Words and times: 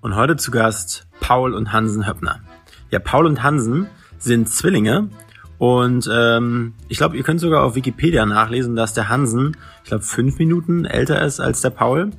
und 0.00 0.16
heute 0.16 0.36
zu 0.36 0.50
Gast 0.50 1.06
Paul 1.20 1.54
und 1.54 1.72
Hansen 1.72 2.06
Höppner. 2.06 2.40
Ja, 2.90 2.98
Paul 2.98 3.26
und 3.26 3.42
Hansen 3.42 3.86
sind 4.18 4.48
Zwillinge 4.48 5.10
und 5.58 6.08
ähm, 6.12 6.74
ich 6.88 6.98
glaube, 6.98 7.16
ihr 7.16 7.22
könnt 7.22 7.40
sogar 7.40 7.64
auf 7.64 7.74
Wikipedia 7.74 8.24
nachlesen, 8.24 8.76
dass 8.76 8.94
der 8.94 9.08
Hansen, 9.08 9.56
ich 9.84 9.88
glaube, 9.88 10.04
fünf 10.04 10.38
Minuten 10.38 10.84
älter 10.86 11.22
ist 11.22 11.40
als 11.40 11.60
der 11.60 11.70
Paul. 11.70 12.10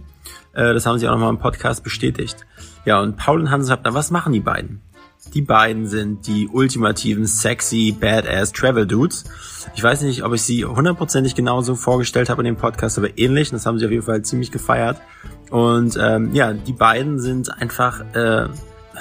Äh, 0.53 0.73
das 0.73 0.85
haben 0.85 0.99
sie 0.99 1.07
auch 1.07 1.13
nochmal 1.13 1.31
im 1.31 1.39
Podcast 1.39 1.83
bestätigt. 1.83 2.45
Ja, 2.85 3.01
und 3.01 3.17
Paul 3.17 3.41
und 3.41 3.49
Hansen 3.49 3.73
Höppner, 3.73 3.93
was 3.93 4.11
machen 4.11 4.33
die 4.33 4.39
beiden? 4.39 4.81
Die 5.33 5.41
beiden 5.41 5.87
sind 5.87 6.27
die 6.27 6.49
ultimativen 6.49 7.25
sexy 7.25 7.95
Badass 7.97 8.51
Travel 8.51 8.85
Dudes. 8.85 9.23
Ich 9.75 9.83
weiß 9.83 10.01
nicht, 10.01 10.23
ob 10.23 10.33
ich 10.33 10.41
sie 10.41 10.65
hundertprozentig 10.65 11.35
genauso 11.35 11.75
vorgestellt 11.75 12.29
habe 12.29 12.41
in 12.41 12.45
dem 12.45 12.57
Podcast, 12.57 12.97
aber 12.97 13.17
ähnlich. 13.17 13.51
Das 13.51 13.65
haben 13.65 13.79
sie 13.79 13.85
auf 13.85 13.91
jeden 13.91 14.03
Fall 14.03 14.23
ziemlich 14.23 14.51
gefeiert. 14.51 14.99
Und 15.51 15.99
ähm, 16.01 16.33
ja, 16.33 16.53
die 16.53 16.71
beiden 16.71 17.19
sind 17.19 17.61
einfach, 17.61 17.99
äh, 18.15 18.47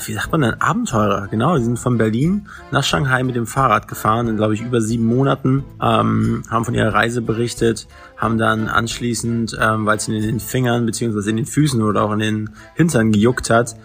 wie 0.04 0.12
sagt 0.12 0.32
man 0.32 0.40
denn, 0.40 0.60
Abenteurer. 0.60 1.28
Genau, 1.30 1.56
die 1.56 1.62
sind 1.62 1.78
von 1.78 1.96
Berlin 1.96 2.48
nach 2.72 2.82
Shanghai 2.82 3.22
mit 3.22 3.36
dem 3.36 3.46
Fahrrad 3.46 3.86
gefahren, 3.86 4.26
in 4.26 4.36
glaube 4.36 4.54
ich 4.54 4.60
über 4.60 4.80
sieben 4.80 5.04
Monaten, 5.04 5.64
ähm, 5.80 6.42
haben 6.50 6.64
von 6.64 6.74
ihrer 6.74 6.92
Reise 6.92 7.22
berichtet, 7.22 7.86
haben 8.16 8.36
dann 8.36 8.66
anschließend, 8.66 9.56
ähm, 9.60 9.86
weil 9.86 9.98
es 9.98 10.08
in 10.08 10.20
den 10.20 10.40
Fingern 10.40 10.86
beziehungsweise 10.86 11.30
in 11.30 11.36
den 11.36 11.46
Füßen 11.46 11.80
oder 11.82 12.02
auch 12.02 12.12
in 12.12 12.18
den 12.18 12.50
Hintern 12.74 13.12
gejuckt 13.12 13.48
hat, 13.48 13.76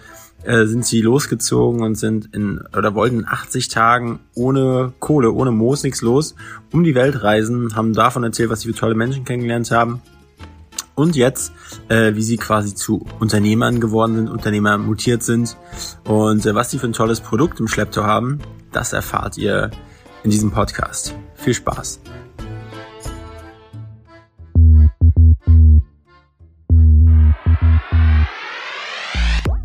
äh, 0.43 0.65
sind 0.65 0.87
sie 0.87 1.01
losgezogen 1.01 1.83
und 1.83 1.93
sind 1.93 2.33
in 2.33 2.63
oder 2.75 2.95
wollten 2.95 3.19
in 3.19 3.27
80 3.27 3.67
Tagen 3.67 4.19
ohne 4.33 4.91
Kohle, 4.99 5.31
ohne 5.31 5.51
Moos 5.51 5.83
nichts 5.83 6.01
los, 6.01 6.33
um 6.71 6.83
die 6.83 6.95
Welt 6.95 7.21
reisen, 7.21 7.75
haben 7.75 7.93
davon 7.93 8.23
erzählt, 8.23 8.49
was 8.49 8.61
sie 8.61 8.69
für 8.69 8.75
tolle 8.75 8.95
Menschen 8.95 9.23
kennengelernt 9.23 9.69
haben. 9.69 10.01
Und 10.95 11.17
jetzt, 11.17 11.51
äh, 11.89 12.15
wie 12.15 12.23
sie 12.23 12.37
quasi 12.37 12.73
zu 12.73 13.05
Unternehmern 13.19 13.81
geworden 13.81 14.15
sind, 14.15 14.29
Unternehmer 14.29 14.77
mutiert 14.77 15.23
sind 15.23 15.57
und 16.05 16.45
äh, 16.45 16.55
was 16.55 16.71
sie 16.71 16.79
für 16.79 16.87
ein 16.87 16.93
tolles 16.93 17.19
Produkt 17.19 17.59
im 17.59 17.67
Schlepptau 17.67 18.03
haben, 18.03 18.39
das 18.71 18.93
erfahrt 18.93 19.37
ihr 19.37 19.71
in 20.23 20.31
diesem 20.31 20.51
Podcast. 20.51 21.13
Viel 21.35 21.53
Spaß! 21.53 21.99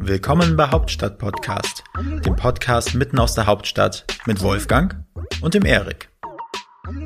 Willkommen 0.00 0.56
bei 0.56 0.68
Hauptstadt 0.68 1.18
Podcast, 1.18 1.84
dem 2.26 2.34
Podcast 2.34 2.94
mitten 2.94 3.20
aus 3.20 3.34
der 3.34 3.46
Hauptstadt 3.46 4.04
mit 4.26 4.42
Wolfgang 4.42 5.04
und 5.40 5.54
dem 5.54 5.64
Erik. 5.64 6.10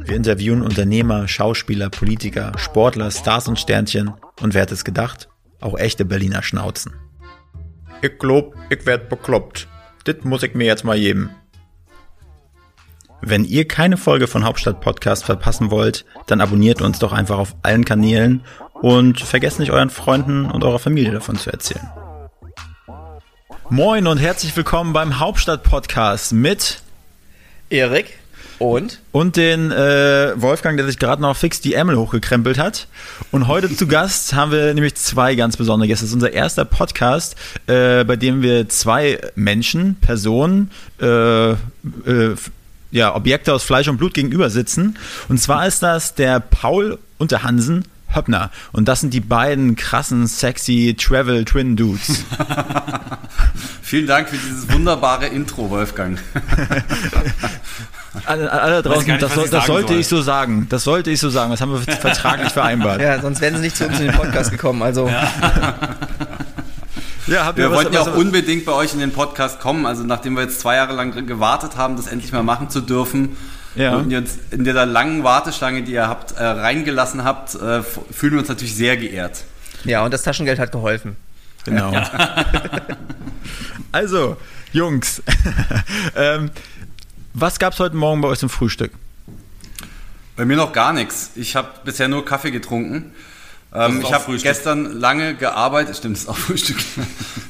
Wir 0.06 0.16
interviewen 0.16 0.62
Unternehmer, 0.62 1.28
Schauspieler, 1.28 1.90
Politiker, 1.90 2.52
Sportler, 2.58 3.10
Stars 3.10 3.48
und 3.48 3.58
Sternchen 3.58 4.12
und 4.40 4.54
wer 4.54 4.62
hat 4.62 4.72
es 4.72 4.84
gedacht? 4.84 5.28
Auch 5.60 5.78
echte 5.78 6.04
Berliner 6.04 6.42
Schnauzen. 6.42 6.94
Ich 8.02 8.18
glaub, 8.18 8.54
ich 8.70 8.84
werd 8.86 9.08
bekloppt. 9.08 9.68
Dit 10.06 10.24
muss 10.24 10.42
ich 10.42 10.54
mir 10.54 10.66
jetzt 10.66 10.84
mal 10.84 10.98
geben. 10.98 11.30
Wenn 13.22 13.44
ihr 13.44 13.66
keine 13.66 13.96
Folge 13.96 14.26
von 14.26 14.44
Hauptstadt 14.44 14.82
Podcast 14.82 15.24
verpassen 15.24 15.70
wollt, 15.70 16.04
dann 16.26 16.42
abonniert 16.42 16.82
uns 16.82 16.98
doch 16.98 17.12
einfach 17.12 17.38
auf 17.38 17.56
allen 17.62 17.86
Kanälen 17.86 18.44
und 18.74 19.20
vergesst 19.20 19.58
nicht 19.58 19.70
euren 19.70 19.88
Freunden 19.88 20.44
und 20.50 20.62
eurer 20.62 20.78
Familie 20.78 21.12
davon 21.12 21.36
zu 21.36 21.50
erzählen. 21.50 21.88
Moin 23.70 24.06
und 24.06 24.18
herzlich 24.18 24.54
willkommen 24.54 24.92
beim 24.92 25.18
Hauptstadt-Podcast 25.20 26.34
mit 26.34 26.82
Erik 27.70 28.18
und 28.58 29.00
und 29.12 29.36
den 29.36 29.70
äh, 29.70 30.32
Wolfgang, 30.36 30.76
der 30.76 30.86
sich 30.86 30.98
gerade 30.98 31.22
noch 31.22 31.36
fix 31.36 31.60
die 31.60 31.74
Ärmel 31.74 31.96
hochgekrempelt 31.96 32.58
hat. 32.58 32.88
Und 33.30 33.48
heute 33.48 33.74
zu 33.74 33.86
Gast 33.86 34.34
haben 34.34 34.52
wir 34.52 34.72
nämlich 34.74 34.94
zwei 34.94 35.34
ganz 35.34 35.56
besondere 35.56 35.88
Gäste. 35.88 36.04
Das 36.04 36.10
ist 36.10 36.14
unser 36.14 36.32
erster 36.32 36.64
Podcast, 36.64 37.36
äh, 37.66 38.04
bei 38.04 38.16
dem 38.16 38.42
wir 38.42 38.68
zwei 38.68 39.20
Menschen, 39.34 39.96
Personen, 40.00 40.70
äh, 41.00 41.50
äh, 41.52 41.56
ja, 42.90 43.14
Objekte 43.14 43.52
aus 43.52 43.64
Fleisch 43.64 43.88
und 43.88 43.96
Blut 43.96 44.14
gegenüber 44.14 44.50
sitzen. 44.50 44.96
Und 45.28 45.38
zwar 45.38 45.66
ist 45.66 45.82
das 45.82 46.14
der 46.14 46.40
Paul 46.40 46.98
und 47.18 47.32
der 47.32 47.42
Hansen 47.42 47.84
Höppner. 48.14 48.50
Und 48.72 48.88
das 48.88 49.00
sind 49.00 49.14
die 49.14 49.20
beiden 49.20 49.76
krassen, 49.76 50.26
sexy 50.26 50.96
Travel 50.98 51.44
Twin 51.44 51.76
Dudes. 51.76 52.24
Vielen 53.82 54.06
Dank 54.06 54.28
für 54.28 54.36
dieses 54.36 54.70
wunderbare 54.72 55.26
Intro, 55.26 55.70
Wolfgang. 55.70 56.18
alle, 58.26 58.50
alle 58.50 58.82
draußen, 58.82 59.06
nicht, 59.06 59.22
das, 59.22 59.50
das 59.50 59.66
sollte 59.66 59.88
soll. 59.88 60.00
ich 60.00 60.08
so 60.08 60.22
sagen. 60.22 60.66
Das 60.68 60.84
sollte 60.84 61.10
ich 61.10 61.20
so 61.20 61.30
sagen. 61.30 61.50
Das 61.50 61.60
haben 61.60 61.72
wir 61.72 61.80
vertraglich 61.96 62.50
vereinbart. 62.50 63.00
Ja, 63.00 63.20
sonst 63.20 63.40
wären 63.40 63.56
sie 63.56 63.62
nicht 63.62 63.76
zu 63.76 63.86
uns 63.86 64.00
in 64.00 64.06
den 64.06 64.14
Podcast 64.14 64.50
gekommen. 64.50 64.82
Also. 64.82 65.08
Ja. 65.08 65.28
Ja, 67.26 67.46
habt 67.46 67.58
ihr 67.58 67.64
wir 67.64 67.70
was, 67.70 67.78
wollten 67.78 67.94
ja 67.94 68.02
auch 68.02 68.16
unbedingt 68.16 68.66
bei 68.66 68.72
euch 68.72 68.92
in 68.92 68.98
den 68.98 69.12
Podcast 69.12 69.58
kommen. 69.58 69.86
Also 69.86 70.02
nachdem 70.02 70.34
wir 70.34 70.42
jetzt 70.42 70.60
zwei 70.60 70.76
Jahre 70.76 70.94
lang 70.94 71.26
gewartet 71.26 71.76
haben, 71.76 71.96
das 71.96 72.06
endlich 72.06 72.32
mal 72.32 72.42
machen 72.42 72.68
zu 72.68 72.82
dürfen, 72.82 73.36
ja. 73.74 73.96
Und 73.96 74.10
jetzt 74.10 74.38
in 74.50 74.64
dieser 74.64 74.86
langen 74.86 75.24
Warteschlange, 75.24 75.82
die 75.82 75.92
ihr 75.92 76.08
habt, 76.08 76.32
äh, 76.32 76.44
reingelassen 76.44 77.24
habt, 77.24 77.54
äh, 77.54 77.82
fühlen 77.82 78.32
wir 78.32 78.38
uns 78.40 78.48
natürlich 78.48 78.74
sehr 78.74 78.96
geehrt. 78.96 79.44
Ja, 79.84 80.04
und 80.04 80.12
das 80.14 80.22
Taschengeld 80.22 80.58
hat 80.58 80.72
geholfen. 80.72 81.16
Genau. 81.64 81.92
Ja. 81.92 82.10
also, 83.92 84.36
Jungs, 84.72 85.22
ähm, 86.16 86.50
was 87.32 87.58
gab 87.58 87.72
es 87.72 87.80
heute 87.80 87.96
Morgen 87.96 88.20
bei 88.20 88.28
euch 88.28 88.38
zum 88.38 88.48
Frühstück? 88.48 88.92
Bei 90.36 90.44
mir 90.44 90.56
noch 90.56 90.72
gar 90.72 90.92
nichts. 90.92 91.30
Ich 91.36 91.56
habe 91.56 91.68
bisher 91.84 92.08
nur 92.08 92.24
Kaffee 92.24 92.50
getrunken. 92.50 93.12
Ähm, 93.72 94.00
ich 94.02 94.12
habe 94.12 94.36
gestern 94.38 95.00
lange 95.00 95.34
gearbeitet, 95.34 95.96
stimmt, 95.98 96.16
ist 96.16 96.28
auch 96.28 96.36
Frühstück. 96.36 96.76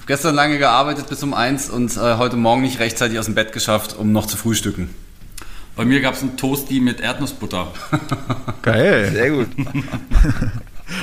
gestern 0.06 0.34
lange 0.34 0.58
gearbeitet 0.58 1.08
bis 1.08 1.22
um 1.22 1.34
eins 1.34 1.68
und 1.68 1.96
äh, 1.96 2.16
heute 2.16 2.36
Morgen 2.36 2.62
nicht 2.62 2.78
rechtzeitig 2.78 3.18
aus 3.18 3.26
dem 3.26 3.34
Bett 3.34 3.52
geschafft, 3.52 3.94
um 3.96 4.12
noch 4.12 4.26
zu 4.26 4.36
frühstücken. 4.36 4.88
Bei 5.76 5.84
mir 5.84 6.00
gab 6.00 6.14
es 6.14 6.22
einen 6.22 6.36
Toasty 6.36 6.80
mit 6.80 7.00
Erdnussbutter. 7.00 7.72
Geil. 8.62 9.10
Sehr 9.12 9.30
gut. 9.30 9.48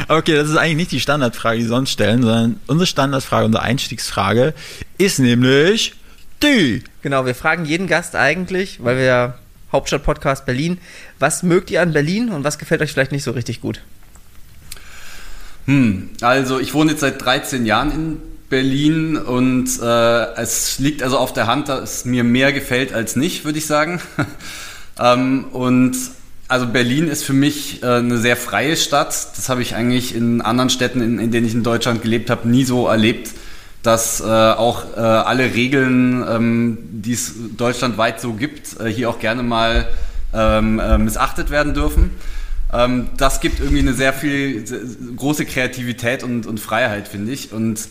Okay, 0.08 0.36
das 0.36 0.50
ist 0.50 0.58
eigentlich 0.58 0.76
nicht 0.76 0.92
die 0.92 1.00
Standardfrage, 1.00 1.58
die 1.58 1.64
sie 1.64 1.70
sonst 1.70 1.92
stellen, 1.92 2.22
sondern 2.22 2.60
unsere 2.68 2.86
Standardfrage, 2.86 3.46
unsere 3.46 3.64
Einstiegsfrage 3.64 4.54
ist 4.98 5.20
nämlich 5.20 5.96
die. 6.44 6.84
Genau, 7.02 7.26
wir 7.26 7.36
fragen 7.36 7.66
jeden 7.66 7.88
Gast 7.88 8.16
eigentlich, 8.16 8.84
weil 8.84 8.98
wir 8.98 9.04
ja 9.04 9.34
Hauptstadt-Podcast 9.72 10.46
Berlin, 10.46 10.80
was 11.20 11.44
mögt 11.44 11.72
ihr 11.72 11.82
an 11.82 11.94
Berlin 11.94 12.30
und 12.30 12.44
was 12.44 12.60
gefällt 12.60 12.82
euch 12.82 12.92
vielleicht 12.92 13.12
nicht 13.12 13.24
so 13.24 13.32
richtig 13.32 13.62
gut? 13.62 13.82
Hm, 15.66 16.10
also 16.22 16.60
ich 16.60 16.74
wohne 16.74 16.92
jetzt 16.92 17.02
seit 17.02 17.22
13 17.24 17.66
Jahren 17.66 17.92
in 17.92 18.22
Berlin 18.52 19.16
und 19.18 19.80
äh, 19.82 20.34
es 20.36 20.78
liegt 20.78 21.02
also 21.02 21.18
auf 21.18 21.34
der 21.34 21.48
Hand, 21.48 21.70
dass 21.70 22.00
es 22.00 22.06
mir 22.06 22.24
mehr 22.26 22.52
gefällt 22.54 22.94
als 22.94 23.16
nicht, 23.16 23.46
würde 23.46 23.58
ich 23.58 23.66
sagen. 23.66 24.02
ähm, 25.00 25.46
und 25.54 25.96
also 26.50 26.68
Berlin 26.68 27.08
ist 27.08 27.24
für 27.24 27.34
mich 27.34 27.82
äh, 27.82 27.86
eine 27.86 28.18
sehr 28.18 28.36
freie 28.36 28.76
Stadt. 28.76 29.08
Das 29.08 29.48
habe 29.48 29.62
ich 29.62 29.74
eigentlich 29.74 30.14
in 30.14 30.42
anderen 30.42 30.70
Städten, 30.70 31.02
in, 31.02 31.18
in 31.18 31.32
denen 31.32 31.48
ich 31.48 31.54
in 31.54 31.64
Deutschland 31.64 32.02
gelebt 32.02 32.30
habe, 32.30 32.48
nie 32.48 32.66
so 32.66 32.88
erlebt, 32.88 33.32
dass 33.84 34.20
äh, 34.20 34.26
auch 34.26 34.98
äh, 34.98 35.00
alle 35.00 35.56
Regeln, 35.56 36.24
ähm, 36.30 36.78
die 36.92 37.14
es 37.14 37.34
deutschlandweit 37.56 38.20
so 38.20 38.34
gibt, 38.34 38.82
äh, 38.82 38.88
hier 38.88 39.10
auch 39.10 39.20
gerne 39.20 39.44
mal 39.44 39.88
ähm, 40.34 40.78
äh, 40.78 40.98
missachtet 40.98 41.52
werden 41.52 41.74
dürfen. 41.74 42.12
Ähm, 42.74 43.10
das 43.16 43.40
gibt 43.40 43.60
irgendwie 43.60 43.80
eine 43.80 43.94
sehr 43.94 44.12
viel 44.12 44.66
große 45.16 45.46
Kreativität 45.46 46.24
und, 46.24 46.46
und 46.46 46.60
Freiheit, 46.60 47.08
finde 47.08 47.32
ich. 47.32 47.54
Und 47.54 47.88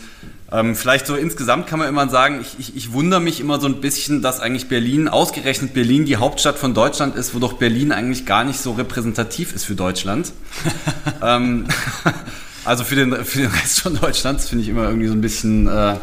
ähm, 0.52 0.74
vielleicht 0.74 1.06
so 1.06 1.14
insgesamt 1.14 1.68
kann 1.68 1.78
man 1.78 1.88
immer 1.88 2.08
sagen, 2.08 2.40
ich, 2.40 2.58
ich, 2.58 2.76
ich 2.76 2.92
wundere 2.92 3.20
mich 3.20 3.40
immer 3.40 3.60
so 3.60 3.68
ein 3.68 3.80
bisschen, 3.80 4.20
dass 4.20 4.40
eigentlich 4.40 4.68
Berlin, 4.68 5.06
ausgerechnet 5.06 5.74
Berlin, 5.74 6.06
die 6.06 6.16
Hauptstadt 6.16 6.58
von 6.58 6.74
Deutschland 6.74 7.14
ist, 7.14 7.34
wo 7.34 7.38
doch 7.38 7.52
Berlin 7.52 7.92
eigentlich 7.92 8.26
gar 8.26 8.42
nicht 8.42 8.58
so 8.58 8.72
repräsentativ 8.72 9.54
ist 9.54 9.64
für 9.64 9.76
Deutschland. 9.76 10.32
ähm, 11.22 11.66
also 12.64 12.82
für 12.82 12.96
den, 12.96 13.24
für 13.24 13.38
den 13.38 13.50
Rest 13.50 13.80
von 13.80 13.94
Deutschlands 13.94 14.48
finde 14.48 14.64
ich 14.64 14.70
immer 14.70 14.84
irgendwie 14.84 15.06
so 15.06 15.14
ein 15.14 15.20
bisschen 15.20 15.68
äh, 15.68 15.96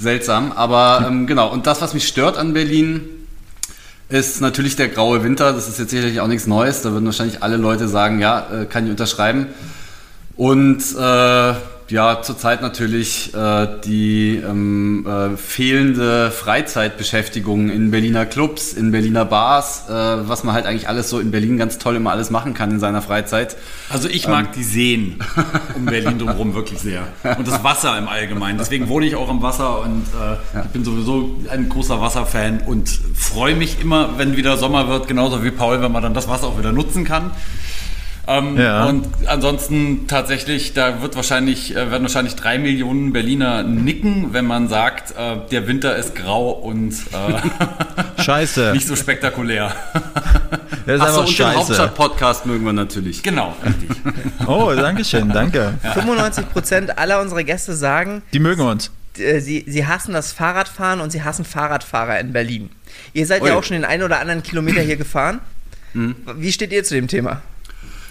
seltsam. 0.00 0.50
Aber 0.50 1.06
ähm, 1.08 1.28
genau, 1.28 1.52
und 1.52 1.68
das, 1.68 1.80
was 1.80 1.94
mich 1.94 2.08
stört 2.08 2.36
an 2.36 2.52
Berlin, 2.52 3.02
ist 4.08 4.40
natürlich 4.40 4.74
der 4.74 4.88
graue 4.88 5.22
Winter. 5.22 5.52
Das 5.52 5.68
ist 5.68 5.78
jetzt 5.78 5.90
sicherlich 5.90 6.20
auch 6.20 6.26
nichts 6.26 6.48
Neues. 6.48 6.82
Da 6.82 6.90
würden 6.90 7.06
wahrscheinlich 7.06 7.44
alle 7.44 7.56
Leute 7.56 7.86
sagen, 7.86 8.20
ja, 8.20 8.62
äh, 8.62 8.66
kann 8.66 8.84
ich 8.86 8.90
unterschreiben. 8.90 9.46
Und 10.36 10.82
äh, 10.98 11.54
ja, 11.88 12.22
zurzeit 12.22 12.62
natürlich 12.62 13.34
äh, 13.34 13.68
die 13.84 14.36
ähm, 14.36 15.06
äh, 15.06 15.36
fehlende 15.36 16.30
Freizeitbeschäftigung 16.30 17.68
in 17.68 17.90
Berliner 17.90 18.24
Clubs, 18.24 18.72
in 18.72 18.90
Berliner 18.90 19.26
Bars, 19.26 19.88
äh, 19.88 19.92
was 19.92 20.44
man 20.44 20.54
halt 20.54 20.64
eigentlich 20.64 20.88
alles 20.88 21.10
so 21.10 21.20
in 21.20 21.30
Berlin 21.30 21.58
ganz 21.58 21.78
toll 21.78 21.96
immer 21.96 22.10
alles 22.10 22.30
machen 22.30 22.54
kann 22.54 22.70
in 22.70 22.80
seiner 22.80 23.02
Freizeit. 23.02 23.56
Also 23.90 24.08
ich 24.08 24.26
mag 24.26 24.46
ähm. 24.46 24.50
die 24.56 24.64
Seen 24.64 25.18
um 25.74 25.84
Berlin 25.84 26.18
drumherum 26.18 26.54
wirklich 26.54 26.78
sehr. 26.78 27.02
Und 27.36 27.46
das 27.46 27.62
Wasser 27.62 27.98
im 27.98 28.08
Allgemeinen. 28.08 28.56
Deswegen 28.58 28.88
wohne 28.88 29.04
ich 29.04 29.16
auch 29.16 29.28
am 29.28 29.42
Wasser 29.42 29.80
und 29.82 30.06
äh, 30.14 30.56
ja. 30.56 30.64
ich 30.64 30.70
bin 30.70 30.84
sowieso 30.84 31.38
ein 31.50 31.68
großer 31.68 32.00
Wasserfan 32.00 32.60
und 32.60 32.88
freue 33.14 33.54
mich 33.54 33.80
immer, 33.80 34.16
wenn 34.16 34.36
wieder 34.36 34.56
Sommer 34.56 34.88
wird, 34.88 35.06
genauso 35.06 35.44
wie 35.44 35.50
Paul, 35.50 35.82
wenn 35.82 35.92
man 35.92 36.02
dann 36.02 36.14
das 36.14 36.28
Wasser 36.28 36.46
auch 36.46 36.58
wieder 36.58 36.72
nutzen 36.72 37.04
kann. 37.04 37.30
Ähm, 38.26 38.58
ja. 38.58 38.86
Und 38.86 39.06
ansonsten 39.26 40.06
tatsächlich, 40.06 40.72
da 40.72 41.02
wird 41.02 41.14
wahrscheinlich, 41.16 41.72
äh, 41.72 41.90
werden 41.90 42.02
wahrscheinlich 42.02 42.36
drei 42.36 42.58
Millionen 42.58 43.12
Berliner 43.12 43.62
nicken, 43.62 44.32
wenn 44.32 44.46
man 44.46 44.68
sagt, 44.68 45.12
äh, 45.12 45.36
der 45.50 45.66
Winter 45.66 45.96
ist 45.96 46.14
grau 46.14 46.50
und 46.50 46.92
äh, 46.92 48.22
Scheiße. 48.22 48.70
nicht 48.74 48.86
so 48.86 48.96
spektakulär. 48.96 49.74
Das 50.86 50.96
ist 50.96 51.02
Ach 51.02 51.14
so, 51.14 51.20
und 51.20 51.30
scheiße. 51.30 51.50
den 51.50 51.58
Hauptstadt-Podcast 51.60 52.44
mögen 52.44 52.66
wir 52.66 52.74
natürlich. 52.74 53.22
Genau, 53.22 53.56
richtig. 53.64 53.88
oh, 54.46 54.70
danke 54.76 55.02
schön, 55.02 55.30
danke. 55.30 55.72
Ja. 55.82 55.92
95 55.92 56.50
Prozent 56.50 56.98
aller 56.98 57.22
unserer 57.22 57.42
Gäste 57.42 57.74
sagen, 57.74 58.20
die 58.34 58.38
mögen 58.38 58.60
uns. 58.60 58.90
Äh, 59.16 59.40
sie, 59.40 59.64
sie 59.66 59.86
hassen 59.86 60.12
das 60.12 60.32
Fahrradfahren 60.32 61.00
und 61.00 61.10
sie 61.10 61.22
hassen 61.22 61.46
Fahrradfahrer 61.46 62.20
in 62.20 62.34
Berlin. 62.34 62.68
Ihr 63.14 63.26
seid 63.26 63.40
Ui. 63.40 63.48
ja 63.48 63.56
auch 63.56 63.62
schon 63.62 63.76
den 63.76 63.86
einen 63.86 64.02
oder 64.02 64.20
anderen 64.20 64.42
Kilometer 64.42 64.82
hier 64.82 64.96
gefahren. 64.96 65.40
Mhm. 65.94 66.16
Wie 66.36 66.52
steht 66.52 66.70
ihr 66.70 66.84
zu 66.84 66.94
dem 66.94 67.08
Thema? 67.08 67.40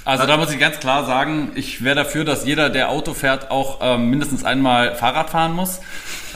Also 0.05 0.25
da 0.25 0.35
muss 0.35 0.51
ich 0.51 0.59
ganz 0.59 0.79
klar 0.79 1.05
sagen, 1.05 1.51
ich 1.55 1.83
wäre 1.83 1.95
dafür, 1.95 2.25
dass 2.25 2.45
jeder, 2.45 2.69
der 2.69 2.89
Auto 2.89 3.13
fährt, 3.13 3.51
auch 3.51 3.79
ähm, 3.81 4.09
mindestens 4.09 4.43
einmal 4.43 4.95
Fahrrad 4.95 5.29
fahren 5.29 5.53
muss. 5.53 5.79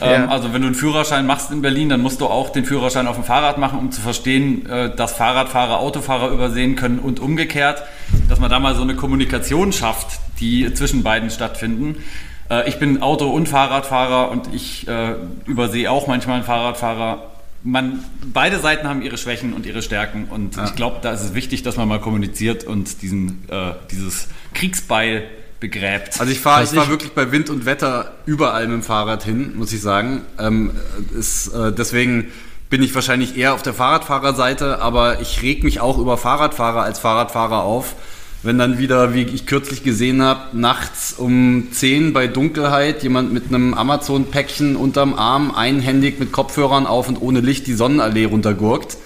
Ähm, 0.00 0.22
ja. 0.22 0.28
Also 0.28 0.54
wenn 0.54 0.62
du 0.62 0.68
einen 0.68 0.74
Führerschein 0.74 1.26
machst 1.26 1.50
in 1.50 1.60
Berlin, 1.60 1.90
dann 1.90 2.00
musst 2.00 2.20
du 2.20 2.26
auch 2.26 2.50
den 2.50 2.64
Führerschein 2.64 3.06
auf 3.06 3.16
dem 3.16 3.24
Fahrrad 3.24 3.58
machen, 3.58 3.78
um 3.78 3.92
zu 3.92 4.00
verstehen, 4.00 4.64
äh, 4.66 4.94
dass 4.94 5.12
Fahrradfahrer 5.14 5.80
Autofahrer 5.80 6.30
übersehen 6.30 6.76
können 6.76 6.98
und 6.98 7.20
umgekehrt, 7.20 7.82
dass 8.28 8.38
man 8.38 8.50
da 8.50 8.58
mal 8.58 8.74
so 8.74 8.82
eine 8.82 8.94
Kommunikation 8.94 9.72
schafft, 9.72 10.18
die 10.40 10.72
zwischen 10.72 11.02
beiden 11.02 11.30
stattfinden. 11.30 12.02
Äh, 12.50 12.68
ich 12.68 12.78
bin 12.78 13.02
Auto- 13.02 13.30
und 13.30 13.48
Fahrradfahrer 13.48 14.30
und 14.30 14.54
ich 14.54 14.88
äh, 14.88 15.14
übersehe 15.46 15.90
auch 15.90 16.06
manchmal 16.06 16.36
einen 16.36 16.44
Fahrradfahrer 16.44 17.22
man, 17.62 18.04
beide 18.32 18.58
Seiten 18.60 18.88
haben 18.88 19.02
ihre 19.02 19.18
Schwächen 19.18 19.52
und 19.52 19.66
ihre 19.66 19.82
Stärken 19.82 20.26
und 20.30 20.56
ja. 20.56 20.64
ich 20.64 20.74
glaube, 20.74 20.98
da 21.02 21.12
ist 21.12 21.22
es 21.22 21.34
wichtig, 21.34 21.62
dass 21.62 21.76
man 21.76 21.88
mal 21.88 22.00
kommuniziert 22.00 22.64
und 22.64 23.02
diesen, 23.02 23.44
äh, 23.48 23.72
dieses 23.90 24.28
Kriegsbeil 24.54 25.28
begräbt. 25.60 26.20
Also 26.20 26.32
ich 26.32 26.40
fahre 26.40 26.64
ich 26.64 26.70
fahr 26.70 26.88
wirklich 26.88 27.12
bei 27.12 27.32
Wind 27.32 27.50
und 27.50 27.66
Wetter 27.66 28.12
überall 28.26 28.66
mit 28.68 28.74
dem 28.74 28.82
Fahrrad 28.82 29.24
hin, 29.24 29.56
muss 29.56 29.72
ich 29.72 29.80
sagen. 29.80 30.22
Ähm, 30.38 30.70
ist, 31.18 31.48
äh, 31.48 31.72
deswegen 31.72 32.30
bin 32.70 32.82
ich 32.82 32.94
wahrscheinlich 32.94 33.36
eher 33.36 33.54
auf 33.54 33.62
der 33.62 33.74
Fahrradfahrerseite, 33.74 34.80
aber 34.80 35.20
ich 35.20 35.42
reg 35.42 35.64
mich 35.64 35.80
auch 35.80 35.98
über 35.98 36.16
Fahrradfahrer 36.16 36.82
als 36.82 36.98
Fahrradfahrer 36.98 37.64
auf 37.64 37.96
wenn 38.42 38.58
dann 38.58 38.78
wieder, 38.78 39.14
wie 39.14 39.22
ich 39.22 39.46
kürzlich 39.46 39.82
gesehen 39.82 40.22
habe, 40.22 40.56
nachts 40.56 41.12
um 41.12 41.68
10 41.72 42.12
bei 42.12 42.28
Dunkelheit 42.28 43.02
jemand 43.02 43.32
mit 43.32 43.48
einem 43.48 43.74
Amazon-Päckchen 43.74 44.76
unterm 44.76 45.14
Arm, 45.14 45.52
einhändig 45.52 46.20
mit 46.20 46.30
Kopfhörern 46.30 46.86
auf 46.86 47.08
und 47.08 47.16
ohne 47.16 47.40
Licht 47.40 47.66
die 47.66 47.74
Sonnenallee 47.74 48.26
runtergurkt. 48.26 48.96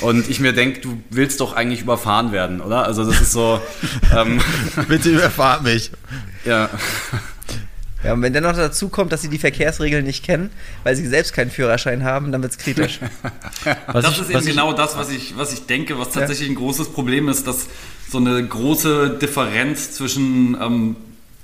Und 0.00 0.28
ich 0.28 0.40
mir 0.40 0.52
denke, 0.52 0.80
du 0.80 1.00
willst 1.10 1.40
doch 1.40 1.54
eigentlich 1.54 1.82
überfahren 1.82 2.32
werden, 2.32 2.60
oder? 2.60 2.84
Also 2.84 3.04
das 3.04 3.20
ist 3.20 3.32
so. 3.32 3.60
Ähm, 4.14 4.40
Bitte 4.88 5.10
überfahr 5.10 5.62
mich. 5.62 5.90
Ja. 6.44 6.68
Ja, 8.04 8.12
und 8.12 8.22
wenn 8.22 8.32
dann 8.32 8.42
noch 8.42 8.54
dazu 8.54 8.88
kommt, 8.88 9.12
dass 9.12 9.22
sie 9.22 9.28
die 9.28 9.38
Verkehrsregeln 9.38 10.04
nicht 10.04 10.24
kennen, 10.24 10.50
weil 10.82 10.94
sie 10.94 11.06
selbst 11.06 11.32
keinen 11.32 11.50
Führerschein 11.50 12.04
haben, 12.04 12.32
dann 12.32 12.42
wird 12.42 12.52
es 12.52 12.58
kritisch. 12.58 13.00
das 13.92 14.12
ich, 14.12 14.20
ist 14.20 14.30
eben 14.30 14.44
genau 14.44 14.72
das, 14.74 14.96
was 14.96 15.10
ich, 15.10 15.36
was 15.36 15.52
ich 15.52 15.66
denke, 15.66 15.98
was 15.98 16.10
tatsächlich 16.10 16.48
ja. 16.48 16.52
ein 16.52 16.56
großes 16.56 16.90
Problem 16.90 17.28
ist, 17.28 17.46
dass 17.46 17.66
so 18.10 18.18
eine 18.18 18.46
große 18.46 19.18
Differenz 19.20 19.92
zwischen 19.92 20.56
ähm, 20.60 20.96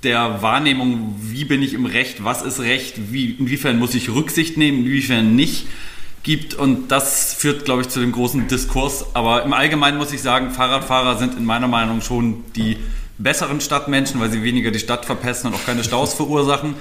der 0.03 0.41
Wahrnehmung, 0.41 1.15
wie 1.21 1.45
bin 1.45 1.61
ich 1.61 1.73
im 1.73 1.85
Recht, 1.85 2.23
was 2.23 2.41
ist 2.41 2.59
Recht, 2.59 3.11
wie, 3.11 3.31
inwiefern 3.31 3.77
muss 3.77 3.93
ich 3.95 4.09
Rücksicht 4.09 4.57
nehmen, 4.57 4.85
inwiefern 4.85 5.35
nicht 5.35 5.67
gibt 6.23 6.53
und 6.53 6.91
das 6.91 7.33
führt, 7.33 7.65
glaube 7.65 7.81
ich, 7.81 7.89
zu 7.89 7.99
dem 7.99 8.11
großen 8.11 8.47
Diskurs. 8.47 9.15
Aber 9.15 9.43
im 9.43 9.53
Allgemeinen 9.53 9.97
muss 9.97 10.13
ich 10.13 10.21
sagen, 10.21 10.51
Fahrradfahrer 10.51 11.17
sind 11.17 11.37
in 11.37 11.45
meiner 11.45 11.67
Meinung 11.67 12.01
schon 12.01 12.43
die 12.55 12.77
besseren 13.23 13.61
Stadtmenschen, 13.61 14.19
weil 14.19 14.31
sie 14.31 14.43
weniger 14.43 14.71
die 14.71 14.79
Stadt 14.79 15.05
verpesten 15.05 15.51
und 15.51 15.57
auch 15.57 15.65
keine 15.65 15.83
Staus 15.83 16.13
verursachen. 16.15 16.75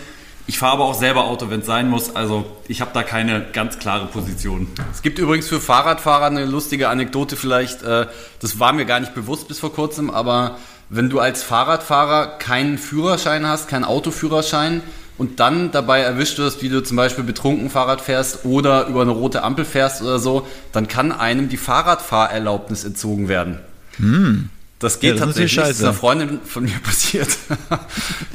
Ich 0.46 0.58
fahre 0.58 0.72
aber 0.74 0.84
auch 0.86 0.94
selber 0.94 1.26
Auto, 1.26 1.48
wenn 1.50 1.60
es 1.60 1.66
sein 1.66 1.88
muss. 1.88 2.16
Also 2.16 2.44
ich 2.66 2.80
habe 2.80 2.90
da 2.92 3.02
keine 3.02 3.46
ganz 3.52 3.78
klare 3.78 4.06
Position. 4.06 4.66
Es 4.92 5.02
gibt 5.02 5.18
übrigens 5.18 5.46
für 5.46 5.60
Fahrradfahrer 5.60 6.26
eine 6.26 6.44
lustige 6.44 6.88
Anekdote 6.88 7.36
vielleicht. 7.36 7.82
Äh, 7.82 8.06
das 8.40 8.58
war 8.58 8.72
mir 8.72 8.84
gar 8.84 9.00
nicht 9.00 9.14
bewusst 9.14 9.46
bis 9.48 9.60
vor 9.60 9.72
kurzem, 9.72 10.10
aber 10.10 10.56
wenn 10.88 11.08
du 11.08 11.20
als 11.20 11.44
Fahrradfahrer 11.44 12.38
keinen 12.38 12.78
Führerschein 12.78 13.46
hast, 13.46 13.68
keinen 13.68 13.84
Autoführerschein 13.84 14.82
und 15.18 15.38
dann 15.38 15.70
dabei 15.70 16.00
erwischt 16.00 16.38
wirst, 16.38 16.62
wie 16.62 16.68
du 16.68 16.82
zum 16.82 16.96
Beispiel 16.96 17.22
betrunken 17.22 17.70
Fahrrad 17.70 18.00
fährst 18.00 18.44
oder 18.44 18.86
über 18.88 19.02
eine 19.02 19.12
rote 19.12 19.44
Ampel 19.44 19.64
fährst 19.64 20.02
oder 20.02 20.18
so, 20.18 20.46
dann 20.72 20.88
kann 20.88 21.12
einem 21.12 21.48
die 21.48 21.58
Fahrradfahrerlaubnis 21.58 22.82
entzogen 22.82 23.28
werden. 23.28 23.60
Hm. 23.98 24.48
Das 24.80 24.98
geht 24.98 25.10
ja, 25.10 25.16
das 25.16 25.36
tatsächlich. 25.36 25.56
Das 25.56 25.70
ist 25.70 25.84
einer 25.84 25.92
Freundin 25.92 26.40
von 26.42 26.64
mir 26.64 26.78
passiert. 26.82 27.28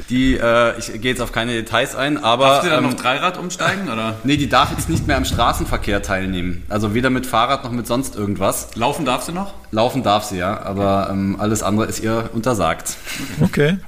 die, 0.08 0.36
äh, 0.36 0.78
ich 0.78 0.92
gehe 0.92 1.10
jetzt 1.10 1.20
auf 1.20 1.32
keine 1.32 1.52
Details 1.52 1.96
ein, 1.96 2.22
aber. 2.22 2.46
Darf 2.46 2.64
sie 2.64 2.70
dann 2.70 2.84
ähm, 2.84 2.90
noch 2.90 2.96
Dreirad 2.96 3.36
umsteigen, 3.36 3.88
oder? 3.88 4.16
Nee, 4.22 4.36
die 4.36 4.48
darf 4.48 4.70
jetzt 4.70 4.88
nicht 4.88 5.08
mehr 5.08 5.16
am 5.16 5.24
Straßenverkehr 5.24 6.02
teilnehmen. 6.02 6.62
Also 6.68 6.94
weder 6.94 7.10
mit 7.10 7.26
Fahrrad 7.26 7.64
noch 7.64 7.72
mit 7.72 7.88
sonst 7.88 8.14
irgendwas. 8.14 8.68
Laufen 8.76 9.04
darf 9.04 9.24
sie 9.24 9.32
noch? 9.32 9.54
Laufen 9.72 10.04
darf 10.04 10.22
sie, 10.24 10.38
ja. 10.38 10.62
Aber 10.62 11.08
ähm, 11.10 11.36
alles 11.38 11.64
andere 11.64 11.86
ist 11.86 11.98
ihr 11.98 12.30
untersagt. 12.32 12.96
Okay. 13.40 13.78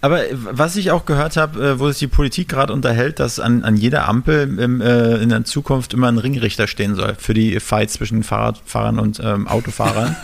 Aber 0.00 0.20
was 0.32 0.76
ich 0.76 0.90
auch 0.90 1.04
gehört 1.06 1.36
habe, 1.36 1.64
äh, 1.64 1.78
wo 1.78 1.88
sich 1.88 1.98
die 1.98 2.06
Politik 2.08 2.48
gerade 2.48 2.72
unterhält, 2.72 3.20
dass 3.20 3.38
an, 3.38 3.62
an 3.64 3.76
jeder 3.76 4.08
Ampel 4.08 4.58
im, 4.58 4.80
äh, 4.80 5.16
in 5.16 5.28
der 5.28 5.44
Zukunft 5.44 5.94
immer 5.94 6.08
ein 6.08 6.18
Ringrichter 6.18 6.66
stehen 6.66 6.94
soll 6.94 7.16
für 7.18 7.34
die 7.34 7.60
Fights 7.60 7.94
zwischen 7.94 8.22
Fahrradfahrern 8.22 8.98
und 8.98 9.20
ähm, 9.22 9.46
Autofahrern. 9.46 10.16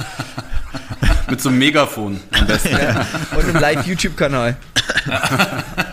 Mit 1.31 1.41
so 1.41 1.49
einem 1.49 1.59
Megafon 1.59 2.21
am 2.39 2.47
besten. 2.47 2.77
Ja. 2.77 3.07
Und 3.37 3.45
einem 3.45 3.61
Live-YouTube-Kanal. 3.61 4.57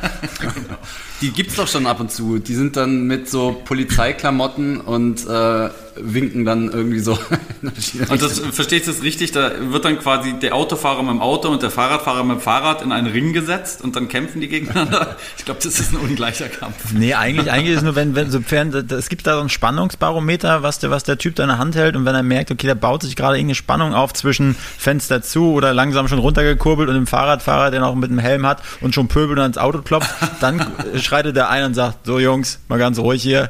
Die 1.21 1.31
gibt's 1.31 1.56
doch 1.56 1.69
schon 1.69 1.88
ab 1.88 2.01
und 2.01 2.11
zu. 2.11 2.38
Die 2.38 2.53
sind 2.53 2.75
dann 2.75 3.07
mit 3.07 3.29
so 3.29 3.53
Polizeiklamotten 3.63 4.81
und 4.81 5.25
äh, 5.25 5.69
winken 5.95 6.45
dann 6.45 6.69
irgendwie 6.69 7.00
so. 7.00 7.13
und 7.62 8.22
das, 8.22 8.40
verstehst 8.40 8.88
du 8.88 8.92
das 8.92 9.04
richtig? 9.04 9.31
Da 9.31 9.51
wird 9.72 9.86
dann 9.86 10.00
quasi 10.00 10.34
der 10.34 10.56
Autofahrer 10.56 11.04
mit 11.04 11.12
dem 11.12 11.22
Auto 11.22 11.50
und 11.50 11.62
der 11.62 11.69
Fahrradfahrer 11.69 12.24
mit 12.24 12.38
dem 12.38 12.42
Fahrrad 12.42 12.81
in 12.81 12.92
einen 12.92 13.07
Ring 13.07 13.34
gesetzt 13.34 13.81
und 13.84 13.95
dann 13.95 14.07
kämpfen 14.07 14.42
die 14.42 14.48
gegeneinander. 14.48 15.18
Ich 15.38 15.45
glaube, 15.45 15.60
das 15.63 15.80
ist 15.80 15.92
ein 15.92 15.98
ungleicher 15.98 16.48
Kampf. 16.48 16.94
Nee, 16.94 17.13
eigentlich, 17.13 17.51
eigentlich 17.51 17.72
ist 17.72 17.78
es 17.78 17.84
nur, 17.84 17.95
wenn, 17.95 18.16
wenn 18.16 18.30
sofern, 18.30 18.74
es 18.74 19.10
gibt 19.10 19.28
da 19.28 19.36
so 19.36 19.42
ein 19.42 19.50
Spannungsbarometer, 19.50 20.63
was 20.63 20.80
der, 20.80 20.90
was 20.90 21.04
der 21.04 21.18
Typ 21.18 21.36
da 21.36 21.44
in 21.44 21.50
der 21.50 21.57
Hand 21.57 21.75
hält 21.75 21.95
und 21.95 22.06
wenn 22.06 22.16
er 22.16 22.24
merkt, 22.24 22.51
okay, 22.51 22.68
da 22.68 22.74
baut 22.74 23.04
sich 23.04 23.16
gerade 23.16 23.38
irgendeine 23.38 23.56
Spannung 23.56 23.94
auf 23.94 24.13
zwischen 24.13 24.56
Fenster 24.56 25.22
zu 25.22 25.51
oder 25.51 25.74
langsam 25.74 26.07
schon 26.07 26.19
runtergekurbelt 26.19 26.88
und 26.88 26.95
dem 26.95 27.07
Fahrradfahrer, 27.07 27.72
der 27.72 27.81
noch 27.81 27.95
mit 27.95 28.10
dem 28.10 28.19
Helm 28.19 28.45
hat 28.45 28.62
und 28.81 28.95
schon 28.95 29.07
pöbelt 29.07 29.38
und 29.40 29.44
ans 29.44 29.57
Auto 29.57 29.81
klopft, 29.81 30.13
dann 30.40 30.66
schreitet 31.01 31.36
der 31.36 31.50
ein 31.50 31.66
und 31.66 31.74
sagt, 31.74 32.06
so 32.06 32.19
Jungs, 32.19 32.60
mal 32.68 32.80
ganz 32.80 33.00
ruhig 33.00 33.22
hier. 33.22 33.50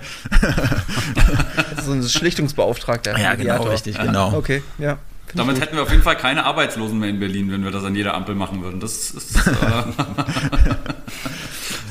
So 1.86 1.92
ein 1.92 2.04
Schlichtungsbeauftragter. 2.04 3.18
Ja, 3.18 3.36
genau, 3.36 3.64
richtig, 3.64 3.98
genau. 3.98 4.34
Okay, 4.34 4.64
ja. 4.78 4.98
Damit 5.36 5.60
hätten 5.60 5.76
wir 5.76 5.84
auf 5.84 5.90
jeden 5.90 6.04
Fall 6.04 6.18
keine 6.18 6.46
Arbeitslosen 6.46 7.00
mehr 7.00 7.10
in 7.10 7.20
Berlin, 7.20 7.52
wenn 7.52 7.64
wir 7.64 7.72
das 7.72 7.84
an 7.84 7.96
jeder 7.96 8.14
Ampel 8.14 8.36
machen 8.36 8.62
würden. 8.62 8.80
Das 8.80 9.12
ist 9.12 9.36
äh, 9.36 9.42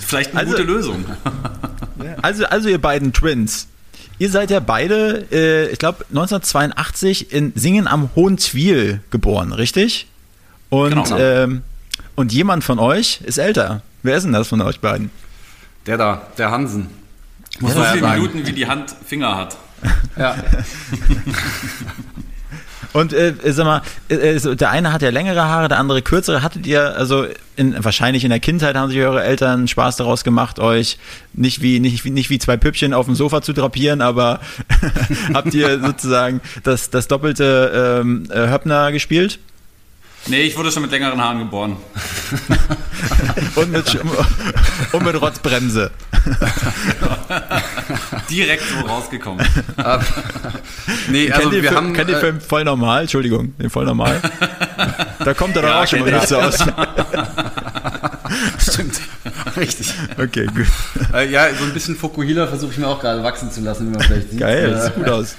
vielleicht 0.01 0.31
eine 0.31 0.41
also, 0.41 0.53
gute 0.53 0.63
Lösung. 0.63 1.05
Also, 2.21 2.45
also 2.47 2.69
ihr 2.69 2.81
beiden 2.81 3.13
Twins, 3.13 3.67
ihr 4.19 4.31
seid 4.31 4.51
ja 4.51 4.61
beide, 4.61 5.27
äh, 5.33 5.69
ich 5.73 5.79
glaube, 5.79 6.05
1982 6.11 7.33
in 7.33 7.53
Singen 7.57 7.89
am 7.89 8.11
Hohen 8.15 8.39
Zwiel 8.39 9.01
geboren, 9.11 9.53
richtig? 9.53 10.07
Und, 10.69 11.05
genau. 11.05 11.19
ähm, 11.19 11.63
und 12.15 12.33
jemand 12.33 12.63
von 12.63 12.79
euch 12.79 13.21
ist 13.25 13.39
älter. 13.39 13.83
Wer 14.03 14.17
ist 14.17 14.23
denn 14.23 14.33
das 14.33 14.49
von 14.49 14.61
euch 14.61 14.81
beiden? 14.81 15.11
Der 15.87 15.97
da, 15.97 16.23
der 16.39 16.51
Hansen. 16.51 16.89
Muss 17.61 17.75
so 17.75 17.83
viele 17.83 18.09
Minuten, 18.09 18.47
wie 18.47 18.53
die 18.53 18.67
Hand 18.67 18.95
Finger 19.05 19.37
hat. 19.37 19.57
Ja. 20.17 20.37
Und 22.93 23.15
äh, 23.15 23.35
sag 23.47 23.65
mal, 23.65 23.83
äh, 24.09 24.39
der 24.39 24.71
eine 24.71 24.93
hat 24.93 25.03
ja 25.03 25.09
längere 25.11 25.45
Haare, 25.45 25.69
der 25.69 25.79
andere 25.79 26.03
kürzere. 26.03 26.43
Hattet 26.43 26.67
ihr, 26.67 26.95
also 26.97 27.27
in, 27.57 27.83
wahrscheinlich 27.83 28.25
in 28.25 28.31
der 28.31 28.41
Kindheit 28.41 28.77
haben 28.77 28.91
sich 28.91 29.01
eure 29.01 29.23
Eltern 29.23 29.67
Spaß 29.67 29.97
daraus 29.97 30.25
gemacht, 30.25 30.59
euch 30.59 30.99
nicht 31.33 31.63
wie, 31.63 31.81
nicht, 31.81 32.05
nicht 32.05 32.29
wie 32.29 32.39
zwei 32.39 32.57
Püppchen 32.59 32.93
auf 32.93 33.07
dem 33.07 33.15
Sofa 33.15 33.41
zu 33.41 33.55
drapieren, 33.55 34.03
aber 34.03 34.41
habt 35.35 35.55
ihr 35.55 35.81
sozusagen 35.81 36.43
das, 36.65 36.91
das 36.91 37.09
doppelte 37.09 38.01
ähm, 38.03 38.29
äh, 38.31 38.49
Höppner 38.49 38.93
gespielt? 38.93 39.39
Nee, 40.27 40.43
ich 40.43 40.57
wurde 40.57 40.71
schon 40.71 40.83
mit 40.83 40.93
längeren 40.93 41.21
Haaren 41.21 41.41
geboren. 41.41 41.77
und, 43.57 43.73
mit, 43.73 43.95
und 44.93 45.05
mit 45.05 45.21
Rotzbremse. 45.21 45.91
Direkt 48.31 48.63
so 48.63 48.87
rausgekommen. 48.87 49.45
nee, 51.09 51.31
also 51.31 51.51
kennt 51.51 51.53
wir 51.53 51.63
Film, 51.65 51.75
haben. 51.75 51.93
Kennt 51.93 52.11
ihr 52.11 52.19
Film 52.19 52.41
voll 52.41 52.65
normal? 52.65 53.03
Entschuldigung, 53.03 53.55
den 53.59 53.69
voll 53.71 53.85
normal. 53.85 54.21
Da 55.25 55.35
kommt 55.35 55.57
er 55.57 55.65
ja, 55.65 55.83
auch 55.83 55.87
schon 55.87 56.01
mal 56.01 56.13
nicht 56.13 56.29
so 56.29 56.39
aus. 56.39 56.59
Stimmt. 58.59 59.01
Richtig. 59.57 59.93
Okay, 60.19 60.47
gut. 60.47 60.67
Äh, 61.15 61.31
ja, 61.31 61.47
so 61.59 61.65
ein 61.65 61.73
bisschen 61.73 61.97
Fukuhila 61.97 62.47
versuche 62.47 62.73
ich 62.73 62.79
mir 62.79 62.87
auch 62.89 63.01
gerade 63.01 63.23
wachsen 63.23 63.51
zu 63.51 63.61
lassen, 63.61 63.89
wie 63.89 63.91
man 63.93 64.01
vielleicht 64.01 64.31
sieht. 64.31 64.41
Geil, 64.41 64.71
das 64.71 64.81
Äh, 64.81 64.87
sieht 64.87 64.95
gut 64.97 65.09
aus. 65.09 65.35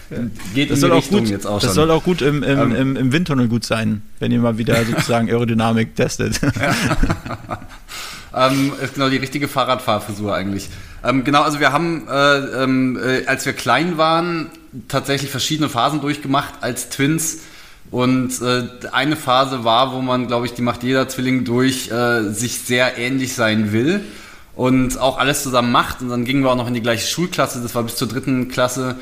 Geht 0.53 0.69
Das 0.71 0.77
in 0.77 0.81
soll, 0.81 0.89
die 0.89 0.93
auch 0.95 1.01
Richtung 1.01 1.19
gut, 1.21 1.29
jetzt 1.29 1.47
auch 1.47 1.55
das 1.59 1.65
schon. 1.69 1.73
soll 1.75 1.91
auch 1.91 2.03
gut 2.03 2.21
im, 2.21 2.43
im, 2.43 2.59
Ähm. 2.59 2.75
im, 2.75 2.95
im 2.95 3.11
Windtunnel 3.11 3.47
gut 3.47 3.65
sein, 3.65 4.01
wenn 4.19 4.31
ihr 4.31 4.39
mal 4.39 4.57
wieder 4.57 4.83
sozusagen 4.85 5.27
Aerodynamik 5.29 5.95
testet. 5.95 6.39
Ähm, 8.35 8.73
ist 8.83 8.95
genau 8.95 9.09
die 9.09 9.17
richtige 9.17 9.47
Fahrradfahrfrisur 9.47 10.33
eigentlich. 10.33 10.67
Ähm, 11.03 11.23
genau, 11.23 11.43
also 11.43 11.59
wir 11.59 11.71
haben, 11.71 12.07
äh, 12.09 12.37
ähm, 12.63 12.97
äh, 12.99 13.27
als 13.27 13.45
wir 13.45 13.53
klein 13.53 13.97
waren, 13.99 14.47
tatsächlich 14.87 15.29
verschiedene 15.29 15.69
Phasen 15.69 16.01
durchgemacht 16.01 16.55
als 16.61 16.89
Twins. 16.89 17.39
Und 17.93 18.41
äh, 18.41 18.63
eine 18.91 19.15
Phase 19.15 19.65
war, 19.65 19.93
wo 19.93 20.01
man, 20.01 20.25
glaube 20.25 20.47
ich, 20.47 20.55
die 20.55 20.63
macht 20.63 20.81
jeder 20.81 21.07
Zwilling 21.07 21.43
durch, 21.43 21.91
äh, 21.91 22.23
sich 22.23 22.57
sehr 22.57 22.97
ähnlich 22.97 23.35
sein 23.35 23.71
will 23.71 24.01
und 24.55 24.97
auch 24.97 25.19
alles 25.19 25.43
zusammen 25.43 25.71
macht. 25.71 26.01
Und 26.01 26.09
dann 26.09 26.25
gingen 26.25 26.41
wir 26.41 26.49
auch 26.49 26.55
noch 26.55 26.67
in 26.67 26.73
die 26.73 26.81
gleiche 26.81 27.05
Schulklasse, 27.05 27.61
das 27.61 27.75
war 27.75 27.83
bis 27.83 27.95
zur 27.95 28.07
dritten 28.07 28.47
Klasse. 28.47 28.95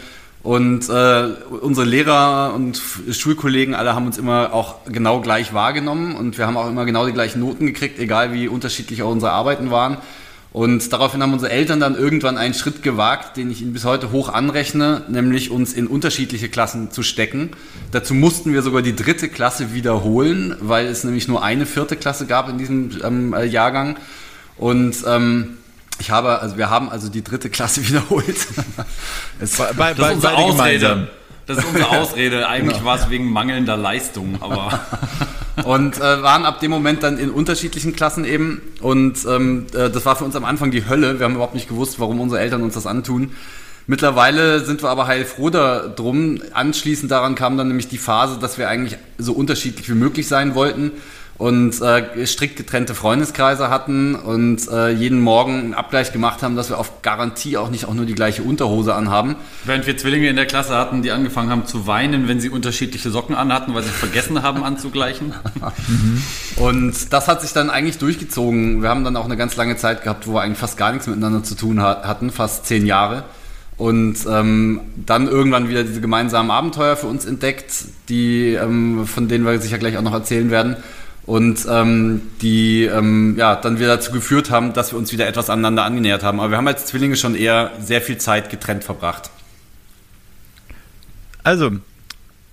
Und 0.43 0.89
äh, 0.89 1.27
unsere 1.62 1.88
Lehrer 1.88 2.51
und 2.53 2.81
Schulkollegen 3.12 3.75
alle 3.75 3.95
haben 3.95 4.07
uns 4.07 4.17
immer 4.17 4.51
auch 4.51 4.83
genau 4.83 5.21
gleich 5.21 5.53
wahrgenommen 5.53 6.17
und 6.17 6.38
wir 6.38 6.45
haben 6.45 6.57
auch 6.57 6.67
immer 6.67 6.83
genau 6.83 7.05
die 7.05 7.13
gleichen 7.13 7.39
Noten 7.39 7.67
gekriegt, 7.67 7.98
egal 7.98 8.33
wie 8.33 8.50
unterschiedlich 8.50 9.03
auch 9.03 9.12
unsere 9.12 9.31
Arbeiten 9.31 9.71
waren. 9.71 10.00
Und 10.53 10.91
daraufhin 10.91 11.24
haben 11.24 11.31
unsere 11.31 11.51
Eltern 11.51 11.79
dann 11.79 11.96
irgendwann 11.96 12.38
einen 12.38 12.53
Schritt 12.53 12.84
gewagt, 12.84 13.38
den 13.38 13.50
ich 13.51 13.62
ihnen 13.62 13.72
bis 13.72 13.86
heute 13.86 14.12
hoch 14.12 14.27
anrechne, 14.27 15.03
nämlich 15.08 15.50
uns 15.50 15.72
in 15.72 15.88
unterschiedliche 15.88 16.50
Klassen 16.50 16.91
zu 16.91 17.03
stecken. 17.03 17.51
Dazu 17.91 18.13
mussten 18.13 18.51
wir 18.51 18.62
sogar 18.62 18.81
die 18.81 18.96
dritte 18.96 19.29
Klasse 19.29 19.74
wiederholen, 19.74 20.55
weil 20.60 20.88
es 20.88 21.05
nämlich 21.05 21.29
nur 21.29 21.41
eine 21.41 21.65
vierte 21.65 21.96
Klasse 21.96 22.25
gab 22.25 22.50
in 22.50 22.58
diesem 22.58 22.91
ähm, 23.01 23.34
äh, 23.34 23.46
Jahrgang. 23.46 23.96
Und 24.58 24.98
ähm, 25.08 25.58
ich 26.00 26.12
habe, 26.12 26.41
also 26.41 26.58
wir 26.58 26.70
haben 26.70 26.89
also 26.89 27.08
die 27.08 27.24
dritte 27.24 27.50
Klasse 27.50 27.88
wiederholt. 27.88 28.36
es, 29.39 29.58
bei, 29.58 29.93
Das 29.93 30.08
ist 30.10 30.15
unsere 30.15 30.36
Ausrede. 30.36 31.08
Das 31.48 31.58
ist 31.60 31.65
unsere 31.65 31.89
Ausrede. 31.89 32.48
Eigentlich 32.50 32.77
Genau. 32.77 32.86
war 32.89 32.98
es 32.98 33.10
wegen 33.10 33.31
mangelnder 33.31 33.77
Leistung, 33.77 34.38
aber 34.41 34.79
und 35.63 35.98
äh, 35.98 36.24
waren 36.24 36.46
ab 36.46 36.60
dem 36.60 36.72
Moment 36.72 37.03
dann 37.03 37.17
in 37.17 37.29
unterschiedlichen 37.29 37.96
Klassen 37.96 38.25
eben. 38.25 38.62
Und 38.81 39.25
ähm, 39.27 39.67
äh, 39.74 39.89
das 39.89 40.05
war 40.05 40.15
für 40.15 40.25
uns 40.25 40.36
am 40.36 40.46
Anfang 40.46 40.72
die 40.72 40.88
Hölle. 40.88 41.20
Wir 41.20 41.25
haben 41.25 41.36
überhaupt 41.36 41.55
nicht 41.55 41.70
gewusst, 41.70 42.00
warum 42.00 42.20
unsere 42.20 42.41
Eltern 42.41 42.63
uns 42.63 42.74
das 42.74 42.88
antun. 42.88 43.31
Mittlerweile 43.88 44.63
sind 44.63 44.84
wir 44.84 44.89
aber 44.89 45.08
heilfroh 45.08 45.50
darum. 45.50 46.39
Anschließend 46.53 47.12
daran 47.12 47.36
kam 47.36 47.58
dann 47.58 47.67
nämlich 47.67 47.88
die 47.88 47.98
Phase, 47.98 48.38
dass 48.39 48.58
wir 48.58 48.70
eigentlich 48.70 48.98
so 49.17 49.34
unterschiedlich 49.34 49.89
wie 49.89 49.96
möglich 49.96 50.27
sein 50.27 50.55
wollten 50.55 50.91
und 51.41 51.81
äh, 51.81 52.27
strikt 52.27 52.55
getrennte 52.55 52.93
Freundeskreise 52.93 53.71
hatten 53.71 54.13
und 54.13 54.69
äh, 54.69 54.91
jeden 54.91 55.19
Morgen 55.19 55.57
einen 55.57 55.74
Abgleich 55.74 56.13
gemacht 56.13 56.43
haben, 56.43 56.55
dass 56.55 56.69
wir 56.69 56.77
auf 56.77 57.01
Garantie 57.01 57.57
auch 57.57 57.71
nicht 57.71 57.86
auch 57.86 57.95
nur 57.95 58.05
die 58.05 58.13
gleiche 58.13 58.43
Unterhose 58.43 58.93
anhaben. 58.93 59.36
während 59.63 59.88
wir 59.88 59.98
Zwillinge 59.98 60.29
in 60.29 60.36
der 60.36 60.45
Klasse 60.45 60.75
hatten, 60.75 61.01
die 61.01 61.10
angefangen 61.10 61.50
haben 61.50 61.65
zu 61.65 61.88
weinen, 61.88 62.27
wenn 62.27 62.39
sie 62.39 62.50
unterschiedliche 62.50 63.10
Socken 63.10 63.33
anhatten, 63.33 63.74
weil 63.74 63.81
sie 63.81 63.89
vergessen 63.89 64.43
haben 64.43 64.63
anzugleichen. 64.71 65.33
Und 66.57 67.12
das 67.12 67.27
hat 67.27 67.41
sich 67.41 67.53
dann 67.53 67.71
eigentlich 67.71 67.98
durchgezogen. 67.98 68.83
Wir 68.83 68.89
haben 68.89 69.03
dann 69.03 69.17
auch 69.17 69.25
eine 69.25 69.36
ganz 69.36 69.55
lange 69.55 69.77
Zeit 69.77 70.03
gehabt, 70.03 70.27
wo 70.27 70.36
wir 70.36 70.41
eigentlich 70.41 70.60
fast 70.60 70.77
gar 70.77 70.91
nichts 70.91 71.07
miteinander 71.07 71.43
zu 71.43 71.55
tun 71.55 71.81
hat, 71.81 72.05
hatten, 72.05 72.29
fast 72.29 72.67
zehn 72.67 72.86
Jahre. 72.86 73.24
Und 73.77 74.17
ähm, 74.29 74.81
dann 75.07 75.27
irgendwann 75.27 75.69
wieder 75.69 75.83
diese 75.83 76.01
gemeinsamen 76.01 76.51
Abenteuer 76.51 76.95
für 76.95 77.07
uns 77.07 77.25
entdeckt, 77.25 77.86
die, 78.10 78.53
ähm, 78.53 79.07
von 79.07 79.27
denen 79.27 79.43
wir 79.43 79.60
sicher 79.60 79.79
gleich 79.79 79.98
auch 79.98 80.03
noch 80.03 80.13
erzählen 80.13 80.51
werden. 80.51 80.75
Und 81.31 81.65
ähm, 81.69 82.23
die 82.41 82.83
ähm, 82.83 83.35
ja, 83.38 83.55
dann 83.55 83.79
wieder 83.79 83.88
dazu 83.88 84.11
geführt 84.11 84.51
haben, 84.51 84.73
dass 84.73 84.91
wir 84.91 85.00
uns 85.00 85.13
wieder 85.13 85.27
etwas 85.27 85.50
aneinander 85.50 85.85
angenähert 85.85 86.23
haben. 86.23 86.41
Aber 86.41 86.50
wir 86.50 86.57
haben 86.57 86.67
als 86.67 86.88
Zwillinge 86.88 87.15
schon 87.15 87.35
eher 87.35 87.71
sehr 87.79 88.01
viel 88.01 88.17
Zeit 88.17 88.50
getrennt 88.50 88.83
verbracht. 88.83 89.29
Also, 91.41 91.71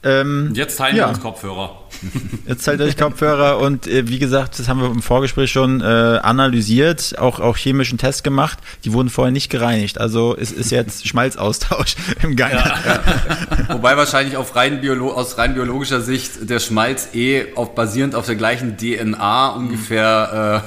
ähm, 0.05 0.53
jetzt 0.55 0.77
teilen 0.77 0.95
Ja. 0.97 1.07
wir 1.07 1.09
uns 1.09 1.21
Kopfhörer. 1.21 1.88
Jetzt 2.47 2.65
zahlt 2.65 2.81
euch 2.81 2.97
Kopfhörer 2.97 3.59
und 3.59 3.87
äh, 3.87 4.09
wie 4.09 4.19
gesagt, 4.19 4.59
das 4.59 4.69
haben 4.69 4.81
wir 4.81 4.87
im 4.91 5.03
Vorgespräch 5.03 5.51
schon 5.51 5.81
äh, 5.81 5.85
analysiert, 5.85 7.17
auch, 7.19 7.41
auch 7.41 7.57
chemischen 7.57 7.99
Test 7.99 8.25
gemacht. 8.25 8.59
Die 8.85 8.93
wurden 8.93 9.09
vorher 9.11 9.33
nicht 9.33 9.51
gereinigt. 9.51 10.01
Also 10.01 10.37
es 10.39 10.53
ist 10.53 10.71
jetzt 10.71 11.07
Schmalzaustausch 11.09 11.97
im 12.23 12.37
Gang. 12.37 12.53
Wobei 13.69 13.97
wahrscheinlich 13.97 14.37
auf 14.37 14.57
rein 14.57 14.81
Biolo 14.81 15.13
aus 15.13 15.39
rein 15.39 15.55
biologischer 15.55 16.01
Sicht 16.01 16.49
der 16.49 16.59
Schmalz 16.61 17.09
eh 17.15 17.55
auf, 17.55 17.75
basierend 17.75 18.15
auf 18.15 18.27
der 18.27 18.37
gleichen 18.37 18.77
DNA 18.77 19.49
ungefähr 19.51 20.63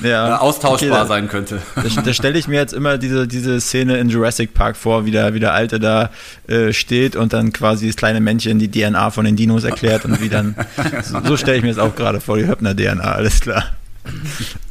äh, 0.00 0.08
Ja. 0.08 0.28
äh, 0.28 0.38
austauschbar 0.38 1.00
Okay, 1.00 1.08
sein 1.08 1.28
könnte. 1.28 1.60
Da, 1.76 2.02
da 2.02 2.12
stelle 2.14 2.38
ich 2.38 2.48
mir 2.48 2.56
jetzt 2.60 2.72
immer 2.72 2.98
diese, 2.98 3.26
diese 3.28 3.60
Szene 3.60 3.98
in 3.98 4.08
Jurassic 4.08 4.54
Park 4.54 4.76
vor, 4.76 5.04
wie 5.06 5.10
der, 5.10 5.34
wie 5.34 5.40
der 5.40 5.52
Alte 5.52 5.78
da 5.80 6.10
äh, 6.48 6.72
steht 6.72 7.16
und 7.16 7.32
dann 7.32 7.52
quasi 7.52 7.86
das 7.86 7.96
kleine 7.96 8.20
Männchen 8.20 8.58
die 8.58 8.70
DNA 8.70 9.10
von 9.10 9.24
den 9.24 9.36
Dinos 9.36 9.64
erklärt 9.64 10.04
und 10.04 10.20
wie 10.20 10.28
dann. 10.28 10.53
So, 11.02 11.20
so 11.24 11.36
stelle 11.36 11.58
ich 11.58 11.62
mir 11.62 11.68
das 11.68 11.78
auch 11.78 11.94
gerade 11.94 12.20
vor, 12.20 12.36
die 12.36 12.46
Höppner-DNA, 12.46 13.02
alles 13.02 13.40
klar. 13.40 13.64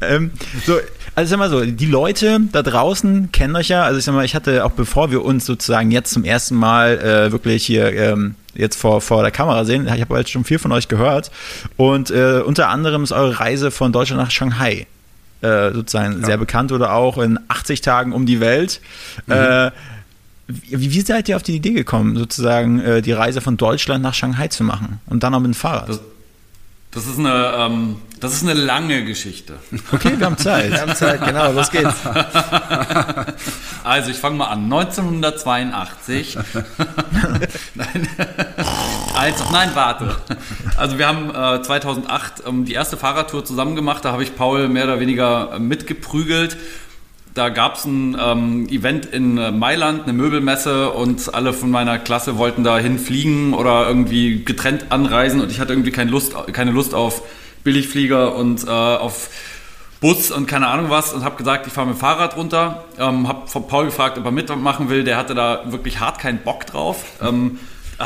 ähm, 0.02 0.32
so, 0.66 0.80
also 1.16 1.26
ich 1.26 1.30
sag 1.30 1.40
mal 1.40 1.50
so, 1.50 1.66
die 1.66 1.86
Leute 1.86 2.40
da 2.52 2.62
draußen 2.62 3.32
kennen 3.32 3.56
euch 3.56 3.70
ja, 3.70 3.84
also 3.84 3.98
ich 4.00 4.06
sag 4.06 4.14
mal, 4.14 4.26
ich 4.26 4.36
hatte 4.36 4.66
auch 4.66 4.72
bevor 4.72 5.12
wir 5.12 5.24
uns 5.24 5.46
sozusagen 5.46 5.92
jetzt 5.92 6.12
zum 6.12 6.24
ersten 6.24 6.56
Mal 6.56 7.00
äh, 7.00 7.32
wirklich 7.32 7.66
hier 7.66 7.94
ähm, 7.94 8.36
jetzt 8.54 8.76
vor, 8.76 9.02
vor 9.02 9.22
der 9.22 9.32
Kamera 9.32 9.66
sehen, 9.66 9.88
ich 9.94 10.02
habe 10.02 10.18
jetzt 10.18 10.32
schon 10.32 10.44
viel 10.44 10.60
von 10.60 10.72
euch 10.72 10.88
gehört 10.88 11.32
und 11.78 12.12
äh, 12.12 12.42
unter 12.46 12.70
anderem 12.70 13.04
ist 13.04 13.12
eure 13.12 13.40
Reise 13.40 13.72
von 13.72 13.92
Deutschland 13.92 14.22
nach 14.22 14.32
Shanghai 14.32 14.88
äh, 15.42 15.72
sozusagen 15.74 16.24
sehr 16.24 16.38
bekannt 16.38 16.72
oder 16.72 16.94
auch 16.94 17.18
in 17.18 17.38
80 17.48 17.82
Tagen 17.82 18.14
um 18.14 18.26
die 18.26 18.40
Welt. 18.40 18.80
Äh, 19.28 19.72
wie, 20.48 20.92
wie 20.92 21.02
seid 21.02 21.30
ihr 21.30 21.36
auf 21.36 21.44
die 21.44 21.56
Idee 21.56 21.72
gekommen, 21.72 22.18
sozusagen 22.18 22.80
äh, 22.80 23.02
die 23.02 23.14
Reise 23.14 23.42
von 23.42 23.58
Deutschland 23.58 24.04
nach 24.04 24.14
Shanghai 24.14 24.48
zu 24.50 24.64
machen 24.64 25.00
und 25.06 25.24
dann 25.24 25.34
auch 25.34 25.40
mit 25.40 25.48
dem 25.48 25.54
Fahrrad? 25.54 25.90
Das, 25.90 26.02
das, 26.92 27.08
ist 27.08 27.18
eine, 27.18 27.54
ähm, 27.58 27.96
das 28.20 28.34
ist 28.34 28.44
eine 28.44 28.54
lange 28.54 29.06
Geschichte. 29.06 29.56
Okay, 29.92 30.14
wir 30.18 30.26
haben 30.26 30.38
Zeit. 30.38 30.72
Wir 30.72 30.82
haben 30.82 30.96
Zeit, 30.96 31.24
genau, 31.26 31.52
los 31.52 31.72
geht's. 31.72 31.96
Also 33.84 34.12
ich 34.12 34.18
fange 34.18 34.38
mal 34.38 34.46
an. 34.48 34.64
1982. 34.64 36.38
nein. 37.76 38.08
Also, 39.14 39.44
nein, 39.52 39.72
warte. 39.74 40.16
Also 40.78 40.98
wir 40.98 41.08
haben 41.08 41.30
äh, 41.30 41.62
2008 41.62 42.44
ähm, 42.48 42.66
die 42.66 42.74
erste 42.74 42.96
Fahrradtour 42.96 43.44
zusammen 43.44 43.76
gemacht. 43.76 44.06
Da 44.06 44.14
habe 44.14 44.24
ich 44.24 44.36
Paul 44.36 44.70
mehr 44.70 44.86
oder 44.86 45.00
weniger 45.00 45.54
äh, 45.54 45.60
mitgeprügelt. 45.60 46.58
Da 47.34 47.50
gab 47.50 47.78
es 47.78 47.86
ein 47.86 48.16
ähm, 48.20 48.68
Event 48.70 49.08
in 49.08 49.38
äh, 49.38 49.52
Mailand, 49.52 50.04
eine 50.04 50.14
Möbelmesse 50.14 50.92
und 50.92 51.34
alle 51.34 51.54
von 51.54 51.72
meiner 51.72 51.98
Klasse 51.98 52.38
wollten 52.38 52.64
dahin 52.64 53.00
fliegen 53.00 53.54
oder 53.56 53.88
irgendwie 53.88 54.44
getrennt 54.44 54.88
anreisen 54.90 55.42
und 55.42 55.52
ich 55.52 55.60
hatte 55.60 55.74
irgendwie 55.74 55.92
keine 55.92 56.12
Lust, 56.12 56.36
keine 56.54 56.72
Lust 56.72 56.94
auf 56.94 57.24
Billigflieger 57.64 58.36
und 58.36 58.66
äh, 58.66 58.70
auf 58.70 59.30
Bus 60.00 60.32
und 60.32 60.48
keine 60.48 60.68
Ahnung 60.68 60.90
was 60.90 61.14
und 61.14 61.24
habe 61.24 61.38
gesagt, 61.38 61.66
ich 61.66 61.74
fahre 61.74 61.88
mit 61.88 61.96
dem 61.96 62.00
Fahrrad 62.00 62.36
runter. 62.36 62.84
Ähm, 63.00 63.28
habe 63.28 63.48
von 63.48 63.68
Paul 63.68 63.86
gefragt, 63.86 64.18
ob 64.18 64.26
er 64.26 64.32
mitmachen 64.32 64.90
will. 64.90 65.04
Der 65.04 65.18
hatte 65.18 65.34
da 65.34 65.72
wirklich 65.72 66.02
hart 66.02 66.20
keinen 66.20 66.40
Bock 66.40 66.66
drauf. 66.66 67.04
Ähm, 67.22 67.58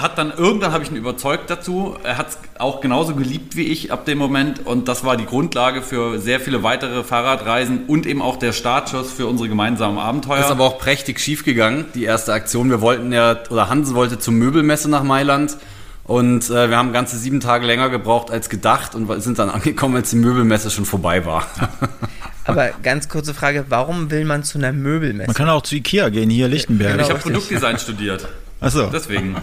hat 0.01 0.17
dann 0.17 0.31
irgendwann 0.35 0.71
habe 0.71 0.83
ich 0.83 0.91
ihn 0.91 0.95
überzeugt 0.95 1.49
dazu. 1.49 1.95
Er 2.03 2.17
hat 2.17 2.29
es 2.29 2.39
auch 2.57 2.81
genauso 2.81 3.15
geliebt 3.15 3.55
wie 3.55 3.63
ich 3.63 3.91
ab 3.91 4.05
dem 4.05 4.17
Moment 4.17 4.65
und 4.65 4.87
das 4.87 5.03
war 5.03 5.17
die 5.17 5.25
Grundlage 5.25 5.81
für 5.81 6.19
sehr 6.19 6.39
viele 6.39 6.63
weitere 6.63 7.03
Fahrradreisen 7.03 7.85
und 7.87 8.05
eben 8.05 8.21
auch 8.21 8.37
der 8.37 8.53
Startschuss 8.53 9.11
für 9.11 9.27
unsere 9.27 9.49
gemeinsamen 9.49 9.97
Abenteuer. 9.97 10.39
Ist 10.39 10.51
aber 10.51 10.65
auch 10.65 10.77
prächtig 10.77 11.19
schief 11.19 11.45
gegangen, 11.45 11.85
die 11.95 12.03
erste 12.03 12.33
Aktion. 12.33 12.69
Wir 12.69 12.81
wollten 12.81 13.11
ja, 13.11 13.37
oder 13.49 13.69
Hansen 13.69 13.95
wollte 13.95 14.19
zur 14.19 14.33
Möbelmesse 14.33 14.89
nach 14.89 15.03
Mailand 15.03 15.57
und 16.03 16.49
äh, 16.49 16.69
wir 16.69 16.77
haben 16.77 16.93
ganze 16.93 17.17
sieben 17.17 17.41
Tage 17.41 17.65
länger 17.65 17.89
gebraucht 17.89 18.31
als 18.31 18.49
gedacht 18.49 18.95
und 18.95 19.21
sind 19.21 19.39
dann 19.39 19.49
angekommen, 19.51 19.97
als 19.97 20.09
die 20.09 20.15
Möbelmesse 20.15 20.71
schon 20.71 20.85
vorbei 20.85 21.25
war. 21.25 21.45
Aber 22.45 22.69
ganz 22.81 23.09
kurze 23.09 23.33
Frage, 23.33 23.65
warum 23.67 24.09
will 24.09 24.23
man 24.23 24.43
zu 24.43 24.57
einer 24.57 24.71
Möbelmesse? 24.71 25.27
Man 25.27 25.35
kann 25.35 25.49
auch 25.49 25.63
zu 25.63 25.75
Ikea 25.75 26.07
gehen, 26.07 26.29
hier 26.29 26.47
Lichtenberg. 26.47 26.93
Genau. 26.93 27.03
ich 27.03 27.09
habe. 27.09 27.19
Produktdesign 27.19 27.77
studiert. 27.77 28.25
Achso, 28.59 28.87
Deswegen. 28.87 29.35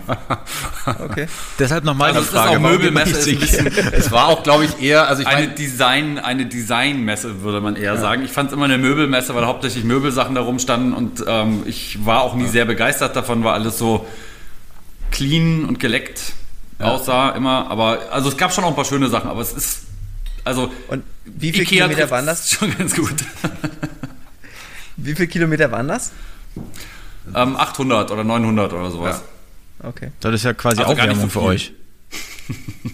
Okay. 0.87 1.27
deshalb 1.59 1.85
nochmal 1.85 2.09
Also 2.09 2.21
die 2.21 2.27
es 2.27 2.33
ist 2.33 2.39
Frage. 2.39 2.59
man 2.59 2.73
Möbelmesse 2.73 3.31
ist 3.31 3.59
ein 3.59 3.67
Ikea? 3.69 3.91
es 3.93 4.11
war 4.11 4.27
auch, 4.27 4.43
glaube 4.43 4.65
ich, 4.65 4.83
eher, 4.83 5.09
also 5.09 5.23
ich 5.23 5.29
Eine 5.29 5.43
meine, 5.47 5.55
Design, 5.55 6.19
eine 6.19 6.47
Designmesse 6.47 7.43
würde 7.43 7.61
man 7.61 7.77
eher 7.77 7.97
sagen. 7.97 8.25
Ich 8.25 8.33
fand 8.33 8.49
es 8.51 8.55
immer 8.57 8.65
eine 8.65 8.77
Möbelmesse, 8.79 9.35
weil 9.35 9.47
hauptsächlich 9.47 9.85
Möbelsachen 9.85 10.35
da 10.35 10.41
rumstanden 10.41 10.93
und 10.93 11.25
ähm, 11.27 11.63
ich 11.65 12.05
war 12.05 12.23
auch 12.23 12.35
nie 12.35 12.49
sehr 12.49 12.65
begeistert 12.65 13.15
davon, 13.15 13.45
weil 13.45 13.53
alles 13.55 13.79
so 13.79 14.07
clean 15.13 15.65
und 15.65 15.79
geleckt 15.79 16.33
aussah 16.81 17.31
immer. 17.31 17.71
Aber 17.71 18.01
also 18.11 18.29
es 18.29 18.37
gab 18.37 18.53
schon 18.53 18.65
auch 18.65 18.69
ein 18.71 18.75
paar 18.77 18.85
schöne 18.85 19.09
Sachen, 19.09 19.31
aber 19.31 19.41
es 19.41 19.53
ist 19.53 19.81
also 20.45 20.73
Und 20.89 21.05
wie 21.25 21.53
viele 21.53 21.63
Ikea 21.63 21.87
Kilometer 21.87 22.11
waren 22.11 22.27
das? 22.27 22.51
Schon 22.53 22.77
ganz 22.77 22.95
gut. 22.95 23.15
Wie 24.97 25.15
viele 25.15 25.29
Kilometer 25.29 25.71
waren 25.73 25.89
das? 25.89 26.13
Ähm, 27.35 27.57
800 27.57 28.11
oder 28.11 28.25
900 28.25 28.73
oder 28.73 28.91
sowas. 28.91 29.23
Okay. 29.83 30.11
Das 30.21 30.35
ist 30.35 30.45
ja 30.45 30.53
quasi 30.53 30.83
Also 30.83 30.95
gar 30.95 31.07
nicht 31.07 31.13
Aufwärmung 31.13 31.31
so 31.31 31.41
für 31.41 31.47
euch. 31.47 31.73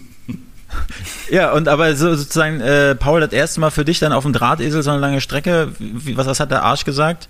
ja, 1.30 1.52
und 1.52 1.68
aber 1.68 1.94
so, 1.96 2.14
sozusagen, 2.14 2.60
äh, 2.60 2.94
Paul, 2.94 3.20
das 3.20 3.32
erste 3.32 3.60
Mal 3.60 3.70
für 3.70 3.84
dich 3.84 3.98
dann 3.98 4.12
auf 4.12 4.24
dem 4.24 4.32
Drahtesel 4.32 4.82
so 4.82 4.90
eine 4.90 5.00
lange 5.00 5.20
Strecke, 5.20 5.72
wie, 5.78 6.16
was, 6.16 6.26
was 6.26 6.40
hat 6.40 6.50
der 6.50 6.62
Arsch 6.62 6.84
gesagt? 6.84 7.28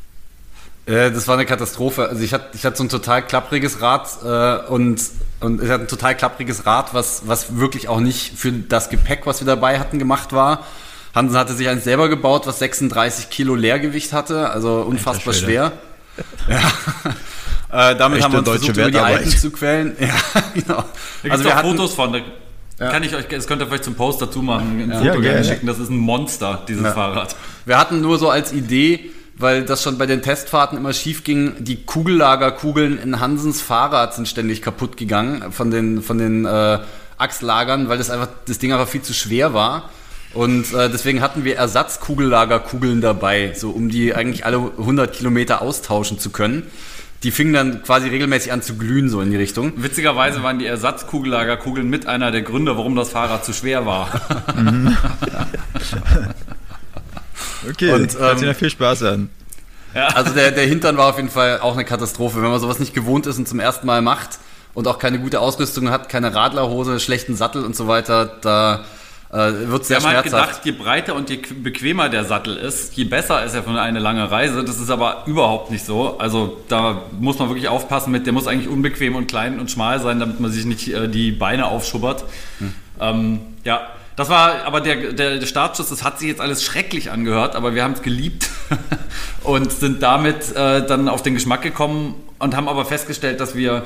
Äh, 0.87 1.11
das 1.11 1.29
war 1.29 1.35
eine 1.35 1.47
Katastrophe. 1.47 2.09
Also 2.09 2.23
ich 2.23 2.33
hatte, 2.33 2.57
ich 2.57 2.65
hatte 2.65 2.77
so 2.77 2.85
ein 2.85 2.89
total 2.89 3.23
klappriges 3.23 3.81
Rad 3.81 4.09
äh, 4.25 4.67
und, 4.69 5.03
und 5.41 5.63
ich 5.63 5.69
hatte 5.69 5.85
ein 5.85 5.89
total 5.89 6.17
klappriges 6.17 6.67
Rad, 6.67 6.95
was, 6.95 7.23
was 7.27 7.57
wirklich 7.57 7.89
auch 7.89 8.01
nicht 8.01 8.39
für 8.39 8.53
das 8.53 8.89
Gepäck, 8.89 9.27
was 9.27 9.41
wir 9.41 9.47
dabei 9.47 9.79
hatten, 9.79 9.99
gemacht 9.99 10.33
war. 10.33 10.65
Hansen 11.15 11.37
hatte 11.37 11.55
sich 11.55 11.69
eins 11.69 11.85
selber 11.85 12.09
gebaut, 12.09 12.47
was 12.47 12.61
36 12.61 13.31
Kilo 13.31 13.55
Leergewicht 13.55 14.13
hatte, 14.13 14.51
also 14.51 14.83
unfassbar 14.83 15.35
schwer. 15.35 15.73
Ja. 16.49 17.91
äh, 17.93 17.97
damit 17.97 18.19
Echte 18.19 18.25
haben 18.25 18.33
wir 18.33 18.39
uns 18.39 18.49
versucht, 18.49 18.77
über 18.77 18.91
die 18.91 18.99
Alpen 18.99 19.31
zu 19.31 19.51
quälen. 19.51 19.97
Ja, 20.01 20.43
genau. 20.55 20.85
Da 21.23 21.31
also 21.31 21.45
wir 21.45 21.55
hatten, 21.55 21.69
Fotos 21.71 21.95
von. 21.95 22.13
Da 22.13 22.21
ja. 22.79 22.91
kann 22.91 23.03
ich 23.03 23.15
euch, 23.15 23.29
das 23.29 23.47
könnt 23.47 23.63
ihr 23.63 23.67
vielleicht 23.67 23.85
zum 23.85 23.95
Post 23.95 24.23
dazu 24.23 24.43
machen, 24.43 24.81
ein 24.81 24.91
ja. 24.91 25.13
Foto 25.13 25.23
ja, 25.23 25.45
schicken. 25.45 25.67
Das 25.67 25.79
ist 25.79 25.91
ein 25.91 25.99
Monster, 25.99 26.63
dieses 26.67 26.93
Fahrrad. 26.93 27.37
Wir 27.67 27.79
hatten 27.79 28.01
nur 28.01 28.19
so 28.19 28.31
als 28.31 28.53
Idee, 28.53 29.11
weil 29.37 29.65
das 29.65 29.83
schon 29.83 29.99
bei 29.99 30.07
den 30.07 30.23
Testfahrten 30.23 30.79
immer 30.79 30.93
schief 30.93 31.25
ging. 31.25 31.55
Die 31.59 31.85
Kugellagerkugeln 31.85 32.99
in 32.99 33.21
Hansens 33.21 33.61
Fahrrad 33.61 34.15
sind 34.15 34.29
ständig 34.29 34.63
kaputt 34.63 34.97
gegangen 34.97 35.53
von 35.53 35.71
den, 35.71 36.03
von 36.03 36.19
den 36.19 36.47
äh, 36.47 36.79
Achslagern, 37.19 37.89
weil 37.89 37.99
das 37.99 38.11
einfach, 38.11 38.29
das 38.47 38.59
Ding 38.59 38.73
einfach 38.73 38.89
viel 38.89 39.03
zu 39.03 39.13
schwer 39.13 39.53
war. 39.53 39.91
Und 40.33 40.73
äh, 40.73 40.89
deswegen 40.89 41.21
hatten 41.23 41.45
wir 41.45 41.57
Ersatzkugellagerkugeln 41.57 43.01
dabei, 43.01 43.53
so 43.57 43.71
um 43.71 43.89
die 43.89 44.15
eigentlich 44.15 44.45
alle 44.45 44.59
100 44.79 45.13
Kilometer 45.13 45.61
austauschen 45.63 46.19
zu 46.19 46.31
können. 46.31 46.65
Die 47.23 47.33
fingen 47.33 47.53
dann 47.53 47.83
quasi 47.83 48.09
regelmäßig 48.09 48.53
an 48.53 48.63
zu 48.63 48.77
glühen, 48.77 49.11
so 49.11 49.21
in 49.21 49.31
die 49.31 49.37
Richtung. 49.37 49.73
Witzigerweise 49.77 50.43
waren 50.43 50.59
die 50.59 50.67
Ersatzkugellagerkugeln 50.67 51.89
mit 51.89 52.07
einer 52.07 52.31
der 52.31 52.43
Gründe, 52.43 52.77
warum 52.77 52.97
das 52.97 53.11
Fahrrad 53.11 53.45
zu 53.45 53.53
schwer 53.53 53.85
war. 53.87 54.09
Okay, 57.69 57.93
und, 57.93 58.15
ähm, 58.15 58.21
hört 58.21 58.39
sich 58.39 58.57
viel 58.57 58.71
Spaß 58.71 59.03
an. 59.03 59.29
Ja. 59.95 60.09
Also 60.09 60.33
der, 60.33 60.51
der 60.53 60.67
Hintern 60.67 60.97
war 60.97 61.09
auf 61.09 61.17
jeden 61.17 61.29
Fall 61.29 61.61
auch 61.61 61.75
eine 61.75 61.85
Katastrophe. 61.85 62.43
Wenn 62.43 62.51
man 62.51 62.61
sowas 62.61 62.79
nicht 62.79 62.95
gewohnt 62.95 63.27
ist 63.27 63.39
und 63.39 63.49
zum 63.49 63.61
ersten 63.61 63.87
Mal 63.87 64.03
macht 64.03 64.39
und 64.73 64.87
auch 64.87 64.99
keine 64.99 65.19
gute 65.19 65.41
Ausrüstung 65.41 65.91
hat, 65.91 66.09
keine 66.09 66.35
Radlerhose, 66.35 67.01
schlechten 67.01 67.35
Sattel 67.35 67.65
und 67.65 67.75
so 67.75 67.89
weiter, 67.89 68.27
da 68.41 68.85
äh, 69.33 69.69
wird 69.69 69.85
sehr 69.85 70.01
Wir 70.01 70.09
haben 70.09 70.15
halt 70.17 70.25
gedacht, 70.25 70.61
je 70.65 70.73
breiter 70.73 71.15
und 71.15 71.31
je 71.31 71.37
bequemer 71.37 72.09
der 72.09 72.25
Sattel 72.25 72.57
ist, 72.57 72.97
je 72.97 73.05
besser 73.05 73.45
ist 73.45 73.55
er 73.55 73.63
für 73.63 73.81
eine 73.81 74.01
lange 74.01 74.31
Reise. 74.31 74.65
Das 74.65 74.81
ist 74.81 74.91
aber 74.91 75.23
überhaupt 75.27 75.71
nicht 75.71 75.85
so. 75.85 76.19
Also 76.19 76.61
da 76.69 77.03
muss 77.19 77.39
man 77.39 77.49
wirklich 77.49 77.69
aufpassen 77.69 78.11
mit, 78.11 78.27
der 78.27 78.33
muss 78.33 78.49
eigentlich 78.49 78.69
unbequem 78.69 79.15
und 79.15 79.29
klein 79.29 79.61
und 79.61 79.71
schmal 79.71 80.01
sein, 80.01 80.19
damit 80.19 80.41
man 80.41 80.51
sich 80.51 80.65
nicht 80.65 80.89
äh, 80.89 81.09
die 81.09 81.31
Beine 81.31 81.67
aufschubbert. 81.67 82.25
Hm. 82.59 82.75
Ähm, 83.01 83.41
ja, 83.65 83.83
das 84.17 84.29
war 84.29 84.67
aber 84.67 84.81
der, 84.81 85.13
der, 85.13 85.39
der 85.39 85.47
Startschuss, 85.47 85.89
das 85.89 86.03
hat 86.03 86.19
sich 86.19 86.29
jetzt 86.29 86.41
alles 86.41 86.65
schrecklich 86.65 87.11
angehört, 87.11 87.55
aber 87.55 87.75
wir 87.75 87.85
haben 87.85 87.95
es 87.95 88.03
geliebt 88.03 88.51
und 89.45 89.71
sind 89.73 90.03
damit 90.03 90.55
äh, 90.57 90.85
dann 90.85 91.09
auf 91.09 91.23
den 91.23 91.35
Geschmack 91.35 91.63
gekommen 91.63 92.17
und 92.39 92.57
haben 92.57 92.69
aber 92.69 92.85
festgestellt, 92.85 93.41
dass 93.41 93.55
wir 93.55 93.85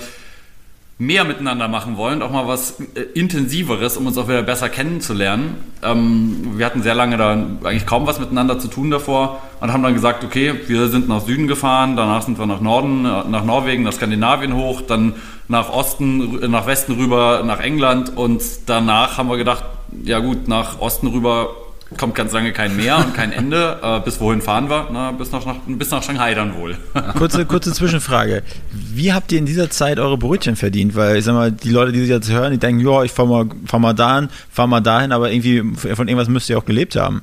mehr 0.97 1.25
miteinander 1.25 1.67
machen 1.67 1.97
wollen, 1.97 2.23
auch 2.23 2.31
mal 2.31 2.47
was 2.47 2.79
äh, 2.95 3.01
Intensiveres, 3.15 3.97
um 3.97 4.07
uns 4.07 4.17
auch 4.17 4.29
wieder 4.29 4.43
besser 4.43 4.69
kennenzulernen. 4.69 5.57
Ähm, 5.83 6.53
wir 6.57 6.65
hatten 6.65 6.83
sehr 6.83 6.95
lange 6.95 7.17
da 7.17 7.33
eigentlich 7.33 7.87
kaum 7.87 8.07
was 8.07 8.21
miteinander 8.21 8.61
zu 8.61 8.69
tun 8.69 8.91
davor 8.91 9.43
und 9.61 9.73
haben 9.73 9.83
dann 9.83 9.95
gesagt, 9.95 10.23
okay, 10.23 10.55
wir 10.69 10.89
sind 10.89 11.09
nach 11.09 11.23
Süden 11.23 11.49
gefahren, 11.49 11.97
danach 11.97 12.23
sind 12.23 12.39
wir 12.39 12.47
nach 12.47 12.61
Norden, 12.61 13.05
äh, 13.05 13.25
nach 13.29 13.45
Norwegen, 13.45 13.83
nach 13.83 13.93
Skandinavien 13.93 14.55
hoch, 14.55 14.83
dann 14.83 15.15
nach 15.49 15.71
Osten, 15.71 16.51
nach 16.51 16.67
Westen 16.67 16.93
rüber, 16.93 17.43
nach 17.45 17.61
England 17.61 18.17
und 18.17 18.43
danach 18.67 19.19
haben 19.19 19.29
wir 19.29 19.37
gedacht, 19.37 19.65
ja 20.05 20.21
gut, 20.21 20.49
nach 20.49 20.81
Osten 20.81 21.09
rüber 21.09 21.55
kommt 21.99 22.15
ganz 22.15 22.33
lange 22.33 22.53
kein 22.53 22.77
Meer 22.77 22.99
und 22.99 23.15
kein 23.15 23.33
Ende. 23.33 23.79
Äh, 23.83 24.01
bis 24.01 24.21
wohin 24.21 24.43
fahren 24.43 24.69
wir? 24.69 24.89
Na, 24.93 25.13
bis, 25.13 25.33
nach, 25.33 25.45
bis 25.67 25.91
nach 25.91 26.03
Shanghai 26.03 26.35
dann 26.35 26.55
wohl. 26.57 26.77
kurze, 27.19 27.47
kurze 27.47 27.73
Zwischenfrage. 27.73 28.43
Wie 28.71 29.13
habt 29.13 29.33
ihr 29.33 29.39
in 29.39 29.47
dieser 29.47 29.71
Zeit 29.71 29.99
eure 29.99 30.19
Brötchen 30.19 30.57
verdient? 30.57 30.95
Weil 30.95 31.17
ich 31.17 31.25
sag 31.25 31.35
mal, 31.35 31.53
die 31.53 31.71
Leute, 31.71 31.93
die 31.93 32.01
sich 32.01 32.09
jetzt 32.09 32.31
hören, 32.31 32.53
die 32.53 32.59
denken, 32.59 32.87
ja, 32.87 33.03
ich 33.03 33.13
fahr 33.13 33.27
mal, 33.27 33.47
fahr 33.67 33.81
mal 33.81 33.95
dahin, 33.95 34.29
fahr 34.51 34.67
mal 34.67 34.81
dahin, 34.81 35.13
aber 35.13 35.31
irgendwie 35.31 35.63
von 35.77 36.09
irgendwas 36.09 36.29
müsst 36.29 36.51
ihr 36.51 36.59
auch 36.59 36.65
gelebt 36.65 36.97
haben. 36.97 37.23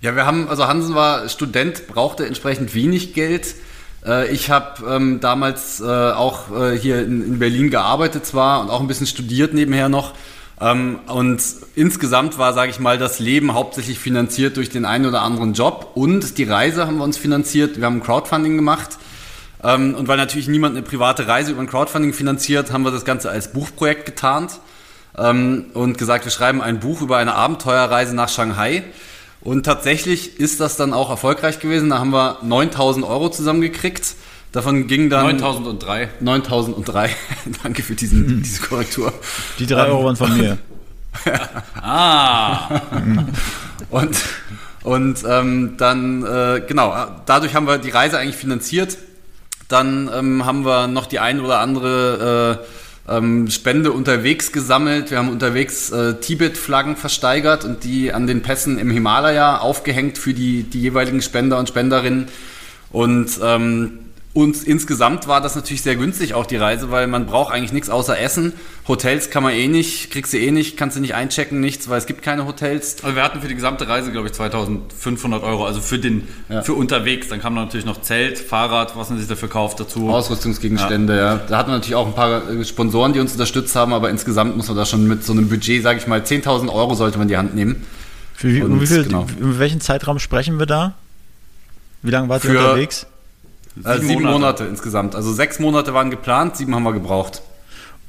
Ja, 0.00 0.16
wir 0.16 0.24
haben, 0.24 0.48
also 0.48 0.66
Hansen 0.66 0.94
war 0.94 1.28
Student, 1.28 1.86
brauchte 1.88 2.26
entsprechend 2.26 2.74
wenig 2.74 3.12
Geld. 3.12 3.54
Äh, 4.06 4.32
ich 4.32 4.50
habe 4.50 4.82
ähm, 4.88 5.20
damals 5.20 5.80
äh, 5.80 5.84
auch 5.84 6.56
äh, 6.58 6.78
hier 6.78 7.02
in, 7.02 7.22
in 7.22 7.38
Berlin 7.38 7.70
gearbeitet 7.70 8.24
zwar 8.24 8.60
und 8.62 8.70
auch 8.70 8.80
ein 8.80 8.86
bisschen 8.86 9.06
studiert 9.06 9.52
nebenher 9.52 9.88
noch. 9.88 10.14
Ähm, 10.60 10.98
und 11.06 11.42
insgesamt 11.74 12.38
war, 12.38 12.52
sage 12.52 12.70
ich 12.70 12.78
mal, 12.78 12.98
das 12.98 13.18
Leben 13.18 13.54
hauptsächlich 13.54 13.98
finanziert 13.98 14.56
durch 14.56 14.68
den 14.68 14.84
einen 14.84 15.06
oder 15.06 15.22
anderen 15.22 15.54
Job 15.54 15.92
und 15.94 16.36
die 16.38 16.44
Reise 16.44 16.86
haben 16.86 16.98
wir 16.98 17.04
uns 17.04 17.16
finanziert. 17.16 17.78
Wir 17.78 17.86
haben 17.86 18.02
Crowdfunding 18.02 18.56
gemacht. 18.56 18.98
Ähm, 19.62 19.94
und 19.94 20.08
weil 20.08 20.16
natürlich 20.16 20.48
niemand 20.48 20.76
eine 20.76 20.84
private 20.84 21.26
Reise 21.26 21.52
über 21.52 21.60
ein 21.60 21.66
Crowdfunding 21.66 22.12
finanziert, 22.12 22.72
haben 22.72 22.82
wir 22.82 22.90
das 22.90 23.04
Ganze 23.04 23.30
als 23.30 23.52
Buchprojekt 23.52 24.06
getarnt 24.06 24.60
ähm, 25.18 25.66
und 25.74 25.98
gesagt, 25.98 26.24
wir 26.24 26.32
schreiben 26.32 26.60
ein 26.62 26.80
Buch 26.80 27.00
über 27.00 27.16
eine 27.16 27.34
Abenteuerreise 27.34 28.14
nach 28.14 28.28
Shanghai. 28.28 28.84
Und 29.42 29.64
tatsächlich 29.64 30.38
ist 30.38 30.60
das 30.60 30.76
dann 30.76 30.92
auch 30.92 31.08
erfolgreich 31.08 31.60
gewesen. 31.60 31.90
Da 31.90 31.98
haben 31.98 32.12
wir 32.12 32.38
9000 32.42 33.06
Euro 33.06 33.30
zusammengekriegt. 33.30 34.14
Davon 34.52 34.86
ging 34.86 35.10
dann. 35.10 35.36
9003. 35.36 36.08
9003. 36.20 37.10
Danke 37.62 37.82
für 37.82 37.94
diesen, 37.94 38.26
hm. 38.26 38.42
diese 38.42 38.62
Korrektur. 38.62 39.12
Die 39.58 39.66
drei 39.66 39.86
Euro 39.86 40.04
waren 40.04 40.16
von 40.16 40.36
mir. 40.36 40.58
ah! 41.82 42.80
und 43.90 44.16
und 44.82 45.24
ähm, 45.28 45.74
dann, 45.76 46.24
äh, 46.24 46.62
genau, 46.66 46.94
dadurch 47.26 47.54
haben 47.54 47.66
wir 47.66 47.78
die 47.78 47.90
Reise 47.90 48.18
eigentlich 48.18 48.36
finanziert. 48.36 48.96
Dann 49.68 50.10
ähm, 50.12 50.46
haben 50.46 50.64
wir 50.64 50.86
noch 50.86 51.06
die 51.06 51.18
ein 51.18 51.40
oder 51.40 51.60
andere 51.60 52.64
äh, 53.08 53.16
ähm, 53.16 53.50
Spende 53.50 53.92
unterwegs 53.92 54.52
gesammelt. 54.52 55.10
Wir 55.10 55.18
haben 55.18 55.28
unterwegs 55.28 55.90
äh, 55.90 56.14
Tibet-Flaggen 56.14 56.96
versteigert 56.96 57.64
und 57.64 57.84
die 57.84 58.12
an 58.12 58.26
den 58.26 58.42
Pässen 58.42 58.78
im 58.78 58.90
Himalaya 58.90 59.58
aufgehängt 59.58 60.16
für 60.16 60.32
die, 60.32 60.62
die 60.62 60.80
jeweiligen 60.80 61.20
Spender 61.20 61.58
und 61.58 61.68
Spenderinnen. 61.68 62.28
Und 62.90 63.38
ähm, 63.42 63.98
und 64.32 64.62
insgesamt 64.62 65.26
war 65.26 65.40
das 65.40 65.56
natürlich 65.56 65.82
sehr 65.82 65.96
günstig 65.96 66.34
auch 66.34 66.46
die 66.46 66.54
Reise, 66.54 66.92
weil 66.92 67.08
man 67.08 67.26
braucht 67.26 67.52
eigentlich 67.52 67.72
nichts 67.72 67.90
außer 67.90 68.16
Essen. 68.16 68.52
Hotels 68.86 69.30
kann 69.30 69.42
man 69.42 69.54
eh 69.54 69.66
nicht, 69.66 70.12
kriegst 70.12 70.32
du 70.32 70.38
eh 70.38 70.52
nicht, 70.52 70.76
kannst 70.76 70.96
du 70.96 71.00
nicht 71.00 71.16
einchecken, 71.16 71.58
nichts, 71.58 71.88
weil 71.88 71.98
es 71.98 72.06
gibt 72.06 72.22
keine 72.22 72.46
Hotels. 72.46 73.02
Also 73.02 73.16
wir 73.16 73.24
hatten 73.24 73.40
für 73.40 73.48
die 73.48 73.56
gesamte 73.56 73.88
Reise, 73.88 74.12
glaube 74.12 74.28
ich, 74.28 74.34
2500 74.34 75.42
Euro, 75.42 75.66
also 75.66 75.80
für 75.80 75.98
den, 75.98 76.28
ja. 76.48 76.62
für 76.62 76.74
unterwegs. 76.74 77.26
Dann 77.26 77.40
kam 77.40 77.54
natürlich 77.54 77.86
noch 77.86 78.02
Zelt, 78.02 78.38
Fahrrad, 78.38 78.96
was 78.96 79.10
man 79.10 79.18
sich 79.18 79.26
dafür 79.26 79.48
kauft 79.48 79.80
dazu. 79.80 80.08
Ausrüstungsgegenstände, 80.08 81.16
ja. 81.16 81.34
ja. 81.34 81.40
Da 81.48 81.58
hatten 81.58 81.70
wir 81.70 81.74
natürlich 81.74 81.96
auch 81.96 82.06
ein 82.06 82.14
paar 82.14 82.48
äh, 82.48 82.64
Sponsoren, 82.64 83.12
die 83.12 83.18
uns 83.18 83.32
unterstützt 83.32 83.74
haben, 83.74 83.92
aber 83.92 84.10
insgesamt 84.10 84.56
muss 84.56 84.68
man 84.68 84.76
da 84.76 84.86
schon 84.86 85.08
mit 85.08 85.24
so 85.24 85.32
einem 85.32 85.48
Budget, 85.48 85.82
sage 85.82 85.98
ich 85.98 86.06
mal, 86.06 86.20
10.000 86.20 86.72
Euro 86.72 86.94
sollte 86.94 87.18
man 87.18 87.24
in 87.24 87.30
die 87.30 87.36
Hand 87.36 87.56
nehmen. 87.56 87.84
Für 88.36 88.54
wie, 88.54 88.62
Und, 88.62 88.80
wie 88.80 88.86
viel, 88.86 89.02
genau. 89.02 89.26
in 89.40 89.58
welchen 89.58 89.80
Zeitraum 89.80 90.20
sprechen 90.20 90.60
wir 90.60 90.66
da? 90.66 90.94
Wie 92.02 92.12
lange 92.12 92.28
wart 92.28 92.44
ihr 92.44 92.50
unterwegs? 92.52 93.06
Sieben, 93.76 93.86
äh, 93.86 94.00
sieben 94.00 94.22
Monate. 94.22 94.32
Monate. 94.32 94.64
insgesamt. 94.64 95.14
Also 95.14 95.32
sechs 95.32 95.58
Monate 95.58 95.94
waren 95.94 96.10
geplant, 96.10 96.56
sieben 96.56 96.74
haben 96.74 96.82
wir 96.82 96.92
gebraucht. 96.92 97.42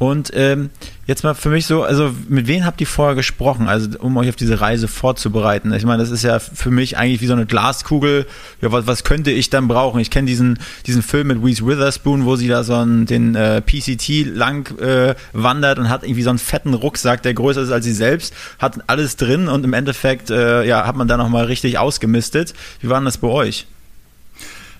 Und 0.01 0.31
ähm, 0.33 0.71
jetzt 1.05 1.23
mal 1.23 1.35
für 1.35 1.49
mich 1.49 1.67
so, 1.67 1.83
also 1.83 2.11
mit 2.27 2.47
wem 2.47 2.65
habt 2.65 2.81
ihr 2.81 2.87
vorher 2.87 3.13
gesprochen, 3.13 3.69
also 3.69 3.87
um 3.99 4.17
euch 4.17 4.29
auf 4.29 4.35
diese 4.35 4.59
Reise 4.59 4.87
vorzubereiten? 4.87 5.71
Ich 5.73 5.85
meine, 5.85 6.01
das 6.01 6.09
ist 6.09 6.23
ja 6.23 6.39
für 6.39 6.71
mich 6.71 6.97
eigentlich 6.97 7.21
wie 7.21 7.27
so 7.27 7.33
eine 7.33 7.45
Glaskugel. 7.45 8.25
Ja, 8.61 8.71
was, 8.71 8.87
was 8.87 9.03
könnte 9.03 9.29
ich 9.29 9.51
dann 9.51 9.67
brauchen? 9.67 9.99
Ich 9.99 10.09
kenne 10.09 10.25
diesen, 10.25 10.57
diesen 10.87 11.03
Film 11.03 11.27
mit 11.27 11.43
Reese 11.43 11.67
Witherspoon, 11.67 12.25
wo 12.25 12.35
sie 12.35 12.47
da 12.47 12.63
so 12.63 12.73
einen, 12.73 13.05
den 13.05 13.35
äh, 13.35 13.61
PCT 13.61 14.25
lang 14.25 14.75
äh, 14.79 15.13
wandert 15.33 15.77
und 15.77 15.87
hat 15.87 16.01
irgendwie 16.01 16.23
so 16.23 16.31
einen 16.31 16.39
fetten 16.39 16.73
Rucksack, 16.73 17.21
der 17.21 17.35
größer 17.35 17.61
ist 17.61 17.71
als 17.71 17.85
sie 17.85 17.93
selbst, 17.93 18.33
hat 18.57 18.79
alles 18.87 19.17
drin 19.17 19.49
und 19.49 19.63
im 19.65 19.73
Endeffekt 19.73 20.31
äh, 20.31 20.63
ja, 20.63 20.87
hat 20.87 20.95
man 20.95 21.07
da 21.07 21.15
nochmal 21.15 21.45
richtig 21.45 21.77
ausgemistet. 21.77 22.55
Wie 22.79 22.89
war 22.89 22.99
denn 22.99 23.05
das 23.05 23.19
bei 23.19 23.27
euch? 23.27 23.67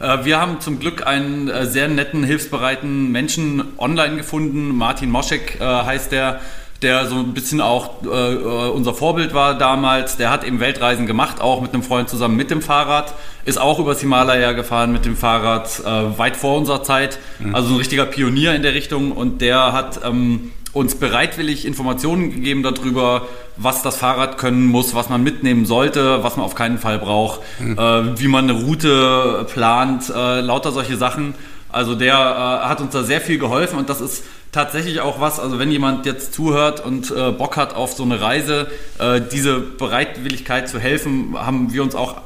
Äh, 0.01 0.25
wir 0.25 0.39
haben 0.39 0.59
zum 0.59 0.79
Glück 0.79 1.05
einen 1.05 1.47
äh, 1.47 1.65
sehr 1.65 1.87
netten, 1.87 2.23
hilfsbereiten 2.23 3.11
Menschen 3.11 3.63
online 3.77 4.17
gefunden. 4.17 4.75
Martin 4.75 5.11
Moschek 5.11 5.59
äh, 5.59 5.63
heißt 5.63 6.11
der 6.11 6.41
der 6.81 7.05
so 7.05 7.15
ein 7.15 7.33
bisschen 7.33 7.61
auch 7.61 8.03
äh, 8.03 8.07
unser 8.07 8.93
Vorbild 8.93 9.33
war 9.33 9.55
damals. 9.57 10.17
Der 10.17 10.31
hat 10.31 10.43
eben 10.43 10.59
Weltreisen 10.59 11.05
gemacht, 11.05 11.39
auch 11.39 11.61
mit 11.61 11.73
einem 11.73 11.83
Freund 11.83 12.09
zusammen 12.09 12.35
mit 12.35 12.49
dem 12.49 12.61
Fahrrad. 12.61 13.13
Ist 13.45 13.59
auch 13.59 13.79
übers 13.79 13.99
Himalaya 13.99 14.53
gefahren 14.53 14.91
mit 14.91 15.05
dem 15.05 15.15
Fahrrad, 15.15 15.79
äh, 15.85 16.17
weit 16.17 16.35
vor 16.35 16.57
unserer 16.57 16.83
Zeit. 16.83 17.19
Mhm. 17.39 17.53
Also 17.53 17.73
ein 17.73 17.77
richtiger 17.77 18.05
Pionier 18.05 18.55
in 18.55 18.63
der 18.63 18.73
Richtung. 18.73 19.11
Und 19.11 19.41
der 19.41 19.73
hat 19.73 20.01
ähm, 20.03 20.51
uns 20.73 20.95
bereitwillig 20.95 21.65
Informationen 21.65 22.31
gegeben 22.31 22.63
darüber, 22.63 23.27
was 23.57 23.81
das 23.81 23.97
Fahrrad 23.97 24.37
können 24.37 24.65
muss, 24.67 24.95
was 24.95 25.09
man 25.09 25.21
mitnehmen 25.23 25.65
sollte, 25.65 26.23
was 26.23 26.37
man 26.37 26.45
auf 26.45 26.55
keinen 26.55 26.77
Fall 26.77 26.99
braucht, 26.99 27.41
mhm. 27.59 27.77
äh, 27.77 28.19
wie 28.19 28.27
man 28.27 28.49
eine 28.49 28.63
Route 28.63 29.45
plant, 29.51 30.09
äh, 30.09 30.41
lauter 30.41 30.71
solche 30.71 30.97
Sachen. 30.97 31.33
Also 31.69 31.95
der 31.95 32.15
äh, 32.15 32.67
hat 32.67 32.81
uns 32.81 32.93
da 32.93 33.03
sehr 33.03 33.21
viel 33.21 33.37
geholfen 33.37 33.79
und 33.79 33.89
das 33.89 34.01
ist 34.01 34.23
tatsächlich 34.51 34.99
auch 34.99 35.21
was, 35.21 35.39
also 35.39 35.59
wenn 35.59 35.71
jemand 35.71 36.05
jetzt 36.05 36.33
zuhört 36.33 36.83
und 36.85 37.09
äh, 37.09 37.31
Bock 37.31 37.55
hat 37.55 37.73
auf 37.73 37.93
so 37.93 38.03
eine 38.03 38.19
Reise, 38.19 38.69
äh, 38.99 39.21
diese 39.21 39.59
Bereitwilligkeit 39.59 40.67
zu 40.67 40.77
helfen, 40.77 41.35
haben 41.37 41.71
wir 41.71 41.83
uns 41.83 41.95
auch 41.95 42.17
äh, 42.17 42.19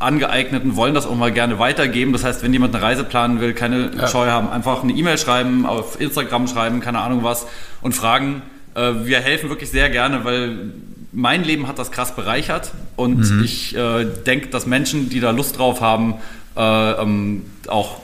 angeeignet 0.00 0.64
und 0.64 0.74
wollen 0.76 0.94
das 0.94 1.06
auch 1.06 1.14
mal 1.14 1.30
gerne 1.30 1.58
weitergeben. 1.60 2.12
Das 2.12 2.24
heißt, 2.24 2.42
wenn 2.42 2.52
jemand 2.52 2.74
eine 2.74 2.82
Reise 2.82 3.04
planen 3.04 3.40
will, 3.40 3.52
keine 3.52 3.92
ja. 3.96 4.08
Scheu 4.08 4.26
haben, 4.28 4.50
einfach 4.50 4.82
eine 4.82 4.92
E-Mail 4.92 5.16
schreiben, 5.16 5.64
auf 5.64 6.00
Instagram 6.00 6.48
schreiben, 6.48 6.80
keine 6.80 6.98
Ahnung 6.98 7.22
was 7.22 7.46
und 7.82 7.92
fragen. 7.92 8.42
Äh, 8.74 8.92
wir 9.04 9.20
helfen 9.20 9.48
wirklich 9.48 9.70
sehr 9.70 9.90
gerne, 9.90 10.24
weil 10.24 10.72
mein 11.12 11.44
Leben 11.44 11.68
hat 11.68 11.78
das 11.78 11.92
krass 11.92 12.14
bereichert 12.16 12.72
und 12.96 13.18
mhm. 13.18 13.44
ich 13.44 13.76
äh, 13.76 14.06
denke, 14.26 14.48
dass 14.48 14.66
Menschen, 14.66 15.08
die 15.08 15.20
da 15.20 15.30
Lust 15.30 15.58
drauf 15.58 15.80
haben, 15.80 16.14
äh, 16.56 16.92
ähm, 17.02 17.44
auch. 17.68 18.00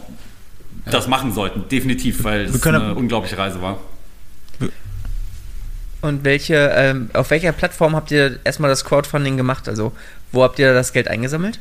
Das 0.91 1.09
machen 1.09 1.33
sollten, 1.33 1.69
definitiv, 1.69 2.25
weil 2.25 2.43
es 2.43 2.65
eine 2.65 2.95
unglaubliche 2.95 3.39
Reise 3.39 3.61
war. 3.61 3.79
Und 6.03 6.25
welche, 6.25 6.73
ähm, 6.77 7.11
auf 7.15 7.31
welcher 7.31 7.53
Plattform 7.53 7.97
habt 7.97 8.11
ihr 8.11 8.39
erstmal 8.45 8.71
das 8.71 8.85
Crowdfunding 8.85 9.37
gemacht? 9.37 9.69
Also, 9.69 9.93
wo 10.31 10.43
habt 10.45 10.59
ihr 10.59 10.73
das 10.73 10.93
Geld 10.93 11.09
eingesammelt? 11.09 11.59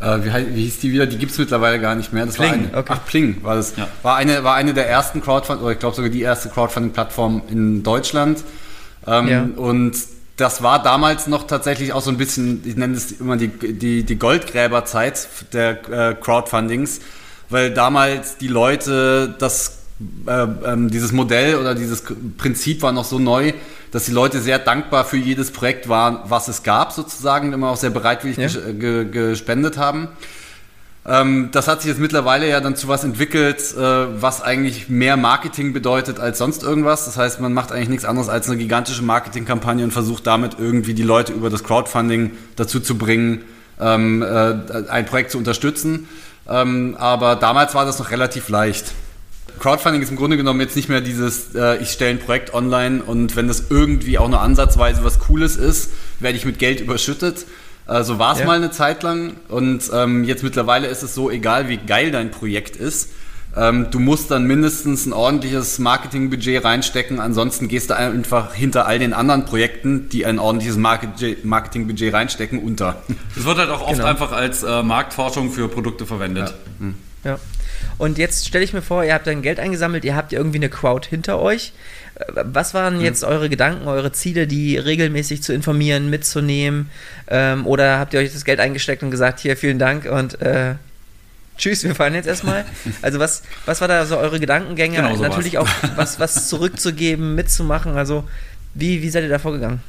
Äh, 0.00 0.18
wie, 0.22 0.54
wie, 0.54 0.64
hieß 0.64 0.80
die 0.80 0.92
wieder? 0.92 1.06
Die 1.06 1.18
gibt 1.18 1.32
es 1.32 1.38
mittlerweile 1.38 1.80
gar 1.80 1.94
nicht 1.94 2.12
mehr. 2.12 2.24
Das 2.24 2.36
Pling, 2.36 2.48
war 2.48 2.54
eine, 2.54 2.78
okay. 2.78 2.92
Ach, 2.94 3.06
Pling 3.06 3.42
war 3.42 3.56
das. 3.56 3.76
Ja. 3.76 3.88
War, 4.02 4.16
eine, 4.16 4.44
war 4.44 4.54
eine 4.54 4.72
der 4.74 4.88
ersten 4.88 5.20
Crowdfunding, 5.20 5.64
oder 5.64 5.72
ich 5.72 5.78
glaube 5.78 5.96
sogar 5.96 6.10
die 6.10 6.22
erste 6.22 6.48
Crowdfunding-Plattform 6.48 7.42
in 7.50 7.82
Deutschland. 7.82 8.42
Ähm, 9.06 9.28
ja. 9.28 9.48
Und 9.56 9.96
das 10.36 10.62
war 10.62 10.82
damals 10.82 11.26
noch 11.26 11.46
tatsächlich 11.46 11.92
auch 11.92 12.02
so 12.02 12.10
ein 12.10 12.18
bisschen, 12.18 12.62
ich 12.64 12.76
nenne 12.76 12.94
es 12.94 13.12
immer 13.12 13.36
die, 13.36 13.48
die, 13.48 14.04
die 14.04 14.16
Goldgräberzeit 14.16 15.28
der 15.52 15.88
äh, 15.90 16.14
Crowdfundings 16.14 17.00
weil 17.48 17.72
damals 17.72 18.38
die 18.38 18.48
Leute 18.48 19.34
das 19.38 19.78
äh, 20.26 20.46
ähm, 20.64 20.90
dieses 20.90 21.12
Modell 21.12 21.56
oder 21.56 21.74
dieses 21.74 22.02
Prinzip 22.36 22.82
war 22.82 22.92
noch 22.92 23.04
so 23.04 23.18
neu, 23.18 23.54
dass 23.92 24.04
die 24.04 24.12
Leute 24.12 24.40
sehr 24.40 24.58
dankbar 24.58 25.06
für 25.06 25.16
jedes 25.16 25.50
Projekt 25.50 25.88
waren, 25.88 26.18
was 26.24 26.48
es 26.48 26.62
gab 26.62 26.92
sozusagen, 26.92 27.52
immer 27.54 27.70
auch 27.70 27.76
sehr 27.76 27.90
bereitwillig 27.90 28.36
ja. 28.36 28.72
ge 28.72 29.06
gespendet 29.10 29.78
haben. 29.78 30.08
Ähm, 31.06 31.50
das 31.52 31.68
hat 31.68 31.80
sich 31.80 31.88
jetzt 31.88 32.00
mittlerweile 32.00 32.48
ja 32.48 32.60
dann 32.60 32.74
zu 32.74 32.88
was 32.88 33.04
entwickelt, 33.04 33.58
äh, 33.74 33.80
was 34.20 34.42
eigentlich 34.42 34.88
mehr 34.88 35.16
Marketing 35.16 35.72
bedeutet 35.72 36.18
als 36.18 36.38
sonst 36.38 36.62
irgendwas. 36.62 37.04
Das 37.04 37.16
heißt, 37.16 37.40
man 37.40 37.52
macht 37.54 37.70
eigentlich 37.72 37.88
nichts 37.88 38.04
anderes 38.04 38.28
als 38.28 38.48
eine 38.48 38.58
gigantische 38.58 39.02
Marketingkampagne 39.02 39.84
und 39.84 39.92
versucht 39.92 40.26
damit 40.26 40.56
irgendwie 40.58 40.94
die 40.94 41.04
Leute 41.04 41.32
über 41.32 41.48
das 41.48 41.62
Crowdfunding 41.62 42.32
dazu 42.56 42.80
zu 42.80 42.98
bringen, 42.98 43.42
ähm, 43.80 44.22
äh, 44.22 44.88
ein 44.88 45.06
Projekt 45.06 45.30
zu 45.30 45.38
unterstützen. 45.38 46.08
Ähm, 46.48 46.96
aber 46.98 47.36
damals 47.36 47.74
war 47.74 47.84
das 47.84 47.98
noch 47.98 48.10
relativ 48.10 48.48
leicht. 48.48 48.92
Crowdfunding 49.58 50.02
ist 50.02 50.10
im 50.10 50.16
Grunde 50.16 50.36
genommen 50.36 50.60
jetzt 50.60 50.76
nicht 50.76 50.88
mehr 50.88 51.00
dieses, 51.00 51.54
äh, 51.54 51.76
ich 51.78 51.90
stelle 51.90 52.10
ein 52.10 52.18
Projekt 52.18 52.52
online 52.52 53.02
und 53.02 53.36
wenn 53.36 53.48
das 53.48 53.64
irgendwie 53.70 54.18
auch 54.18 54.28
nur 54.28 54.40
ansatzweise 54.40 55.02
was 55.02 55.18
Cooles 55.18 55.56
ist, 55.56 55.90
werde 56.20 56.36
ich 56.36 56.44
mit 56.44 56.58
Geld 56.58 56.80
überschüttet. 56.80 57.46
Äh, 57.88 58.02
so 58.02 58.18
war 58.18 58.34
es 58.34 58.40
ja. 58.40 58.46
mal 58.46 58.56
eine 58.56 58.70
Zeit 58.70 59.02
lang 59.02 59.36
und 59.48 59.90
ähm, 59.92 60.24
jetzt 60.24 60.42
mittlerweile 60.42 60.88
ist 60.88 61.02
es 61.02 61.14
so, 61.14 61.30
egal 61.30 61.68
wie 61.68 61.78
geil 61.78 62.10
dein 62.10 62.30
Projekt 62.30 62.76
ist, 62.76 63.10
ähm, 63.56 63.86
du 63.90 63.98
musst 63.98 64.30
dann 64.30 64.46
mindestens 64.46 65.06
ein 65.06 65.14
ordentliches 65.14 65.78
Marketingbudget 65.78 66.62
reinstecken, 66.62 67.20
ansonsten 67.20 67.68
gehst 67.68 67.88
du 67.88 67.96
einfach 67.96 68.52
hinter 68.54 68.86
all 68.86 68.98
den 68.98 69.14
anderen 69.14 69.46
Projekten, 69.46 70.10
die 70.10 70.26
ein 70.26 70.38
ordentliches 70.38 70.76
Marketingbudget 70.76 72.12
reinstecken, 72.12 72.58
unter. 72.58 73.02
Es 73.36 73.44
wird 73.44 73.58
halt 73.58 73.70
auch 73.70 73.82
oft 73.82 73.94
genau. 73.94 74.04
einfach 74.04 74.32
als 74.32 74.62
äh, 74.62 74.82
Marktforschung 74.82 75.50
für 75.50 75.68
Produkte 75.68 76.04
verwendet. 76.04 76.48
Ja. 76.48 76.54
Hm. 76.80 76.94
ja. 77.24 77.38
Und 77.98 78.18
jetzt 78.18 78.46
stelle 78.46 78.64
ich 78.64 78.74
mir 78.74 78.82
vor, 78.82 79.04
ihr 79.04 79.14
habt 79.14 79.26
dann 79.26 79.40
Geld 79.40 79.58
eingesammelt, 79.58 80.04
ihr 80.04 80.16
habt 80.16 80.32
irgendwie 80.34 80.58
eine 80.58 80.68
Crowd 80.68 81.08
hinter 81.08 81.38
euch. 81.38 81.72
Äh, 82.16 82.42
was 82.44 82.74
waren 82.74 82.96
hm. 82.96 83.00
jetzt 83.00 83.22
hm. 83.22 83.30
eure 83.30 83.48
Gedanken, 83.48 83.88
eure 83.88 84.12
Ziele, 84.12 84.46
die 84.46 84.76
regelmäßig 84.76 85.42
zu 85.42 85.54
informieren, 85.54 86.10
mitzunehmen? 86.10 86.90
Ähm, 87.28 87.66
oder 87.66 87.98
habt 87.98 88.12
ihr 88.12 88.20
euch 88.20 88.34
das 88.34 88.44
Geld 88.44 88.60
eingesteckt 88.60 89.02
und 89.02 89.10
gesagt, 89.10 89.40
hier, 89.40 89.56
vielen 89.56 89.78
Dank 89.78 90.04
und 90.04 90.42
äh, 90.42 90.74
tschüss, 91.56 91.84
wir 91.84 91.94
fahren 91.94 92.14
jetzt 92.14 92.26
erstmal. 92.26 92.64
Also 93.02 93.18
was, 93.18 93.42
was 93.64 93.80
war 93.80 93.88
da 93.88 94.06
so 94.06 94.16
eure 94.16 94.40
Gedankengänge? 94.40 94.96
Genau 94.96 95.16
so 95.16 95.22
Natürlich 95.22 95.58
auch 95.58 95.68
was, 95.96 96.20
was 96.20 96.48
zurückzugeben, 96.48 97.34
mitzumachen. 97.34 97.96
Also 97.96 98.24
wie, 98.74 99.02
wie 99.02 99.10
seid 99.10 99.24
ihr 99.24 99.30
da 99.30 99.38
vorgegangen? 99.38 99.80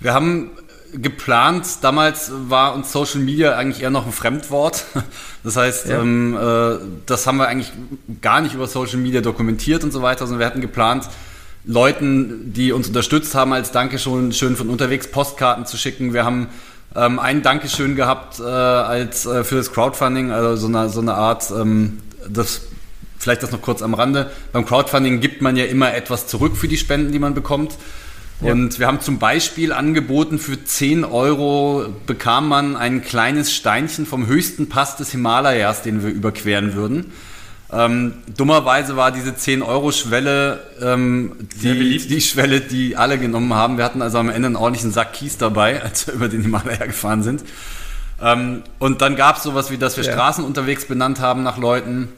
Wir 0.00 0.14
haben 0.14 0.50
geplant, 0.92 1.66
damals 1.82 2.32
war 2.48 2.74
uns 2.74 2.90
Social 2.90 3.20
Media 3.20 3.56
eigentlich 3.56 3.82
eher 3.82 3.90
noch 3.90 4.06
ein 4.06 4.12
Fremdwort. 4.12 4.84
Das 5.42 5.56
heißt, 5.56 5.88
ja. 5.88 6.02
ähm, 6.02 6.36
äh, 6.36 6.76
das 7.06 7.26
haben 7.26 7.38
wir 7.38 7.48
eigentlich 7.48 7.72
gar 8.20 8.42
nicht 8.42 8.54
über 8.54 8.66
Social 8.66 8.98
Media 8.98 9.22
dokumentiert 9.22 9.82
und 9.84 9.90
so 9.90 10.02
weiter, 10.02 10.26
sondern 10.26 10.40
wir 10.40 10.44
hatten 10.44 10.60
geplant, 10.60 11.08
Leuten, 11.64 12.52
die 12.52 12.72
uns 12.72 12.88
unterstützt 12.88 13.34
haben, 13.34 13.54
als 13.54 13.72
Dankeschön 13.72 14.32
schön 14.32 14.54
von 14.54 14.68
unterwegs 14.68 15.10
Postkarten 15.10 15.64
zu 15.64 15.78
schicken. 15.78 16.12
Wir 16.12 16.26
haben 16.26 16.48
ähm, 16.96 17.18
ein 17.18 17.42
Dankeschön 17.42 17.96
gehabt 17.96 18.40
äh, 18.40 18.42
als 18.42 19.26
äh, 19.26 19.44
für 19.44 19.56
das 19.56 19.72
Crowdfunding, 19.72 20.30
also 20.32 20.56
so 20.56 20.66
eine, 20.66 20.88
so 20.88 21.00
eine 21.00 21.14
Art, 21.14 21.50
ähm, 21.50 22.00
das 22.28 22.62
vielleicht 23.18 23.42
das 23.42 23.52
noch 23.52 23.62
kurz 23.62 23.82
am 23.82 23.94
Rande. 23.94 24.30
Beim 24.52 24.64
Crowdfunding 24.64 25.20
gibt 25.20 25.42
man 25.42 25.56
ja 25.56 25.66
immer 25.66 25.94
etwas 25.94 26.26
zurück 26.26 26.56
für 26.56 26.68
die 26.68 26.78
Spenden, 26.78 27.12
die 27.12 27.18
man 27.18 27.34
bekommt. 27.34 27.76
Ja. 28.40 28.52
Und 28.52 28.78
wir 28.78 28.86
haben 28.86 29.00
zum 29.00 29.18
Beispiel 29.18 29.72
angeboten, 29.72 30.38
für 30.38 30.64
10 30.64 31.04
Euro 31.04 31.86
bekam 32.06 32.48
man 32.48 32.76
ein 32.76 33.02
kleines 33.02 33.52
Steinchen 33.54 34.06
vom 34.06 34.26
höchsten 34.26 34.68
Pass 34.68 34.96
des 34.96 35.10
Himalayas, 35.10 35.82
den 35.82 36.02
wir 36.02 36.10
überqueren 36.10 36.74
würden. 36.74 37.12
Ähm, 37.72 38.14
dummerweise 38.36 38.96
war 38.96 39.12
diese 39.12 39.30
10-Euro-Schwelle 39.30 40.60
ähm, 40.82 41.32
die, 41.62 41.98
die 41.98 42.20
Schwelle, 42.20 42.60
die 42.60 42.96
alle 42.96 43.16
genommen 43.18 43.54
haben. 43.54 43.76
Wir 43.76 43.84
hatten 43.84 44.02
also 44.02 44.18
am 44.18 44.28
Ende 44.28 44.46
einen 44.46 44.56
ordentlichen 44.56 44.90
Sack 44.90 45.12
Kies 45.12 45.38
dabei, 45.38 45.82
als 45.84 46.06
wir 46.06 46.14
über 46.14 46.28
den 46.28 46.42
Himalaya 46.42 46.86
gefahren 46.86 47.22
sind. 47.22 47.44
Ähm, 48.20 48.62
und 48.78 49.02
dann 49.02 49.14
gab 49.14 49.36
es 49.36 49.44
sowas 49.44 49.70
wie, 49.70 49.78
dass 49.78 49.96
wir 49.96 50.04
ja. 50.04 50.12
Straßen 50.12 50.44
unterwegs 50.44 50.86
benannt 50.86 51.20
haben 51.20 51.42
nach 51.42 51.58
Leuten, 51.58 52.08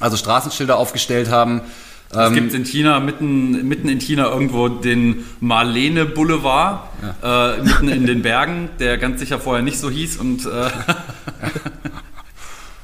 also 0.00 0.16
Straßenschilder 0.16 0.76
aufgestellt 0.78 1.30
haben. 1.30 1.60
Es 2.10 2.32
gibt 2.32 2.52
ähm, 2.52 2.60
in 2.60 2.64
China, 2.64 3.00
mitten, 3.00 3.66
mitten 3.66 3.88
in 3.88 4.00
China 4.00 4.30
irgendwo 4.30 4.68
den 4.68 5.24
Marlene 5.40 6.06
Boulevard, 6.06 6.82
ja. 7.22 7.54
äh, 7.54 7.62
mitten 7.62 7.88
in 7.88 8.06
den 8.06 8.22
Bergen, 8.22 8.68
der 8.78 8.98
ganz 8.98 9.20
sicher 9.20 9.40
vorher 9.40 9.64
nicht 9.64 9.78
so 9.78 9.90
hieß 9.90 10.18
und 10.18 10.46
äh, 10.46 10.48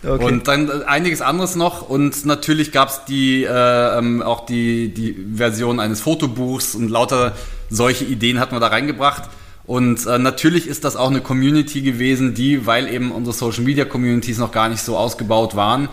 Okay. 0.02 0.24
Und 0.24 0.48
dann 0.48 0.82
einiges 0.84 1.20
anderes 1.20 1.56
noch 1.56 1.88
und 1.88 2.24
natürlich 2.24 2.72
gab 2.72 2.88
es 2.88 3.04
die 3.04 3.44
äh, 3.44 3.98
ähm, 3.98 4.22
auch 4.22 4.46
die, 4.46 4.94
die 4.94 5.14
Version 5.34 5.78
eines 5.78 6.00
Fotobuchs 6.00 6.74
und 6.74 6.88
lauter 6.88 7.34
solche 7.68 8.04
Ideen 8.04 8.40
hatten 8.40 8.54
wir 8.54 8.60
da 8.60 8.68
reingebracht. 8.68 9.24
Und 9.66 10.06
äh, 10.06 10.18
natürlich 10.18 10.66
ist 10.66 10.84
das 10.84 10.96
auch 10.96 11.10
eine 11.10 11.20
Community 11.20 11.82
gewesen, 11.82 12.34
die, 12.34 12.66
weil 12.66 12.88
eben 12.88 13.12
unsere 13.12 13.36
Social 13.36 13.62
Media 13.62 13.84
Communities 13.84 14.38
noch 14.38 14.52
gar 14.52 14.68
nicht 14.68 14.82
so 14.82 14.96
ausgebaut 14.96 15.54
waren, 15.54 15.88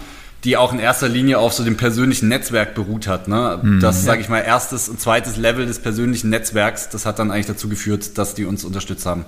die 0.46 0.58
auch 0.58 0.72
in 0.72 0.80
erster 0.80 1.10
Linie 1.10 1.38
auf 1.40 1.54
so 1.54 1.64
dem 1.64 1.78
persönlichen 1.78 2.30
Netzwerk 2.30 2.76
beruht 2.76 3.08
hat. 3.08 3.28
Ne? 3.28 3.60
Mhm, 3.62 3.80
das, 3.82 4.04
sage 4.04 4.22
ich 4.22 4.30
mal, 4.30 4.40
erstes 4.40 4.88
und 4.90 5.00
zweites 5.00 5.36
Level 5.38 5.66
des 5.66 5.80
persönlichen 5.80 6.30
Netzwerks, 6.30 6.90
das 6.90 7.06
hat 7.06 7.20
dann 7.20 7.30
eigentlich 7.30 7.48
dazu 7.48 7.68
geführt, 7.70 8.18
dass 8.18 8.34
die 8.36 8.46
uns 8.46 8.64
unterstützt 8.64 9.06
haben. 9.06 9.26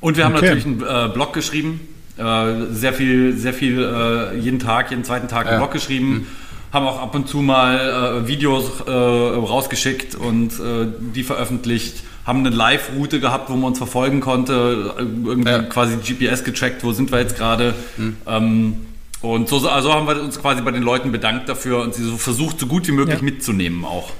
Und 0.00 0.16
wir 0.16 0.24
haben 0.24 0.36
okay. 0.36 0.46
natürlich 0.46 0.66
einen 0.66 1.10
äh, 1.10 1.12
Blog 1.12 1.32
geschrieben, 1.32 1.80
äh, 1.80 1.91
sehr 2.16 2.92
viel, 2.92 3.36
sehr 3.36 3.54
viel 3.54 3.82
äh, 3.82 4.38
jeden 4.38 4.58
Tag, 4.58 4.90
jeden 4.90 5.04
zweiten 5.04 5.28
Tag 5.28 5.46
ja. 5.46 5.52
einen 5.52 5.60
Blog 5.60 5.72
geschrieben. 5.72 6.12
Mhm. 6.12 6.26
Haben 6.72 6.86
auch 6.86 7.00
ab 7.02 7.14
und 7.14 7.28
zu 7.28 7.38
mal 7.38 8.22
äh, 8.24 8.28
Videos 8.28 8.80
äh, 8.86 8.90
rausgeschickt 8.90 10.14
und 10.14 10.52
äh, 10.52 10.86
die 11.14 11.22
veröffentlicht. 11.22 12.02
Haben 12.24 12.40
eine 12.40 12.54
Live-Route 12.54 13.18
gehabt, 13.18 13.50
wo 13.50 13.54
man 13.54 13.64
uns 13.64 13.78
verfolgen 13.78 14.20
konnte. 14.20 14.94
Irgendwie 14.98 15.50
ja. 15.50 15.62
quasi 15.62 15.96
GPS 15.96 16.44
getrackt, 16.44 16.84
wo 16.84 16.92
sind 16.92 17.10
wir 17.10 17.18
jetzt 17.18 17.36
gerade. 17.36 17.74
Mhm. 17.96 18.16
Ähm, 18.26 18.76
und 19.22 19.48
so 19.48 19.68
also 19.68 19.92
haben 19.92 20.06
wir 20.06 20.20
uns 20.20 20.40
quasi 20.40 20.62
bei 20.62 20.70
den 20.70 20.82
Leuten 20.82 21.12
bedankt 21.12 21.48
dafür 21.48 21.80
und 21.80 21.94
sie 21.94 22.04
so 22.04 22.16
versucht, 22.16 22.58
so 22.58 22.66
gut 22.66 22.88
wie 22.88 22.92
möglich 22.92 23.18
ja. 23.18 23.24
mitzunehmen 23.24 23.84
auch. 23.84 24.10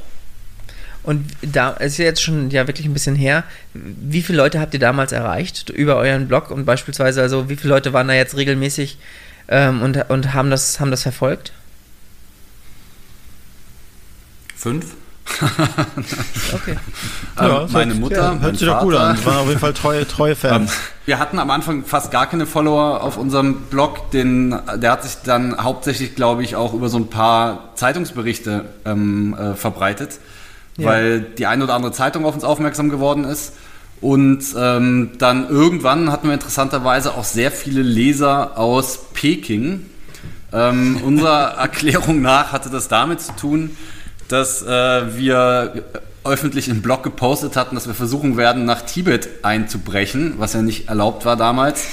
Und 1.02 1.26
da 1.42 1.70
ist 1.70 1.98
ja 1.98 2.04
jetzt 2.04 2.22
schon 2.22 2.50
ja 2.50 2.66
wirklich 2.66 2.86
ein 2.86 2.92
bisschen 2.92 3.16
her. 3.16 3.44
Wie 3.74 4.22
viele 4.22 4.38
Leute 4.38 4.60
habt 4.60 4.72
ihr 4.74 4.80
damals 4.80 5.10
erreicht 5.12 5.68
über 5.70 5.96
euren 5.96 6.28
Blog 6.28 6.50
und 6.50 6.64
beispielsweise, 6.64 7.20
also 7.20 7.48
wie 7.48 7.56
viele 7.56 7.74
Leute 7.74 7.92
waren 7.92 8.06
da 8.06 8.14
jetzt 8.14 8.36
regelmäßig 8.36 8.98
ähm, 9.48 9.82
und, 9.82 10.10
und 10.10 10.32
haben, 10.32 10.50
das, 10.50 10.78
haben 10.78 10.92
das 10.92 11.02
verfolgt? 11.02 11.52
Fünf? 14.54 14.94
okay. 16.52 16.76
Ja, 17.36 17.62
ähm, 17.62 17.68
meine 17.72 17.94
Mutter, 17.94 18.16
ja, 18.16 18.38
hört 18.38 18.56
sich 18.56 18.68
doch 18.68 18.80
gut 18.80 18.94
an. 18.94 19.16
Die 19.16 19.26
waren 19.26 19.38
auf 19.38 19.48
jeden 19.48 19.60
Fall 19.60 19.72
treue, 19.72 20.06
treue 20.06 20.36
Fans. 20.36 20.70
Ähm, 20.70 20.78
wir 21.06 21.18
hatten 21.18 21.38
am 21.38 21.50
Anfang 21.50 21.84
fast 21.84 22.12
gar 22.12 22.26
keine 22.26 22.46
Follower 22.46 23.02
auf 23.02 23.16
unserem 23.16 23.62
Blog. 23.62 24.10
Den, 24.12 24.54
der 24.76 24.92
hat 24.92 25.02
sich 25.02 25.16
dann 25.24 25.56
hauptsächlich, 25.62 26.14
glaube 26.14 26.44
ich, 26.44 26.54
auch 26.54 26.74
über 26.74 26.88
so 26.88 26.98
ein 26.98 27.08
paar 27.08 27.70
Zeitungsberichte 27.74 28.66
ähm, 28.84 29.34
äh, 29.34 29.54
verbreitet 29.54 30.20
ja. 30.76 30.86
weil 30.86 31.20
die 31.20 31.46
eine 31.46 31.64
oder 31.64 31.74
andere 31.74 31.92
Zeitung 31.92 32.24
auf 32.24 32.34
uns 32.34 32.44
aufmerksam 32.44 32.88
geworden 32.88 33.24
ist. 33.24 33.54
Und 34.00 34.44
ähm, 34.56 35.12
dann 35.18 35.48
irgendwann 35.48 36.10
hatten 36.10 36.26
wir 36.26 36.34
interessanterweise 36.34 37.14
auch 37.14 37.24
sehr 37.24 37.52
viele 37.52 37.82
Leser 37.82 38.58
aus 38.58 38.98
Peking, 39.14 39.86
Ähm, 40.52 41.00
unserer 41.04 41.56
Erklärung 41.56 42.20
nach 42.20 42.52
hatte 42.52 42.68
das 42.68 42.88
damit 42.88 43.20
zu 43.20 43.32
tun, 43.36 43.76
dass 44.28 44.62
äh, 44.62 45.16
wir 45.16 45.84
öffentlich 46.24 46.68
im 46.68 46.82
Blog 46.82 47.02
gepostet 47.02 47.56
hatten, 47.56 47.74
dass 47.74 47.86
wir 47.86 47.94
versuchen 47.94 48.36
werden, 48.36 48.64
nach 48.64 48.82
Tibet 48.82 49.28
einzubrechen, 49.42 50.34
was 50.36 50.52
ja 50.52 50.62
nicht 50.62 50.88
erlaubt 50.88 51.24
war 51.24 51.36
damals. 51.36 51.84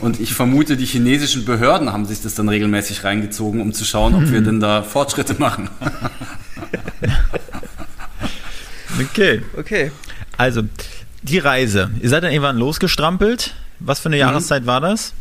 Und 0.00 0.20
ich 0.20 0.32
vermute, 0.34 0.76
die 0.76 0.86
chinesischen 0.86 1.44
Behörden 1.44 1.92
haben 1.92 2.06
sich 2.06 2.22
das 2.22 2.34
dann 2.34 2.48
regelmäßig 2.48 3.04
reingezogen, 3.04 3.60
um 3.60 3.72
zu 3.72 3.84
schauen, 3.84 4.14
ob 4.14 4.30
wir 4.30 4.40
denn 4.42 4.60
da 4.60 4.82
Fortschritte 4.82 5.36
machen. 5.38 5.68
Okay. 9.00 9.42
Okay. 9.56 9.90
Also, 10.36 10.62
die 11.22 11.38
Reise. 11.38 11.90
Ihr 12.00 12.08
seid 12.08 12.22
dann 12.22 12.32
irgendwann 12.32 12.58
losgestrampelt. 12.58 13.54
Was 13.80 14.00
für 14.00 14.08
eine 14.08 14.18
Jahreszeit 14.18 14.66
war 14.66 14.80
das? 14.80 15.12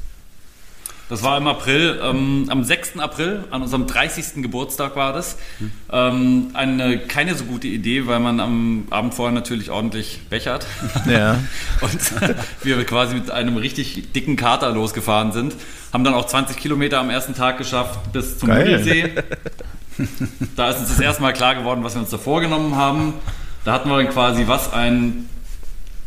Das 1.09 1.21
war 1.21 1.37
im 1.37 1.47
April, 1.47 1.99
ähm, 2.01 2.45
am 2.49 2.63
6. 2.63 2.97
April, 2.97 3.43
an 3.51 3.61
unserem 3.61 3.87
30. 3.87 4.41
Geburtstag 4.41 4.95
war 4.95 5.11
das. 5.11 5.37
Ähm, 5.91 6.51
eine 6.53 6.97
keine 6.97 7.35
so 7.35 7.43
gute 7.43 7.67
Idee, 7.67 8.07
weil 8.07 8.19
man 8.19 8.39
am 8.39 8.87
Abend 8.89 9.13
vorher 9.13 9.33
natürlich 9.33 9.69
ordentlich 9.69 10.21
bechert. 10.29 10.65
Ja. 11.05 11.39
Und 11.81 11.99
wir 12.63 12.83
quasi 12.85 13.15
mit 13.15 13.29
einem 13.29 13.57
richtig 13.57 14.13
dicken 14.13 14.37
Kater 14.37 14.71
losgefahren 14.71 15.33
sind. 15.33 15.55
Haben 15.91 16.03
dann 16.03 16.13
auch 16.13 16.25
20 16.25 16.57
Kilometer 16.57 16.99
am 16.99 17.09
ersten 17.09 17.35
Tag 17.35 17.57
geschafft 17.57 18.11
bis 18.13 18.39
zum. 18.39 18.49
Müggelsee. 18.49 19.11
Da 20.55 20.71
ist 20.71 20.79
uns 20.79 20.89
das 20.89 20.99
erste 20.99 21.21
Mal 21.21 21.33
klar 21.33 21.53
geworden, 21.53 21.83
was 21.83 21.93
wir 21.93 22.01
uns 22.01 22.09
da 22.09 22.17
vorgenommen 22.17 22.75
haben. 22.75 23.13
Da 23.65 23.73
hatten 23.73 23.89
wir 23.89 23.97
dann 23.97 24.09
quasi 24.09 24.47
was, 24.47 24.73
ein 24.73 25.29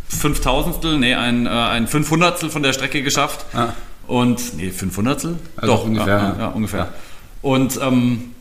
Fünftausendstel, 0.08 0.98
nee, 0.98 1.14
ein, 1.14 1.46
äh, 1.46 1.50
ein 1.50 1.86
Fünfhundertstel 1.86 2.50
von 2.50 2.62
der 2.62 2.72
Strecke 2.72 3.02
geschafft. 3.02 3.46
Ah. 3.54 3.68
Und, 4.06 4.56
nee, 4.56 4.70
Fünfhundertstel? 4.70 5.36
Also 5.56 5.74
ungefähr, 5.74 6.06
Ja, 6.06 6.18
ja. 6.18 6.32
ja, 6.34 6.38
ja, 6.38 6.46
ungefähr. 6.48 6.88
Und 7.42 7.78
ähm, 7.82 8.34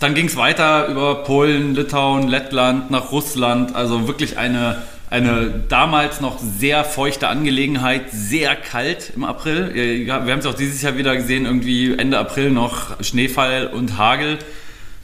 dann 0.00 0.14
ging 0.14 0.26
es 0.26 0.36
weiter 0.36 0.88
über 0.88 1.22
Polen, 1.24 1.74
Litauen, 1.74 2.28
Lettland, 2.28 2.90
nach 2.90 3.12
Russland. 3.12 3.74
Also 3.74 4.08
wirklich 4.08 4.38
eine, 4.38 4.82
eine 5.10 5.62
damals 5.68 6.20
noch 6.20 6.38
sehr 6.38 6.84
feuchte 6.84 7.28
Angelegenheit, 7.28 8.06
sehr 8.10 8.56
kalt 8.56 9.12
im 9.14 9.24
April. 9.24 9.72
Ja, 10.06 10.26
Wir 10.26 10.32
haben 10.32 10.40
es 10.40 10.46
auch 10.46 10.54
dieses 10.54 10.82
Jahr 10.82 10.96
wieder 10.96 11.14
gesehen, 11.14 11.44
irgendwie 11.44 11.92
Ende 11.96 12.18
April 12.18 12.50
noch 12.50 13.02
Schneefall 13.02 13.68
und 13.68 13.96
Hagel. 13.96 14.38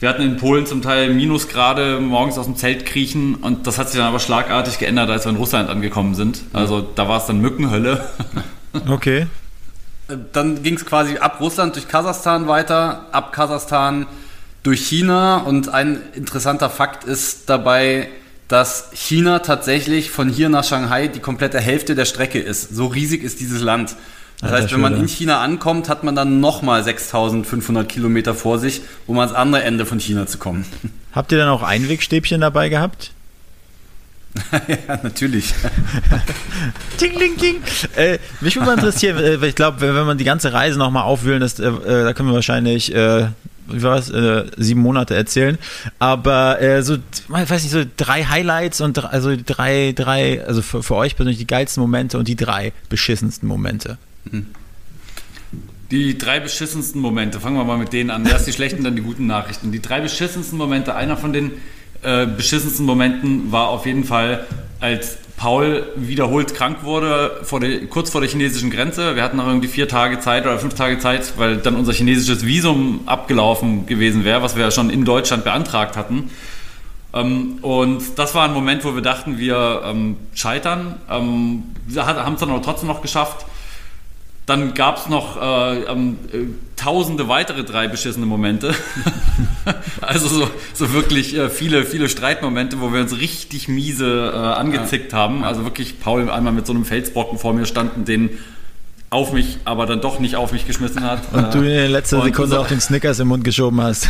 Wir 0.00 0.08
hatten 0.08 0.22
in 0.22 0.38
Polen 0.38 0.64
zum 0.64 0.80
Teil 0.80 1.12
Minusgrade 1.12 2.00
morgens 2.00 2.38
aus 2.38 2.46
dem 2.46 2.56
Zelt 2.56 2.86
kriechen 2.86 3.34
und 3.34 3.66
das 3.66 3.76
hat 3.76 3.90
sich 3.90 3.98
dann 3.98 4.08
aber 4.08 4.18
schlagartig 4.18 4.78
geändert, 4.78 5.10
als 5.10 5.26
wir 5.26 5.30
in 5.30 5.36
Russland 5.36 5.68
angekommen 5.68 6.14
sind. 6.14 6.40
Also 6.54 6.80
da 6.80 7.06
war 7.06 7.18
es 7.18 7.26
dann 7.26 7.40
Mückenhölle. 7.40 8.08
Okay. 8.88 9.26
Dann 10.32 10.62
ging 10.62 10.76
es 10.76 10.86
quasi 10.86 11.16
ab 11.16 11.40
Russland 11.40 11.74
durch 11.74 11.88
Kasachstan 11.88 12.46
weiter, 12.46 13.06
ab 13.10 13.32
Kasachstan 13.32 14.06
durch 14.62 14.86
China. 14.86 15.38
Und 15.38 15.70
ein 15.70 16.00
interessanter 16.14 16.70
Fakt 16.70 17.02
ist 17.02 17.50
dabei, 17.50 18.08
dass 18.46 18.90
China 18.92 19.40
tatsächlich 19.40 20.12
von 20.12 20.28
hier 20.28 20.50
nach 20.50 20.62
Shanghai 20.62 21.08
die 21.08 21.18
komplette 21.18 21.58
Hälfte 21.58 21.96
der 21.96 22.04
Strecke 22.04 22.38
ist. 22.38 22.72
So 22.72 22.86
riesig 22.86 23.24
ist 23.24 23.40
dieses 23.40 23.60
Land. 23.60 23.96
Das 24.40 24.52
heißt, 24.52 24.72
wenn 24.72 24.80
man 24.80 24.96
in 24.96 25.06
China 25.06 25.40
ankommt, 25.40 25.88
hat 25.88 26.02
man 26.02 26.16
dann 26.16 26.40
nochmal 26.40 26.82
6500 26.82 27.88
Kilometer 27.88 28.34
vor 28.34 28.58
sich, 28.58 28.80
um 29.06 29.18
ans 29.18 29.34
andere 29.34 29.62
Ende 29.62 29.84
von 29.84 30.00
China 30.00 30.26
zu 30.26 30.38
kommen. 30.38 30.64
Habt 31.12 31.32
ihr 31.32 31.38
dann 31.38 31.48
auch 31.48 31.62
Einwegstäbchen 31.62 32.40
dabei 32.40 32.68
gehabt? 32.68 33.12
ja, 34.68 34.98
natürlich. 35.02 35.52
Ting, 36.98 37.18
ting, 37.18 37.36
ting. 37.36 37.56
Äh, 37.96 38.18
mich 38.40 38.54
würde 38.54 38.66
mal 38.66 38.74
interessieren, 38.74 39.18
äh, 39.18 39.40
weil 39.40 39.48
ich 39.48 39.54
glaube, 39.56 39.80
wenn 39.80 39.94
wenn 39.94 40.06
man 40.06 40.18
die 40.18 40.24
ganze 40.24 40.52
Reise 40.52 40.78
nochmal 40.78 41.02
aufwühlen, 41.02 41.40
das, 41.40 41.58
äh, 41.58 41.66
äh, 41.66 42.04
da 42.04 42.12
können 42.12 42.28
wir 42.28 42.34
wahrscheinlich, 42.34 42.94
äh, 42.94 43.26
wie 43.66 43.82
war 43.82 43.98
es, 43.98 44.08
äh, 44.10 44.44
sieben 44.56 44.82
Monate 44.82 45.16
erzählen. 45.16 45.58
Aber 45.98 46.62
äh, 46.62 46.82
so, 46.82 46.94
ich 46.94 47.28
weiß 47.28 47.62
nicht, 47.62 47.72
so 47.72 47.82
drei 47.96 48.24
Highlights 48.24 48.80
und 48.80 49.02
also 49.04 49.34
drei, 49.34 49.92
drei, 49.96 50.44
also 50.46 50.62
für, 50.62 50.84
für 50.84 50.94
euch 50.94 51.16
persönlich 51.16 51.38
die 51.38 51.46
geilsten 51.46 51.80
Momente 51.80 52.16
und 52.16 52.28
die 52.28 52.36
drei 52.36 52.72
beschissensten 52.88 53.48
Momente. 53.48 53.98
Die 55.90 56.18
drei 56.18 56.38
beschissensten 56.40 57.00
Momente, 57.00 57.40
fangen 57.40 57.56
wir 57.56 57.64
mal 57.64 57.78
mit 57.78 57.92
denen 57.92 58.10
an. 58.10 58.24
Erst 58.24 58.46
die 58.46 58.52
schlechten, 58.52 58.84
dann 58.84 58.94
die 58.94 59.02
guten 59.02 59.26
Nachrichten. 59.26 59.72
Die 59.72 59.82
drei 59.82 60.00
beschissensten 60.00 60.56
Momente, 60.56 60.94
einer 60.94 61.16
von 61.16 61.32
den 61.32 61.52
äh, 62.02 62.26
beschissensten 62.26 62.86
Momenten 62.86 63.50
war 63.50 63.68
auf 63.68 63.86
jeden 63.86 64.04
Fall, 64.04 64.46
als 64.78 65.18
Paul 65.36 65.86
wiederholt 65.96 66.54
krank 66.54 66.84
wurde, 66.84 67.40
vor 67.44 67.60
der, 67.60 67.86
kurz 67.86 68.10
vor 68.10 68.20
der 68.20 68.28
chinesischen 68.28 68.70
Grenze. 68.70 69.16
Wir 69.16 69.22
hatten 69.22 69.38
noch 69.38 69.46
irgendwie 69.46 69.68
vier 69.68 69.88
Tage 69.88 70.20
Zeit 70.20 70.44
oder 70.44 70.58
fünf 70.58 70.74
Tage 70.74 70.98
Zeit, 70.98 71.32
weil 71.38 71.56
dann 71.56 71.76
unser 71.76 71.92
chinesisches 71.92 72.44
Visum 72.44 73.00
abgelaufen 73.06 73.86
gewesen 73.86 74.24
wäre, 74.24 74.42
was 74.42 74.54
wir 74.54 74.64
ja 74.64 74.70
schon 74.70 74.90
in 74.90 75.04
Deutschland 75.04 75.44
beantragt 75.44 75.96
hatten. 75.96 76.30
Ähm, 77.14 77.58
und 77.62 78.18
das 78.18 78.34
war 78.34 78.44
ein 78.44 78.52
Moment, 78.52 78.84
wo 78.84 78.94
wir 78.94 79.02
dachten, 79.02 79.38
wir 79.38 79.82
ähm, 79.84 80.16
scheitern. 80.34 80.96
Ähm, 81.10 81.62
wir 81.86 82.06
haben 82.06 82.34
es 82.34 82.40
dann 82.40 82.50
aber 82.50 82.62
trotzdem 82.62 82.88
noch 82.88 83.02
geschafft. 83.02 83.46
Dann 84.46 84.74
gab 84.74 84.98
es 84.98 85.08
noch 85.08 85.40
äh, 85.40 85.82
äh, 85.82 86.14
tausende 86.76 87.28
weitere 87.28 87.62
drei 87.62 87.88
beschissene 87.88 88.26
Momente. 88.26 88.74
also 90.00 90.28
so, 90.28 90.50
so 90.74 90.92
wirklich 90.92 91.36
äh, 91.36 91.48
viele, 91.50 91.84
viele 91.84 92.08
Streitmomente, 92.08 92.80
wo 92.80 92.92
wir 92.92 93.00
uns 93.00 93.16
richtig 93.18 93.68
miese 93.68 94.32
äh, 94.34 94.36
angezickt 94.36 95.12
haben. 95.12 95.44
Also 95.44 95.64
wirklich 95.64 96.00
Paul 96.00 96.30
einmal 96.30 96.52
mit 96.52 96.66
so 96.66 96.72
einem 96.72 96.84
Felsbrocken 96.84 97.38
vor 97.38 97.52
mir 97.52 97.66
stand 97.66 97.96
und 97.96 98.08
den 98.08 98.30
auf 99.10 99.32
mich, 99.32 99.58
aber 99.64 99.86
dann 99.86 100.00
doch 100.00 100.20
nicht 100.20 100.36
auf 100.36 100.52
mich 100.52 100.66
geschmissen 100.66 101.02
hat. 101.02 101.20
Und 101.32 101.46
Äh, 101.46 101.50
du 101.50 101.58
in 101.58 101.64
der 101.64 101.88
letzten 101.88 102.16
und 102.16 102.24
Sekunde 102.24 102.58
auch 102.58 102.68
den 102.68 102.80
Snickers 102.80 103.18
im 103.18 103.28
Mund 103.28 103.44
geschoben 103.44 103.80
hast. 103.80 104.08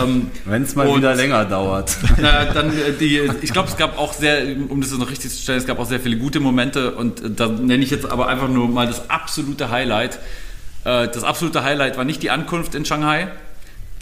Ähm, 0.00 0.30
Wenn 0.44 0.62
es 0.62 0.74
mal 0.74 0.94
wieder 0.96 1.14
länger 1.14 1.44
dauert. 1.44 1.96
Na, 2.18 2.44
dann 2.44 2.70
äh, 2.70 2.92
die, 2.98 3.20
ich 3.42 3.52
glaube, 3.52 3.68
es 3.68 3.76
gab 3.76 3.98
auch 3.98 4.12
sehr, 4.12 4.42
um 4.68 4.80
das 4.80 4.92
noch 4.92 5.10
richtig 5.10 5.30
zu 5.32 5.42
stellen, 5.42 5.58
es 5.58 5.66
gab 5.66 5.78
auch 5.78 5.86
sehr 5.86 6.00
viele 6.00 6.16
gute 6.16 6.40
Momente 6.40 6.92
und 6.92 7.22
äh, 7.22 7.30
da 7.30 7.48
nenne 7.48 7.82
ich 7.84 7.90
jetzt 7.90 8.10
aber 8.10 8.28
einfach 8.28 8.48
nur 8.48 8.68
mal 8.68 8.86
das 8.86 9.10
absolute 9.10 9.70
Highlight. 9.70 10.18
Äh, 10.84 11.08
Das 11.08 11.24
absolute 11.24 11.64
Highlight 11.64 11.96
war 11.96 12.04
nicht 12.04 12.22
die 12.22 12.30
Ankunft 12.30 12.74
in 12.74 12.84
Shanghai. 12.84 13.28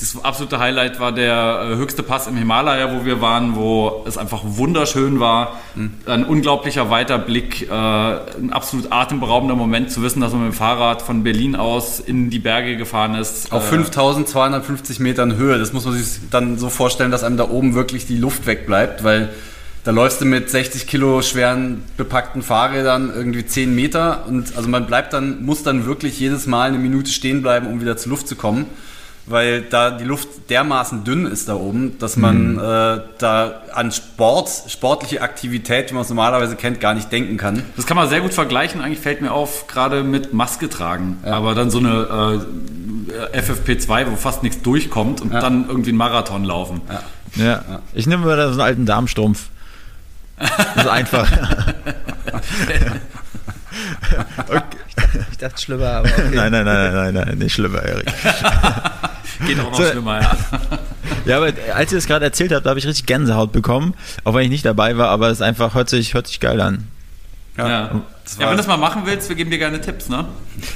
Das 0.03 0.25
absolute 0.25 0.59
Highlight 0.59 0.99
war 0.99 1.13
der 1.13 1.63
äh, 1.63 1.77
höchste 1.77 2.03
Pass 2.03 2.27
im 2.27 2.37
Himalaya, 2.37 2.93
wo 2.93 3.05
wir 3.05 3.21
waren, 3.21 3.55
wo 3.55 4.03
es 4.05 4.19
einfach 4.19 4.41
wunderschön 4.43 5.21
war. 5.21 5.61
Ein 6.07 6.25
unglaublicher 6.25 6.91
weiter 6.91 7.21
Blick, 7.21 7.71
äh, 7.71 7.73
ein 7.73 8.51
absolut 8.51 8.91
atemberaubender 8.91 9.55
Moment 9.55 9.93
zu 9.93 10.03
wissen, 10.03 10.21
dass 10.21 10.33
man 10.33 10.43
mit 10.43 10.55
dem 10.55 10.57
Fahrrad 10.57 11.03
von 11.03 11.23
Berlin 11.23 11.55
aus 11.55 12.01
in 12.01 12.31
die 12.31 12.41
Berge 12.41 12.77
gefahren 12.77 13.15
ist. 13.15 13.53
Auf 13.53 13.67
Äh, 13.69 13.77
5250 13.77 14.99
Metern 14.99 15.37
Höhe. 15.37 15.57
Das 15.57 15.73
muss 15.73 15.85
man 15.85 15.95
sich 15.95 16.19
dann 16.33 16.59
so 16.59 16.69
vorstellen, 16.69 17.13
dass 17.13 17.23
einem 17.23 17.37
da 17.37 17.49
oben 17.49 17.75
wirklich 17.75 18.05
die 18.05 18.17
Luft 18.17 18.45
wegbleibt, 18.47 19.05
weil 19.05 19.29
da 19.85 19.93
läufst 19.93 20.21
du 20.21 20.25
mit 20.25 20.51
60 20.51 20.89
Kilo 20.89 21.23
schweren 21.23 21.85
bepackten 21.97 22.43
Fahrrädern 22.43 23.13
irgendwie 23.15 23.47
10 23.47 23.73
Meter 23.73 24.25
und 24.27 24.57
also 24.57 24.69
man 24.69 24.85
bleibt 24.87 25.13
dann, 25.13 25.45
muss 25.45 25.63
dann 25.63 25.87
wirklich 25.87 26.19
jedes 26.19 26.49
Mal 26.49 26.71
eine 26.71 26.79
Minute 26.79 27.13
stehen 27.13 27.41
bleiben, 27.41 27.69
um 27.69 27.81
wieder 27.81 27.97
zur 27.97 28.11
Luft 28.11 28.27
zu 28.27 28.35
kommen. 28.35 28.67
Weil 29.27 29.63
da 29.63 29.91
die 29.93 30.05
Luft 30.05 30.29
dermaßen 30.51 31.05
dünn 31.05 31.27
ist 31.27 31.49
da 31.49 31.55
oben, 31.55 31.97
dass 32.01 32.17
man 32.17 32.59
äh, 32.59 33.01
da 33.19 33.63
an 33.73 33.93
Sport, 33.93 34.51
sportliche 34.69 35.23
Aktivität, 35.23 35.91
wie 35.91 35.95
man 35.95 36.03
es 36.03 36.09
normalerweise 36.09 36.57
kennt, 36.57 36.81
gar 36.81 36.93
nicht 36.95 37.13
denken 37.13 37.37
kann. 37.37 37.63
Das 37.77 37.87
kann 37.87 37.97
man 37.97 38.09
sehr 38.09 38.21
gut 38.21 38.35
vergleichen, 38.35 38.81
eigentlich 38.81 38.99
fällt 38.99 39.21
mir 39.23 39.31
auf, 39.33 39.69
gerade 39.69 40.03
mit 40.03 40.33
Maske 40.35 40.69
tragen. 40.69 41.19
Aber 41.25 41.55
dann 41.55 41.71
so 41.71 41.79
eine 41.79 42.43
äh, 43.33 43.39
FFP2, 43.41 44.11
wo 44.11 44.17
fast 44.17 44.43
nichts 44.43 44.61
durchkommt 44.63 45.21
und 45.21 45.33
Ja. 45.33 45.41
dann 45.41 45.67
irgendwie 45.69 45.91
einen 45.91 45.99
Marathon 45.99 46.43
laufen. 46.45 46.81
Ja. 47.37 47.63
Ich 47.95 48.09
nehme 48.09 48.27
mir 48.27 48.37
da 48.37 48.47
so 48.49 48.53
einen 48.55 48.61
alten 48.61 48.87
Darmstrumpf. 48.87 49.45
Das 50.37 50.85
ist 50.85 50.91
einfach. 50.91 51.31
Ich 55.31 55.39
dachte 55.39 55.61
schlimmer, 55.61 55.89
aber 55.89 56.09
okay. 56.09 56.31
Nein, 56.35 56.53
nein, 56.53 56.65
nein, 56.65 56.93
nein, 56.95 57.15
nein, 57.15 57.27
nein, 57.27 57.39
nicht 57.39 57.55
schlimmer, 57.55 57.83
Erik. 57.83 58.07
Geht 59.47 59.59
auch 59.61 59.71
noch 59.71 59.75
So. 59.75 59.85
schlimmer, 59.91 60.21
ja. 60.21 60.37
Ja, 61.25 61.37
aber 61.39 61.53
als 61.75 61.93
ihr 61.93 61.99
das 61.99 62.07
gerade 62.07 62.25
erzählt 62.25 62.53
habt, 62.53 62.67
habe 62.67 62.79
ich 62.79 62.87
richtig 62.87 63.07
Gänsehaut 63.07 63.53
bekommen, 63.53 63.95
auch 64.25 64.35
wenn 64.35 64.45
ich 64.45 64.51
nicht 64.51 64.65
dabei 64.65 64.97
war, 64.97 65.09
aber 65.09 65.27
es 65.29 65.35
ist 65.39 65.43
einfach, 65.43 65.75
hört 65.75 65.89
sich, 65.89 66.15
hört 66.15 66.27
sich 66.29 66.41
geil 66.41 66.61
an. 66.61 66.87
Ja, 67.57 67.69
ja. 67.69 68.01
Das 68.25 68.37
ja 68.39 68.43
wenn 68.43 68.51
du 68.51 68.57
das 68.57 68.67
mal 68.67 68.77
machen 68.77 69.03
willst, 69.05 69.29
wir 69.29 69.37
geben 69.37 69.51
dir 69.51 69.59
gerne 69.59 69.81
Tipps, 69.81 70.09
ne? 70.09 70.27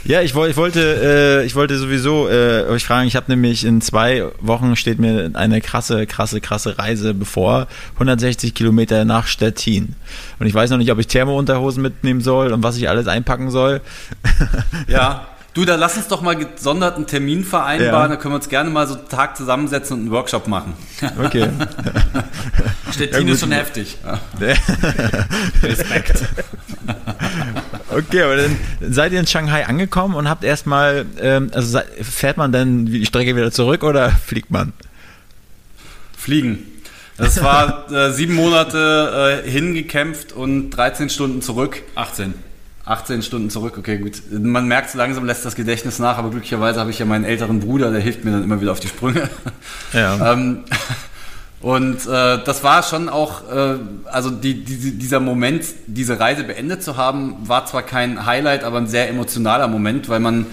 Ja, 0.05 0.21
ich, 0.23 0.35
ich 0.35 0.57
wollte, 0.57 1.41
äh, 1.43 1.47
ich 1.47 1.55
wollte 1.55 1.79
sowieso 1.79 2.29
äh, 2.29 2.65
euch 2.69 2.85
fragen, 2.85 3.07
ich 3.07 3.17
habe 3.17 3.31
nämlich 3.31 3.65
in 3.65 3.81
zwei 3.81 4.25
Wochen 4.41 4.75
steht 4.77 4.99
mir 4.99 5.31
eine 5.35 5.61
krasse, 5.61 6.07
krasse, 6.07 6.41
krasse 6.41 6.79
Reise 6.79 7.15
bevor, 7.15 7.69
160 7.95 8.55
Kilometer 8.55 9.05
nach 9.05 9.27
Stettin. 9.27 9.95
Und 10.39 10.47
ich 10.47 10.55
weiß 10.55 10.71
noch 10.71 10.79
nicht, 10.79 10.91
ob 10.91 10.99
ich 10.99 11.07
Thermounterhosen 11.07 11.83
mitnehmen 11.83 12.21
soll 12.21 12.53
und 12.53 12.63
was 12.63 12.77
ich 12.77 12.89
alles 12.89 13.07
einpacken 13.07 13.51
soll. 13.51 13.81
Ja. 14.89 15.29
Du, 15.57 15.65
da 15.65 15.77
lass 15.77 15.97
uns 15.97 16.07
doch 16.07 16.21
mal 16.21 16.37
gesonderten 16.37 17.07
Termin 17.07 17.43
vereinbaren, 17.43 18.11
Ja. 18.11 18.17
da 18.17 18.17
können 18.17 18.33
wir 18.35 18.37
uns 18.37 18.51
gerne 18.51 18.69
mal 18.69 18.87
so 18.87 18.93
einen 18.99 19.09
Tag 19.09 19.39
zusammensetzen 19.39 19.95
und 19.95 20.01
einen 20.03 20.11
Workshop 20.11 20.49
machen. 20.49 20.75
Okay. 21.19 21.49
Stettin 22.93 23.27
Ja, 23.27 23.33
ist 23.33 23.41
schon 23.41 23.53
heftig. 23.53 23.97
Respekt. 25.63 26.25
Okay, 27.89 28.23
aber 28.23 28.37
dann 28.37 28.57
seid 28.83 29.13
ihr 29.13 29.21
in 29.21 29.27
Shanghai 29.27 29.65
angekommen 29.67 30.15
und 30.15 30.29
habt 30.29 30.45
erstmal, 30.45 31.07
ähm, 31.23 31.51
also 31.55 31.81
fährt 32.03 32.37
man 32.37 32.53
dann 32.53 32.85
die 32.85 33.07
Strecke 33.07 33.35
wieder 33.35 33.51
zurück 33.51 33.83
oder 33.83 34.11
fliegt 34.11 34.51
man? 34.51 34.75
Fliegen. 36.19 36.59
Das 37.17 37.43
war 37.43 37.91
äh, 37.91 38.13
sieben 38.13 38.35
Monate 38.35 39.43
äh, 39.47 39.51
hingekämpft 39.51 40.35
und 40.35 40.69
13 40.69 41.09
Stunden 41.09 41.41
zurück. 41.41 41.81
18. 41.95 42.35
18 42.87 43.23
Stunden 43.23 43.51
zurück, 43.51 43.77
okay, 43.77 43.99
gut. 43.99 44.23
Man 44.31 44.69
merkt, 44.69 44.91
so 44.91 44.99
langsam 44.99 45.27
lässt 45.27 45.45
das 45.45 45.57
Gedächtnis 45.57 45.99
nach, 45.99 46.19
aber 46.19 46.31
glücklicherweise 46.31 46.79
habe 46.79 46.91
ich 46.91 46.99
ja 47.01 47.05
meinen 47.05 47.25
älteren 47.25 47.59
Bruder, 47.59 47.91
der 47.91 48.01
hilft 48.01 48.25
mir 48.25 48.31
dann 48.31 48.45
immer 48.45 48.61
wieder 48.61 48.71
auf 48.71 48.81
die 48.81 48.87
Sprünge. 48.87 49.29
Ja. 49.93 50.33
ähm, 50.33 50.61
und 51.61 52.07
äh, 52.07 52.45
das 52.45 52.63
war 52.63 52.85
schon 52.85 53.09
auch, 53.09 53.51
äh, 53.51 53.79
also 54.05 54.31
die, 54.31 54.63
die, 54.65 54.93
dieser 54.93 55.19
Moment, 55.19 55.65
diese 55.89 56.21
Reise 56.21 56.45
beendet 56.45 56.85
zu 56.85 56.97
haben, 56.97 57.37
war 57.43 57.67
zwar 57.67 57.83
kein 57.83 58.25
Highlight, 58.25 58.63
aber 58.63 58.79
ein 58.79 58.87
sehr 58.87 59.09
emotionaler 59.09 59.67
Moment, 59.67 60.09
weil 60.09 60.21
man 60.21 60.47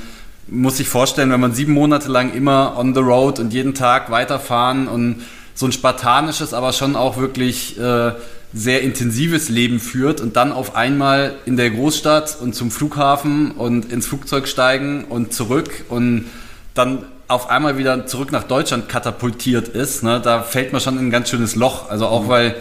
muss 0.48 0.78
sich 0.78 0.90
vorstellen, 0.90 1.30
wenn 1.32 1.40
man 1.40 1.54
sieben 1.54 1.74
Monate 1.74 2.10
lang 2.10 2.34
immer 2.34 2.78
on 2.78 2.96
the 2.96 3.00
road 3.02 3.38
und 3.38 3.54
jeden 3.54 3.76
Tag 3.76 4.10
weiterfahren 4.10 4.88
und 4.88 5.22
so 5.54 5.68
ein 5.68 5.72
spartanisches, 5.72 6.54
aber 6.54 6.74
schon 6.74 6.96
auch 6.96 7.18
wirklich 7.18 7.78
äh, 7.80 8.14
sehr 8.54 8.82
intensives 8.82 9.50
Leben 9.50 9.80
führt 9.80 10.22
und 10.22 10.36
dann 10.36 10.52
auf 10.52 10.76
einmal 10.76 11.36
in 11.46 11.58
der 11.58 11.72
Großstadt 11.72 12.38
und 12.40 12.54
zum 12.54 12.70
Flughafen 12.70 13.52
und 13.52 13.92
ins 13.92 14.06
Flugzeug 14.06 14.48
steigen 14.48 15.06
und 15.06 15.34
zurück 15.34 15.86
und 15.90 16.26
dann 16.74 17.06
auf 17.28 17.50
einmal 17.50 17.78
wieder 17.78 18.06
zurück 18.06 18.32
nach 18.32 18.44
Deutschland 18.44 18.90
katapultiert 18.90 19.70
ist, 19.70 20.04
ne, 20.04 20.22
da 20.24 20.44
fällt 20.44 20.72
man 20.72 20.82
schon 20.82 21.00
in 21.00 21.08
ein 21.08 21.12
ganz 21.12 21.30
schönes 21.30 21.56
Loch. 21.56 21.90
Also 21.90 22.06
auch 22.08 22.26
mhm. 22.26 22.30
weil 22.30 22.56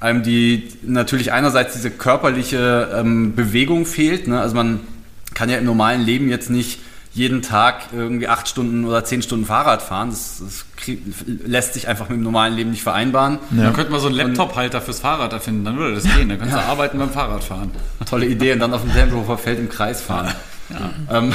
einem 0.00 0.22
die 0.22 0.68
natürlich 0.82 1.32
einerseits 1.32 1.74
diese 1.74 1.90
körperliche 1.90 2.90
ähm, 2.94 3.34
Bewegung 3.34 3.86
fehlt. 3.86 4.28
Ne? 4.28 4.40
Also 4.40 4.54
man 4.54 4.80
kann 5.34 5.50
ja 5.50 5.58
im 5.58 5.64
normalen 5.64 6.02
Leben 6.02 6.28
jetzt 6.28 6.50
nicht 6.50 6.80
jeden 7.18 7.42
Tag 7.42 7.88
irgendwie 7.92 8.28
acht 8.28 8.48
Stunden 8.48 8.84
oder 8.84 9.04
zehn 9.04 9.20
Stunden 9.22 9.44
Fahrrad 9.44 9.82
fahren. 9.82 10.10
Das, 10.10 10.40
das 10.40 10.64
lässt 11.26 11.74
sich 11.74 11.88
einfach 11.88 12.08
mit 12.08 12.16
dem 12.16 12.22
normalen 12.22 12.54
Leben 12.54 12.70
nicht 12.70 12.82
vereinbaren. 12.82 13.40
Ja. 13.50 13.64
Dann 13.64 13.72
könnte 13.72 13.90
man 13.90 14.00
so 14.00 14.06
einen 14.06 14.16
Laptop-Halter 14.16 14.80
fürs 14.80 15.00
Fahrrad 15.00 15.32
erfinden, 15.32 15.64
dann 15.64 15.76
würde 15.76 15.96
das 15.96 16.04
gehen. 16.04 16.28
Dann 16.28 16.38
kannst 16.38 16.54
du 16.54 16.60
arbeiten 16.60 16.98
beim 16.98 17.10
Fahrradfahren. 17.10 17.72
Tolle 18.08 18.26
Idee 18.26 18.52
und 18.52 18.60
dann 18.60 18.72
auf 18.72 18.82
dem 18.82 18.92
Tempelhofer 18.92 19.36
Feld 19.36 19.58
im 19.58 19.68
Kreis 19.68 20.00
fahren. 20.00 20.32
Ja. 20.70 21.18
Ähm, 21.18 21.34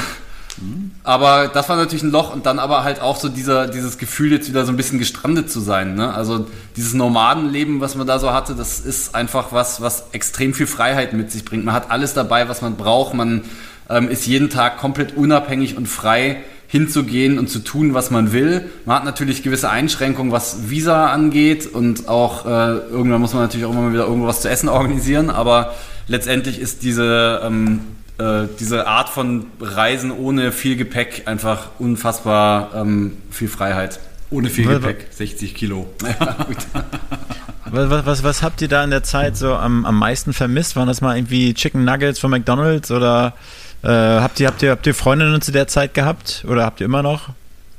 aber 1.04 1.48
das 1.48 1.67
war 1.67 1.76
natürlich 1.76 2.04
ein 2.04 2.12
Loch 2.12 2.34
und 2.34 2.46
dann 2.46 2.60
aber 2.60 2.84
halt 2.84 3.02
auch 3.02 3.17
so 3.17 3.28
dieser, 3.28 3.67
dieses 3.67 3.98
Gefühl, 3.98 4.32
jetzt 4.32 4.48
wieder 4.48 4.65
so 4.65 4.72
ein 4.72 4.78
bisschen 4.78 5.00
gestrandet 5.00 5.52
zu 5.52 5.60
sein. 5.60 5.96
Ne? 5.96 6.13
Also 6.13 6.48
dieses 6.78 6.93
Nomadenleben, 6.93 7.82
was 7.82 7.96
man 7.96 8.08
da 8.08 8.19
so 8.19 8.32
hatte, 8.32 8.56
das 8.56 8.80
ist 8.80 9.15
einfach 9.15 9.52
was, 9.52 9.82
was 9.82 10.06
extrem 10.12 10.54
viel 10.54 10.67
Freiheit 10.67 11.13
mit 11.13 11.32
sich 11.32 11.43
bringt. 11.43 11.65
Man 11.65 11.74
hat 11.74 11.91
alles 11.91 12.13
dabei, 12.13 12.48
was 12.48 12.62
man 12.62 12.78
braucht. 12.78 13.13
Man 13.13 13.43
ähm, 13.89 14.10
ist 14.10 14.26
jeden 14.28 14.50
Tag 14.50 14.78
komplett 14.78 15.15
unabhängig 15.15 15.78
und 15.78 15.88
frei 15.88 16.43
hinzugehen 16.74 17.38
und 17.38 17.50
zu 17.50 17.60
tun, 17.60 17.93
was 17.93 18.10
man 18.10 18.34
will. 18.34 18.67
Man 18.86 18.96
hat 18.96 19.06
natürlich 19.06 19.43
gewisse 19.43 19.69
Einschränkungen, 19.69 20.32
was 20.32 20.72
Visa 20.72 21.12
angeht 21.12 21.67
und 21.67 22.08
auch 22.08 22.48
äh, 22.48 22.50
irgendwann 22.50 23.22
muss 23.22 23.34
man 23.34 23.43
natürlich 23.43 23.67
auch 23.67 23.72
immer 23.74 23.93
wieder 23.93 24.08
irgendwas 24.08 24.41
zu 24.41 24.50
essen 24.50 24.69
organisieren, 24.69 25.30
aber 25.30 25.76
letztendlich 26.08 26.60
ist 26.60 26.82
diese, 26.82 27.41
ähm, 27.43 27.82
äh, 28.17 28.48
diese 28.60 28.88
Art 28.88 29.10
von 29.10 29.46
Reisen 29.62 30.12
ohne 30.12 30.52
viel 30.52 30.76
Gepäck 30.76 31.28
einfach 31.28 31.69
unfassbar 31.78 32.72
ähm, 32.74 33.17
viel 33.30 33.50
Freiheit. 33.50 34.00
Ohne 34.32 34.50
viel 34.50 34.65
Gepäck, 34.65 35.06
60 35.12 35.54
Kilo. 35.54 35.86
was, 37.65 38.06
was, 38.08 38.24
was, 38.24 38.41
habt 38.41 38.63
ihr 38.63 38.67
da 38.67 38.84
in 38.84 38.89
der 38.89 39.04
Zeit 39.04 39.38
so 39.38 39.54
am, 39.54 39.86
am 39.86 40.00
meisten 40.00 40.34
vermisst? 40.34 40.76
Waren 40.76 40.88
das 40.88 41.02
mal 41.02 41.15
irgendwie 41.15 41.54
Chicken 41.54 41.86
Nuggets 41.86 42.17
von 42.17 42.32
McDonalds 42.32 42.89
oder 42.89 43.36
äh, 43.84 43.88
habt, 43.88 44.39
ihr, 44.39 44.48
habt, 44.48 44.62
ihr, 44.62 44.72
habt 44.72 44.88
ihr 44.88 44.96
Freundinnen 44.96 45.41
zu 45.41 45.52
der 45.52 45.67
Zeit 45.67 45.93
gehabt 45.93 46.46
oder 46.48 46.65
habt 46.65 46.80
ihr 46.80 46.86
immer 46.86 47.04
noch? 47.04 47.30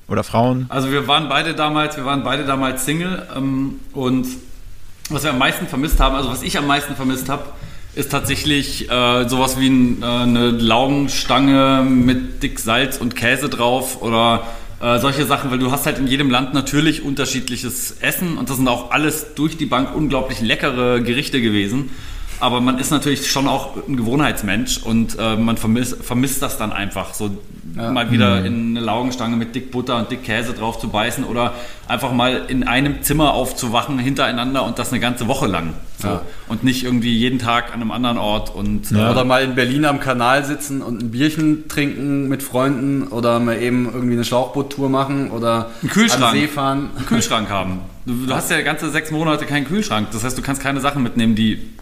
Oder 0.06 0.22
Frauen? 0.22 0.66
Also 0.68 0.90
wir 0.90 1.08
waren 1.08 1.30
beide 1.30 1.54
damals, 1.54 1.96
wir 1.96 2.04
waren 2.04 2.22
beide 2.22 2.44
damals 2.44 2.84
Single 2.84 3.26
ähm, 3.34 3.80
und 3.94 4.26
was 5.08 5.22
wir 5.22 5.30
am 5.30 5.38
meisten 5.38 5.66
vermisst 5.66 6.00
haben, 6.00 6.14
also 6.14 6.30
was 6.30 6.42
ich 6.42 6.58
am 6.58 6.66
meisten 6.66 6.94
vermisst 6.94 7.30
habe, 7.30 7.44
ist 7.94 8.10
tatsächlich 8.10 8.90
äh, 8.90 9.28
sowas 9.28 9.58
wie 9.58 9.68
ein, 9.68 10.02
äh, 10.02 10.06
eine 10.06 10.50
Laugenstange 10.50 11.82
mit 11.88 12.42
dick 12.42 12.58
Salz 12.58 12.98
und 12.98 13.16
Käse 13.16 13.48
drauf 13.48 14.02
oder 14.02 14.42
äh, 14.82 14.98
solche 14.98 15.24
Sachen, 15.24 15.50
weil 15.50 15.58
du 15.58 15.70
hast 15.70 15.86
halt 15.86 15.98
in 15.98 16.06
jedem 16.06 16.28
Land 16.28 16.52
natürlich 16.52 17.02
unterschiedliches 17.02 17.92
Essen 18.00 18.36
und 18.36 18.50
das 18.50 18.58
sind 18.58 18.68
auch 18.68 18.90
alles 18.90 19.34
durch 19.34 19.56
die 19.56 19.66
Bank 19.66 19.94
unglaublich 19.94 20.42
leckere 20.42 21.00
Gerichte 21.00 21.40
gewesen 21.40 21.90
aber 22.44 22.60
man 22.60 22.78
ist 22.78 22.90
natürlich 22.90 23.30
schon 23.30 23.48
auch 23.48 23.74
ein 23.88 23.96
Gewohnheitsmensch 23.96 24.82
und 24.82 25.16
äh, 25.18 25.34
man 25.34 25.56
vermisst, 25.56 26.04
vermisst 26.04 26.42
das 26.42 26.58
dann 26.58 26.72
einfach, 26.72 27.14
so 27.14 27.38
ja. 27.74 27.90
mal 27.90 28.10
wieder 28.10 28.40
mhm. 28.40 28.46
in 28.46 28.76
eine 28.76 28.84
Laugenstange 28.84 29.34
mit 29.34 29.54
dick 29.54 29.70
Butter 29.70 29.96
und 29.96 30.10
dick 30.10 30.24
Käse 30.24 30.52
drauf 30.52 30.78
zu 30.78 30.90
beißen 30.90 31.24
oder 31.24 31.54
einfach 31.88 32.12
mal 32.12 32.42
in 32.48 32.62
einem 32.62 33.02
Zimmer 33.02 33.32
aufzuwachen 33.32 33.98
hintereinander 33.98 34.62
und 34.62 34.78
das 34.78 34.92
eine 34.92 35.00
ganze 35.00 35.26
Woche 35.26 35.46
lang. 35.46 35.72
So. 35.96 36.08
Ja. 36.08 36.22
Und 36.46 36.64
nicht 36.64 36.84
irgendwie 36.84 37.16
jeden 37.16 37.38
Tag 37.38 37.72
an 37.72 37.80
einem 37.80 37.90
anderen 37.90 38.18
Ort. 38.18 38.54
Und, 38.54 38.90
ja. 38.90 39.08
äh, 39.08 39.10
oder 39.12 39.24
mal 39.24 39.42
in 39.42 39.54
Berlin 39.54 39.86
am 39.86 39.98
Kanal 39.98 40.44
sitzen 40.44 40.82
und 40.82 41.02
ein 41.02 41.10
Bierchen 41.12 41.66
trinken 41.68 42.28
mit 42.28 42.42
Freunden 42.42 43.04
oder 43.04 43.40
mal 43.40 43.56
eben 43.56 43.86
irgendwie 43.86 44.16
eine 44.16 44.24
Schlauchboottour 44.26 44.90
machen 44.90 45.30
oder 45.30 45.70
einen 45.80 45.90
Kühlschrank, 45.90 46.36
See 46.36 46.46
fahren. 46.46 46.90
Einen 46.94 47.06
Kühlschrank 47.06 47.48
haben. 47.48 47.80
Du, 48.04 48.26
du 48.26 48.34
hast 48.34 48.50
ja 48.50 48.60
ganze 48.60 48.90
sechs 48.90 49.10
Monate 49.10 49.46
keinen 49.46 49.66
Kühlschrank. 49.66 50.08
Das 50.12 50.24
heißt, 50.24 50.36
du 50.36 50.42
kannst 50.42 50.60
keine 50.60 50.80
Sachen 50.80 51.02
mitnehmen, 51.02 51.34
die 51.34 51.73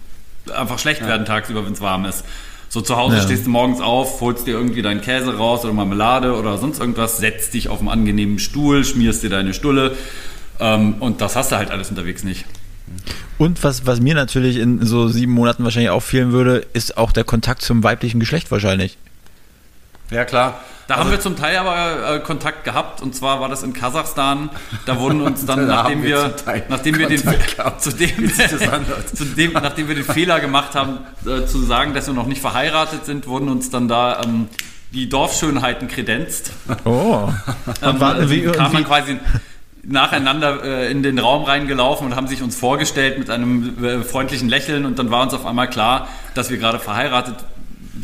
einfach 0.55 0.78
schlecht 0.78 1.02
ja. 1.02 1.09
werden 1.09 1.26
tagsüber, 1.26 1.64
wenn 1.64 1.72
es 1.72 1.81
warm 1.81 2.05
ist. 2.05 2.24
So 2.68 2.81
zu 2.81 2.96
Hause 2.96 3.16
ja. 3.16 3.22
stehst 3.22 3.44
du 3.44 3.50
morgens 3.50 3.81
auf, 3.81 4.20
holst 4.22 4.46
dir 4.46 4.52
irgendwie 4.52 4.81
deinen 4.81 5.02
Käse 5.02 5.37
raus 5.37 5.62
oder 5.64 5.74
Marmelade 5.74 6.35
oder 6.35 6.57
sonst 6.57 6.81
irgendwas, 6.81 7.18
setzt 7.18 7.52
dich 7.52 7.68
auf 7.68 7.81
einen 7.81 7.90
angenehmen 7.90 8.38
Stuhl, 8.38 8.85
schmierst 8.85 9.22
dir 9.22 9.28
deine 9.28 9.52
Stulle 9.52 9.94
ähm, 10.59 10.94
und 11.00 11.20
das 11.20 11.37
hast 11.37 11.52
du 11.52 11.57
halt 11.57 11.70
alles 11.70 11.90
unterwegs 11.90 12.24
nicht. 12.24 12.46
Und 13.38 13.62
was, 13.62 13.87
was 13.87 14.00
mir 14.00 14.14
natürlich 14.14 14.57
in 14.57 14.87
so 14.87 15.09
sieben 15.09 15.33
Monaten 15.33 15.64
wahrscheinlich 15.64 15.90
auffehlen 15.90 16.33
würde, 16.33 16.64
ist 16.72 16.96
auch 16.96 17.12
der 17.12 17.24
Kontakt 17.24 17.62
zum 17.62 17.83
weiblichen 17.83 18.20
Geschlecht 18.20 18.50
wahrscheinlich. 18.50 18.96
Ja, 20.12 20.25
klar. 20.25 20.61
Da 20.87 20.94
also, 20.94 21.05
haben 21.05 21.11
wir 21.12 21.20
zum 21.20 21.37
Teil 21.37 21.57
aber 21.57 22.16
äh, 22.16 22.18
Kontakt 22.20 22.64
gehabt 22.64 23.01
und 23.01 23.14
zwar 23.14 23.40
war 23.40 23.48
das 23.48 23.62
in 23.62 23.72
Kasachstan. 23.72 24.51
Da 24.85 24.98
wurden 24.98 25.22
uns 25.22 25.46
dann, 25.46 25.66
nachdem 25.68 26.03
wir, 26.03 26.35
nachdem 26.68 26.98
wir 26.98 27.07
den, 27.07 27.18
zu 27.79 27.90
dem, 27.92 28.33
zu 29.14 29.25
dem, 29.25 29.53
nachdem 29.53 29.88
wir 29.88 29.94
den 29.94 30.05
Fehler 30.05 30.40
gemacht 30.40 30.75
haben, 30.75 30.98
äh, 31.25 31.46
zu 31.46 31.62
sagen, 31.62 31.94
dass 31.94 32.09
wir 32.09 32.14
noch 32.14 32.27
nicht 32.27 32.40
verheiratet 32.40 33.07
sind, 33.07 33.27
wurden 33.27 33.48
uns 33.48 33.70
dann 33.70 33.88
da 33.88 34.22
ähm, 34.22 34.48
die 34.92 35.09
Dorfschönheiten 35.09 35.88
kredenzt. 35.88 36.53
Oh. 36.85 37.29
ähm, 37.83 38.01
war, 38.01 38.29
wie, 38.29 38.42
kam 38.42 38.72
man 38.72 38.85
quasi 38.85 39.18
nacheinander 39.83 40.62
äh, 40.62 40.90
in 40.90 41.03
den 41.03 41.18
Raum 41.18 41.44
reingelaufen 41.44 42.07
und 42.07 42.16
haben 42.16 42.29
sich 42.29 42.42
uns 42.42 42.57
vorgestellt 42.57 43.18
mit 43.18 43.31
einem 43.31 43.85
äh, 43.85 44.03
freundlichen 44.03 44.48
Lächeln 44.48 44.85
und 44.85 44.98
dann 44.98 45.11
war 45.11 45.22
uns 45.22 45.35
auf 45.35 45.46
einmal 45.46 45.68
klar, 45.68 46.09
dass 46.35 46.51
wir 46.51 46.59
gerade 46.59 46.79
verheiratet 46.79 47.37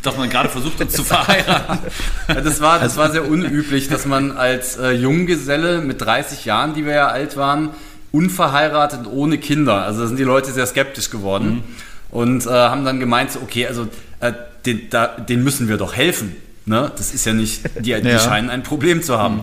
dass 0.02 0.16
man 0.16 0.28
gerade 0.30 0.48
versucht 0.48 0.80
hat 0.80 0.90
zu 0.90 1.04
verheiraten. 1.04 1.78
Das 2.26 2.60
war, 2.60 2.78
das 2.78 2.96
war 2.96 3.10
sehr 3.10 3.28
unüblich, 3.28 3.88
dass 3.88 4.06
man 4.06 4.32
als 4.32 4.76
äh, 4.76 4.92
Junggeselle 4.92 5.80
mit 5.80 6.00
30 6.00 6.44
Jahren, 6.44 6.74
die 6.74 6.84
wir 6.84 6.92
ja 6.92 7.08
alt 7.08 7.36
waren, 7.36 7.70
unverheiratet 8.12 9.06
ohne 9.10 9.38
Kinder, 9.38 9.82
also 9.82 10.02
da 10.02 10.06
sind 10.06 10.18
die 10.18 10.24
Leute 10.24 10.52
sehr 10.52 10.66
skeptisch 10.66 11.10
geworden 11.10 11.48
mhm. 11.48 11.62
und 12.10 12.46
äh, 12.46 12.50
haben 12.50 12.84
dann 12.84 13.00
gemeint, 13.00 13.32
so, 13.32 13.40
okay, 13.40 13.66
also 13.66 13.88
äh, 14.20 14.32
den, 14.64 14.88
da, 14.90 15.06
den 15.06 15.44
müssen 15.44 15.68
wir 15.68 15.76
doch 15.76 15.94
helfen. 15.94 16.36
Ne? 16.64 16.90
Das 16.96 17.12
ist 17.12 17.24
ja 17.26 17.32
nicht, 17.32 17.64
die, 17.78 18.00
die 18.00 18.08
ja. 18.08 18.18
scheinen 18.18 18.50
ein 18.50 18.62
Problem 18.62 19.02
zu 19.02 19.18
haben. 19.18 19.36
Mhm. 19.36 19.42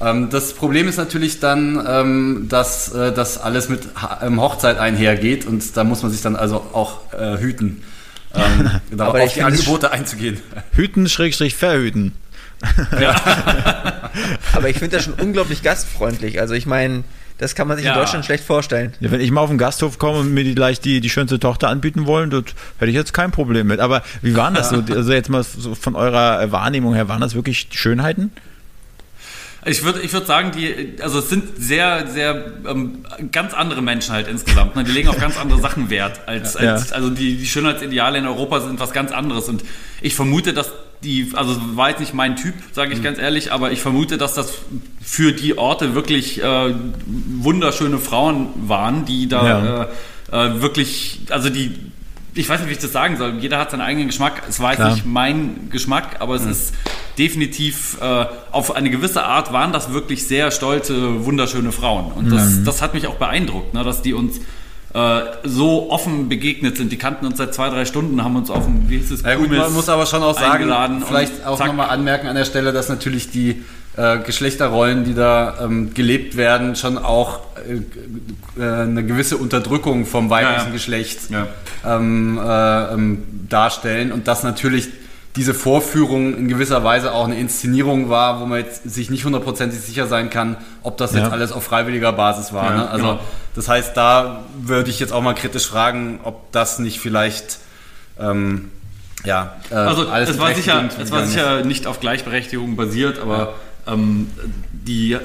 Ähm, 0.00 0.30
das 0.30 0.54
Problem 0.54 0.88
ist 0.88 0.96
natürlich 0.96 1.40
dann, 1.40 1.84
ähm, 1.86 2.46
dass 2.48 2.92
äh, 2.94 3.12
das 3.12 3.38
alles 3.38 3.68
mit 3.68 3.82
ähm, 4.22 4.40
Hochzeit 4.40 4.78
einhergeht 4.78 5.46
und 5.46 5.76
da 5.76 5.84
muss 5.84 6.02
man 6.02 6.10
sich 6.10 6.22
dann 6.22 6.36
also 6.36 6.56
auch 6.72 7.12
äh, 7.12 7.38
hüten 7.38 7.82
ähm, 8.34 8.70
genau, 8.90 9.04
Aber 9.04 9.22
auf 9.22 9.34
die 9.34 9.42
Angebote 9.42 9.90
einzugehen. 9.90 10.40
Hüten, 10.72 11.08
Schrägstrich, 11.08 11.54
verhüten. 11.54 12.12
Ja. 13.00 13.14
Aber 14.52 14.68
ich 14.68 14.78
finde 14.78 14.96
das 14.96 15.04
schon 15.04 15.14
unglaublich 15.14 15.62
gastfreundlich. 15.62 16.40
Also 16.40 16.54
ich 16.54 16.66
meine, 16.66 17.04
das 17.38 17.54
kann 17.54 17.66
man 17.66 17.78
sich 17.78 17.86
ja. 17.86 17.94
in 17.94 17.98
Deutschland 17.98 18.24
schlecht 18.26 18.44
vorstellen. 18.44 18.92
Ja, 19.00 19.10
wenn 19.10 19.20
ich 19.20 19.30
mal 19.30 19.40
auf 19.40 19.48
den 19.48 19.56
Gasthof 19.56 19.98
komme 19.98 20.18
und 20.18 20.34
mir 20.34 20.44
die, 20.44 20.54
gleich 20.54 20.80
die, 20.80 21.00
die 21.00 21.08
schönste 21.08 21.40
Tochter 21.40 21.68
anbieten 21.68 22.06
wollen, 22.06 22.28
das 22.28 22.44
hätte 22.78 22.90
ich 22.90 22.94
jetzt 22.94 23.14
kein 23.14 23.30
Problem 23.30 23.66
mit. 23.66 23.80
Aber 23.80 24.02
wie 24.20 24.36
waren 24.36 24.54
das 24.54 24.68
so? 24.68 24.82
Also 24.90 25.12
jetzt 25.12 25.30
mal 25.30 25.42
so 25.42 25.74
von 25.74 25.96
eurer 25.96 26.52
Wahrnehmung 26.52 26.94
her, 26.94 27.08
waren 27.08 27.20
das 27.20 27.34
wirklich 27.34 27.68
Schönheiten? 27.70 28.30
Ich 29.66 29.84
würde 29.84 30.00
ich 30.00 30.12
würd 30.12 30.26
sagen, 30.26 30.52
die, 30.52 30.94
also 31.02 31.18
es 31.18 31.28
sind 31.28 31.44
sehr, 31.58 32.06
sehr 32.06 32.52
ähm, 32.66 33.04
ganz 33.30 33.52
andere 33.52 33.82
Menschen 33.82 34.14
halt 34.14 34.26
insgesamt. 34.26 34.74
Ne? 34.74 34.84
Die 34.84 34.92
legen 34.92 35.08
auf 35.08 35.18
ganz 35.18 35.38
andere 35.38 35.60
Sachen 35.60 35.90
Wert. 35.90 36.20
Als, 36.26 36.54
ja. 36.54 36.72
als, 36.72 36.92
also 36.92 37.10
die, 37.10 37.36
die 37.36 37.46
Schönheitsideale 37.46 38.18
in 38.18 38.26
Europa 38.26 38.60
sind 38.60 38.80
was 38.80 38.92
ganz 38.92 39.12
anderes. 39.12 39.48
Und 39.48 39.62
ich 40.00 40.14
vermute, 40.14 40.54
dass 40.54 40.72
die, 41.04 41.32
also 41.34 41.56
war 41.74 41.90
jetzt 41.90 42.00
nicht 42.00 42.14
mein 42.14 42.36
Typ, 42.36 42.54
sage 42.72 42.92
ich 42.92 43.00
mhm. 43.00 43.04
ganz 43.04 43.18
ehrlich, 43.18 43.52
aber 43.52 43.70
ich 43.72 43.80
vermute, 43.80 44.16
dass 44.16 44.34
das 44.34 44.52
für 45.02 45.32
die 45.32 45.58
Orte 45.58 45.94
wirklich 45.94 46.42
äh, 46.42 46.74
wunderschöne 47.06 47.98
Frauen 47.98 48.48
waren, 48.66 49.04
die 49.04 49.28
da 49.28 49.46
ja. 49.46 49.82
äh, 50.32 50.46
äh, 50.48 50.62
wirklich, 50.62 51.20
also 51.30 51.50
die 51.50 51.74
ich 52.34 52.48
weiß 52.48 52.60
nicht, 52.60 52.68
wie 52.68 52.74
ich 52.74 52.78
das 52.78 52.92
sagen 52.92 53.16
soll. 53.16 53.38
Jeder 53.40 53.58
hat 53.58 53.72
seinen 53.72 53.80
eigenen 53.80 54.06
Geschmack. 54.06 54.42
Es 54.48 54.60
war 54.60 54.72
jetzt 54.72 54.94
nicht 54.94 55.04
mein 55.04 55.68
Geschmack, 55.70 56.16
aber 56.20 56.36
es 56.36 56.44
ist 56.44 56.74
definitiv 57.18 57.98
äh, 58.00 58.26
auf 58.50 58.74
eine 58.74 58.90
gewisse 58.90 59.24
Art 59.24 59.52
waren 59.52 59.72
das 59.72 59.92
wirklich 59.92 60.26
sehr 60.26 60.50
stolze, 60.50 61.24
wunderschöne 61.24 61.72
Frauen. 61.72 62.12
Und 62.12 62.30
das, 62.30 62.64
das 62.64 62.82
hat 62.82 62.94
mich 62.94 63.06
auch 63.06 63.16
beeindruckt, 63.16 63.74
ne, 63.74 63.84
dass 63.84 64.02
die 64.02 64.14
uns 64.14 64.38
äh, 64.92 65.20
so 65.44 65.90
offen 65.90 66.28
begegnet 66.28 66.76
sind. 66.76 66.90
Die 66.90 66.98
kannten 66.98 67.26
uns 67.26 67.38
seit 67.38 67.54
zwei, 67.54 67.68
drei 67.70 67.84
Stunden, 67.84 68.24
haben 68.24 68.36
uns 68.36 68.50
auf 68.50 68.64
dem, 68.64 68.88
wie 68.88 68.98
hieß 68.98 69.10
es, 69.12 69.22
Ja 69.22 69.36
gut, 69.36 69.50
man 69.50 69.72
muss 69.72 69.88
aber 69.88 70.06
schon 70.06 70.22
auch 70.22 70.38
sagen, 70.38 71.02
vielleicht 71.06 71.46
auch 71.46 71.58
nochmal 71.64 71.90
anmerken 71.90 72.26
an 72.26 72.34
der 72.34 72.44
Stelle, 72.44 72.72
dass 72.72 72.88
natürlich 72.88 73.30
die 73.30 73.62
äh, 73.96 74.18
Geschlechterrollen, 74.18 75.04
die 75.04 75.14
da 75.14 75.58
ähm, 75.62 75.94
gelebt 75.94 76.36
werden, 76.36 76.76
schon 76.76 76.98
auch 76.98 77.40
äh, 77.68 78.60
äh, 78.60 78.82
eine 78.82 79.04
gewisse 79.04 79.36
Unterdrückung 79.36 80.06
vom 80.06 80.30
weiblichen 80.30 80.58
Ja, 80.58 80.66
ja. 80.66 80.72
Geschlecht 80.72 81.18
ähm, 81.84 82.38
äh, 82.38 82.94
ähm, 82.94 83.22
darstellen 83.48 84.12
und 84.12 84.28
dass 84.28 84.42
natürlich 84.42 84.88
diese 85.36 85.54
Vorführung 85.54 86.36
in 86.36 86.48
gewisser 86.48 86.82
Weise 86.82 87.12
auch 87.12 87.24
eine 87.24 87.38
Inszenierung 87.38 88.08
war, 88.08 88.40
wo 88.40 88.46
man 88.46 88.58
jetzt 88.58 88.90
sich 88.90 89.10
nicht 89.10 89.24
hundertprozentig 89.24 89.80
sicher 89.80 90.06
sein 90.06 90.28
kann, 90.28 90.56
ob 90.82 90.96
das 90.96 91.12
jetzt 91.12 91.26
Ja. 91.26 91.30
alles 91.30 91.52
auf 91.52 91.62
freiwilliger 91.62 92.12
Basis 92.12 92.52
war. 92.52 92.64
Ja, 92.70 92.76
ne? 92.76 92.90
Also 92.90 93.06
genau. 93.06 93.20
das 93.54 93.68
heißt, 93.68 93.96
da 93.96 94.40
würde 94.60 94.90
ich 94.90 94.98
jetzt 94.98 95.12
auch 95.12 95.22
mal 95.22 95.34
kritisch 95.34 95.68
fragen, 95.68 96.18
ob 96.24 96.50
das 96.52 96.80
nicht 96.80 96.98
vielleicht 96.98 97.58
ähm, 98.18 98.70
ja, 99.24 99.56
äh, 99.70 99.74
Also 99.74 100.08
alles 100.08 100.30
es 100.30 100.38
war, 100.38 100.54
sicher, 100.54 100.88
es 101.00 101.10
war 101.12 101.24
sicher 101.26 101.64
nicht 101.64 101.86
auf 101.86 102.00
Gleichberechtigung 102.00 102.74
basiert, 102.76 103.18
aber 103.20 103.54
ähm, 103.86 104.30
die 104.90 105.16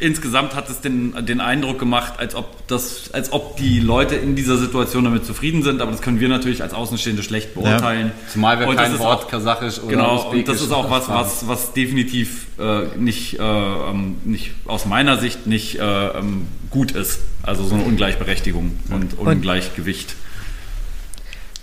insgesamt 0.00 0.54
hat 0.54 0.70
es 0.70 0.80
den, 0.80 1.26
den 1.26 1.42
Eindruck 1.42 1.78
gemacht, 1.78 2.14
als 2.16 2.34
ob 2.34 2.66
das, 2.68 3.10
als 3.12 3.32
ob 3.34 3.58
die 3.58 3.78
Leute 3.80 4.14
in 4.14 4.34
dieser 4.34 4.56
Situation 4.56 5.04
damit 5.04 5.26
zufrieden 5.26 5.62
sind, 5.62 5.82
aber 5.82 5.90
das 5.92 6.00
können 6.00 6.20
wir 6.20 6.28
natürlich 6.30 6.62
als 6.62 6.72
Außenstehende 6.72 7.22
schlecht 7.22 7.52
beurteilen. 7.52 8.12
ist. 8.24 8.32
Zumal 8.32 8.58
wir 8.58 8.66
Und 8.66 8.76
kein 8.76 8.98
Wort 8.98 9.24
auch- 9.24 9.28
Kasachisch 9.28 9.78
oder 9.78 9.88
Genau, 9.90 10.30
und 10.30 10.48
das 10.48 10.62
ist 10.62 10.72
auch 10.72 10.90
was, 10.90 11.06
was, 11.10 11.46
was 11.46 11.74
definitiv 11.74 12.46
äh, 12.58 12.86
nicht, 12.96 13.38
äh, 13.38 13.42
ähm, 13.42 14.16
nicht 14.24 14.52
aus 14.64 14.86
meiner 14.86 15.18
Sicht 15.18 15.46
nicht 15.46 15.78
äh, 15.78 15.82
ähm, 15.82 16.46
gut 16.70 16.92
ist. 16.92 17.20
Also 17.42 17.64
so 17.64 17.74
eine 17.74 17.84
Ungleichberechtigung 17.84 18.78
und 18.88 19.18
Ungleichgewicht. 19.18 20.14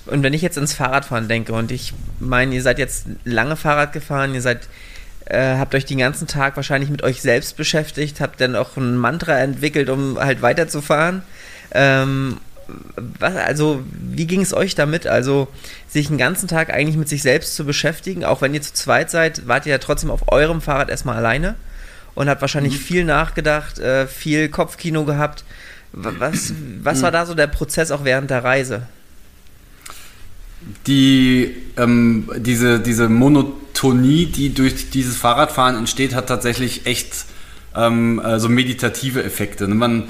Und 0.05 0.22
wenn 0.22 0.34
ich 0.34 0.43
jetzt 0.43 0.58
ins 0.58 0.74
Fahrradfahren 0.74 1.28
denke 1.28 1.53
und 1.53 1.72
ich 1.72 1.93
meine, 2.20 2.53
ihr 2.53 2.62
seid 2.62 2.78
jetzt 2.78 3.08
lange 3.26 3.55
Fahrrad 3.55 3.93
gefahren, 3.93 4.36
ihr 4.36 4.41
seid, 4.43 4.70
äh, 5.30 5.58
habt 5.58 5.76
euch 5.76 5.86
den 5.86 5.98
ganzen 6.00 6.28
Tag 6.28 6.56
wahrscheinlich 6.56 6.90
mit 6.90 7.04
euch 7.04 7.22
selbst 7.22 7.58
beschäftigt, 7.58 8.20
habt 8.22 8.40
dann 8.42 8.56
auch 8.56 8.78
ein 8.78 8.98
Mantra 8.98 9.38
entwickelt, 9.38 9.90
um 9.90 10.18
halt 10.20 10.42
weiterzufahren. 10.42 11.22
Ähm, 11.72 12.38
was, 13.20 13.36
also, 13.36 13.82
wie 13.92 14.28
ging 14.28 14.42
es 14.42 14.54
euch 14.54 14.76
damit? 14.76 15.08
Also, 15.08 15.48
sich 15.88 16.08
den 16.08 16.18
ganzen 16.18 16.48
Tag 16.48 16.70
eigentlich 16.74 16.98
mit 16.98 17.08
sich 17.08 17.22
selbst 17.22 17.56
zu 17.56 17.66
beschäftigen, 17.66 18.26
auch 18.26 18.42
wenn 18.42 18.54
ihr 18.54 18.62
zu 18.62 18.74
zweit 18.74 19.10
seid, 19.10 19.48
wart 19.48 19.66
ihr 19.66 19.72
ja 19.72 19.78
trotzdem 19.78 20.12
auf 20.12 20.32
eurem 20.32 20.60
Fahrrad 20.62 20.90
erstmal 20.90 21.16
alleine 21.18 21.56
und 22.16 22.30
habt 22.30 22.42
wahrscheinlich 22.42 22.78
viel 22.78 23.04
nachgedacht, 23.06 23.80
äh, 23.80 24.06
viel 24.08 24.50
Kopfkino 24.50 25.06
gehabt. 25.06 25.44
Wa- 25.94 26.12
Was, 26.20 26.52
was 26.84 27.02
war 27.04 27.12
da 27.12 27.26
so 27.26 27.34
der 27.36 27.48
Prozess 27.48 27.92
auch 27.92 28.04
während 28.04 28.30
der 28.32 28.44
Reise? 28.44 28.84
Die, 30.86 31.55
ähm, 31.78 32.30
diese, 32.38 32.80
diese 32.80 33.09
Monotonie, 33.09 34.26
die 34.26 34.53
durch 34.53 34.89
dieses 34.89 35.18
Fahrradfahren 35.18 35.76
entsteht, 35.76 36.15
hat 36.15 36.28
tatsächlich 36.28 36.86
echt 36.86 37.26
ähm, 37.76 38.20
äh, 38.20 38.39
so 38.39 38.49
meditative 38.49 39.24
Effekte. 39.24 39.68
ne? 39.68 39.76
Man 39.76 40.03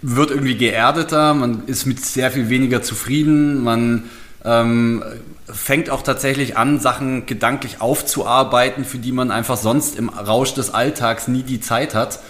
wird 0.00 0.30
irgendwie 0.30 0.56
geerdeter, 0.56 1.34
man 1.34 1.64
ist 1.66 1.86
mit 1.86 2.04
sehr 2.04 2.30
viel 2.30 2.48
weniger 2.48 2.82
zufrieden, 2.82 3.64
man 3.64 4.04
ähm, 4.44 5.02
fängt 5.46 5.90
auch 5.90 6.02
tatsächlich 6.02 6.56
an, 6.56 6.78
Sachen 6.78 7.26
gedanklich 7.26 7.80
aufzuarbeiten, 7.80 8.84
für 8.84 8.98
die 8.98 9.12
man 9.12 9.30
einfach 9.30 9.56
sonst 9.56 9.96
im 9.96 10.08
Rausch 10.08 10.54
des 10.54 10.72
Alltags 10.72 11.26
nie 11.26 11.42
die 11.42 11.60
Zeit 11.60 11.94
hat. 11.94 12.20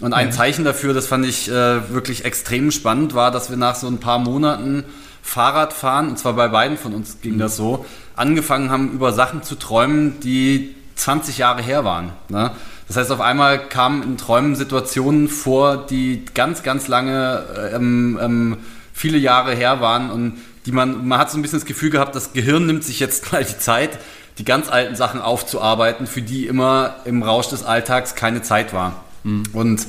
Und 0.00 0.14
ein 0.14 0.32
Zeichen 0.32 0.64
dafür, 0.64 0.94
das 0.94 1.06
fand 1.06 1.26
ich 1.26 1.48
äh, 1.48 1.92
wirklich 1.92 2.24
extrem 2.24 2.70
spannend, 2.70 3.14
war, 3.14 3.30
dass 3.30 3.50
wir 3.50 3.56
nach 3.56 3.76
so 3.76 3.86
ein 3.86 3.98
paar 3.98 4.18
Monaten 4.18 4.84
Fahrradfahren, 5.22 6.08
und 6.08 6.18
zwar 6.18 6.34
bei 6.34 6.48
beiden 6.48 6.76
von 6.76 6.92
uns 6.92 7.20
ging 7.22 7.38
das 7.38 7.56
so, 7.56 7.86
angefangen 8.16 8.70
haben, 8.70 8.92
über 8.92 9.12
Sachen 9.12 9.42
zu 9.42 9.54
träumen, 9.54 10.20
die 10.20 10.74
20 10.96 11.38
Jahre 11.38 11.62
her 11.62 11.84
waren. 11.84 12.12
Ne? 12.28 12.50
Das 12.88 12.96
heißt, 12.96 13.10
auf 13.10 13.20
einmal 13.20 13.68
kamen 13.68 14.02
in 14.02 14.18
Träumen 14.18 14.54
Situationen 14.54 15.28
vor, 15.28 15.86
die 15.86 16.24
ganz, 16.34 16.62
ganz 16.62 16.88
lange, 16.88 17.44
ähm, 17.72 18.18
ähm, 18.20 18.56
viele 18.92 19.16
Jahre 19.16 19.54
her 19.54 19.80
waren 19.80 20.10
und 20.10 20.38
die 20.66 20.72
man, 20.72 21.08
man 21.08 21.18
hat 21.18 21.30
so 21.30 21.38
ein 21.38 21.42
bisschen 21.42 21.58
das 21.58 21.66
Gefühl 21.66 21.90
gehabt, 21.90 22.14
das 22.14 22.32
Gehirn 22.32 22.66
nimmt 22.66 22.84
sich 22.84 23.00
jetzt 23.00 23.32
mal 23.32 23.44
die 23.44 23.58
Zeit, 23.58 23.98
die 24.38 24.44
ganz 24.44 24.70
alten 24.70 24.96
Sachen 24.96 25.20
aufzuarbeiten, 25.20 26.06
für 26.06 26.22
die 26.22 26.46
immer 26.46 26.96
im 27.04 27.22
Rausch 27.22 27.48
des 27.48 27.64
Alltags 27.64 28.14
keine 28.14 28.42
Zeit 28.42 28.72
war. 28.72 29.04
Und 29.52 29.86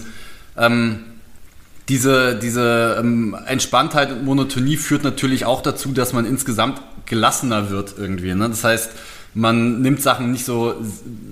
ähm, 0.58 1.13
diese, 1.90 2.36
diese 2.36 2.98
ähm, 3.00 3.36
Entspanntheit 3.46 4.12
und 4.12 4.24
Monotonie 4.24 4.78
führt 4.78 5.04
natürlich 5.04 5.46
auch 5.46 5.62
dazu, 5.62 5.92
dass 5.92 6.14
man 6.14 6.26
insgesamt 6.26 6.82
gelassener 7.06 7.70
wird 7.70 7.96
irgendwie. 7.98 8.34
Ne? 8.34 8.50
Das 8.50 8.64
heißt, 8.64 8.92
man 9.34 9.82
nimmt 9.82 10.02
Sachen 10.02 10.32
nicht 10.32 10.46
so 10.46 10.76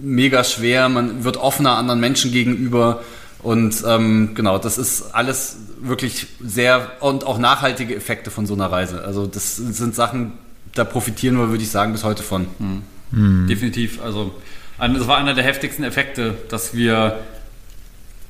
mega 0.01 0.43
schwer, 0.43 0.89
man 0.89 1.23
wird 1.23 1.37
offener 1.37 1.77
anderen 1.77 1.99
Menschen 1.99 2.31
gegenüber 2.31 3.01
und 3.39 3.83
ähm, 3.87 4.31
genau, 4.35 4.57
das 4.57 4.77
ist 4.77 5.13
alles 5.15 5.57
wirklich 5.81 6.27
sehr 6.43 6.91
und 6.99 7.25
auch 7.25 7.37
nachhaltige 7.37 7.95
Effekte 7.95 8.29
von 8.29 8.45
so 8.45 8.53
einer 8.53 8.71
Reise. 8.71 9.03
Also 9.03 9.25
das 9.27 9.55
sind 9.55 9.95
Sachen, 9.95 10.33
da 10.75 10.83
profitieren 10.83 11.37
wir, 11.37 11.49
würde 11.49 11.63
ich 11.63 11.71
sagen, 11.71 11.91
bis 11.91 12.03
heute 12.03 12.23
von. 12.23 12.47
Definitiv. 13.47 14.01
Also 14.03 14.33
das 14.77 15.07
war 15.07 15.17
einer 15.17 15.33
der 15.33 15.43
heftigsten 15.43 15.83
Effekte, 15.83 16.35
dass 16.49 16.73
wir 16.73 17.19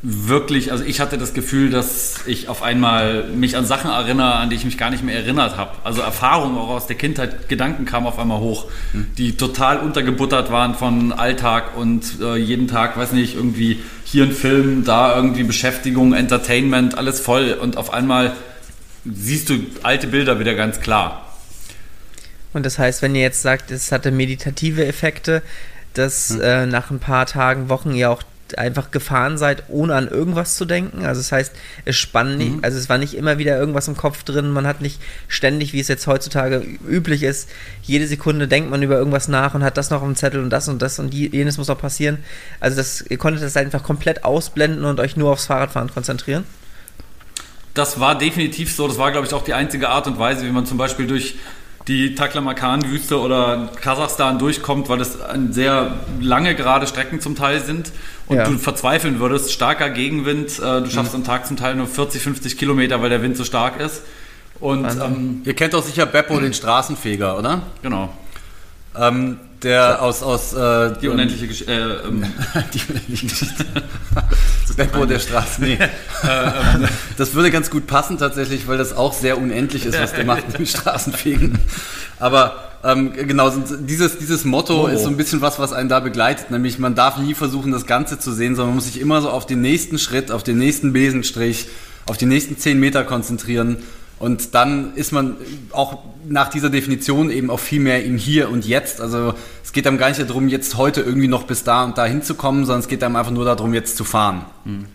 wirklich, 0.04 0.72
also 0.72 0.84
ich 0.84 1.00
hatte 1.00 1.20
das 1.20 1.34
Gefühl, 1.34 1.70
dass 1.70 2.26
ich 2.26 2.50
auf 2.50 2.64
einmal 2.64 3.26
mich 3.26 3.56
an 3.56 3.66
Sachen 3.66 3.92
erinnere, 3.92 4.34
an 4.34 4.50
die 4.50 4.56
ich 4.56 4.66
mich 4.66 4.78
gar 4.78 4.90
nicht 4.90 5.04
mehr 5.04 5.16
erinnert 5.16 5.58
habe. 5.58 5.72
Also 5.84 6.02
Erfahrungen 6.02 6.58
auch 6.58 6.70
aus 6.70 6.88
der 6.88 6.96
Kindheit, 6.96 7.50
Gedanken 7.50 7.86
kamen 7.86 8.08
auf 8.08 8.18
einmal 8.18 8.40
hoch, 8.40 8.66
die 9.18 9.38
total 9.38 9.78
untergebuttert 9.78 10.52
waren 10.52 10.74
von 10.74 11.14
Alltag 11.14 11.78
und 11.78 12.20
äh, 12.20 12.36
jeden 12.36 12.68
Tag, 12.68 12.98
weiß 12.98 13.12
nicht, 13.12 13.36
irgendwie 13.36 13.80
hier 14.04 14.24
ein 14.24 14.32
Film, 14.32 14.84
da 14.86 15.16
irgendwie 15.16 15.44
Beschäftigung, 15.44 16.14
Entertainment, 16.14 16.98
alles 16.98 17.20
voll 17.20 17.58
und 17.62 17.78
auf 17.78 17.94
einmal 17.94 18.34
siehst 19.06 19.50
du 19.50 19.60
alte 19.84 20.08
Bilder 20.08 20.40
wieder 20.40 20.56
ganz 20.56 20.80
klar. 20.80 21.28
Und 22.54 22.66
das 22.66 22.80
heißt, 22.80 23.04
wenn 23.04 23.14
ihr 23.16 23.22
jetzt 23.22 23.44
sagt, 23.44 23.70
es 23.70 23.92
hatte 23.92 24.12
meditative 24.12 24.86
Effekte, 24.86 25.44
dass 25.94 26.32
äh, 26.32 26.66
nach 26.66 26.90
ein 26.90 27.00
paar 27.00 27.26
Tagen, 27.26 27.70
Wochen 27.70 27.94
ihr 27.94 28.10
auch 28.10 28.24
einfach 28.58 28.92
gefahren 28.92 29.38
seid, 29.38 29.64
ohne 29.68 29.96
an 29.96 30.08
irgendwas 30.08 30.56
zu 30.56 30.66
denken. 30.66 31.06
Also 31.06 31.22
das 31.22 31.32
heißt, 31.32 31.54
es 31.86 31.96
spann 31.96 32.38
nicht, 32.38 32.64
also 32.64 32.78
es 32.78 32.90
war 32.90 32.98
nicht 32.98 33.14
immer 33.14 33.38
wieder 33.38 33.58
irgendwas 33.58 33.88
im 33.88 33.98
Kopf 33.98 34.24
drin, 34.24 34.52
man 34.52 34.68
hat 34.68 34.82
nicht 34.82 35.02
ständig, 35.28 35.74
wie 35.74 35.80
es 35.80 35.88
jetzt 35.88 36.08
heutzutage 36.08 36.64
üblich 36.88 37.24
ist, 37.24 37.50
jede 37.82 38.08
Sekunde 38.08 38.48
denkt 38.48 38.70
man 38.70 38.82
über 38.82 38.98
irgendwas 38.98 39.28
nach 39.28 39.54
und 39.54 39.64
hat 39.64 39.78
das 39.78 39.90
noch 39.90 40.02
auf 40.02 40.08
dem 40.08 40.16
Zettel 40.16 40.42
und 40.42 40.50
das 40.50 40.68
und 40.68 40.82
das 40.82 41.00
und 41.00 41.12
die, 41.12 41.30
jenes 41.32 41.58
muss 41.58 41.68
noch 41.68 41.80
passieren. 41.80 42.20
Also 42.60 42.78
das, 42.78 43.02
ihr 43.02 43.18
konntet 43.18 43.44
das 43.44 43.58
einfach 43.58 43.84
komplett 43.84 44.24
ausblenden 44.24 44.86
und 44.86 45.00
euch 45.00 45.18
nur 45.18 45.32
aufs 45.32 45.46
Fahrradfahren 45.46 45.92
konzentrieren. 45.94 46.44
Das 47.74 48.00
war 48.00 48.18
definitiv 48.18 48.74
so. 48.74 48.88
Das 48.88 48.98
war, 48.98 49.12
glaube 49.12 49.28
ich, 49.28 49.34
auch 49.34 49.44
die 49.44 49.54
einzige 49.54 49.90
Art 49.90 50.08
und 50.08 50.20
Weise, 50.20 50.46
wie 50.46 50.52
man 50.52 50.66
zum 50.66 50.78
Beispiel 50.78 51.08
durch 51.08 51.36
die 51.88 52.16
Taklamakan-Wüste 52.16 53.20
oder 53.20 53.70
Kasachstan 53.82 54.38
durchkommt, 54.40 54.88
weil 54.90 55.02
es 55.02 55.18
sehr 55.52 55.94
lange 56.20 56.56
gerade 56.56 56.86
Strecken 56.88 57.20
zum 57.22 57.36
Teil 57.36 57.60
sind 57.62 57.92
und 58.28 58.38
Ja. 58.38 58.46
du 58.48 58.58
verzweifeln 58.58 59.20
würdest. 59.20 59.52
Starker 59.52 59.90
Gegenwind. 59.90 60.60
Äh, 60.60 60.82
du 60.82 60.90
schaffst 60.90 61.16
am 61.16 61.24
Tag 61.24 61.48
zum 61.48 61.58
Teil 61.58 61.76
nur 61.76 61.88
40, 61.88 62.22
50 62.22 62.58
Kilometer, 62.58 63.02
weil 63.02 63.10
der 63.10 63.22
Wind 63.22 63.36
so 63.36 63.44
stark 63.44 63.80
ist. 63.80 64.04
Und 64.60 64.86
ähm, 64.86 65.42
Ihr 65.44 65.56
kennt 65.56 65.74
doch 65.74 65.84
sicher 65.84 66.06
Beppo, 66.06 66.40
den 66.40 66.54
Straßenfeger, 66.54 67.38
oder? 67.38 67.64
genau. 67.82 68.10
Ähm, 68.96 69.38
der 69.64 70.02
aus, 70.02 70.22
aus 70.22 70.54
äh, 70.54 70.94
Die 71.02 71.08
unendliche 71.08 71.48
Gesch 71.48 71.62
äh, 71.64 71.72
ähm, 71.74 72.24
Die 72.74 72.82
unendliche 72.92 73.26
Geschichte. 73.28 73.66
Beppo 74.76 75.06
der 75.06 75.20
Straße. 75.20 75.62
Nee. 75.62 75.78
das 77.18 77.34
würde 77.34 77.52
ganz 77.52 77.70
gut 77.70 77.88
passen 77.88 78.18
tatsächlich, 78.18 78.68
weil 78.68 78.78
das 78.78 78.96
auch 78.96 79.14
sehr 79.14 79.38
unendlich 79.38 79.86
ist, 79.86 80.00
was 80.00 80.14
der 80.14 80.26
macht 80.26 80.48
mit 80.48 80.58
dem 80.60 80.66
Straßenfegen. 80.68 81.60
Aber 82.20 82.72
ähm, 82.84 83.14
genau, 83.14 83.50
dieses, 83.50 84.18
dieses 84.18 84.44
Motto 84.46 84.88
ist 84.88 85.04
so 85.04 85.10
ein 85.10 85.18
bisschen 85.18 85.42
was, 85.42 85.60
was 85.60 85.74
einen 85.74 85.90
da 85.90 86.00
begleitet. 86.00 86.52
Nämlich 86.52 86.80
man 86.80 86.96
darf 86.96 87.18
nie 87.18 87.34
versuchen, 87.34 87.72
das 87.72 87.86
Ganze 87.86 88.18
zu 88.20 88.32
sehen, 88.32 88.56
sondern 88.56 88.70
man 88.70 88.76
muss 88.76 88.86
sich 88.86 89.00
immer 89.00 89.22
so 89.22 89.30
auf 89.30 89.46
den 89.46 89.62
nächsten 89.62 90.00
Schritt, 90.00 90.32
auf 90.32 90.44
den 90.44 90.58
nächsten 90.58 90.94
Besenstrich, 90.94 91.68
auf 92.08 92.18
die 92.18 92.26
nächsten 92.26 92.58
zehn 92.58 92.80
Meter 92.80 93.04
konzentrieren. 93.04 93.78
Und 94.18 94.54
dann 94.54 94.94
ist 94.96 95.12
man 95.12 95.38
auch 95.72 95.98
nach 96.28 96.50
dieser 96.50 96.70
Definition 96.70 97.32
eben 97.32 97.50
auch 97.50 97.60
viel 97.60 97.80
mehr 97.80 98.04
im 98.04 98.18
Hier 98.18 98.50
und 98.50 98.68
Jetzt. 98.68 99.02
Also 99.02 99.34
es 99.72 99.74
geht 99.74 99.88
einem 99.88 99.98
gar 99.98 100.10
nicht 100.10 100.20
darum, 100.20 100.50
jetzt 100.50 100.76
heute 100.76 101.00
irgendwie 101.00 101.30
noch 101.30 101.44
bis 101.44 101.64
da 101.64 101.86
und 101.86 101.98
da 101.98 102.04
hinzukommen, 102.04 102.66
sondern 102.66 102.82
es 102.82 102.90
geht 102.90 103.02
einem 103.06 103.16
einfach 103.16 103.32
nur 103.32 103.46
darum, 103.46 103.74
jetzt 103.74 103.96
zu 103.96 104.04
fahren. 104.04 104.44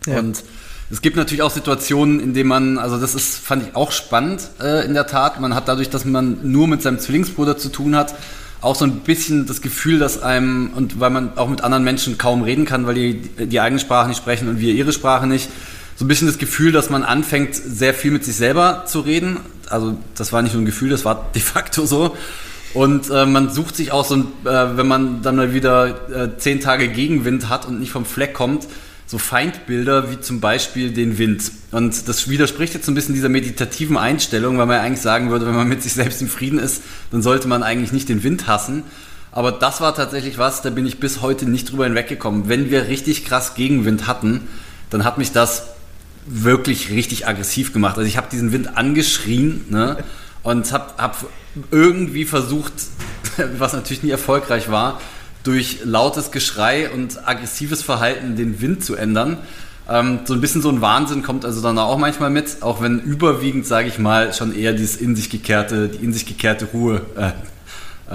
Ja. 0.07 0.18
Und 0.18 0.45
Es 0.91 1.01
gibt 1.01 1.16
natürlich 1.16 1.41
auch 1.41 1.51
Situationen, 1.51 2.20
in 2.20 2.35
denen 2.35 2.51
man, 2.51 2.77
also 2.77 3.01
das 3.01 3.14
ist, 3.14 3.39
fand 3.39 3.66
ich 3.66 3.74
auch 3.74 3.91
spannend 3.91 4.51
äh, 4.61 4.85
in 4.85 4.93
der 4.93 5.07
Tat. 5.07 5.41
Man 5.41 5.55
hat 5.55 5.66
dadurch, 5.66 5.89
dass 5.89 6.05
man 6.05 6.41
nur 6.43 6.68
mit 6.68 6.83
seinem 6.83 6.99
Zwillingsbruder 6.99 7.57
zu 7.57 7.70
tun 7.70 7.97
hat, 7.97 8.14
auch 8.61 8.74
so 8.74 8.85
ein 8.85 9.01
bisschen 9.01 9.47
das 9.47 9.62
Gefühl, 9.62 9.99
dass 9.99 10.22
einem, 10.22 10.72
und 10.77 11.01
weil 11.01 11.09
man 11.09 11.39
auch 11.39 11.49
mit 11.49 11.62
anderen 11.62 11.83
Menschen 11.83 12.18
kaum 12.18 12.43
reden 12.43 12.66
kann, 12.66 12.87
weil 12.87 12.97
die 12.97 13.47
die 13.47 13.61
eigene 13.61 13.81
Sprache 13.81 14.09
nicht 14.09 14.18
sprechen 14.18 14.47
und 14.47 14.61
wir 14.61 14.74
ihre 14.74 14.93
Sprache 14.93 15.27
nicht, 15.27 15.49
so 15.97 16.05
ein 16.05 16.09
bisschen 16.09 16.27
das 16.27 16.37
Gefühl, 16.37 16.70
dass 16.70 16.91
man 16.91 17.03
anfängt, 17.03 17.55
sehr 17.55 17.95
viel 17.95 18.11
mit 18.11 18.27
sich 18.27 18.37
selber 18.37 18.85
zu 18.87 19.01
reden. 19.01 19.39
Also 19.70 19.97
das 20.14 20.35
war 20.35 20.43
nicht 20.43 20.53
nur 20.53 20.62
ein 20.62 20.66
Gefühl, 20.66 20.91
das 20.91 21.07
war 21.07 21.31
de 21.35 21.41
facto 21.41 21.87
so. 21.87 22.14
Und 22.77 23.09
äh, 23.09 23.24
man 23.24 23.49
sucht 23.49 23.74
sich 23.74 23.91
auch 23.91 24.05
so, 24.05 24.16
ein, 24.16 24.24
äh, 24.45 24.77
wenn 24.77 24.87
man 24.87 25.22
dann 25.22 25.37
mal 25.37 25.55
wieder 25.55 26.11
äh, 26.11 26.37
zehn 26.37 26.61
Tage 26.61 26.89
Gegenwind 26.89 27.49
hat 27.49 27.66
und 27.66 27.81
nicht 27.81 27.91
vom 27.91 28.05
Fleck 28.05 28.35
kommt, 28.35 28.66
so 29.07 29.16
Feindbilder 29.16 30.11
wie 30.11 30.20
zum 30.20 30.41
Beispiel 30.41 30.93
den 30.93 31.16
Wind. 31.16 31.51
Und 31.70 32.07
das 32.07 32.29
widerspricht 32.29 32.74
jetzt 32.74 32.85
so 32.85 32.93
ein 32.93 32.95
bisschen 32.95 33.14
dieser 33.14 33.31
meditativen 33.31 33.97
Einstellung, 33.97 34.59
weil 34.59 34.66
man 34.66 34.77
ja 34.77 34.83
eigentlich 34.83 35.01
sagen 35.01 35.31
würde, 35.31 35.47
wenn 35.47 35.55
man 35.55 35.68
mit 35.68 35.83
sich 35.83 35.95
selbst 35.95 36.20
im 36.20 36.29
Frieden 36.29 36.59
ist, 36.59 36.83
dann 37.12 37.22
sollte 37.22 37.49
man 37.49 37.62
eigentlich 37.62 37.93
nicht 37.93 38.11
den 38.11 38.22
Wind 38.22 38.47
hassen. 38.47 38.83
Aber 39.33 39.53
das 39.53 39.81
war 39.81 39.95
tatsächlich 39.95 40.37
was, 40.37 40.61
da 40.61 40.68
bin 40.68 40.85
ich 40.85 41.01
bis 41.01 41.22
heute 41.22 41.49
nicht 41.49 41.72
drüber 41.72 41.85
hinweggekommen. 41.85 42.51
Wenn 42.51 42.70
wir 42.70 42.89
richtig 42.89 43.24
krass 43.24 43.55
Gegenwind 43.55 44.07
hatten, 44.07 44.43
dann 44.91 45.03
hat 45.03 45.16
mich 45.16 45.33
das 45.33 45.68
wirklich 46.27 46.91
richtig 46.91 47.27
aggressiv 47.27 47.72
gemacht. 47.72 47.97
Also 47.97 48.07
ich 48.07 48.18
habe 48.18 48.27
diesen 48.31 48.53
Wind 48.53 48.77
angeschrien 48.77 49.64
ne, 49.70 49.97
und 50.47 50.73
habe 50.73 50.93
hab 50.97 51.17
irgendwie 51.73 52.25
versucht, 52.25 52.73
was 53.59 53.73
natürlich 53.73 54.05
nie 54.05 54.11
erfolgreich 54.11 54.71
war, 54.71 55.01
durch 55.43 55.81
lautes 55.85 56.31
Geschrei 56.31 56.89
und 56.89 57.29
aggressives 57.29 57.83
Verhalten 57.83 58.37
den 58.37 58.61
Wind 58.61 58.85
zu 58.85 58.95
ändern. 58.95 59.39
Ähm, 59.89 60.21
so 60.25 60.35
ein 60.35 60.41
bisschen 60.41 60.63
so 60.63 60.69
ein 60.69 60.81
Wahnsinn 60.81 61.23
kommt 61.23 61.45
also 61.45 61.61
dann 61.61 61.79
auch 61.79 61.99
manchmal 61.99 62.31
mit, 62.31 62.63
auch 62.63 62.81
wenn 62.81 63.01
überwiegend, 63.01 63.67
sage 63.67 63.89
ich 63.89 63.99
mal, 63.99 64.33
schon 64.33 64.57
eher 64.57 64.73
dieses 64.73 64.97
in 64.97 65.17
sich 65.17 65.31
gekehrte, 65.31 65.89
die 65.89 66.05
in 66.05 66.13
sich 66.13 66.27
gekehrte 66.27 66.67
Ruhe 66.67 67.03
äh, 67.17 67.31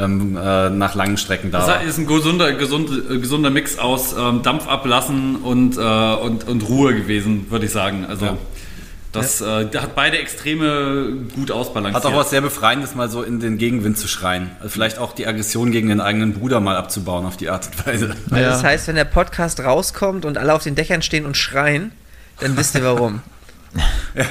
ähm, 0.01 0.37
äh, 0.37 0.69
nach 0.69 0.95
langen 0.95 1.17
Strecken 1.17 1.51
da. 1.51 1.65
Das 1.65 1.85
ist 1.85 1.97
ein 1.97 2.07
gesunder, 2.07 2.53
gesund, 2.53 2.89
gesunder 3.09 3.49
Mix 3.49 3.77
aus 3.77 4.15
ähm, 4.17 4.41
Dampf 4.41 4.67
ablassen 4.67 5.35
und, 5.37 5.77
äh, 5.77 5.81
und, 5.81 6.47
und 6.47 6.69
Ruhe 6.69 6.95
gewesen, 6.95 7.47
würde 7.49 7.65
ich 7.65 7.71
sagen. 7.71 8.05
Also 8.07 8.25
ja. 8.25 8.37
Das 9.11 9.39
ja. 9.39 9.61
äh, 9.61 9.77
hat 9.77 9.93
beide 9.95 10.17
Extreme 10.17 11.27
gut 11.35 11.51
ausbalanciert. 11.51 12.03
Hat 12.03 12.11
auch 12.11 12.17
was 12.17 12.29
sehr 12.29 12.41
Befreiendes, 12.41 12.95
mal 12.95 13.09
so 13.09 13.23
in 13.23 13.39
den 13.39 13.57
Gegenwind 13.57 13.97
zu 13.97 14.07
schreien. 14.07 14.51
Also 14.59 14.69
vielleicht 14.69 14.99
auch 14.99 15.13
die 15.13 15.27
Aggression 15.27 15.71
gegen 15.71 15.89
den 15.89 15.99
eigenen 15.99 16.33
Bruder 16.33 16.61
mal 16.61 16.77
abzubauen 16.77 17.25
auf 17.25 17.35
die 17.35 17.49
Art 17.49 17.67
und 17.67 17.85
Weise. 17.85 18.15
Ja. 18.31 18.41
Das 18.41 18.63
heißt, 18.63 18.87
wenn 18.87 18.95
der 18.95 19.05
Podcast 19.05 19.59
rauskommt 19.59 20.23
und 20.23 20.37
alle 20.37 20.53
auf 20.53 20.63
den 20.63 20.75
Dächern 20.75 21.01
stehen 21.01 21.25
und 21.25 21.35
schreien, 21.35 21.91
dann 22.39 22.55
wisst 22.55 22.75
ihr 22.75 22.83
warum. 22.83 23.21
ja. 24.15 24.25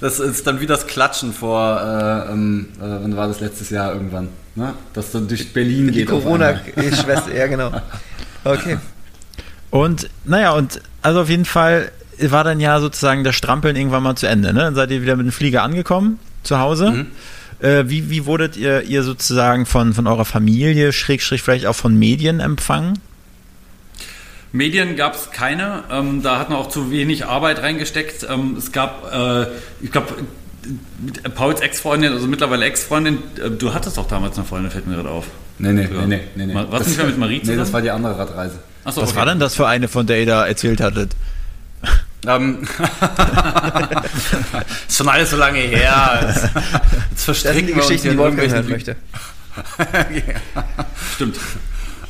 Das 0.00 0.18
ist 0.18 0.46
dann 0.46 0.60
wie 0.60 0.66
das 0.66 0.86
Klatschen 0.86 1.34
vor, 1.34 1.80
äh, 1.80 2.32
ähm, 2.32 2.68
äh, 2.78 2.82
wann 2.82 3.16
war 3.16 3.28
das 3.28 3.40
letztes 3.40 3.68
Jahr 3.68 3.92
irgendwann, 3.92 4.28
ne? 4.54 4.72
Das 4.94 5.12
dann 5.12 5.28
durch 5.28 5.52
Berlin 5.52 5.88
Die 5.88 5.92
geht. 5.92 6.08
Corona-Schwester, 6.08 7.34
ja 7.36 7.46
genau. 7.46 7.70
Okay. 8.42 8.78
Und 9.68 10.08
naja, 10.24 10.52
und 10.52 10.80
also 11.02 11.20
auf 11.20 11.28
jeden 11.28 11.44
Fall 11.44 11.92
war 12.28 12.44
dann 12.44 12.60
ja 12.60 12.80
sozusagen 12.80 13.24
das 13.24 13.34
Strampeln 13.34 13.76
irgendwann 13.76 14.02
mal 14.02 14.16
zu 14.16 14.26
Ende. 14.26 14.52
Ne? 14.52 14.60
Dann 14.60 14.74
seid 14.74 14.90
ihr 14.90 15.02
wieder 15.02 15.16
mit 15.16 15.26
dem 15.26 15.32
Flieger 15.32 15.62
angekommen 15.62 16.18
zu 16.42 16.58
Hause. 16.58 16.90
Mhm. 16.90 17.06
Äh, 17.60 17.84
wie, 17.88 18.10
wie 18.10 18.26
wurdet 18.26 18.56
ihr, 18.56 18.82
ihr 18.82 19.02
sozusagen 19.02 19.66
von, 19.66 19.92
von 19.92 20.06
eurer 20.06 20.24
Familie, 20.24 20.92
Schrägstrich 20.92 21.42
vielleicht 21.42 21.66
auch 21.66 21.76
von 21.76 21.98
Medien 21.98 22.40
empfangen? 22.40 22.98
Medien 24.52 24.96
gab 24.96 25.14
es 25.14 25.30
keine, 25.30 25.84
ähm, 25.92 26.22
da 26.22 26.38
hat 26.38 26.50
man 26.50 26.58
auch 26.58 26.68
zu 26.68 26.90
wenig 26.90 27.26
Arbeit 27.26 27.62
reingesteckt. 27.62 28.26
Ähm, 28.28 28.56
es 28.58 28.72
gab, 28.72 29.12
äh, 29.12 29.46
ich 29.80 29.92
glaube, 29.92 30.14
Pauls 31.34 31.60
Ex-Freundin, 31.60 32.12
also 32.12 32.26
mittlerweile 32.26 32.64
Ex-Freundin, 32.64 33.18
äh, 33.36 33.50
du 33.50 33.74
hattest 33.74 33.96
doch 33.96 34.08
damals 34.08 34.36
eine 34.36 34.46
Freundin, 34.46 34.70
fällt 34.70 34.86
mir 34.86 34.96
gerade 34.96 35.10
auf. 35.10 35.26
Nee, 35.58 35.72
nee, 35.72 35.82
ja. 35.82 36.06
nee, 36.06 36.20
nee, 36.34 36.46
nee. 36.46 36.54
Was 36.54 36.86
nicht 36.86 36.96
mehr 36.96 37.06
mit 37.06 37.18
Marie 37.18 37.40
zusammen? 37.40 37.58
Nee, 37.58 37.62
das 37.62 37.72
war 37.72 37.82
die 37.82 37.90
andere 37.90 38.18
Radreise. 38.18 38.58
Achso, 38.82 39.02
Was 39.02 39.10
okay. 39.10 39.18
war 39.18 39.26
denn 39.26 39.38
das 39.38 39.54
für 39.54 39.66
eine, 39.66 39.88
von 39.88 40.06
der 40.06 40.20
ihr 40.20 40.26
da 40.26 40.46
erzählt 40.46 40.80
hattet? 40.80 41.12
Ähm, 42.26 42.58
ist 44.88 44.96
schon 44.96 45.08
alles 45.08 45.30
so 45.30 45.36
lange 45.36 45.58
her. 45.58 46.34
Jetzt 47.10 47.24
verstricken 47.24 47.68
wir 47.68 47.76
Geschichten, 47.76 48.08
uns 48.08 48.16
die 48.16 48.18
Wolfgang 48.18 48.50
hören 48.50 48.68
möchte. 48.68 48.96
ja. 49.78 50.62
Stimmt. 51.14 51.36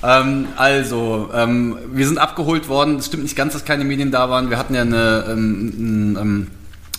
Ähm, 0.03 0.49
also, 0.57 1.31
ähm, 1.35 1.77
wir 1.93 2.07
sind 2.07 2.19
abgeholt 2.19 2.69
worden. 2.69 2.97
Es 2.97 3.07
stimmt 3.07 3.23
nicht 3.25 3.37
ganz, 3.37 3.53
dass 3.53 3.65
keine 3.65 3.85
Medien 3.85 4.11
da 4.11 4.31
waren. 4.31 4.51
Wir 4.51 4.59
hatten 4.59 4.75
ja 4.75 4.83
eine, 4.83 5.27
ähm, 5.29 6.15
eine 6.17 6.21
ähm, 6.21 6.47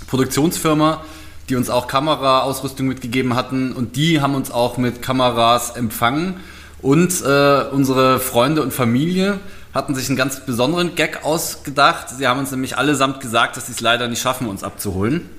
Produktionsfirma, 0.07 1.03
die 1.49 1.55
uns 1.55 1.69
auch 1.69 1.87
Kameraausrüstung 1.87 2.87
mitgegeben 2.87 3.35
hatten 3.35 3.71
und 3.73 3.95
die 3.95 4.21
haben 4.21 4.35
uns 4.35 4.51
auch 4.51 4.77
mit 4.77 5.01
Kameras 5.01 5.75
empfangen. 5.75 6.35
Und 6.81 7.21
äh, 7.21 7.63
unsere 7.71 8.19
Freunde 8.19 8.63
und 8.63 8.73
Familie 8.73 9.39
hatten 9.73 9.95
sich 9.95 10.07
einen 10.09 10.17
ganz 10.17 10.45
besonderen 10.45 10.95
Gag 10.95 11.23
ausgedacht. 11.23 12.09
Sie 12.09 12.27
haben 12.27 12.39
uns 12.39 12.51
nämlich 12.51 12.77
allesamt 12.77 13.19
gesagt, 13.21 13.57
dass 13.57 13.67
sie 13.67 13.71
es 13.71 13.81
leider 13.81 14.07
nicht 14.07 14.21
schaffen, 14.21 14.47
uns 14.47 14.63
abzuholen 14.63 15.29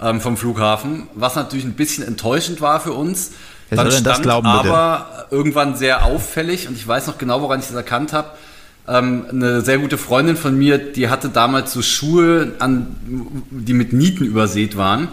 ähm, 0.00 0.20
vom 0.20 0.36
Flughafen, 0.36 1.08
was 1.14 1.36
natürlich 1.36 1.64
ein 1.64 1.74
bisschen 1.74 2.06
enttäuschend 2.06 2.60
war 2.60 2.80
für 2.80 2.92
uns. 2.92 3.32
Wer 3.70 3.84
dann 3.84 3.92
stand 3.92 4.22
glauben, 4.22 4.46
aber 4.46 5.26
irgendwann 5.30 5.76
sehr 5.76 6.04
auffällig 6.04 6.68
und 6.68 6.74
ich 6.74 6.86
weiß 6.88 7.06
noch 7.06 7.18
genau, 7.18 7.42
woran 7.42 7.60
ich 7.60 7.66
das 7.66 7.74
erkannt 7.74 8.12
habe. 8.12 8.30
Ähm, 8.86 9.26
eine 9.30 9.60
sehr 9.60 9.76
gute 9.78 9.98
Freundin 9.98 10.38
von 10.38 10.56
mir, 10.56 10.78
die 10.78 11.10
hatte 11.10 11.28
damals 11.28 11.74
so 11.74 11.82
Schuhe 11.82 12.54
an, 12.60 12.96
die 13.50 13.74
mit 13.74 13.92
Nieten 13.92 14.24
übersät 14.24 14.78
waren 14.78 15.08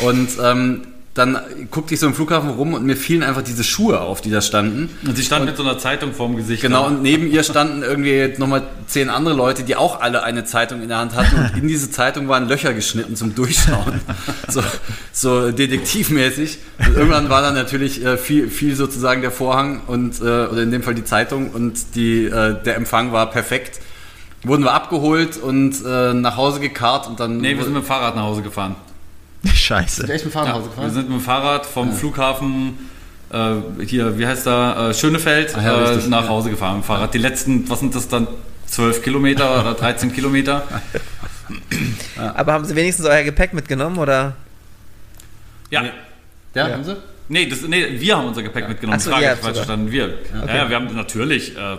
und 0.00 0.28
ähm, 0.40 0.82
dann 1.14 1.38
guckte 1.70 1.94
ich 1.94 2.00
so 2.00 2.06
im 2.06 2.14
Flughafen 2.14 2.50
rum 2.50 2.74
und 2.74 2.84
mir 2.84 2.96
fielen 2.96 3.24
einfach 3.24 3.42
diese 3.42 3.64
Schuhe 3.64 4.00
auf, 4.00 4.20
die 4.20 4.30
da 4.30 4.40
standen. 4.40 4.88
Und 5.04 5.16
sie 5.16 5.24
stand 5.24 5.42
und, 5.42 5.48
mit 5.48 5.56
so 5.56 5.64
einer 5.64 5.76
Zeitung 5.78 6.12
vorm 6.12 6.36
Gesicht. 6.36 6.62
Genau, 6.62 6.86
und 6.86 7.02
neben 7.02 7.28
ihr 7.28 7.42
standen 7.42 7.82
irgendwie 7.82 8.34
nochmal 8.38 8.62
zehn 8.86 9.08
andere 9.08 9.34
Leute, 9.34 9.64
die 9.64 9.74
auch 9.74 10.00
alle 10.00 10.22
eine 10.22 10.44
Zeitung 10.44 10.80
in 10.80 10.88
der 10.88 10.98
Hand 10.98 11.16
hatten. 11.16 11.36
Und 11.36 11.62
in 11.62 11.68
diese 11.68 11.90
Zeitung 11.90 12.28
waren 12.28 12.46
Löcher 12.48 12.72
geschnitten 12.72 13.16
zum 13.16 13.34
Durchschauen. 13.34 14.00
so, 14.48 14.62
so 15.12 15.50
detektivmäßig. 15.50 16.58
Und 16.78 16.96
irgendwann 16.96 17.28
war 17.28 17.42
dann 17.42 17.54
natürlich 17.54 18.04
äh, 18.04 18.16
viel, 18.16 18.48
viel 18.48 18.76
sozusagen 18.76 19.20
der 19.20 19.32
Vorhang 19.32 19.82
und, 19.88 20.20
äh, 20.20 20.22
oder 20.22 20.62
in 20.62 20.70
dem 20.70 20.82
Fall 20.82 20.94
die 20.94 21.04
Zeitung 21.04 21.50
und 21.50 21.96
die, 21.96 22.26
äh, 22.26 22.62
der 22.62 22.76
Empfang 22.76 23.12
war 23.12 23.30
perfekt. 23.30 23.80
Wurden 24.44 24.62
wir 24.62 24.72
abgeholt 24.72 25.36
und 25.36 25.84
äh, 25.84 26.14
nach 26.14 26.36
Hause 26.36 26.60
gekarrt 26.60 27.08
und 27.08 27.18
dann. 27.18 27.38
Nee, 27.38 27.56
wir 27.56 27.64
sind 27.64 27.72
mit 27.72 27.82
dem 27.82 27.86
Fahrrad 27.86 28.14
nach 28.14 28.22
Hause 28.22 28.42
gefahren. 28.42 28.76
Scheiße. 29.54 30.02
Sind 30.02 30.10
echt 30.10 30.24
mit 30.24 30.34
Fahrrad 30.34 30.56
ja, 30.56 30.60
gefahren? 30.62 30.84
Wir 30.84 30.90
sind 30.90 31.08
mit 31.08 31.18
dem 31.18 31.24
Fahrrad 31.24 31.66
vom 31.66 31.88
ja. 31.88 31.94
Flughafen 31.94 32.90
äh, 33.30 33.84
hier, 33.84 34.18
wie 34.18 34.26
heißt 34.26 34.46
da, 34.46 34.90
äh, 34.90 34.94
Schönefeld 34.94 35.54
Ach, 35.56 35.62
ja, 35.62 35.92
äh, 35.92 36.08
nach 36.08 36.28
Hause 36.28 36.50
gefahren 36.50 36.76
mit 36.76 36.84
dem 36.84 36.86
Fahrrad. 36.86 37.14
Die 37.14 37.18
letzten, 37.18 37.68
was 37.68 37.80
sind 37.80 37.94
das 37.94 38.08
dann, 38.08 38.26
12 38.66 39.02
Kilometer 39.02 39.60
oder 39.60 39.74
13 39.74 40.12
Kilometer? 40.12 40.66
Aber 42.34 42.52
haben 42.52 42.64
Sie 42.64 42.76
wenigstens 42.76 43.06
euer 43.06 43.22
Gepäck 43.22 43.54
mitgenommen 43.54 43.98
oder? 43.98 44.34
Ja. 45.70 45.82
Nee. 45.82 45.90
Ja, 46.54 46.70
haben 46.70 46.84
Sie? 46.84 46.96
Nee, 47.28 47.46
das, 47.46 47.62
nee, 47.62 48.00
wir 48.00 48.16
haben 48.16 48.28
unser 48.28 48.42
Gepäck 48.42 48.68
mitgenommen. 48.68 49.00
So, 49.00 49.10
Frage 49.10 49.36
falsch 49.40 49.56
verstanden. 49.56 49.90
Wir. 49.90 50.18
Okay. 50.42 50.56
Ja, 50.56 50.68
wir 50.68 50.76
haben 50.76 50.94
natürlich. 50.94 51.56
Äh, 51.56 51.76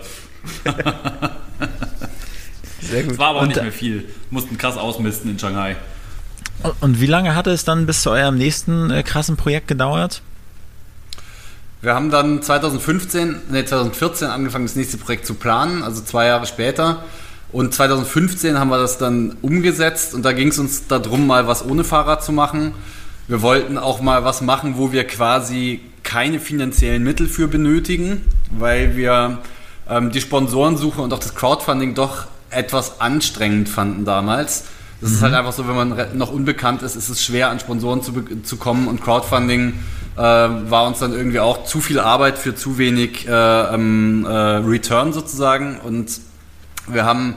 Sehr 2.80 3.02
gut. 3.02 3.12
Es 3.12 3.18
war 3.18 3.28
aber 3.30 3.40
auch 3.40 3.46
nicht 3.46 3.60
mehr 3.60 3.72
viel. 3.72 4.08
Mussten 4.30 4.56
krass 4.58 4.76
ausmisten 4.76 5.30
in 5.30 5.38
Shanghai. 5.38 5.76
Und 6.80 7.00
wie 7.00 7.06
lange 7.06 7.34
hatte 7.34 7.50
es 7.50 7.64
dann 7.64 7.86
bis 7.86 8.02
zu 8.02 8.10
eurem 8.10 8.36
nächsten 8.36 8.90
äh, 8.90 9.02
krassen 9.02 9.36
Projekt 9.36 9.68
gedauert? 9.68 10.22
Wir 11.82 11.94
haben 11.94 12.10
dann 12.10 12.42
2015, 12.42 13.36
nee, 13.50 13.64
2014 13.64 14.28
angefangen, 14.28 14.66
das 14.66 14.76
nächste 14.76 14.98
Projekt 14.98 15.24
zu 15.24 15.34
planen, 15.34 15.82
also 15.82 16.02
zwei 16.02 16.26
Jahre 16.26 16.46
später. 16.46 17.04
Und 17.52 17.72
2015 17.72 18.58
haben 18.58 18.68
wir 18.68 18.78
das 18.78 18.98
dann 18.98 19.36
umgesetzt 19.40 20.14
und 20.14 20.24
da 20.24 20.32
ging 20.32 20.48
es 20.48 20.58
uns 20.58 20.86
darum, 20.86 21.26
mal 21.26 21.46
was 21.46 21.64
ohne 21.64 21.82
Fahrrad 21.82 22.22
zu 22.22 22.32
machen. 22.32 22.72
Wir 23.28 23.42
wollten 23.42 23.78
auch 23.78 24.00
mal 24.00 24.24
was 24.24 24.40
machen, 24.40 24.74
wo 24.76 24.92
wir 24.92 25.04
quasi 25.04 25.80
keine 26.02 26.38
finanziellen 26.38 27.02
Mittel 27.02 27.28
für 27.28 27.48
benötigen, 27.48 28.22
weil 28.50 28.96
wir 28.96 29.38
ähm, 29.88 30.12
die 30.12 30.20
Sponsorensuche 30.20 31.00
und 31.00 31.12
auch 31.12 31.18
das 31.18 31.34
Crowdfunding 31.34 31.94
doch 31.94 32.26
etwas 32.50 33.00
anstrengend 33.00 33.68
fanden 33.68 34.04
damals. 34.04 34.64
Das 35.00 35.10
mhm. 35.10 35.16
ist 35.16 35.22
halt 35.22 35.34
einfach 35.34 35.52
so, 35.52 35.66
wenn 35.66 35.76
man 35.76 35.96
noch 36.14 36.32
unbekannt 36.32 36.82
ist, 36.82 36.96
ist 36.96 37.08
es 37.08 37.24
schwer, 37.24 37.50
an 37.50 37.60
Sponsoren 37.60 38.02
zu, 38.02 38.12
zu 38.42 38.56
kommen 38.56 38.88
und 38.88 39.02
Crowdfunding 39.02 39.74
äh, 40.16 40.20
war 40.20 40.86
uns 40.86 40.98
dann 40.98 41.12
irgendwie 41.12 41.40
auch 41.40 41.64
zu 41.64 41.80
viel 41.80 41.98
Arbeit 41.98 42.38
für 42.38 42.54
zu 42.54 42.78
wenig 42.78 43.26
äh, 43.26 43.30
ähm, 43.30 44.26
äh, 44.26 44.30
Return 44.30 45.12
sozusagen 45.12 45.80
und 45.80 46.20
wir 46.86 47.04
haben 47.04 47.36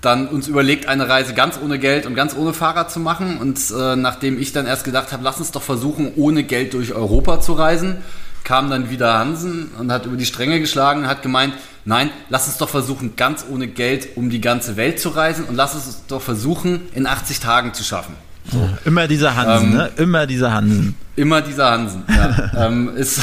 dann 0.00 0.28
uns 0.28 0.48
überlegt, 0.48 0.88
eine 0.88 1.08
Reise 1.08 1.34
ganz 1.34 1.58
ohne 1.62 1.78
Geld 1.78 2.06
und 2.06 2.14
ganz 2.14 2.34
ohne 2.34 2.52
Fahrrad 2.52 2.90
zu 2.90 3.00
machen. 3.00 3.36
Und 3.38 3.58
äh, 3.70 3.96
nachdem 3.96 4.40
ich 4.40 4.52
dann 4.52 4.66
erst 4.66 4.84
gedacht 4.84 5.12
habe, 5.12 5.22
lass 5.22 5.38
uns 5.38 5.50
doch 5.50 5.62
versuchen, 5.62 6.12
ohne 6.16 6.42
Geld 6.42 6.72
durch 6.74 6.94
Europa 6.94 7.40
zu 7.40 7.52
reisen, 7.52 7.98
kam 8.44 8.70
dann 8.70 8.90
wieder 8.90 9.18
Hansen 9.18 9.70
und 9.78 9.92
hat 9.92 10.06
über 10.06 10.16
die 10.16 10.26
Stränge 10.26 10.60
geschlagen, 10.60 11.06
hat 11.06 11.22
gemeint, 11.22 11.54
nein, 11.84 12.10
lass 12.28 12.46
uns 12.46 12.58
doch 12.58 12.68
versuchen, 12.68 13.16
ganz 13.16 13.44
ohne 13.48 13.68
Geld 13.68 14.16
um 14.16 14.30
die 14.30 14.40
ganze 14.40 14.76
Welt 14.76 15.00
zu 15.00 15.10
reisen 15.10 15.44
und 15.44 15.56
lass 15.56 15.74
uns 15.74 16.02
doch 16.08 16.22
versuchen, 16.22 16.88
in 16.94 17.06
80 17.06 17.40
Tagen 17.40 17.74
zu 17.74 17.84
schaffen. 17.84 18.14
So. 18.50 18.68
Immer 18.84 19.06
dieser 19.06 19.36
Hansen, 19.36 19.70
ähm, 19.70 19.76
ne? 19.76 19.90
Immer 19.96 20.26
dieser 20.26 20.52
Hansen. 20.52 20.96
Immer 21.14 21.42
dieser 21.42 21.70
Hansen, 21.70 22.02
ja. 22.08 22.50
ähm, 22.66 22.96
ist, 22.96 23.22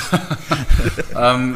ähm, 1.15 1.55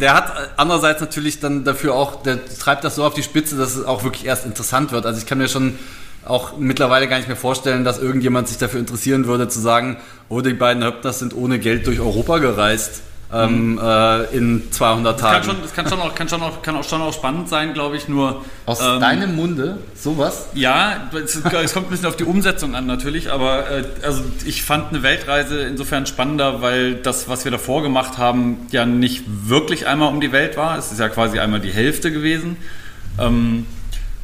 der 0.00 0.14
hat 0.14 0.32
andererseits 0.56 1.00
natürlich 1.00 1.40
dann 1.40 1.64
dafür 1.64 1.94
auch, 1.94 2.22
der 2.22 2.38
treibt 2.58 2.84
das 2.84 2.94
so 2.94 3.04
auf 3.04 3.14
die 3.14 3.22
Spitze, 3.22 3.56
dass 3.56 3.74
es 3.74 3.84
auch 3.84 4.04
wirklich 4.04 4.24
erst 4.24 4.46
interessant 4.46 4.92
wird. 4.92 5.04
Also 5.04 5.18
ich 5.18 5.26
kann 5.26 5.38
mir 5.38 5.48
schon 5.48 5.78
auch 6.26 6.58
mittlerweile 6.58 7.08
gar 7.08 7.16
nicht 7.16 7.28
mehr 7.28 7.36
vorstellen, 7.36 7.84
dass 7.84 7.98
irgendjemand 7.98 8.48
sich 8.48 8.58
dafür 8.58 8.80
interessieren 8.80 9.26
würde, 9.26 9.48
zu 9.48 9.60
sagen, 9.60 9.96
oh, 10.28 10.40
die 10.40 10.54
beiden 10.54 10.84
Höpters 10.84 11.18
sind 11.18 11.34
ohne 11.34 11.58
Geld 11.58 11.86
durch 11.86 12.00
Europa 12.00 12.38
gereist 12.38 13.02
ähm, 13.32 13.72
mhm. 13.72 13.78
äh, 13.82 14.24
in 14.36 14.70
200 14.70 15.18
Tagen. 15.18 15.36
Das 15.36 15.46
kann, 15.46 15.54
schon, 15.54 15.62
das 15.62 15.74
kann, 15.74 15.88
schon 15.88 16.00
auch, 16.00 16.14
kann, 16.14 16.28
schon 16.28 16.42
auch, 16.42 16.62
kann 16.62 16.76
auch 16.76 16.84
schon 16.84 17.02
auch 17.02 17.12
spannend 17.12 17.48
sein, 17.48 17.74
glaube 17.74 17.96
ich, 17.96 18.08
nur... 18.08 18.44
Aus 18.66 18.80
ähm, 18.80 19.00
deinem 19.00 19.34
Munde 19.34 19.78
sowas? 19.94 20.48
Ja, 20.54 21.08
es, 21.12 21.36
es, 21.36 21.74
kommt 21.74 21.88
ein 21.88 21.90
bisschen 21.90 22.06
auf 22.06 22.16
die 22.16 22.24
Umsetzung 22.24 22.74
an 22.74 22.86
natürlich, 22.86 23.32
aber 23.32 23.70
äh, 23.70 23.84
also 24.02 24.22
ich 24.44 24.62
fand 24.62 24.90
eine 24.90 25.02
Weltreise 25.02 25.60
insofern 25.62 26.06
spannender, 26.06 26.62
weil 26.62 26.94
das, 26.94 27.28
was 27.28 27.44
wir 27.44 27.52
davor 27.52 27.82
gemacht 27.82 28.18
haben, 28.18 28.66
ja 28.70 28.86
nicht 28.86 29.24
wirklich 29.26 29.86
einmal 29.86 30.08
um 30.12 30.20
die 30.20 30.32
Welt 30.32 30.56
war. 30.56 30.78
Es 30.78 30.92
ist 30.92 31.00
ja 31.00 31.08
quasi 31.08 31.38
einmal 31.40 31.60
die 31.60 31.72
Hälfte 31.72 32.12
gewesen. 32.12 32.56
Ähm, 33.18 33.66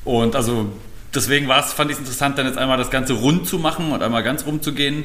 und 0.05 0.37
also 0.37 0.71
deswegen 1.15 1.49
war 1.49 1.65
es, 1.65 1.73
fand 1.73 1.91
ich 1.91 1.97
es 1.97 2.01
interessant, 2.01 2.39
dann 2.39 2.47
jetzt 2.47 2.59
einmal 2.59 2.79
das 2.79 2.91
Ganze 2.91 3.15
rund 3.15 3.47
zu 3.47 3.59
machen 3.59 3.93
und 3.93 4.03
einmal 4.03 4.23
ganz 4.23 4.47
rumzugehen. 4.47 5.05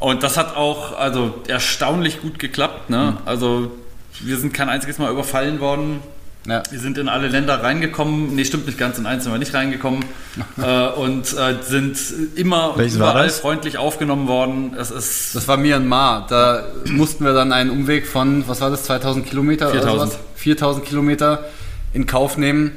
Und 0.00 0.22
das 0.22 0.36
hat 0.36 0.56
auch 0.56 0.98
also 0.98 1.42
erstaunlich 1.48 2.20
gut 2.20 2.38
geklappt. 2.38 2.90
Ne? 2.90 3.12
Mhm. 3.12 3.28
Also 3.28 3.72
wir 4.20 4.36
sind 4.38 4.52
kein 4.52 4.68
einziges 4.68 4.98
Mal 4.98 5.10
überfallen 5.10 5.60
worden. 5.60 6.00
Ja. 6.46 6.62
Wir 6.70 6.78
sind 6.78 6.98
in 6.98 7.08
alle 7.08 7.28
Länder 7.28 7.62
reingekommen. 7.62 8.34
Nee, 8.34 8.44
stimmt 8.44 8.66
nicht 8.66 8.76
ganz, 8.76 8.98
in 8.98 9.06
eins 9.06 9.24
sind 9.24 9.32
wir 9.32 9.38
nicht 9.38 9.54
reingekommen. 9.54 10.04
äh, 10.58 10.88
und 10.88 11.32
äh, 11.32 11.56
sind 11.62 11.96
immer 12.34 12.76
Welches 12.76 12.96
überall 12.96 13.30
freundlich 13.30 13.78
aufgenommen 13.78 14.28
worden. 14.28 14.74
Es 14.78 14.90
ist 14.90 15.34
das 15.34 15.48
war 15.48 15.56
Myanmar. 15.56 16.26
Da 16.28 16.64
mussten 16.90 17.24
wir 17.24 17.32
dann 17.32 17.52
einen 17.52 17.70
Umweg 17.70 18.06
von, 18.06 18.46
was 18.46 18.60
war 18.60 18.70
das, 18.70 18.84
2000 18.84 19.26
Kilometer 19.26 19.70
4000. 19.70 19.94
oder 19.94 20.06
sowas? 20.06 20.18
4000 20.36 20.84
Kilometer 20.84 21.44
in 21.94 22.04
Kauf 22.04 22.36
nehmen. 22.36 22.72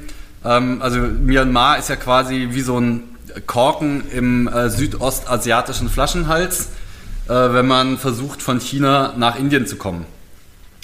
Ähm, 0.45 0.81
also 0.81 0.99
Myanmar 0.99 1.77
ist 1.77 1.89
ja 1.89 1.95
quasi 1.95 2.49
wie 2.51 2.61
so 2.61 2.79
ein 2.79 3.03
Korken 3.45 4.03
im 4.11 4.47
äh, 4.47 4.69
südostasiatischen 4.69 5.89
Flaschenhals 5.89 6.69
äh, 7.27 7.53
wenn 7.53 7.67
man 7.67 7.97
versucht, 7.97 8.41
von 8.41 8.59
China 8.59 9.13
nach 9.17 9.37
Indien 9.37 9.67
zu 9.67 9.75
kommen. 9.75 10.05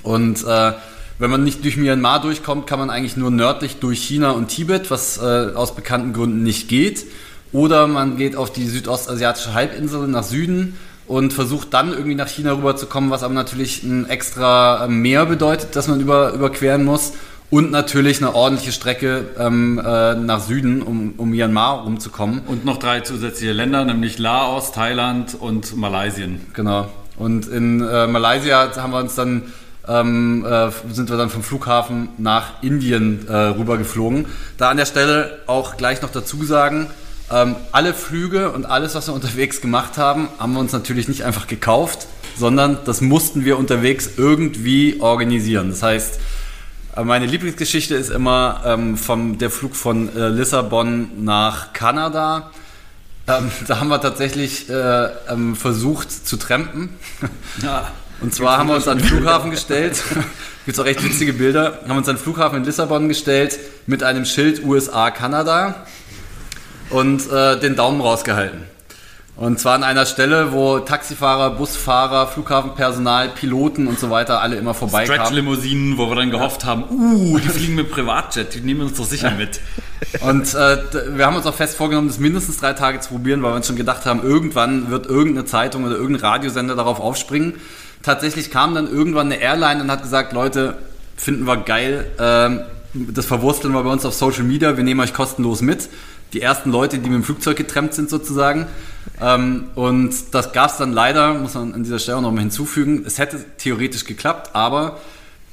Und 0.04 0.44
äh, 0.46 0.74
wenn 1.20 1.32
man 1.32 1.44
nicht 1.44 1.64
durch 1.64 1.78
Myanmar 1.78 2.22
durchkommt, 2.22 2.68
kann 2.68 2.80
man 2.80 2.90
eigentlich 2.90 3.18
nur 3.18 3.32
nördlich 3.32 3.78
durch 3.80 4.04
China 4.04 4.32
und 4.32 4.48
Tibet, 4.48 4.92
was 4.92 5.18
äh, 5.18 5.52
aus 5.56 5.76
bekannten 5.76 6.14
Gründen 6.14 6.44
nicht 6.44 6.68
geht. 6.68 7.06
Oder 7.52 7.88
man 7.88 8.18
geht 8.18 8.36
auf 8.36 8.52
die 8.52 8.68
südostasiatische 8.68 9.54
Halbinsel 9.54 10.08
nach 10.08 10.24
Süden 10.24 10.78
und 11.08 11.34
versucht 11.34 11.74
dann 11.74 11.92
irgendwie 11.92 12.16
nach 12.16 12.28
China 12.28 12.54
rüberzukommen, 12.54 13.12
was 13.12 13.24
aber 13.24 13.34
natürlich 13.34 13.84
ein 13.84 14.10
extra 14.10 14.86
äh, 14.86 14.88
Meer 14.88 15.26
bedeutet, 15.26 15.76
das 15.76 15.88
man 15.88 16.02
über, 16.02 16.34
überqueren 16.34 16.84
muss 16.84 17.14
und 17.54 17.70
natürlich 17.70 18.18
eine 18.18 18.34
ordentliche 18.34 18.72
Strecke 18.72 19.26
ähm, 19.38 19.78
äh, 19.78 20.16
nach 20.16 20.40
Süden, 20.40 20.82
um, 20.82 21.14
um 21.18 21.30
Myanmar 21.30 21.84
rumzukommen. 21.84 22.42
Und 22.48 22.66
noch 22.66 22.78
drei 22.78 23.02
zusätzliche 23.02 23.54
Länder, 23.54 23.86
nämlich 23.86 24.18
Laos, 24.18 24.72
Thailand 24.72 25.36
und 25.40 25.78
Malaysia. 25.78 26.26
Genau. 26.54 26.90
Und 27.16 27.48
in 27.48 27.80
äh, 27.80 28.08
Malaysia 28.08 28.76
haben 28.76 28.92
wir 28.92 28.98
uns 28.98 29.14
dann 29.14 29.44
ähm, 29.88 30.44
äh, 30.44 30.72
sind 30.92 31.12
wir 31.12 31.18
dann 31.18 31.30
vom 31.30 31.44
Flughafen 31.44 32.10
nach 32.18 32.64
Indien 32.64 33.28
äh, 33.28 33.36
rübergeflogen. 33.36 34.26
Da 34.58 34.72
an 34.72 34.78
der 34.78 34.88
Stelle 34.88 35.42
auch 35.46 35.78
gleich 35.78 36.02
noch 36.02 36.10
dazu 36.10 36.44
sagen, 36.44 36.88
ähm, 37.32 37.56
alle 37.72 37.94
Flüge 37.94 38.50
und 38.50 38.66
alles, 38.66 38.96
was 38.96 39.08
wir 39.08 39.14
unterwegs 39.14 39.62
gemacht 39.62 40.00
haben, 40.00 40.28
haben 40.40 40.54
wir 40.54 40.60
uns 40.60 40.74
natürlich 40.74 41.08
nicht 41.08 41.24
einfach 41.24 41.46
gekauft, 41.46 42.08
sondern 42.36 42.80
das 42.86 43.02
mussten 43.02 43.46
wir 43.46 43.60
unterwegs 43.60 44.10
irgendwie 44.18 44.98
organisieren. 45.02 45.70
Das 45.70 45.84
heißt, 45.84 46.20
meine 47.02 47.26
Lieblingsgeschichte 47.26 47.96
ist 47.96 48.10
immer 48.10 48.62
ähm, 48.66 48.98
vom, 48.98 49.38
der 49.38 49.50
Flug 49.50 49.76
von 49.76 50.16
äh, 50.16 50.30
Lissabon 50.30 51.24
nach 51.24 51.74
Kanada. 51.74 52.52
Ähm, 53.28 53.52
da 53.68 53.80
haben 53.80 53.88
wir 53.88 54.00
tatsächlich 54.00 54.70
äh, 54.70 55.10
ähm, 55.30 55.56
versucht 55.56 56.12
zu 56.12 56.38
trampen. 56.38 56.90
Ja. 57.62 57.92
Und 58.22 58.34
zwar 58.34 58.58
haben 58.58 58.70
wir 58.70 58.76
uns 58.76 58.88
an 58.88 59.00
den 59.00 59.08
Flughafen 59.08 59.52
gestellt. 59.52 60.02
Gibt 60.66 60.78
es 60.78 60.80
auch 60.80 60.86
recht 60.86 61.04
witzige 61.04 61.34
Bilder. 61.34 61.80
Haben 61.88 61.98
uns 61.98 62.08
an 62.08 62.16
den 62.16 62.22
Flughafen 62.22 62.60
in 62.60 62.64
Lissabon 62.64 63.10
gestellt 63.10 63.60
mit 63.86 64.04
einem 64.04 64.24
Schild 64.24 64.64
USA 64.64 65.12
Kanada 65.12 65.86
und 66.90 67.30
äh, 67.30 67.60
den 67.60 67.76
Daumen 67.76 68.00
rausgehalten. 68.00 68.73
Und 69.36 69.60
zwar 69.60 69.74
an 69.74 69.84
einer 69.84 70.06
Stelle, 70.06 70.52
wo 70.52 70.78
Taxifahrer, 70.78 71.52
Busfahrer, 71.52 72.28
Flughafenpersonal, 72.28 73.30
Piloten 73.30 73.88
und 73.88 74.00
so 74.00 74.12
weiter 74.12 74.42
alle 74.42 74.58
immer 74.58 74.76
vorbeikamen. 74.76 75.22
Stretch-Limousinen, 75.22 75.98
wo 75.98 76.08
wir 76.08 76.16
dann 76.16 76.30
gehofft 76.30 76.66
haben, 76.66 76.84
uh, 76.92 77.40
die 77.40 77.50
fliegen 77.50 77.74
mit 77.74 77.90
Privatjet, 77.90 78.54
die 78.54 78.62
nehmen 78.62 78.82
uns 78.82 78.94
doch 78.94 79.06
sicher 79.06 79.32
mit. 79.32 79.60
Und 80.22 80.54
äh, 80.54 80.78
wir 81.18 81.26
haben 81.26 81.36
uns 81.36 81.48
auch 81.48 81.56
fest 81.56 81.78
vorgenommen, 81.78 82.10
das 82.10 82.20
mindestens 82.20 82.58
drei 82.58 82.74
Tage 82.74 83.00
zu 83.00 83.10
probieren, 83.10 83.42
weil 83.42 83.54
wir 83.54 83.56
uns 83.56 83.66
schon 83.66 83.76
gedacht 83.76 84.06
haben, 84.06 84.22
irgendwann 84.22 84.92
wird 84.92 85.08
irgendeine 85.08 85.46
Zeitung 85.46 85.84
oder 85.86 85.96
irgendein 85.96 86.26
Radiosender 86.26 86.76
darauf 86.76 87.00
aufspringen. 87.00 87.56
Tatsächlich 88.04 88.52
kam 88.52 88.76
dann 88.76 88.88
irgendwann 88.88 89.32
eine 89.32 89.42
Airline 89.42 89.82
und 89.82 89.90
hat 89.90 90.04
gesagt, 90.04 90.34
Leute, 90.34 90.76
finden 91.16 91.46
wir 91.48 91.58
geil, 91.58 92.06
äh, 92.20 92.64
das 92.94 93.26
verwursteln 93.26 93.74
wir 93.74 93.82
bei 93.82 93.90
uns 93.90 94.06
auf 94.06 94.14
Social 94.14 94.44
Media, 94.44 94.78
wir 94.78 94.84
nehmen 94.84 95.00
euch 95.00 95.14
kostenlos 95.14 95.62
mit. 95.62 95.90
Die 96.34 96.42
ersten 96.42 96.72
Leute, 96.72 97.00
die 97.00 97.10
mit 97.10 97.20
dem 97.20 97.24
Flugzeug 97.24 97.58
getrennt 97.58 97.94
sind 97.94 98.10
sozusagen. 98.10 98.68
Ähm, 99.22 99.66
und 99.76 100.14
das 100.32 100.54
gab 100.54 100.72
es 100.72 100.78
dann 100.78 100.92
leider, 100.92 101.34
muss 101.36 101.54
man 101.54 101.74
an 101.74 101.84
dieser 101.84 102.00
Stelle 102.00 102.22
noch 102.22 102.32
mal 102.32 102.42
hinzufügen. 102.42 103.04
Es 103.06 103.20
hätte 103.20 103.44
theoretisch 103.58 104.06
geklappt, 104.06 104.52
aber 104.54 105.00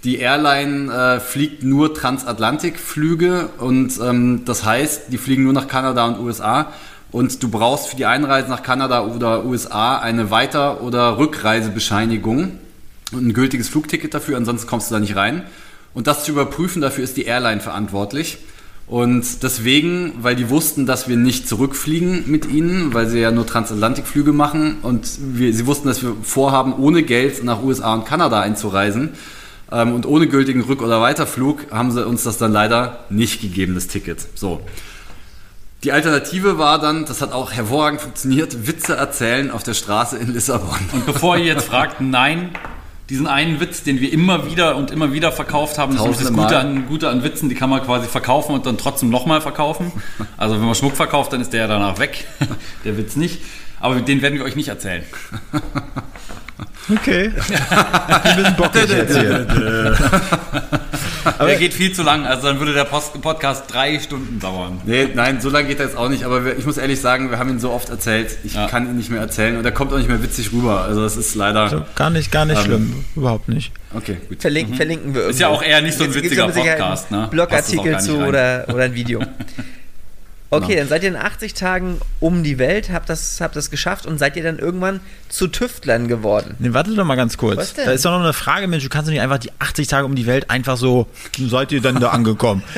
die 0.05 0.19
Airline 0.19 0.93
äh, 0.93 1.21
fliegt 1.21 1.63
nur 1.63 1.93
Transatlantikflüge 1.95 3.51
und 3.59 4.01
ähm, 4.01 4.43
das 4.47 4.65
heißt, 4.65 5.13
die 5.13 5.19
fliegen 5.19 5.45
nur 5.45 5.53
nach 5.53 5.69
Kanada 5.69 6.07
und 6.07 6.19
USA. 6.21 6.73
Und 7.13 7.43
du 7.43 7.49
brauchst 7.49 7.89
für 7.89 7.97
die 7.97 8.07
Einreise 8.07 8.49
nach 8.49 8.63
Kanada 8.63 9.05
oder 9.05 9.45
USA 9.45 9.99
eine 9.99 10.31
Weiter- 10.31 10.81
oder 10.81 11.19
Rückreisebescheinigung 11.19 12.53
und 13.13 13.27
ein 13.27 13.33
gültiges 13.33 13.69
Flugticket 13.69 14.15
dafür, 14.15 14.37
ansonsten 14.37 14.69
kommst 14.69 14.91
du 14.91 14.95
da 14.95 15.01
nicht 15.01 15.17
rein. 15.17 15.43
Und 15.93 16.07
das 16.07 16.25
zu 16.25 16.31
überprüfen, 16.31 16.81
dafür 16.81 17.03
ist 17.03 17.17
die 17.17 17.25
Airline 17.25 17.61
verantwortlich. 17.61 18.39
Und 18.91 19.45
deswegen, 19.45 20.14
weil 20.20 20.34
die 20.34 20.51
wussten, 20.51 20.84
dass 20.84 21.09
wir 21.09 21.16
nicht 21.16 21.49
zurückfliegen 21.49 22.24
mit 22.28 22.47
ihnen, 22.47 22.93
weil 22.93 23.07
sie 23.07 23.20
ja 23.20 23.30
nur 23.30 23.47
Transatlantikflüge 23.47 24.32
machen 24.32 24.78
und 24.82 25.09
wir, 25.20 25.55
sie 25.55 25.64
wussten, 25.66 25.86
dass 25.86 26.03
wir 26.03 26.16
vorhaben, 26.24 26.74
ohne 26.74 27.05
Geld 27.05 27.45
nach 27.45 27.62
USA 27.62 27.95
und 27.95 28.05
Kanada 28.05 28.41
einzureisen 28.41 29.11
ähm, 29.70 29.95
und 29.95 30.07
ohne 30.07 30.26
gültigen 30.26 30.64
Rück- 30.64 30.82
oder 30.82 31.01
Weiterflug, 31.01 31.70
haben 31.70 31.93
sie 31.93 32.05
uns 32.05 32.24
das 32.24 32.36
dann 32.36 32.53
leider 32.53 33.05
nicht 33.11 33.41
gegeben, 33.41 33.76
das 33.76 33.86
Ticket. 33.86 34.26
So. 34.34 34.61
Die 35.84 35.93
Alternative 35.93 36.59
war 36.59 36.80
dann, 36.80 37.05
das 37.05 37.22
hat 37.22 37.30
auch 37.30 37.53
hervorragend 37.53 38.01
funktioniert, 38.01 38.66
Witze 38.66 38.97
erzählen 38.97 39.53
auf 39.53 39.62
der 39.62 39.74
Straße 39.74 40.18
in 40.18 40.32
Lissabon. 40.32 40.80
Und 40.91 41.07
bevor 41.07 41.36
ihr 41.36 41.45
jetzt 41.45 41.66
fragt, 41.66 42.01
nein, 42.01 42.51
diesen 43.11 43.27
einen 43.27 43.61
Witz, 43.61 43.83
den 43.83 44.01
wir 44.01 44.13
immer 44.13 44.47
wieder 44.47 44.77
und 44.77 44.91
immer 44.93 45.13
wieder 45.13 45.33
verkauft 45.33 45.79
haben. 45.79 45.97
Das 45.97 46.07
ist 46.07 46.21
das 46.23 46.33
Gute 46.33 46.57
an, 46.57 46.87
Gute 46.87 47.09
an 47.09 47.25
Witzen, 47.25 47.49
die 47.49 47.57
kann 47.57 47.69
man 47.69 47.83
quasi 47.83 48.07
verkaufen 48.07 48.55
und 48.55 48.67
dann 48.67 48.79
trotzdem 48.79 49.11
nochmal 49.11 49.41
verkaufen. 49.41 49.93
Also 50.37 50.55
wenn 50.55 50.65
man 50.65 50.75
Schmuck 50.75 50.97
verkauft, 50.97 51.33
dann 51.33 51.41
ist 51.41 51.53
der 51.53 51.63
ja 51.63 51.67
danach 51.67 51.99
weg. 51.99 52.27
der 52.85 52.97
Witz 52.97 53.17
nicht. 53.17 53.43
Aber 53.79 54.01
den 54.01 54.23
werden 54.23 54.39
wir 54.39 54.45
euch 54.45 54.57
nicht 54.57 54.69
erzählen. 54.69 55.03
Okay. 56.93 57.31
Ein 57.31 58.37
bisschen 58.37 58.57
bockig 58.57 58.89
jetzt 58.89 59.17
hier. 59.17 59.47
aber 61.39 61.49
der 61.49 61.59
geht 61.59 61.75
viel 61.75 61.93
zu 61.93 62.03
lang, 62.03 62.27
also 62.27 62.49
dann 62.49 62.59
würde 62.59 62.73
der 62.73 62.85
Post 62.85 63.21
Podcast 63.21 63.73
drei 63.73 63.99
Stunden 63.99 64.41
dauern. 64.41 64.81
Nee, 64.85 65.09
nein, 65.15 65.41
so 65.41 65.51
lange 65.51 65.69
geht 65.69 65.79
er 65.79 65.87
jetzt 65.87 65.97
auch 65.97 66.09
nicht, 66.09 66.25
aber 66.25 66.45
wir, 66.45 66.59
ich 66.59 66.67
muss 66.67 66.79
ehrlich 66.79 67.01
sagen, 67.01 67.31
wir 67.31 67.39
haben 67.39 67.51
ihn 67.51 67.61
so 67.61 67.71
oft 67.71 67.91
erzählt, 67.91 68.39
ich 68.45 68.55
ja. 68.55 68.67
kann 68.67 68.87
ihn 68.87 68.97
nicht 68.97 69.11
mehr 69.11 69.21
erzählen 69.21 69.57
und 69.57 69.65
er 69.65 69.73
kommt 69.73 69.93
auch 69.93 69.99
nicht 69.99 70.09
mehr 70.09 70.23
witzig 70.23 70.53
rüber. 70.53 70.83
Also 70.83 71.03
das 71.03 71.17
ist 71.17 71.35
leider. 71.35 71.61
Also 71.61 71.85
gar 71.95 72.11
nicht, 72.11 72.33
gar 72.33 72.45
nicht 72.45 72.59
ähm, 72.59 72.65
schlimm. 72.65 73.05
Überhaupt 73.15 73.49
nicht. 73.49 73.73
Okay, 73.95 74.19
gut. 74.29 74.41
Verlink, 74.41 74.71
mhm. 74.71 74.75
Verlinken 74.75 75.15
wir 75.15 75.21
irgendwo. 75.23 75.31
Ist 75.31 75.41
ja 75.41 75.49
auch 75.49 75.63
eher 75.63 75.81
nicht 75.83 75.97
so 75.97 76.05
ein 76.05 76.15
witziger 76.15 76.49
Podcast, 76.49 77.11
ne? 77.11 77.29
Blogartikel 77.31 78.01
zu 78.01 78.19
oder, 78.19 78.65
oder 78.69 78.85
ein 78.85 78.95
Video. 78.95 79.21
Okay, 80.53 80.66
Genau. 80.66 80.78
dann 80.80 80.88
seid 80.88 81.03
ihr 81.05 81.11
in 81.11 81.16
80 81.16 81.55
Tagen 81.55 82.01
um 82.18 82.42
die 82.42 82.59
Welt, 82.59 82.90
habt 82.92 83.09
das, 83.09 83.40
habt 83.40 83.55
das 83.55 83.70
geschafft 83.70 84.05
und 84.05 84.18
seid 84.18 84.36
ihr 84.36 84.42
dann 84.42 84.59
irgendwann 84.59 85.01
zu 85.28 85.46
Tüftlern 85.46 86.09
geworden. 86.09 86.57
Nee, 86.59 86.72
warte 86.72 86.92
doch 86.92 87.05
mal 87.05 87.14
ganz 87.14 87.36
kurz. 87.36 87.57
Was 87.57 87.74
denn? 87.74 87.86
Da 87.86 87.92
ist 87.92 88.05
doch 88.05 88.11
noch 88.11 88.20
eine 88.20 88.32
Frage, 88.32 88.66
Mensch, 88.66 88.82
du 88.82 88.88
kannst 88.90 89.07
doch 89.07 89.12
nicht 89.12 89.20
einfach 89.22 89.38
die 89.38 89.53
80 89.61 89.86
Tage 89.86 90.07
um 90.07 90.16
die 90.16 90.26
Welt 90.26 90.51
einfach 90.51 90.76
so, 90.76 91.07
seid 91.38 91.70
ihr 91.70 91.80
dann 91.80 92.01
da 92.01 92.11
angekommen? 92.11 92.62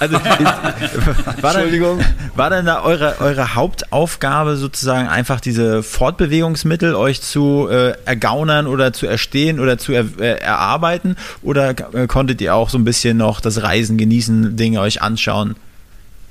Also, 0.00 0.16
war 1.40 1.54
Entschuldigung. 1.54 1.98
Dann, 2.00 2.14
war 2.34 2.50
denn 2.50 2.66
da 2.66 2.82
eure, 2.82 3.20
eure 3.20 3.54
Hauptaufgabe 3.54 4.56
sozusagen 4.56 5.06
einfach 5.06 5.40
diese 5.40 5.84
Fortbewegungsmittel 5.84 6.96
euch 6.96 7.22
zu 7.22 7.68
äh, 7.70 7.92
ergaunern 8.04 8.66
oder 8.66 8.92
zu 8.92 9.06
erstehen 9.06 9.60
oder 9.60 9.78
zu 9.78 9.92
er, 9.92 10.06
äh, 10.18 10.40
erarbeiten? 10.40 11.16
Oder 11.42 11.70
äh, 11.94 12.08
konntet 12.08 12.40
ihr 12.40 12.54
auch 12.56 12.68
so 12.68 12.78
ein 12.78 12.84
bisschen 12.84 13.16
noch 13.16 13.40
das 13.40 13.62
Reisen 13.62 13.96
genießen, 13.96 14.56
Dinge 14.56 14.80
euch 14.80 15.02
anschauen? 15.02 15.54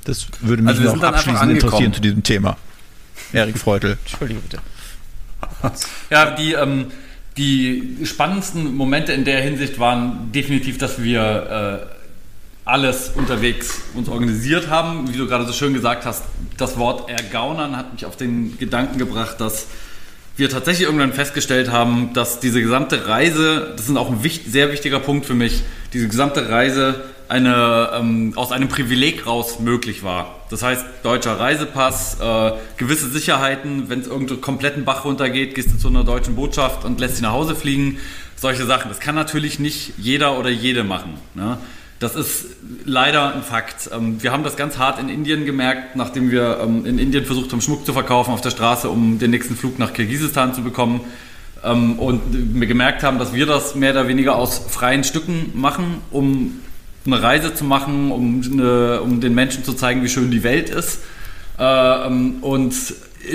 Das 0.06 0.28
würde 0.40 0.62
mich 0.62 0.70
Also 0.70 0.82
wir 0.82 0.86
noch 0.86 0.94
sind 0.94 1.04
dann 1.04 1.14
einfach 1.14 1.28
abschließend 1.28 1.52
interessieren 1.52 1.94
zu 1.94 2.02
diesem 2.02 2.24
Thema. 2.24 2.58
Erik 3.34 3.58
Freutel. 3.58 3.98
Entschuldigung 4.06 4.44
bitte. 4.44 4.62
Ja, 6.10 6.32
die, 6.32 6.54
ähm, 6.54 6.86
die 7.38 7.98
spannendsten 8.04 8.76
Momente 8.76 9.12
in 9.14 9.26
der 9.26 9.42
Hinsicht 9.42 9.80
waren 9.80 10.32
definitiv, 10.32 10.78
dass 10.78 11.02
wir 11.02 11.90
äh, 11.92 11.96
alles 12.66 13.10
unterwegs 13.10 13.82
uns 13.94 14.08
organisiert 14.08 14.70
haben. 14.70 15.12
Wie 15.12 15.18
du 15.18 15.28
gerade 15.28 15.46
so 15.46 15.54
schön 15.54 15.74
gesagt 15.74 16.06
hast, 16.06 16.24
das 16.58 16.78
Wort 16.78 17.10
ergaunern 17.10 17.76
hat 17.76 17.94
mich 17.94 18.06
auf 18.06 18.16
den 18.16 18.58
Gedanken 18.58 18.98
gebracht, 18.98 19.42
dass 19.42 19.68
wir 20.38 20.50
tatsächlich 20.50 20.86
irgendwann 20.86 21.14
festgestellt 21.14 21.72
haben, 21.72 22.12
dass 22.14 22.40
diese 22.40 22.62
gesamte 22.62 23.08
Reise, 23.08 23.74
das 23.76 23.88
ist 23.88 23.96
auch 23.96 24.12
ein 24.12 24.20
sehr 24.48 24.72
wichtiger 24.72 25.00
Punkt 25.00 25.26
für 25.26 25.34
mich, 25.34 25.64
diese 25.94 26.08
gesamte 26.08 26.50
Reise 26.50 27.06
eine, 27.30 27.90
ähm, 27.94 28.34
aus 28.36 28.52
einem 28.52 28.68
Privileg 28.68 29.26
raus 29.26 29.60
möglich 29.60 30.04
war. 30.04 30.36
Das 30.50 30.64
heißt, 30.64 30.86
deutscher 31.04 31.40
Reisepass, 31.40 32.18
äh, 32.20 32.52
gewisse 32.78 33.10
Sicherheiten, 33.10 33.90
wenn 33.90 34.00
es 34.00 34.08
irgendwo 34.08 34.36
kompletten 34.36 34.86
Bach 34.86 35.06
runtergeht, 35.06 35.56
gehst 35.56 35.72
du 35.72 35.78
zu 35.78 35.88
einer 35.88 36.04
deutschen 36.04 36.36
Botschaft 36.36 36.86
und 36.86 37.00
lässt 37.00 37.18
sie 37.18 37.24
nach 37.24 37.34
Hause 37.34 37.56
fliegen. 37.56 37.98
Solche 38.36 38.66
Sachen. 38.66 38.90
Das 38.90 39.00
kann 39.00 39.16
natürlich 39.16 39.60
nicht 39.60 39.94
jeder 39.98 40.38
oder 40.38 40.50
jede 40.50 40.84
machen. 40.84 41.14
Ne? 41.34 41.58
Das 42.00 42.16
ist 42.16 42.48
leider 42.84 43.34
ein 43.34 43.42
Fakt. 43.42 43.90
Ähm, 43.94 44.22
Wir 44.22 44.32
haben 44.32 44.44
das 44.44 44.58
ganz 44.58 44.78
hart 44.78 45.00
in 45.00 45.10
Indien 45.10 45.46
gemerkt, 45.46 45.96
nachdem 45.96 46.30
wir 46.30 46.60
ähm, 46.62 46.86
in 46.86 47.00
Indien 47.00 47.26
versucht 47.26 47.52
haben, 47.52 47.62
Schmuck 47.62 47.86
zu 47.86 47.94
verkaufen 47.94 48.32
auf 48.34 48.42
der 48.42 48.50
Straße, 48.52 48.90
um 48.90 49.18
den 49.18 49.32
nächsten 49.32 49.56
Flug 49.56 49.80
nach 49.80 49.94
Kirgisistan 49.94 50.54
zu 50.54 50.62
bekommen. 50.62 51.02
Ähm, 51.64 51.98
Und 51.98 52.22
wir 52.32 52.68
gemerkt 52.68 53.02
haben, 53.02 53.18
dass 53.18 53.34
wir 53.34 53.46
das 53.46 53.76
mehr 53.76 53.92
oder 53.92 54.08
weniger 54.08 54.36
aus 54.36 54.60
freien 54.70 55.04
Stücken 55.04 55.52
machen, 55.56 56.02
um 56.12 56.60
eine 57.06 57.22
Reise 57.22 57.54
zu 57.54 57.64
machen, 57.64 58.12
um, 58.12 58.42
eine, 58.52 59.02
um 59.02 59.22
den 59.22 59.36
Menschen 59.36 59.64
zu 59.64 59.74
zeigen, 59.74 60.04
wie 60.04 60.10
schön 60.10 60.32
die 60.32 60.44
Welt 60.44 60.70
ist. 60.70 61.02
Äh, 61.60 62.08
ähm, 62.08 62.36
Und 62.42 62.74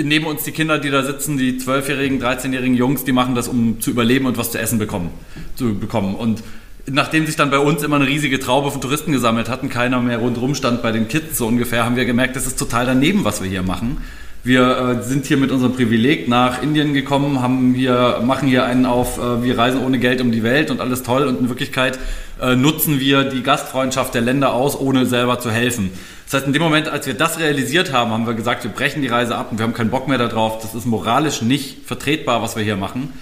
neben 0.03 0.25
uns 0.25 0.43
die 0.43 0.51
Kinder, 0.51 0.77
die 0.77 0.89
da 0.89 1.03
sitzen, 1.03 1.37
die 1.37 1.59
12-jährigen, 1.59 2.21
13-jährigen 2.21 2.75
Jungs, 2.75 3.03
die 3.03 3.11
machen 3.11 3.35
das, 3.35 3.47
um 3.47 3.79
zu 3.81 3.91
überleben 3.91 4.25
und 4.25 4.37
was 4.37 4.51
zu 4.51 4.59
essen 4.59 4.79
bekommen, 4.79 5.09
zu 5.55 5.77
bekommen. 5.77 6.15
Und 6.15 6.43
nachdem 6.89 7.25
sich 7.25 7.35
dann 7.35 7.51
bei 7.51 7.59
uns 7.59 7.83
immer 7.83 7.97
eine 7.97 8.07
riesige 8.07 8.39
Traube 8.39 8.71
von 8.71 8.81
Touristen 8.81 9.11
gesammelt 9.11 9.49
hatten, 9.49 9.69
keiner 9.69 9.99
mehr 9.99 10.17
rundherum 10.17 10.55
stand 10.55 10.81
bei 10.81 10.91
den 10.91 11.07
Kids 11.07 11.37
so 11.37 11.47
ungefähr, 11.47 11.85
haben 11.85 11.95
wir 11.95 12.05
gemerkt, 12.05 12.35
das 12.35 12.47
ist 12.47 12.57
total 12.57 12.85
daneben, 12.85 13.23
was 13.23 13.41
wir 13.41 13.49
hier 13.49 13.63
machen. 13.63 13.97
Wir 14.43 14.99
äh, 15.01 15.03
sind 15.03 15.27
hier 15.27 15.37
mit 15.37 15.51
unserem 15.51 15.73
Privileg 15.73 16.27
nach 16.27 16.63
Indien 16.63 16.95
gekommen, 16.95 17.43
haben 17.43 17.75
hier, 17.75 18.21
machen 18.23 18.47
hier 18.47 18.65
einen 18.65 18.87
auf, 18.87 19.19
äh, 19.19 19.43
wir 19.43 19.55
reisen 19.55 19.83
ohne 19.83 19.99
Geld 19.99 20.19
um 20.19 20.31
die 20.31 20.41
Welt 20.41 20.71
und 20.71 20.81
alles 20.81 21.03
toll 21.03 21.27
und 21.27 21.39
in 21.39 21.49
Wirklichkeit 21.49 21.99
äh, 22.41 22.55
nutzen 22.55 22.99
wir 22.99 23.23
die 23.23 23.43
Gastfreundschaft 23.43 24.13
der 24.13 24.21
Länder 24.21 24.53
aus, 24.53 24.79
ohne 24.79 25.05
selber 25.05 25.39
zu 25.39 25.51
helfen. 25.51 25.91
Das 26.25 26.33
heißt, 26.35 26.47
in 26.47 26.53
dem 26.53 26.61
Moment, 26.61 26.87
als 26.87 27.05
wir 27.05 27.13
das 27.13 27.39
realisiert 27.39 27.93
haben, 27.93 28.11
haben 28.11 28.25
wir 28.25 28.33
gesagt, 28.33 28.63
wir 28.63 28.71
brechen 28.71 29.01
die 29.01 29.07
Reise 29.09 29.35
ab 29.35 29.51
und 29.51 29.59
wir 29.59 29.63
haben 29.63 29.73
keinen 29.73 29.89
Bock 29.89 30.07
mehr 30.07 30.17
darauf. 30.17 30.61
Das 30.61 30.73
ist 30.73 30.85
moralisch 30.85 31.41
nicht 31.41 31.85
vertretbar, 31.85 32.41
was 32.41 32.55
wir 32.55 32.63
hier 32.63 32.77
machen. 32.77 33.13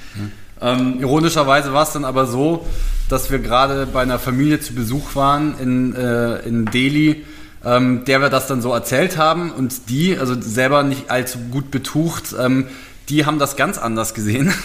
Ähm, 0.62 1.00
Ironischerweise 1.00 1.74
war 1.74 1.84
es 1.84 1.92
dann 1.92 2.06
aber 2.06 2.28
so, 2.28 2.66
dass 3.10 3.32
wir 3.32 3.40
gerade 3.40 3.88
bei 3.88 4.02
einer 4.02 4.20
Familie 4.20 4.60
zu 4.60 4.74
Besuch 4.74 5.16
waren 5.16 5.58
in, 5.60 5.96
äh, 5.96 6.40
in 6.40 6.66
Delhi, 6.66 7.26
ähm, 7.66 8.06
der 8.06 8.22
wir 8.22 8.30
das 8.30 8.48
dann 8.48 8.62
so 8.62 8.72
erzählt 8.72 9.18
haben 9.18 9.52
und 9.52 9.90
die, 9.90 10.18
also 10.18 10.40
selber 10.40 10.84
nicht 10.84 11.10
allzu 11.10 11.40
gut 11.52 11.72
betucht, 11.72 12.36
ähm, 12.40 12.68
die 13.10 13.26
haben 13.26 13.40
das 13.40 13.56
ganz 13.56 13.78
anders 13.78 14.14
gesehen. 14.14 14.54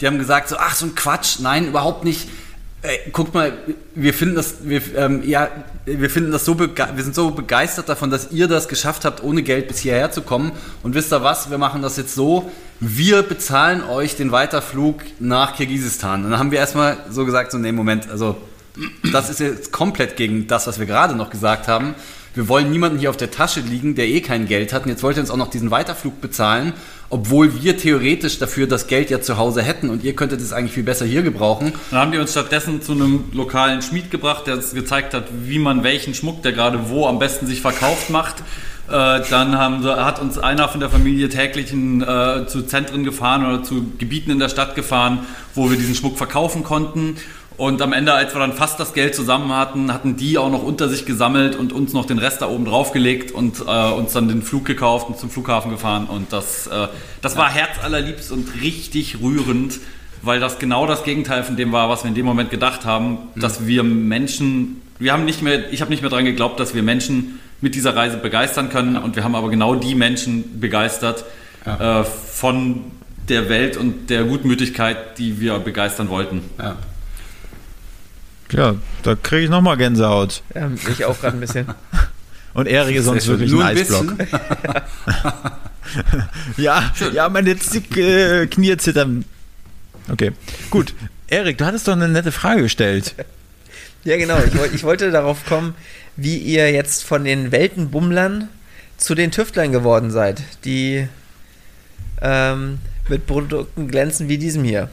Die 0.00 0.06
haben 0.06 0.18
gesagt 0.18 0.48
so, 0.48 0.56
ach 0.56 0.76
so 0.76 0.86
ein 0.86 0.94
Quatsch, 0.94 1.40
nein, 1.40 1.66
überhaupt 1.66 2.04
nicht. 2.04 2.28
Ey, 2.88 3.00
guckt 3.12 3.34
mal, 3.34 3.52
wir 3.94 4.14
finden 4.14 4.34
das, 4.34 4.66
wir, 4.66 4.80
ähm, 4.96 5.22
ja, 5.22 5.50
wir 5.84 6.08
finden 6.08 6.32
das 6.32 6.46
so, 6.46 6.58
wir 6.58 7.04
sind 7.04 7.14
so 7.14 7.32
begeistert 7.32 7.90
davon, 7.90 8.08
dass 8.08 8.30
ihr 8.30 8.48
das 8.48 8.66
geschafft 8.66 9.04
habt, 9.04 9.22
ohne 9.22 9.42
Geld 9.42 9.68
bis 9.68 9.80
hierher 9.80 10.10
zu 10.10 10.22
kommen. 10.22 10.52
Und 10.82 10.94
wisst 10.94 11.12
ihr 11.12 11.22
was? 11.22 11.50
Wir 11.50 11.58
machen 11.58 11.82
das 11.82 11.98
jetzt 11.98 12.14
so. 12.14 12.50
Wir 12.80 13.22
bezahlen 13.22 13.84
euch 13.84 14.16
den 14.16 14.32
Weiterflug 14.32 15.02
nach 15.18 15.54
Kirgisistan. 15.54 16.24
Und 16.24 16.30
dann 16.30 16.38
haben 16.38 16.50
wir 16.50 16.60
erstmal 16.60 16.96
so 17.10 17.26
gesagt, 17.26 17.52
so, 17.52 17.58
nee, 17.58 17.72
Moment, 17.72 18.08
also, 18.08 18.38
das 19.12 19.28
ist 19.28 19.40
jetzt 19.40 19.70
komplett 19.70 20.16
gegen 20.16 20.46
das, 20.46 20.66
was 20.66 20.78
wir 20.78 20.86
gerade 20.86 21.14
noch 21.14 21.28
gesagt 21.28 21.68
haben. 21.68 21.94
Wir 22.34 22.48
wollen 22.48 22.70
niemanden 22.70 22.98
hier 22.98 23.10
auf 23.10 23.16
der 23.16 23.30
Tasche 23.30 23.60
liegen, 23.60 23.94
der 23.94 24.06
eh 24.06 24.20
kein 24.20 24.46
Geld 24.46 24.72
hat. 24.72 24.84
Und 24.84 24.90
jetzt 24.90 25.02
wollt 25.02 25.16
ihr 25.16 25.20
uns 25.20 25.30
auch 25.30 25.36
noch 25.36 25.50
diesen 25.50 25.70
Weiterflug 25.70 26.20
bezahlen, 26.20 26.72
obwohl 27.10 27.62
wir 27.62 27.76
theoretisch 27.76 28.38
dafür 28.38 28.66
das 28.66 28.86
Geld 28.86 29.10
ja 29.10 29.20
zu 29.20 29.38
Hause 29.38 29.62
hätten 29.62 29.88
und 29.88 30.04
ihr 30.04 30.14
könntet 30.14 30.40
es 30.40 30.52
eigentlich 30.52 30.72
viel 30.72 30.82
besser 30.82 31.06
hier 31.06 31.22
gebrauchen. 31.22 31.72
Dann 31.90 32.00
haben 32.00 32.12
die 32.12 32.18
uns 32.18 32.32
stattdessen 32.32 32.82
zu 32.82 32.92
einem 32.92 33.24
lokalen 33.32 33.82
Schmied 33.82 34.10
gebracht, 34.10 34.46
der 34.46 34.56
uns 34.56 34.72
gezeigt 34.72 35.14
hat, 35.14 35.24
wie 35.44 35.58
man 35.58 35.82
welchen 35.82 36.14
Schmuck, 36.14 36.42
der 36.42 36.52
gerade 36.52 36.90
wo 36.90 37.06
am 37.06 37.18
besten 37.18 37.46
sich 37.46 37.60
verkauft, 37.62 38.10
macht. 38.10 38.36
Äh, 38.88 39.20
dann 39.28 39.58
haben, 39.58 39.84
hat 39.84 40.18
uns 40.18 40.38
einer 40.38 40.68
von 40.68 40.80
der 40.80 40.88
Familie 40.88 41.28
täglich 41.28 41.72
in, 41.72 42.00
äh, 42.00 42.46
zu 42.46 42.62
Zentren 42.62 43.04
gefahren 43.04 43.44
oder 43.44 43.62
zu 43.62 43.92
Gebieten 43.98 44.30
in 44.30 44.38
der 44.38 44.48
Stadt 44.48 44.74
gefahren, 44.74 45.20
wo 45.54 45.68
wir 45.70 45.76
diesen 45.76 45.94
Schmuck 45.94 46.16
verkaufen 46.16 46.64
konnten. 46.64 47.16
Und 47.58 47.82
am 47.82 47.92
Ende, 47.92 48.12
als 48.14 48.36
wir 48.36 48.38
dann 48.38 48.52
fast 48.52 48.78
das 48.78 48.94
Geld 48.94 49.16
zusammen 49.16 49.52
hatten, 49.52 49.92
hatten 49.92 50.14
die 50.14 50.38
auch 50.38 50.48
noch 50.48 50.62
unter 50.62 50.88
sich 50.88 51.06
gesammelt 51.06 51.56
und 51.56 51.72
uns 51.72 51.92
noch 51.92 52.06
den 52.06 52.18
Rest 52.18 52.40
da 52.40 52.48
oben 52.48 52.64
drauf 52.64 52.92
gelegt 52.92 53.32
und 53.32 53.60
äh, 53.66 53.90
uns 53.90 54.12
dann 54.12 54.28
den 54.28 54.42
Flug 54.42 54.64
gekauft 54.64 55.08
und 55.08 55.18
zum 55.18 55.28
Flughafen 55.28 55.72
gefahren. 55.72 56.06
Und 56.06 56.32
das, 56.32 56.68
äh, 56.68 56.86
das 57.20 57.36
war 57.36 57.50
herzallerliebst 57.50 58.30
und 58.30 58.62
richtig 58.62 59.20
rührend, 59.20 59.80
weil 60.22 60.38
das 60.38 60.60
genau 60.60 60.86
das 60.86 61.02
Gegenteil 61.02 61.42
von 61.42 61.56
dem 61.56 61.72
war, 61.72 61.88
was 61.88 62.04
wir 62.04 62.10
in 62.10 62.14
dem 62.14 62.26
Moment 62.26 62.50
gedacht 62.50 62.84
haben, 62.84 63.18
dass 63.34 63.66
wir 63.66 63.82
Menschen, 63.82 64.80
wir 65.00 65.12
haben 65.12 65.24
nicht 65.24 65.42
mehr, 65.42 65.72
ich 65.72 65.80
habe 65.80 65.90
nicht 65.90 66.00
mehr 66.00 66.10
daran 66.10 66.26
geglaubt, 66.26 66.60
dass 66.60 66.76
wir 66.76 66.84
Menschen 66.84 67.40
mit 67.60 67.74
dieser 67.74 67.96
Reise 67.96 68.18
begeistern 68.18 68.68
können 68.68 68.96
und 68.96 69.16
wir 69.16 69.24
haben 69.24 69.34
aber 69.34 69.50
genau 69.50 69.74
die 69.74 69.96
Menschen 69.96 70.60
begeistert 70.60 71.24
äh, 71.64 72.04
von 72.04 72.84
der 73.28 73.48
Welt 73.48 73.76
und 73.76 74.10
der 74.10 74.22
Gutmütigkeit, 74.22 75.18
die 75.18 75.40
wir 75.40 75.58
begeistern 75.58 76.08
wollten. 76.08 76.42
Ja. 76.56 76.76
Ja, 78.52 78.76
da 79.02 79.14
kriege 79.14 79.44
ich 79.44 79.50
nochmal 79.50 79.76
Gänsehaut. 79.76 80.42
Ja, 80.54 80.70
ich 80.90 81.04
auch 81.04 81.20
gerade 81.20 81.36
ein 81.36 81.40
bisschen. 81.40 81.66
Und 82.54 82.66
Erik 82.66 82.96
ist 82.96 83.04
sonst 83.04 83.26
wirklich 83.26 83.52
ein 83.52 83.62
Eisblock. 83.62 84.14
Ja, 86.56 86.92
ja, 87.14 87.28
meine 87.28 87.58
Zick, 87.58 87.96
äh, 87.96 88.46
Knie 88.46 88.76
zittern. 88.76 89.24
Okay, 90.10 90.32
gut. 90.70 90.94
Erik, 91.28 91.58
du 91.58 91.64
hattest 91.64 91.88
doch 91.88 91.92
eine 91.92 92.08
nette 92.08 92.32
Frage 92.32 92.62
gestellt. 92.62 93.14
Ja, 94.04 94.16
genau. 94.16 94.38
Ich, 94.38 94.74
ich 94.74 94.84
wollte 94.84 95.10
darauf 95.10 95.44
kommen, 95.46 95.74
wie 96.16 96.36
ihr 96.36 96.70
jetzt 96.72 97.04
von 97.04 97.24
den 97.24 97.52
Weltenbummlern 97.52 98.48
zu 98.96 99.14
den 99.14 99.30
Tüftlern 99.30 99.72
geworden 99.72 100.10
seid, 100.10 100.42
die 100.64 101.08
ähm, 102.22 102.78
mit 103.08 103.26
Produkten 103.26 103.88
glänzen 103.88 104.28
wie 104.28 104.38
diesem 104.38 104.64
hier. 104.64 104.90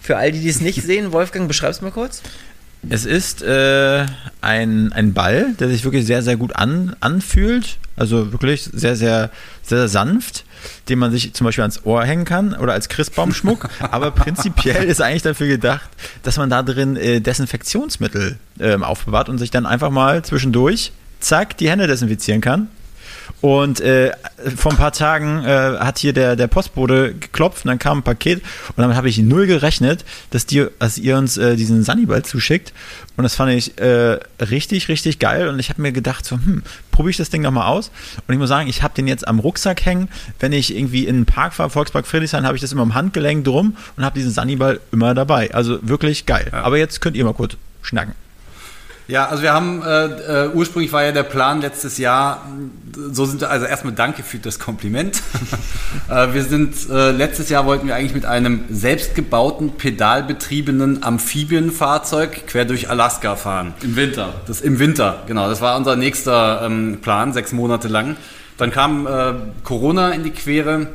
Für 0.00 0.16
all 0.16 0.30
die, 0.32 0.40
die 0.40 0.48
es 0.48 0.60
nicht 0.60 0.82
sehen, 0.82 1.12
Wolfgang, 1.12 1.48
beschreib's 1.48 1.80
mal 1.80 1.90
kurz. 1.90 2.22
Es 2.88 3.04
ist 3.04 3.42
äh, 3.42 4.06
ein, 4.40 4.92
ein 4.92 5.12
Ball, 5.12 5.54
der 5.58 5.68
sich 5.68 5.84
wirklich 5.84 6.06
sehr, 6.06 6.22
sehr 6.22 6.36
gut 6.36 6.54
an, 6.56 6.94
anfühlt. 7.00 7.78
Also 7.96 8.32
wirklich 8.32 8.64
sehr, 8.72 8.94
sehr, 8.94 9.30
sehr, 9.62 9.78
sehr 9.80 9.88
sanft, 9.88 10.44
den 10.88 11.00
man 11.00 11.10
sich 11.10 11.34
zum 11.34 11.44
Beispiel 11.44 11.62
ans 11.62 11.84
Ohr 11.84 12.04
hängen 12.04 12.24
kann 12.24 12.54
oder 12.54 12.72
als 12.72 12.88
Christbaumschmuck. 12.88 13.68
Aber 13.90 14.12
prinzipiell 14.12 14.84
ist 14.84 15.00
eigentlich 15.00 15.22
dafür 15.22 15.48
gedacht, 15.48 15.88
dass 16.22 16.36
man 16.36 16.50
da 16.50 16.62
drin 16.62 16.96
äh, 16.96 17.20
Desinfektionsmittel 17.20 18.38
ähm, 18.60 18.84
aufbewahrt 18.84 19.28
und 19.28 19.38
sich 19.38 19.50
dann 19.50 19.66
einfach 19.66 19.90
mal 19.90 20.24
zwischendurch, 20.24 20.92
zack, 21.18 21.56
die 21.56 21.68
Hände 21.68 21.88
desinfizieren 21.88 22.40
kann. 22.40 22.68
Und 23.40 23.80
äh, 23.80 24.12
vor 24.56 24.72
ein 24.72 24.78
paar 24.78 24.92
Tagen 24.92 25.44
äh, 25.44 25.78
hat 25.78 25.98
hier 25.98 26.12
der, 26.12 26.34
der 26.34 26.48
Postbote 26.48 27.14
geklopft 27.14 27.64
und 27.64 27.68
dann 27.68 27.78
kam 27.78 27.98
ein 27.98 28.02
Paket 28.02 28.42
und 28.70 28.78
damit 28.78 28.96
habe 28.96 29.08
ich 29.08 29.18
null 29.18 29.46
gerechnet, 29.46 30.04
dass, 30.30 30.44
die, 30.44 30.66
dass 30.80 30.98
ihr 30.98 31.16
uns 31.16 31.36
äh, 31.36 31.54
diesen 31.54 31.84
Sunnyball 31.84 32.24
zuschickt. 32.24 32.72
Und 33.16 33.22
das 33.22 33.36
fand 33.36 33.52
ich 33.52 33.78
äh, 33.78 34.18
richtig, 34.40 34.88
richtig 34.88 35.18
geil. 35.18 35.48
Und 35.48 35.58
ich 35.58 35.70
habe 35.70 35.82
mir 35.82 35.92
gedacht, 35.92 36.24
so, 36.24 36.36
hm, 36.36 36.62
probiere 36.90 37.10
ich 37.10 37.16
das 37.16 37.30
Ding 37.30 37.42
nochmal 37.42 37.68
aus. 37.68 37.90
Und 38.26 38.32
ich 38.32 38.38
muss 38.38 38.48
sagen, 38.48 38.68
ich 38.68 38.82
habe 38.82 38.94
den 38.94 39.06
jetzt 39.06 39.26
am 39.26 39.38
Rucksack 39.38 39.84
hängen. 39.84 40.08
Wenn 40.40 40.52
ich 40.52 40.76
irgendwie 40.76 41.06
in 41.06 41.16
den 41.16 41.26
Park 41.26 41.54
fahre, 41.54 41.70
Volkspark 41.70 42.06
Friedrichshain, 42.06 42.46
habe 42.46 42.56
ich 42.56 42.60
das 42.60 42.72
immer 42.72 42.82
am 42.82 42.94
Handgelenk 42.94 43.44
drum 43.44 43.76
und 43.96 44.04
habe 44.04 44.18
diesen 44.18 44.32
Sunnyball 44.32 44.80
immer 44.92 45.14
dabei. 45.14 45.52
Also 45.52 45.78
wirklich 45.82 46.26
geil. 46.26 46.48
Aber 46.52 46.78
jetzt 46.78 47.00
könnt 47.00 47.16
ihr 47.16 47.24
mal 47.24 47.34
kurz 47.34 47.56
schnacken. 47.82 48.14
Ja, 49.08 49.26
also 49.28 49.42
wir 49.42 49.54
haben, 49.54 49.82
äh, 49.82 50.04
äh, 50.04 50.50
ursprünglich 50.52 50.92
war 50.92 51.02
ja 51.02 51.12
der 51.12 51.22
Plan 51.22 51.62
letztes 51.62 51.96
Jahr, 51.96 52.46
so 53.10 53.24
sind 53.24 53.40
wir, 53.40 53.48
also 53.48 53.64
erstmal 53.64 53.94
danke 53.94 54.22
für 54.22 54.36
das 54.36 54.58
Kompliment. 54.58 55.22
äh, 56.10 56.34
wir 56.34 56.44
sind, 56.44 56.74
äh, 56.90 57.10
letztes 57.12 57.48
Jahr 57.48 57.64
wollten 57.64 57.86
wir 57.86 57.94
eigentlich 57.94 58.12
mit 58.12 58.26
einem 58.26 58.64
selbstgebauten, 58.68 59.78
pedalbetriebenen 59.78 61.04
Amphibienfahrzeug 61.04 62.48
quer 62.48 62.66
durch 62.66 62.90
Alaska 62.90 63.36
fahren. 63.36 63.72
Im 63.82 63.96
Winter. 63.96 64.34
Das 64.46 64.60
im 64.60 64.78
Winter, 64.78 65.22
genau. 65.26 65.48
Das 65.48 65.62
war 65.62 65.78
unser 65.78 65.96
nächster 65.96 66.60
ähm, 66.66 66.98
Plan, 67.00 67.32
sechs 67.32 67.52
Monate 67.52 67.88
lang. 67.88 68.14
Dann 68.58 68.70
kam 68.70 69.06
äh, 69.06 69.32
Corona 69.64 70.10
in 70.10 70.22
die 70.22 70.32
Quere 70.32 70.86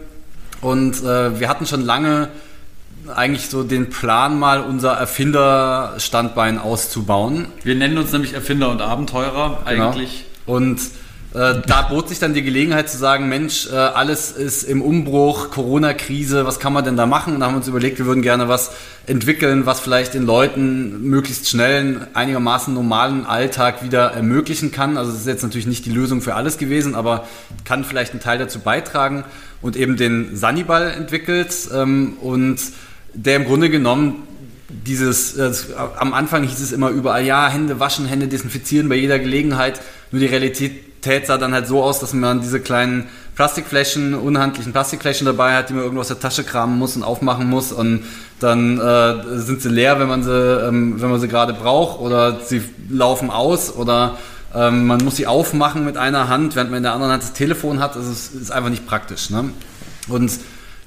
und 0.61 1.03
äh, 1.03 1.39
wir 1.39 1.49
hatten 1.49 1.65
schon 1.65 1.81
lange 1.81 2.27
eigentlich 3.13 3.49
so 3.49 3.63
den 3.63 3.89
Plan, 3.89 4.39
mal 4.39 4.61
unser 4.61 4.93
Erfinderstandbein 4.93 6.59
auszubauen. 6.59 7.47
Wir 7.63 7.75
nennen 7.75 7.97
uns 7.97 8.11
nämlich 8.11 8.33
Erfinder 8.33 8.69
und 8.69 8.81
Abenteurer 8.81 9.61
eigentlich. 9.65 10.25
Genau. 10.45 10.57
Und 10.57 10.79
äh, 11.33 11.61
da 11.65 11.81
bot 11.81 12.09
sich 12.09 12.19
dann 12.19 12.35
die 12.35 12.43
Gelegenheit 12.43 12.89
zu 12.89 12.97
sagen, 12.97 13.27
Mensch, 13.27 13.67
äh, 13.67 13.75
alles 13.75 14.31
ist 14.31 14.63
im 14.63 14.83
Umbruch, 14.83 15.49
Corona-Krise, 15.49 16.45
was 16.45 16.59
kann 16.59 16.73
man 16.73 16.85
denn 16.85 16.95
da 16.95 17.07
machen? 17.07 17.33
Und 17.33 17.39
da 17.39 17.47
haben 17.47 17.53
wir 17.53 17.57
uns 17.57 17.67
überlegt, 17.67 17.97
wir 17.97 18.05
würden 18.05 18.21
gerne 18.21 18.47
was 18.47 18.71
entwickeln, 19.07 19.65
was 19.65 19.79
vielleicht 19.79 20.13
den 20.13 20.27
Leuten 20.27 21.01
möglichst 21.01 21.49
schnell 21.49 21.79
einen 21.79 22.07
einigermaßen 22.13 22.71
normalen 22.71 23.25
Alltag 23.25 23.83
wieder 23.83 24.11
ermöglichen 24.11 24.71
kann. 24.71 24.95
Also 24.95 25.11
es 25.11 25.21
ist 25.21 25.27
jetzt 25.27 25.41
natürlich 25.41 25.65
nicht 25.65 25.87
die 25.87 25.91
Lösung 25.91 26.21
für 26.21 26.35
alles 26.35 26.59
gewesen, 26.59 26.93
aber 26.93 27.27
kann 27.65 27.83
vielleicht 27.83 28.11
einen 28.11 28.21
Teil 28.21 28.37
dazu 28.37 28.59
beitragen 28.59 29.23
und 29.63 29.75
eben 29.75 29.97
den 29.97 30.35
Sanniball 30.35 30.91
entwickelt 30.91 31.51
ähm, 31.73 32.17
und 32.21 32.59
der 33.13 33.37
im 33.37 33.45
Grunde 33.45 33.69
genommen 33.69 34.27
dieses, 34.69 35.37
äh, 35.37 35.51
am 35.97 36.13
Anfang 36.13 36.43
hieß 36.43 36.59
es 36.59 36.71
immer 36.71 36.89
überall, 36.89 37.25
ja, 37.25 37.47
Hände 37.47 37.79
waschen, 37.79 38.05
Hände 38.05 38.27
desinfizieren 38.27 38.89
bei 38.89 38.95
jeder 38.95 39.19
Gelegenheit. 39.19 39.79
Nur 40.11 40.19
die 40.19 40.25
Realität 40.25 41.27
sah 41.27 41.37
dann 41.37 41.53
halt 41.53 41.67
so 41.67 41.83
aus, 41.83 41.99
dass 41.99 42.13
man 42.13 42.41
diese 42.41 42.59
kleinen 42.59 43.07
Plastikflächen, 43.35 44.13
unhandlichen 44.13 44.73
Plastikflächen 44.73 45.25
dabei 45.25 45.55
hat, 45.55 45.69
die 45.69 45.73
man 45.73 45.83
irgendwo 45.83 46.01
aus 46.01 46.07
der 46.07 46.19
Tasche 46.19 46.43
kramen 46.43 46.77
muss 46.77 46.95
und 46.95 47.03
aufmachen 47.03 47.49
muss 47.49 47.71
und 47.71 48.03
dann 48.39 48.79
äh, 48.79 49.39
sind 49.39 49.61
sie 49.61 49.69
leer, 49.69 49.99
wenn 49.99 50.07
man 50.07 50.23
sie, 50.23 50.31
ähm, 50.31 51.01
wenn 51.01 51.09
man 51.09 51.19
sie 51.19 51.27
gerade 51.27 51.53
braucht 51.53 51.99
oder 51.99 52.39
sie 52.41 52.61
laufen 52.89 53.29
aus 53.29 53.73
oder 53.75 54.17
ähm, 54.53 54.85
man 54.85 55.03
muss 55.03 55.15
sie 55.15 55.25
aufmachen 55.25 55.85
mit 55.85 55.97
einer 55.97 56.27
Hand, 56.29 56.55
während 56.55 56.69
man 56.69 56.77
in 56.77 56.83
der 56.83 56.93
anderen 56.93 57.11
Hand 57.11 57.23
das 57.23 57.33
Telefon 57.33 57.79
hat. 57.79 57.95
Also 57.95 58.11
es 58.11 58.29
ist 58.29 58.51
einfach 58.51 58.69
nicht 58.69 58.85
praktisch. 58.85 59.29
Ne? 59.29 59.49
Und 60.07 60.31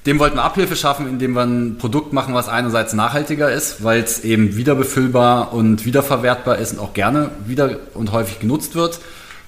dem 0.07 0.21
wollten 0.21 0.37
wir 0.37 0.45
Abhilfe 0.45 0.77
schaffen, 0.77 1.09
indem 1.09 1.33
wir 1.33 1.43
ein 1.43 1.79
Produkt 1.79 2.13
machen, 2.13 2.33
was 2.33 2.49
einerseits 2.49 2.93
nachhaltiger 2.93 3.51
ist, 3.51 3.83
weil 3.83 4.01
es 4.01 4.21
eben 4.25 4.57
wiederbefüllbar 4.57 5.53
und 5.53 5.85
wiederverwertbar 5.85 6.59
ist 6.59 6.75
und 6.75 6.79
auch 6.79 6.95
gerne 6.95 7.31
wieder 7.47 7.77
und 7.95 8.13
häufig 8.13 8.39
genutzt 8.39 8.77
wird. 8.77 9.01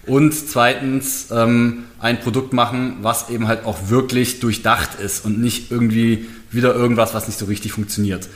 Und 0.05 0.33
zweitens 0.33 1.31
ähm, 1.31 1.85
ein 2.01 2.21
Produkt 2.21 2.53
machen, 2.53 2.99
was 3.03 3.31
eben 3.31 3.47
halt 3.47 3.67
auch 3.67 3.89
wirklich 3.89 4.41
durchdacht 4.41 4.99
ist 5.01 5.25
und 5.25 5.39
nicht 5.39 5.71
irgendwie 5.71 6.29
wieder 6.51 6.75
irgendwas, 6.75 7.15
was 7.15 7.29
nicht 7.29 7.39
so 7.39 7.45
richtig 7.45 7.73
funktioniert. 7.73 8.29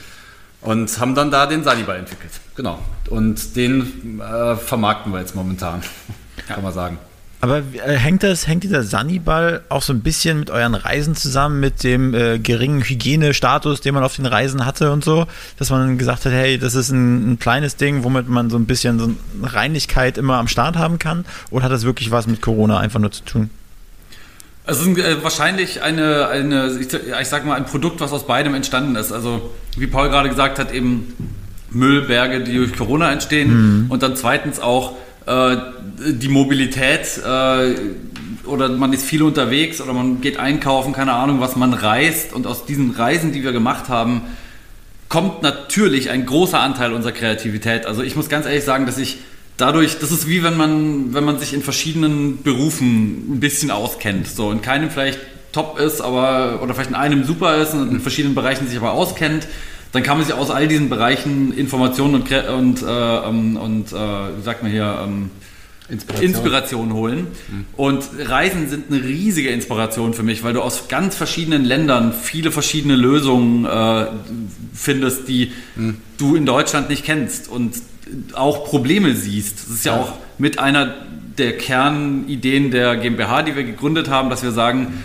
Und 0.61 1.01
haben 1.01 1.17
dann 1.17 1.33
da 1.33 1.47
den 1.47 1.65
Saliba 1.65 1.95
entwickelt. 1.97 2.33
Genau. 2.55 2.79
Und 3.11 3.57
den 3.57 4.21
äh, 4.21 4.55
vermarkten 4.55 5.13
wir 5.13 5.21
jetzt 5.21 5.35
momentan, 5.35 5.83
kann 6.47 6.63
man 6.63 6.73
sagen. 6.73 6.99
Aber 7.43 7.59
äh, 7.59 7.97
hängt 7.97 8.23
das, 8.23 8.47
hängt 8.47 8.63
dieser 8.63 8.85
Sanniball 8.85 9.63
auch 9.69 9.83
so 9.83 9.93
ein 9.93 10.01
bisschen 10.01 10.39
mit 10.39 10.51
euren 10.51 10.77
Reisen 10.77 11.17
zusammen, 11.17 11.59
mit 11.59 11.83
dem 11.83 12.15
äh, 12.15 12.39
geringen 12.39 12.83
Hygienestatus, 12.83 13.81
den 13.81 13.95
man 13.95 14.05
auf 14.05 14.15
den 14.15 14.27
Reisen 14.27 14.65
hatte 14.65 14.93
und 14.93 15.03
so, 15.03 15.27
dass 15.59 15.69
man 15.71 15.99
gesagt 15.99 16.25
hat, 16.25 16.33
hey, 16.33 16.57
das 16.57 16.77
ist 16.77 16.91
ein, 16.91 17.33
ein 17.33 17.39
kleines 17.41 17.75
Ding, 17.75 18.05
womit 18.05 18.29
man 18.29 18.49
so 18.49 18.57
ein 18.57 18.67
bisschen 18.67 19.01
so 19.01 19.11
Reinigkeit 19.43 20.19
immer 20.19 20.39
am 20.39 20.47
Start 20.47 20.77
haben 20.77 21.01
kann? 21.01 21.25
Oder 21.51 21.65
hat 21.65 21.73
das 21.73 21.83
wirklich 21.83 22.13
was 22.13 22.29
mit 22.29 22.41
Corona 22.43 22.79
einfach 22.79 23.01
nur 23.01 23.11
zu 23.11 23.25
tun? 23.25 23.51
Es 24.65 24.81
ist 24.81 24.97
äh, 24.97 25.25
wahrscheinlich 25.25 25.83
eine, 25.83 26.29
eine 26.29 26.79
ich, 26.79 26.95
ich 26.95 27.29
sag 27.29 27.45
mal, 27.45 27.57
ein 27.57 27.67
Produkt, 27.67 28.01
was 28.01 28.13
aus 28.13 28.25
beidem 28.25 28.55
entstanden 28.55 28.95
ist. 28.95 29.11
Also, 29.11 29.51
wie 29.77 29.89
Paul 29.89 30.11
gerade 30.11 30.29
gesagt 30.29 30.61
hat, 30.61 30.73
eben 30.73 31.13
Müllberge, 31.71 32.45
die 32.45 32.55
durch 32.55 32.77
Corona 32.77 33.11
entstehen. 33.11 33.87
Mhm. 33.87 33.91
Und 33.91 34.05
dann 34.05 34.15
zweitens 34.15 34.61
auch 34.61 34.95
äh, 35.27 35.57
die 36.13 36.29
Mobilität 36.29 37.21
äh, 37.25 37.75
oder 38.45 38.69
man 38.71 38.93
ist 38.93 39.05
viel 39.05 39.23
unterwegs 39.23 39.81
oder 39.81 39.93
man 39.93 40.21
geht 40.21 40.37
einkaufen, 40.39 40.93
keine 40.93 41.13
Ahnung, 41.13 41.41
was 41.41 41.57
man 41.57 41.73
reist. 41.73 42.33
Und 42.33 42.47
aus 42.47 42.65
diesen 42.65 42.91
Reisen, 42.91 43.33
die 43.33 43.45
wir 43.45 43.53
gemacht 43.53 43.89
haben, 43.89 44.23
kommt 45.09 45.43
natürlich 45.43 46.11
ein 46.11 46.27
großer 46.27 46.59
Anteil 46.59 46.93
unserer 46.93 47.13
Kreativität. 47.13 47.87
Also 47.87 48.03
ich 48.03 48.17
muss 48.17 48.29
ganz 48.29 48.47
ehrlich 48.47 48.65
sagen, 48.65 48.87
dass 48.87 48.99
ich 48.99 49.19
dadurch, 49.57 49.99
das 49.99 50.11
ist 50.11 50.27
wie 50.27 50.43
wenn 50.43 50.57
man, 50.57 51.15
wenn 51.15 51.25
man 51.25 51.39
sich 51.39 51.55
in 51.55 51.63
verschiedenen 51.63 52.43
Berufen 52.43 53.35
ein 53.35 53.41
bisschen 53.41 53.71
auskennt. 53.71 54.27
So 54.27 54.51
in 54.51 54.63
keinem 54.63 54.91
vielleicht 54.91 55.21
top 55.53 55.79
ist, 55.79 56.01
aber 56.01 56.61
oder 56.63 56.75
vielleicht 56.75 56.91
in 56.91 56.97
einem 56.97 57.25
super 57.25 57.57
ist 57.57 57.75
und 57.75 57.91
in 57.91 58.01
verschiedenen 58.01 58.35
Bereichen 58.35 58.67
sich 58.67 58.79
aber 58.79 58.93
auskennt 58.93 59.47
dann 59.93 60.03
kann 60.03 60.17
man 60.17 60.27
sich 60.27 60.35
aus 60.35 60.51
all 60.51 60.69
diesen 60.69 60.89
Bereichen 60.89 61.53
Informationen 61.53 62.15
und, 62.15 62.33
und, 62.33 62.83
äh, 62.83 62.87
ähm, 62.87 63.57
und 63.57 63.93
äh, 63.93 63.97
wie 63.97 64.43
sagt 64.43 64.63
man 64.63 64.73
hier, 64.73 64.99
ähm, 65.05 65.31
Inspiration. 65.89 66.31
Inspiration. 66.31 66.93
holen. 66.95 67.27
Mhm. 67.51 67.65
Und 67.77 68.05
Reisen 68.19 68.69
sind 68.69 68.91
eine 68.91 69.05
riesige 69.05 69.51
Inspiration 69.51 70.15
für 70.15 70.23
mich, 70.23 70.43
weil 70.43 70.55
du 70.55 70.63
aus 70.63 70.89
ganz 70.89 71.17
verschiedenen 71.17 71.65
Ländern 71.65 72.15
viele 72.15 72.51
verschiedene 72.51 72.97
Lösungen 72.97 73.67
äh, 73.67 74.07
findest, 74.73 75.29
die 75.29 75.53
mhm. 75.77 75.99
du 76.17 76.35
in 76.37 76.47
Deutschland 76.47 76.89
nicht 76.89 77.05
kennst 77.05 77.49
und 77.49 77.75
auch 78.35 78.65
Probleme 78.65 79.15
siehst. 79.15 79.67
Das 79.67 79.77
ist 79.77 79.85
ja, 79.85 79.97
ja 79.97 80.03
auch 80.03 80.13
mit 80.39 80.59
einer 80.59 80.95
der 81.37 81.59
Kernideen 81.59 82.71
der 82.71 82.97
GmbH, 82.97 83.43
die 83.43 83.57
wir 83.57 83.65
gegründet 83.65 84.09
haben, 84.09 84.31
dass 84.31 84.43
wir 84.43 84.53
sagen, 84.53 85.03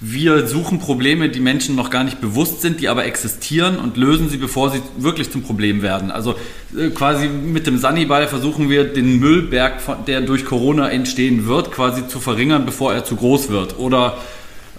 wir 0.00 0.46
suchen 0.46 0.78
Probleme, 0.78 1.28
die 1.28 1.40
Menschen 1.40 1.74
noch 1.74 1.90
gar 1.90 2.04
nicht 2.04 2.20
bewusst 2.20 2.62
sind, 2.62 2.80
die 2.80 2.88
aber 2.88 3.04
existieren 3.04 3.78
und 3.78 3.96
lösen 3.96 4.28
sie, 4.28 4.36
bevor 4.36 4.70
sie 4.70 4.80
wirklich 4.96 5.32
zum 5.32 5.42
Problem 5.42 5.82
werden. 5.82 6.12
Also 6.12 6.36
äh, 6.76 6.90
quasi 6.90 7.26
mit 7.26 7.66
dem 7.66 7.78
Sunnyball 7.78 8.28
versuchen 8.28 8.70
wir 8.70 8.84
den 8.84 9.18
Müllberg, 9.18 9.80
der 10.06 10.20
durch 10.20 10.44
Corona 10.44 10.88
entstehen 10.88 11.48
wird, 11.48 11.72
quasi 11.72 12.06
zu 12.06 12.20
verringern, 12.20 12.64
bevor 12.64 12.94
er 12.94 13.04
zu 13.04 13.16
groß 13.16 13.48
wird. 13.48 13.76
Oder 13.78 14.18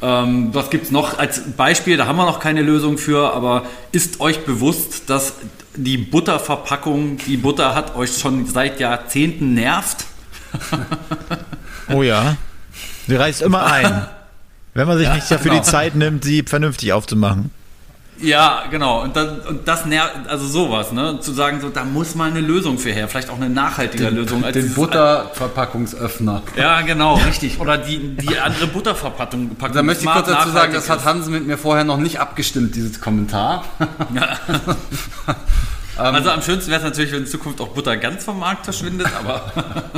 ähm, 0.02 0.54
was 0.54 0.70
gibt 0.70 0.86
es 0.86 0.92
noch 0.92 1.20
als 1.20 1.52
Beispiel? 1.58 1.98
Da 1.98 2.06
haben 2.08 2.16
wir 2.16 2.26
noch 2.26 2.40
keine 2.40 2.62
Lösung 2.62 2.98
für, 2.98 3.34
aber 3.34 3.66
ist 3.92 4.22
euch 4.22 4.46
bewusst, 4.46 5.10
dass 5.10 5.34
die 5.76 5.98
Butterverpackung, 5.98 7.18
die 7.28 7.36
Butter 7.36 7.76
hat, 7.76 7.94
euch 7.98 8.18
schon 8.18 8.46
seit 8.46 8.80
Jahrzehnten 8.80 9.54
nervt? 9.54 10.06
oh 11.94 12.04
ja. 12.04 12.38
Sie 13.06 13.16
reißt 13.16 13.42
immer 13.42 13.66
ein. 13.66 14.08
Wenn 14.74 14.88
man 14.88 14.98
sich 14.98 15.08
ja, 15.08 15.16
nicht 15.16 15.30
dafür 15.30 15.52
genau. 15.52 15.64
die 15.64 15.70
Zeit 15.70 15.96
nimmt, 15.96 16.24
sie 16.24 16.44
vernünftig 16.44 16.94
aufzumachen. 16.94 17.52
Ja, 18.22 18.64
genau. 18.70 19.02
Und 19.02 19.16
das, 19.16 19.46
und 19.48 19.68
das 19.68 19.86
nervt, 19.86 20.28
also 20.28 20.46
sowas, 20.46 20.92
ne? 20.92 21.20
Zu 21.22 21.32
sagen, 21.32 21.62
so, 21.62 21.70
da 21.70 21.86
muss 21.86 22.16
mal 22.16 22.30
eine 22.30 22.42
Lösung 22.42 22.78
für 22.78 22.92
her, 22.92 23.08
vielleicht 23.08 23.30
auch 23.30 23.38
eine 23.38 23.50
nachhaltige 23.50 24.06
den, 24.06 24.16
Lösung. 24.16 24.44
Als 24.44 24.54
den 24.54 24.74
Butterverpackungsöffner. 24.74 26.44
Ja, 26.58 26.82
genau, 26.82 27.16
richtig. 27.16 27.60
Oder 27.60 27.78
die, 27.78 28.16
die 28.18 28.38
andere 28.38 28.68
Butterverpackung. 28.68 29.56
Da 29.74 29.84
möchte 29.84 30.04
ich 30.04 30.12
kurz 30.12 30.28
dazu 30.28 30.50
sagen, 30.50 30.74
das 30.74 30.90
hat 30.90 31.06
Hansen 31.06 31.32
mit 31.32 31.48
mir 31.48 31.58
vorher 31.58 31.86
noch 31.86 31.98
nicht 31.98 32.20
abgestimmt, 32.20 32.76
dieses 32.76 33.00
Kommentar. 33.00 33.64
Ja. 34.14 34.38
also 36.04 36.30
am 36.32 36.42
schönsten 36.42 36.72
wäre 36.72 36.82
es 36.82 36.86
natürlich, 36.86 37.12
wenn 37.12 37.22
in 37.22 37.28
Zukunft 37.28 37.62
auch 37.62 37.70
Butter 37.70 37.96
ganz 37.98 38.26
vom 38.26 38.40
Markt 38.40 38.66
verschwindet, 38.66 39.08
aber. 39.18 39.54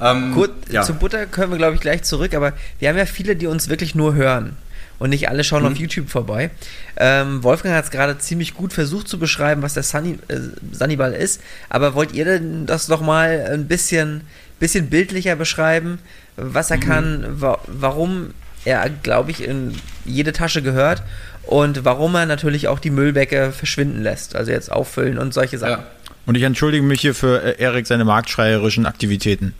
Ähm, 0.00 0.34
Gut, 0.34 0.50
ja. 0.70 0.82
zu 0.82 0.94
Butter 0.94 1.26
können 1.26 1.52
wir, 1.52 1.58
glaube 1.58 1.74
ich, 1.74 1.80
gleich 1.80 2.02
zurück, 2.02 2.34
aber 2.34 2.52
wir 2.78 2.88
haben 2.88 2.98
ja 2.98 3.06
viele, 3.06 3.36
die 3.36 3.46
uns 3.46 3.68
wirklich 3.68 3.94
nur 3.94 4.14
hören. 4.14 4.56
Und 4.98 5.10
nicht 5.10 5.28
alle 5.28 5.44
schauen 5.44 5.62
mhm. 5.62 5.72
auf 5.72 5.76
YouTube 5.76 6.08
vorbei. 6.08 6.50
Ähm, 6.96 7.42
Wolfgang 7.42 7.74
hat 7.74 7.84
es 7.84 7.90
gerade 7.90 8.16
ziemlich 8.18 8.54
gut 8.54 8.72
versucht 8.72 9.08
zu 9.08 9.18
beschreiben, 9.18 9.60
was 9.60 9.74
der 9.74 9.82
Sunny, 9.82 10.18
äh, 10.28 10.38
Sunnyball 10.72 11.12
ist. 11.12 11.42
Aber 11.68 11.94
wollt 11.94 12.12
ihr 12.12 12.24
denn 12.24 12.64
das 12.64 12.88
nochmal 12.88 13.46
ein 13.52 13.68
bisschen, 13.68 14.22
bisschen 14.58 14.88
bildlicher 14.88 15.36
beschreiben, 15.36 15.98
was 16.36 16.70
er 16.70 16.78
mhm. 16.78 16.80
kann, 16.80 17.26
wa 17.40 17.58
warum 17.66 18.30
er, 18.64 18.88
glaube 18.88 19.30
ich, 19.30 19.44
in 19.46 19.74
jede 20.06 20.32
Tasche 20.32 20.62
gehört 20.62 21.02
und 21.42 21.84
warum 21.84 22.14
er 22.14 22.26
natürlich 22.26 22.68
auch 22.68 22.78
die 22.78 22.90
Müllbecke 22.90 23.52
verschwinden 23.52 24.02
lässt. 24.02 24.34
Also 24.34 24.50
jetzt 24.50 24.72
auffüllen 24.72 25.18
und 25.18 25.34
solche 25.34 25.58
Sachen. 25.58 25.82
Ja. 25.82 25.86
Und 26.24 26.34
ich 26.34 26.42
entschuldige 26.42 26.82
mich 26.82 27.00
hier 27.00 27.14
für 27.14 27.42
äh, 27.42 27.62
Erik 27.62 27.86
seine 27.86 28.04
marktschreierischen 28.04 28.86
Aktivitäten. 28.86 29.54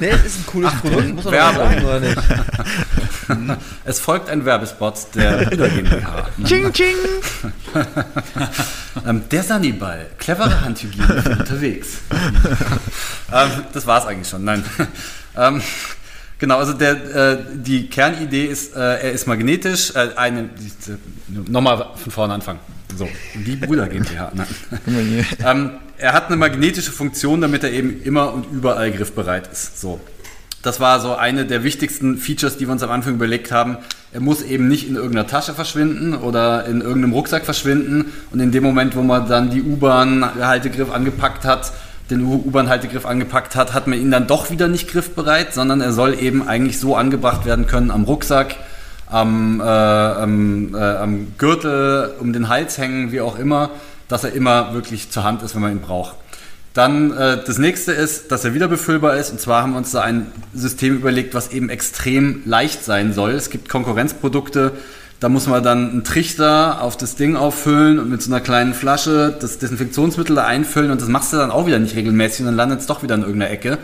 Nee, 0.00 0.08
es 0.10 0.24
ist 0.26 0.38
ein 0.40 0.46
cooles 0.46 0.70
Ach, 0.74 0.80
Produkt, 0.82 1.14
muss 1.14 1.24
man 1.24 1.32
Werbung. 1.32 1.56
sagen, 1.56 1.84
oder 1.84 2.00
nicht? 2.00 3.58
Es 3.84 3.98
folgt 4.00 4.28
ein 4.30 4.44
Werbespot 4.44 4.94
der 5.14 5.50
Hüller 5.50 5.68
GmbH. 5.68 6.28
Ching, 6.44 6.72
ching! 6.74 6.96
ähm, 9.06 9.22
der 9.30 9.42
Sanniball, 9.42 10.06
clevere 10.18 10.60
Handhygiene 10.60 11.22
für 11.22 11.30
unterwegs. 11.30 11.88
ähm, 13.32 13.50
das 13.72 13.86
war's 13.86 14.06
eigentlich 14.06 14.28
schon, 14.28 14.44
nein. 14.44 14.64
Ähm, 15.36 15.62
genau, 16.40 16.58
also 16.58 16.72
der, 16.72 16.92
äh, 17.14 17.38
die 17.54 17.88
Kernidee 17.88 18.46
ist, 18.46 18.74
äh, 18.74 18.80
er 18.80 19.12
ist 19.12 19.28
magnetisch. 19.28 19.94
Äh, 19.94 20.08
eine, 20.16 20.50
nochmal 21.46 21.90
von 21.94 22.10
vorne 22.10 22.34
anfangen. 22.34 22.58
So, 22.96 23.08
die 23.34 23.56
Bruder 23.56 23.88
GmbH. 23.88 24.32
Ähm, 25.44 25.70
er 25.98 26.12
hat 26.12 26.26
eine 26.26 26.36
magnetische 26.36 26.92
Funktion, 26.92 27.40
damit 27.40 27.64
er 27.64 27.72
eben 27.72 28.02
immer 28.02 28.32
und 28.32 28.46
überall 28.52 28.90
griffbereit 28.92 29.48
ist. 29.52 29.80
So. 29.80 30.00
Das 30.62 30.80
war 30.80 31.00
so 31.00 31.14
eine 31.14 31.44
der 31.44 31.62
wichtigsten 31.64 32.18
Features, 32.18 32.56
die 32.56 32.66
wir 32.66 32.72
uns 32.72 32.82
am 32.82 32.90
Anfang 32.90 33.14
überlegt 33.14 33.52
haben. 33.52 33.78
Er 34.12 34.20
muss 34.20 34.42
eben 34.42 34.68
nicht 34.68 34.88
in 34.88 34.96
irgendeiner 34.96 35.26
Tasche 35.26 35.54
verschwinden 35.54 36.14
oder 36.14 36.66
in 36.66 36.80
irgendeinem 36.80 37.12
Rucksack 37.12 37.44
verschwinden. 37.44 38.12
Und 38.30 38.40
in 38.40 38.50
dem 38.52 38.64
Moment, 38.64 38.96
wo 38.96 39.02
man 39.02 39.28
dann 39.28 39.50
die 39.50 39.62
U-Bahn-Haltegriff 39.62 40.90
angepackt 40.90 41.44
hat, 41.44 41.72
den 42.10 42.24
U-Bahn-Haltegriff 42.24 43.06
angepackt 43.06 43.54
hat, 43.54 43.74
hat 43.74 43.86
man 43.86 44.00
ihn 44.00 44.10
dann 44.10 44.26
doch 44.26 44.50
wieder 44.50 44.66
nicht 44.66 44.88
griffbereit, 44.88 45.54
sondern 45.54 45.80
er 45.80 45.92
soll 45.92 46.18
eben 46.20 46.48
eigentlich 46.48 46.80
so 46.80 46.96
angebracht 46.96 47.44
werden 47.44 47.66
können 47.66 47.90
am 47.90 48.04
Rucksack, 48.04 48.56
am, 49.10 49.60
äh, 49.60 49.64
am, 49.64 50.74
äh, 50.74 50.78
am 50.78 51.26
Gürtel, 51.38 52.14
um 52.20 52.32
den 52.32 52.48
Hals 52.48 52.78
hängen, 52.78 53.12
wie 53.12 53.20
auch 53.20 53.38
immer, 53.38 53.70
dass 54.08 54.24
er 54.24 54.32
immer 54.32 54.74
wirklich 54.74 55.10
zur 55.10 55.24
Hand 55.24 55.42
ist, 55.42 55.54
wenn 55.54 55.62
man 55.62 55.72
ihn 55.72 55.80
braucht. 55.80 56.16
Dann 56.74 57.10
äh, 57.16 57.38
das 57.44 57.58
nächste 57.58 57.92
ist, 57.92 58.30
dass 58.30 58.44
er 58.44 58.54
wieder 58.54 58.68
befüllbar 58.68 59.16
ist. 59.16 59.30
Und 59.30 59.40
zwar 59.40 59.62
haben 59.62 59.72
wir 59.72 59.78
uns 59.78 59.90
da 59.90 60.02
ein 60.02 60.30
System 60.54 60.94
überlegt, 60.94 61.34
was 61.34 61.50
eben 61.50 61.70
extrem 61.70 62.42
leicht 62.44 62.84
sein 62.84 63.12
soll. 63.12 63.32
Es 63.32 63.50
gibt 63.50 63.68
Konkurrenzprodukte, 63.68 64.72
da 65.20 65.28
muss 65.28 65.48
man 65.48 65.62
dann 65.64 65.90
einen 65.90 66.04
Trichter 66.04 66.80
auf 66.80 66.96
das 66.96 67.16
Ding 67.16 67.34
auffüllen 67.34 67.98
und 67.98 68.08
mit 68.08 68.22
so 68.22 68.30
einer 68.30 68.40
kleinen 68.40 68.72
Flasche 68.72 69.36
das 69.40 69.58
Desinfektionsmittel 69.58 70.36
da 70.36 70.44
einfüllen 70.44 70.92
und 70.92 71.00
das 71.00 71.08
machst 71.08 71.32
du 71.32 71.38
dann 71.38 71.50
auch 71.50 71.66
wieder 71.66 71.80
nicht 71.80 71.96
regelmäßig 71.96 72.40
und 72.40 72.46
dann 72.46 72.54
landet 72.54 72.80
es 72.80 72.86
doch 72.86 73.02
wieder 73.02 73.16
in 73.16 73.22
irgendeiner 73.22 73.50
Ecke. 73.50 73.78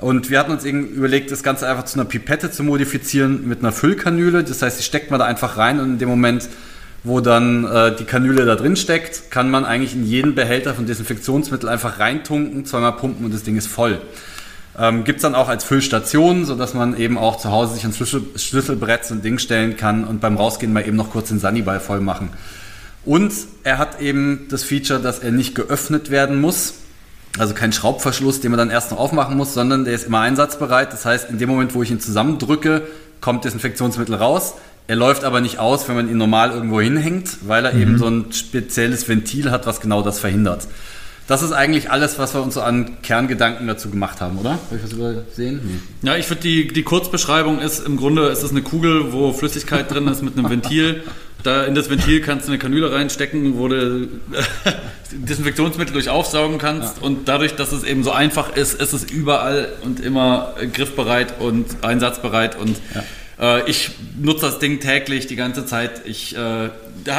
Und 0.00 0.30
wir 0.30 0.38
hatten 0.38 0.50
uns 0.50 0.64
eben 0.64 0.86
überlegt, 0.88 1.30
das 1.30 1.42
Ganze 1.42 1.68
einfach 1.68 1.84
zu 1.84 1.98
einer 1.98 2.08
Pipette 2.08 2.50
zu 2.50 2.62
modifizieren 2.62 3.46
mit 3.46 3.60
einer 3.60 3.72
Füllkanüle. 3.72 4.44
Das 4.44 4.62
heißt, 4.62 4.78
die 4.78 4.82
steckt 4.82 5.10
man 5.10 5.20
da 5.20 5.26
einfach 5.26 5.56
rein 5.58 5.78
und 5.78 5.92
in 5.92 5.98
dem 5.98 6.08
Moment, 6.08 6.48
wo 7.04 7.20
dann 7.20 7.64
äh, 7.64 7.94
die 7.96 8.04
Kanüle 8.04 8.44
da 8.44 8.56
drin 8.56 8.76
steckt, 8.76 9.30
kann 9.30 9.50
man 9.50 9.64
eigentlich 9.64 9.94
in 9.94 10.04
jeden 10.04 10.34
Behälter 10.34 10.74
von 10.74 10.86
Desinfektionsmittel 10.86 11.68
einfach 11.68 11.98
reintunken, 11.98 12.64
zweimal 12.64 12.92
pumpen 12.92 13.24
und 13.24 13.34
das 13.34 13.42
Ding 13.42 13.56
ist 13.56 13.66
voll. 13.66 14.00
Ähm, 14.78 15.04
Gibt 15.04 15.18
es 15.18 15.22
dann 15.22 15.34
auch 15.34 15.48
als 15.48 15.64
Füllstation, 15.64 16.44
sodass 16.44 16.74
man 16.74 16.96
eben 16.96 17.18
auch 17.18 17.36
zu 17.36 17.50
Hause 17.50 17.74
sich 17.74 17.84
ein 17.84 17.92
Schlüssel, 17.92 18.22
Schlüsselbrett 18.36 19.04
so 19.04 19.14
Ding 19.16 19.38
stellen 19.38 19.76
kann 19.76 20.04
und 20.04 20.20
beim 20.20 20.36
Rausgehen 20.36 20.72
mal 20.72 20.86
eben 20.86 20.96
noch 20.96 21.10
kurz 21.10 21.28
den 21.28 21.38
Sanniball 21.38 21.80
voll 21.80 22.00
machen. 22.00 22.30
Und 23.04 23.32
er 23.64 23.78
hat 23.78 24.00
eben 24.00 24.46
das 24.50 24.62
Feature, 24.62 25.00
dass 25.00 25.18
er 25.18 25.32
nicht 25.32 25.54
geöffnet 25.54 26.10
werden 26.10 26.40
muss. 26.40 26.74
Also 27.38 27.54
kein 27.54 27.72
Schraubverschluss, 27.72 28.40
den 28.40 28.50
man 28.50 28.58
dann 28.58 28.70
erst 28.70 28.90
noch 28.90 28.98
aufmachen 28.98 29.36
muss, 29.36 29.54
sondern 29.54 29.84
der 29.84 29.94
ist 29.94 30.06
immer 30.06 30.20
einsatzbereit. 30.20 30.92
Das 30.92 31.04
heißt, 31.04 31.30
in 31.30 31.38
dem 31.38 31.48
Moment, 31.48 31.74
wo 31.74 31.82
ich 31.82 31.90
ihn 31.90 32.00
zusammendrücke, 32.00 32.82
kommt 33.20 33.44
Desinfektionsmittel 33.44 34.14
raus. 34.14 34.54
Er 34.88 34.96
läuft 34.96 35.22
aber 35.22 35.40
nicht 35.40 35.58
aus, 35.58 35.88
wenn 35.88 35.94
man 35.94 36.10
ihn 36.10 36.16
normal 36.16 36.50
irgendwo 36.50 36.80
hinhängt, 36.80 37.46
weil 37.46 37.64
er 37.64 37.74
mhm. 37.74 37.82
eben 37.82 37.98
so 37.98 38.08
ein 38.08 38.32
spezielles 38.32 39.08
Ventil 39.08 39.50
hat, 39.52 39.66
was 39.66 39.80
genau 39.80 40.02
das 40.02 40.18
verhindert. 40.18 40.66
Das 41.30 41.42
ist 41.42 41.52
eigentlich 41.52 41.92
alles, 41.92 42.18
was 42.18 42.34
wir 42.34 42.42
uns 42.42 42.54
so 42.54 42.60
an 42.60 43.02
Kerngedanken 43.02 43.68
dazu 43.68 43.88
gemacht 43.88 44.20
haben, 44.20 44.36
oder? 44.36 44.50
Habe 44.50 44.76
ich 44.76 44.82
was 44.82 44.92
übersehen? 44.94 45.60
Nee. 46.02 46.08
Ja, 46.08 46.16
ich 46.16 46.26
finde, 46.26 46.42
die, 46.42 46.66
die 46.66 46.82
Kurzbeschreibung 46.82 47.60
ist 47.60 47.86
im 47.86 47.96
Grunde, 47.96 48.26
ist 48.30 48.42
es 48.42 48.50
eine 48.50 48.62
Kugel, 48.62 49.12
wo 49.12 49.32
Flüssigkeit 49.32 49.88
drin 49.88 50.08
ist 50.08 50.22
mit 50.22 50.36
einem 50.36 50.50
Ventil. 50.50 51.04
Da 51.44 51.62
in 51.66 51.76
das 51.76 51.88
Ventil 51.88 52.20
kannst 52.20 52.48
du 52.48 52.50
eine 52.50 52.58
Kanüle 52.58 52.90
reinstecken, 52.90 53.56
wo 53.56 53.68
du 53.68 54.08
Desinfektionsmittel 55.12 55.92
durch 55.92 56.08
aufsaugen 56.08 56.58
kannst. 56.58 56.96
Ja. 56.96 57.02
Und 57.04 57.28
dadurch, 57.28 57.54
dass 57.54 57.70
es 57.70 57.84
eben 57.84 58.02
so 58.02 58.10
einfach 58.10 58.56
ist, 58.56 58.74
ist 58.80 58.92
es 58.92 59.04
überall 59.04 59.68
und 59.84 60.00
immer 60.00 60.54
griffbereit 60.72 61.40
und 61.40 61.84
einsatzbereit. 61.84 62.58
Und 62.58 62.76
ja 62.92 63.04
äh, 63.40 63.68
ich 63.68 63.90
nutze 64.20 64.46
das 64.46 64.58
Ding 64.58 64.80
täglich 64.80 65.26
die 65.26 65.36
ganze 65.36 65.64
Zeit. 65.66 66.02
Ich, 66.04 66.36
äh, 66.36 66.70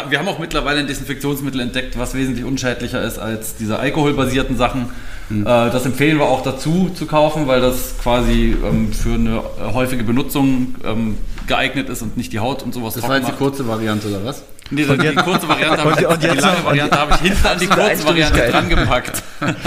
wir 0.09 0.19
haben 0.19 0.27
auch 0.27 0.39
mittlerweile 0.39 0.79
ein 0.79 0.87
Desinfektionsmittel 0.87 1.59
entdeckt, 1.59 1.97
was 1.97 2.13
wesentlich 2.13 2.45
unschädlicher 2.45 3.01
ist 3.03 3.17
als 3.17 3.55
diese 3.55 3.79
alkoholbasierten 3.79 4.57
Sachen. 4.57 4.89
Mhm. 5.29 5.41
Äh, 5.41 5.45
das 5.45 5.85
empfehlen 5.85 6.17
wir 6.17 6.25
auch 6.25 6.43
dazu 6.43 6.91
zu 6.93 7.05
kaufen, 7.05 7.47
weil 7.47 7.61
das 7.61 7.95
quasi 8.01 8.55
ähm, 8.63 8.93
für 8.93 9.13
eine 9.13 9.41
häufige 9.73 10.03
Benutzung 10.03 10.75
ähm, 10.83 11.17
geeignet 11.47 11.89
ist 11.89 12.01
und 12.01 12.17
nicht 12.17 12.33
die 12.33 12.39
Haut 12.39 12.63
und 12.63 12.73
sowas 12.73 12.93
Das 12.93 13.07
war 13.07 13.17
jetzt 13.17 13.29
die 13.29 13.33
kurze 13.33 13.67
Variante, 13.67 14.07
oder 14.07 14.23
was? 14.23 14.43
Nee, 14.71 14.85
die, 14.85 14.97
die 14.97 15.15
kurze 15.15 15.49
Variante 15.49 15.83
habe 15.83 15.99
ich, 15.99 16.07
und 16.07 16.23
jetzt 16.23 16.37
die 16.37 16.41
lange 16.41 16.57
noch, 16.57 16.65
Variante 16.65 16.97
habe 16.97 17.13
ich 17.15 17.19
hinten 17.19 17.47
an 17.47 17.59
die 17.59 17.67
kurze 17.67 18.05
Variante 18.05 18.39
dran 18.39 18.69
gepackt. 18.69 19.23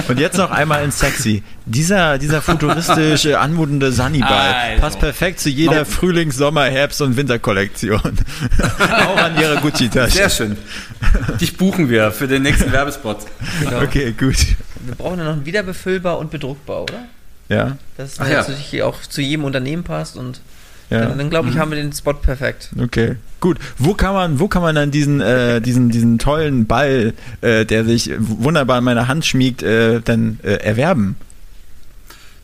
Und 0.09 0.19
jetzt 0.19 0.39
noch 0.39 0.51
einmal 0.51 0.83
in 0.83 0.91
sexy. 0.91 1.43
Dieser, 1.67 2.17
dieser 2.17 2.41
futuristische, 2.41 3.39
anmutende 3.39 3.93
Sunnyball 3.93 4.31
also. 4.31 4.81
passt 4.81 4.99
perfekt 5.01 5.41
zu 5.41 5.51
jeder 5.51 5.81
no. 5.81 5.85
Frühlings-, 5.85 6.37
Sommer-, 6.37 6.65
Herbst- 6.65 7.03
und 7.03 7.19
Winterkollektion. 7.19 8.01
Auch 8.81 9.17
an 9.17 9.39
ihrer 9.39 9.61
Gucci-Tasche. 9.61 10.13
Sehr 10.13 10.31
schön. 10.31 10.57
Dich 11.39 11.57
buchen 11.57 11.91
wir 11.91 12.11
für 12.11 12.27
den 12.27 12.43
nächsten 12.43 12.73
Werbespot. 12.73 13.19
Genau. 13.61 13.81
Okay, 13.85 14.13
gut. 14.19 14.37
Wir 14.81 14.95
brauchen 14.97 15.19
ja 15.19 15.25
noch 15.25 15.33
einen 15.35 15.45
wiederbefüllbar 15.45 16.19
und 16.19 16.31
bedruckbar, 16.31 16.83
oder? 16.83 17.05
Ja. 17.49 17.77
Dass 17.99 18.19
es 18.19 18.73
ja. 18.73 18.87
auch 18.87 19.01
zu 19.03 19.21
jedem 19.21 19.45
Unternehmen 19.45 19.85
passt 19.85 20.17
und 20.17 20.41
ja. 20.95 21.07
Dann, 21.07 21.19
dann 21.19 21.31
glaube 21.31 21.49
ich, 21.49 21.55
mhm. 21.55 21.59
haben 21.61 21.71
wir 21.71 21.77
den 21.77 21.93
Spot 21.93 22.15
perfekt. 22.15 22.71
Okay, 22.81 23.17
gut. 23.41 23.59
Wo 23.79 23.95
kann 23.95 24.15
man, 24.15 24.39
wo 24.41 24.49
kann 24.49 24.63
man 24.63 24.75
dann 24.75 24.91
diesen, 24.91 25.21
äh, 25.21 25.61
diesen, 25.61 25.91
diesen 25.91 26.19
tollen 26.19 26.67
Ball, 26.67 27.15
äh, 27.41 27.65
der 27.65 27.85
sich 27.85 28.11
wunderbar 28.19 28.79
in 28.79 28.85
meiner 28.85 29.09
Hand 29.09 29.25
schmiegt, 29.27 29.63
äh, 29.63 30.01
dann 30.01 30.39
äh, 30.43 30.55
erwerben? 30.55 31.17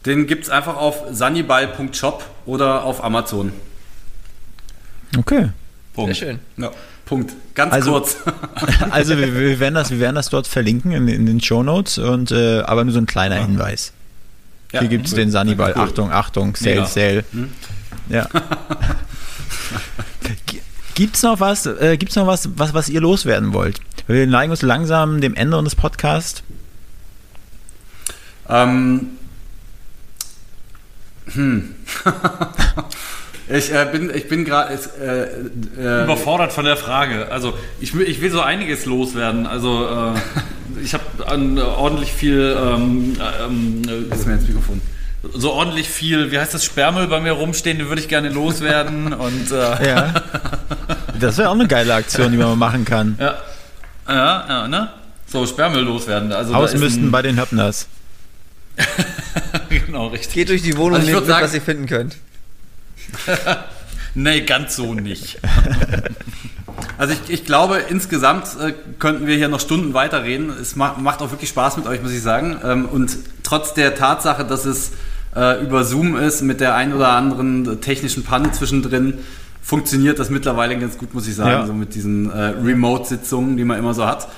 Den 0.07 0.26
gibt 0.26 0.44
es 0.44 0.51
einfach 0.51 0.76
auf 0.76 1.03
sunnyball.shop 1.12 2.24
oder 2.46 2.84
auf 2.84 3.05
Amazon. 3.05 3.53
Okay. 5.16 5.51
Punkt. 5.94 6.16
Sehr 6.16 6.28
schön. 6.28 6.38
Ja. 6.57 6.70
Punkt. 7.05 7.34
Ganz 7.55 7.72
also, 7.72 7.92
kurz. 7.92 8.16
also 8.90 9.18
wir, 9.18 9.34
wir, 9.34 9.61
werden 9.61 9.74
das, 9.74 9.90
wir 9.90 9.98
werden 9.98 10.14
das 10.14 10.30
dort 10.30 10.46
verlinken 10.46 10.92
in, 10.92 11.09
in 11.09 11.26
den 11.26 11.40
Show 11.40 11.62
Notes 11.62 11.98
und 11.98 12.30
äh, 12.30 12.61
aber 12.61 12.84
nur 12.84 12.92
so 12.92 13.01
ein 13.01 13.07
kleiner 13.07 13.36
ja. 13.36 13.46
Hinweis. 13.46 13.92
Ja, 14.72 14.80
Hier 14.80 14.88
gibt 14.88 15.07
es 15.07 15.14
den 15.14 15.30
Sunnyball. 15.30 15.72
Cool. 15.74 15.82
Achtung, 15.82 16.12
Achtung, 16.12 16.55
Sale, 16.55 16.76
Mega. 16.76 16.86
Sale. 16.86 17.24
Hm? 17.32 17.51
Ja. 18.11 18.28
Gibt's 20.94 21.22
noch 21.22 21.40
was, 21.40 21.64
äh, 21.64 21.96
gibt's 21.96 22.16
noch 22.16 22.26
was, 22.26 22.50
was, 22.56 22.74
was 22.74 22.90
ihr 22.90 23.00
loswerden 23.00 23.54
wollt? 23.54 23.80
Wir 24.06 24.26
neigen 24.26 24.50
uns 24.50 24.61
langsam 24.61 25.22
dem 25.22 25.34
Ende 25.34 25.56
unseres 25.56 25.74
Podcasts. 25.74 26.42
Ähm. 28.50 29.12
Hm. 31.32 31.74
ich, 33.48 33.72
äh, 33.72 33.88
bin, 33.90 34.14
ich 34.14 34.28
bin 34.28 34.44
gerade 34.44 34.74
äh, 35.00 35.22
äh, 35.80 36.04
überfordert 36.04 36.52
von 36.52 36.66
der 36.66 36.76
Frage. 36.76 37.32
Also 37.32 37.54
ich 37.80 37.94
will, 37.94 38.06
ich 38.06 38.20
will 38.20 38.30
so 38.30 38.42
einiges 38.42 38.84
loswerden. 38.84 39.46
Also 39.46 39.86
äh, 39.86 40.18
ich 40.82 40.92
habe 40.92 41.04
ordentlich 41.64 42.12
viel. 42.12 42.58
Ähm, 42.61 43.16
ähm, 43.42 44.11
ist 44.11 44.26
mir 44.26 44.34
ins 44.34 44.48
Mikrofon 44.48 44.82
so 45.23 45.53
ordentlich 45.53 45.89
viel, 45.89 46.31
wie 46.31 46.39
heißt 46.39 46.55
das, 46.55 46.64
Sperrmüll 46.64 47.07
bei 47.07 47.21
mir 47.21 47.33
rumstehen, 47.33 47.79
den 47.79 47.89
würde 47.89 48.01
ich 48.01 48.09
gerne 48.09 48.29
loswerden. 48.29 49.12
und, 49.12 49.51
äh 49.51 49.89
ja. 49.89 50.14
Das 51.18 51.39
wäre 51.39 51.51
auch 51.51 51.55
eine 51.55 51.68
geile 51.68 51.95
Aktion, 51.95 52.33
die 52.33 52.39
man 52.39 52.49
mal 52.49 52.57
machen 52.57 52.85
kann. 52.85 53.16
Ja, 53.18 53.39
ja, 54.09 54.45
ja 54.49 54.68
ne? 54.68 54.89
So, 55.27 55.47
Sperrmüll 55.47 55.83
loswerden. 55.83 56.33
Also 56.33 56.55
Ausmisten 56.55 57.11
bei 57.11 57.23
den 57.23 57.39
Höppners. 57.39 57.87
genau, 59.68 60.09
richtig. 60.09 60.33
Geht 60.33 60.49
durch 60.49 60.62
die 60.62 60.77
Wohnung 60.77 61.01
also 61.01 61.07
nehmt 61.07 61.27
mit, 61.27 61.29
was 61.29 61.55
ihr 61.55 61.62
finden 61.62 61.87
könnt. 61.87 62.16
nee, 64.14 64.41
ganz 64.41 64.77
so 64.77 64.95
nicht. 64.95 65.39
Also 66.99 67.14
ich, 67.14 67.33
ich 67.33 67.45
glaube, 67.45 67.79
insgesamt 67.89 68.47
äh, 68.61 68.73
könnten 68.99 69.27
wir 69.27 69.37
hier 69.37 69.49
noch 69.49 69.61
Stunden 69.61 69.95
weiterreden. 69.95 70.51
Es 70.51 70.77
ma 70.77 70.97
macht 70.99 71.23
auch 71.23 71.31
wirklich 71.31 71.51
Spaß 71.51 71.77
mit 71.77 71.87
euch, 71.87 72.03
muss 72.03 72.12
ich 72.12 72.23
sagen. 72.23 72.59
Ähm, 72.64 72.87
und 72.87 73.16
trotz 73.43 73.75
der 73.75 73.95
Tatsache, 73.95 74.45
dass 74.45 74.64
es 74.64 74.93
äh, 75.35 75.62
über 75.62 75.85
Zoom 75.85 76.16
ist, 76.16 76.43
mit 76.43 76.61
der 76.61 76.74
ein 76.74 76.93
oder 76.93 77.09
anderen 77.11 77.81
technischen 77.81 78.24
Panne 78.24 78.53
zwischendrin, 78.53 79.18
funktioniert 79.62 80.18
das 80.18 80.31
mittlerweile 80.31 80.78
ganz 80.78 80.99
gut, 80.99 81.14
muss 81.14 81.28
ich 81.28 81.37
sagen, 81.37 81.51
ja. 81.51 81.66
so 81.66 81.72
mit 81.72 81.95
diesen 81.95 82.31
äh, 82.31 82.55
Remote-Sitzungen, 82.64 83.57
die 83.57 83.64
man 83.64 83.78
immer 83.78 83.95
so 83.95 84.07
hat. 84.07 84.28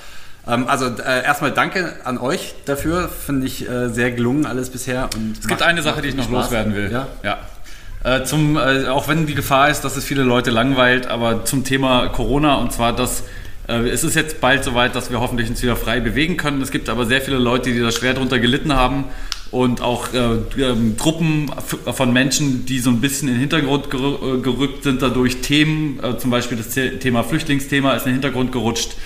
Ähm, 0.47 0.67
also 0.67 0.87
äh, 0.87 1.25
erstmal 1.25 1.53
danke 1.53 1.95
an 2.05 2.19
euch 2.19 2.55
dafür, 2.65 3.09
finde 3.09 3.47
ich 3.47 3.69
äh, 3.69 3.89
sehr 3.89 4.11
gelungen 4.11 4.47
alles 4.47 4.71
bisher. 4.71 5.09
Und 5.15 5.39
es 5.39 5.47
gibt 5.47 5.63
eine 5.63 5.83
Sache, 5.83 6.03
die 6.03 6.09
ich 6.09 6.17
noch 6.17 6.25
Spaß. 6.25 6.45
loswerden 6.45 6.75
will. 6.75 6.91
Ja. 6.91 7.09
ja. 7.23 7.39
Äh, 8.05 8.25
zum, 8.25 8.57
äh, 8.57 8.89
auch 8.89 9.07
wenn 9.09 9.27
die 9.27 9.35
Gefahr 9.35 9.71
ist, 9.71 9.83
dass 9.83 9.97
es 9.97 10.05
viele 10.05 10.25
Leute 10.25 10.51
langweilt, 10.51 11.07
aber 11.07 11.45
zum 11.45 11.63
Thema 11.65 12.09
Corona 12.09 12.57
und 12.57 12.73
zwar 12.73 12.95
dass 12.95 13.23
äh, 13.69 13.89
es 13.89 14.03
ist 14.03 14.17
jetzt 14.17 14.41
bald 14.41 14.65
soweit, 14.65 14.97
dass 14.97 15.13
wir 15.13 15.21
hoffentlich 15.21 15.49
uns 15.49 15.63
wieder 15.63 15.77
frei 15.77 16.01
bewegen 16.01 16.37
können. 16.37 16.61
Es 16.61 16.73
gibt 16.73 16.89
aber 16.89 17.07
sehr 17.07 17.21
viele 17.21 17.39
Leute, 17.39 17.71
die 17.71 17.81
da 17.81 17.93
schwer 17.93 18.15
drunter 18.15 18.41
gelitten 18.41 18.75
haben 18.75 19.05
und 19.53 19.83
auch 19.83 20.13
äh, 20.15 20.63
ähm, 20.63 20.97
Gruppen 20.97 21.51
von 21.93 22.13
Menschen, 22.13 22.65
die 22.65 22.81
so 22.81 22.91
ein 22.91 23.01
bisschen 23.01 23.29
in 23.29 23.35
den 23.35 23.41
Hintergrund 23.41 23.87
äh, 23.87 24.41
gerückt 24.41 24.83
sind, 24.83 25.03
dadurch 25.03 25.43
Themen, 25.43 26.01
äh, 26.03 26.17
zum 26.17 26.31
Beispiel 26.31 26.57
das 26.57 26.71
Thema 26.71 27.23
Flüchtlingsthema 27.23 27.93
ist 27.95 28.07
in 28.07 28.13
den 28.13 28.15
Hintergrund 28.15 28.51
gerutscht. 28.51 28.97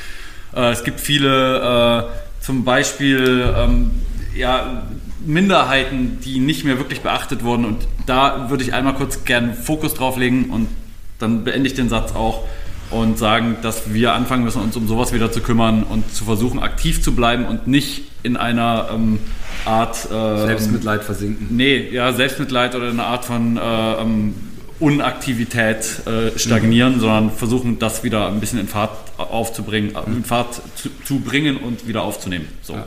Äh, 0.54 0.70
es 0.70 0.84
gibt 0.84 1.00
viele, 1.00 2.08
äh, 2.08 2.42
zum 2.42 2.64
Beispiel, 2.64 3.52
ähm, 3.56 3.90
ja, 4.36 4.84
Minderheiten, 5.26 6.18
die 6.24 6.38
nicht 6.38 6.64
mehr 6.64 6.78
wirklich 6.78 7.00
beachtet 7.00 7.42
wurden. 7.42 7.64
Und 7.64 7.88
da 8.06 8.48
würde 8.48 8.62
ich 8.62 8.72
einmal 8.72 8.94
kurz 8.94 9.24
gerne 9.24 9.52
Fokus 9.52 9.94
drauf 9.94 10.16
legen 10.16 10.50
und 10.50 10.68
dann 11.18 11.42
beende 11.42 11.66
ich 11.66 11.74
den 11.74 11.88
Satz 11.88 12.12
auch. 12.12 12.44
Und 12.90 13.18
sagen, 13.18 13.56
dass 13.62 13.92
wir 13.92 14.12
anfangen 14.12 14.44
müssen, 14.44 14.60
uns 14.60 14.76
um 14.76 14.86
sowas 14.86 15.12
wieder 15.12 15.32
zu 15.32 15.40
kümmern 15.40 15.82
und 15.82 16.14
zu 16.14 16.24
versuchen, 16.24 16.60
aktiv 16.60 17.02
zu 17.02 17.14
bleiben 17.14 17.44
und 17.44 17.66
nicht 17.66 18.02
in 18.22 18.36
einer 18.36 18.88
ähm, 18.92 19.18
Art 19.64 20.04
äh, 20.10 20.46
Selbstmitleid 20.46 21.04
versinken. 21.04 21.48
Nee, 21.50 21.88
ja, 21.90 22.12
Selbstmitleid 22.12 22.74
oder 22.74 22.88
eine 22.88 23.04
Art 23.04 23.24
von 23.24 23.56
äh, 23.56 23.60
ähm, 23.60 24.34
Unaktivität 24.78 26.06
äh, 26.06 26.38
stagnieren, 26.38 26.96
mhm. 26.96 27.00
sondern 27.00 27.30
versuchen, 27.30 27.78
das 27.78 28.04
wieder 28.04 28.28
ein 28.28 28.40
bisschen 28.40 28.58
in 28.58 28.68
Fahrt 28.68 28.90
aufzubringen, 29.16 29.92
mhm. 30.06 30.16
in 30.18 30.24
Fahrt 30.24 30.60
zu, 30.74 30.90
zu, 31.04 31.20
bringen 31.20 31.56
und 31.56 31.88
wieder 31.88 32.02
aufzunehmen. 32.02 32.46
So. 32.62 32.74
Ja. 32.74 32.84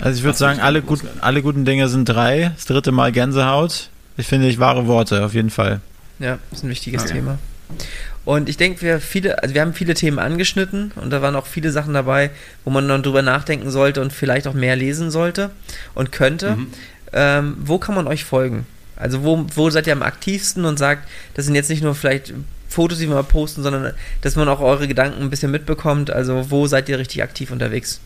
Also 0.00 0.18
ich 0.18 0.24
würde 0.24 0.36
sagen, 0.36 0.60
alle, 0.60 0.82
gut, 0.82 1.00
alle 1.20 1.42
guten 1.42 1.64
Dinge 1.64 1.88
sind 1.88 2.08
drei. 2.08 2.52
Das 2.54 2.66
dritte 2.66 2.92
Mal 2.92 3.12
Gänsehaut. 3.12 3.88
Ich 4.16 4.26
finde 4.26 4.48
ich 4.48 4.58
wahre 4.58 4.86
Worte, 4.86 5.24
auf 5.24 5.34
jeden 5.34 5.50
Fall. 5.50 5.80
Ja, 6.18 6.38
ist 6.52 6.62
ein 6.62 6.70
wichtiges 6.70 7.04
okay. 7.04 7.14
Thema. 7.14 7.38
Und 8.24 8.48
ich 8.48 8.56
denke, 8.56 8.80
wir 8.80 9.00
viele, 9.00 9.42
also 9.42 9.54
wir 9.54 9.60
haben 9.60 9.74
viele 9.74 9.94
Themen 9.94 10.18
angeschnitten 10.18 10.92
und 10.96 11.10
da 11.10 11.20
waren 11.20 11.36
auch 11.36 11.46
viele 11.46 11.70
Sachen 11.70 11.92
dabei, 11.92 12.30
wo 12.64 12.70
man 12.70 12.88
dann 12.88 13.02
drüber 13.02 13.22
nachdenken 13.22 13.70
sollte 13.70 14.00
und 14.00 14.12
vielleicht 14.12 14.46
auch 14.46 14.54
mehr 14.54 14.76
lesen 14.76 15.10
sollte 15.10 15.50
und 15.94 16.10
könnte. 16.10 16.56
Mhm. 16.56 16.66
Ähm, 17.12 17.56
wo 17.60 17.78
kann 17.78 17.94
man 17.94 18.06
euch 18.06 18.24
folgen? 18.24 18.66
Also 18.96 19.22
wo, 19.24 19.44
wo 19.54 19.70
seid 19.70 19.86
ihr 19.86 19.92
am 19.92 20.02
aktivsten 20.02 20.64
und 20.64 20.78
sagt, 20.78 21.08
das 21.34 21.44
sind 21.44 21.54
jetzt 21.54 21.68
nicht 21.68 21.82
nur 21.82 21.94
vielleicht 21.94 22.32
Fotos, 22.68 22.98
die 22.98 23.08
wir 23.08 23.14
mal 23.14 23.22
posten, 23.22 23.62
sondern 23.62 23.92
dass 24.22 24.36
man 24.36 24.48
auch 24.48 24.60
eure 24.60 24.88
Gedanken 24.88 25.22
ein 25.22 25.30
bisschen 25.30 25.50
mitbekommt. 25.50 26.10
Also 26.10 26.50
wo 26.50 26.66
seid 26.66 26.88
ihr 26.88 26.98
richtig 26.98 27.22
aktiv 27.22 27.50
unterwegs? 27.50 28.00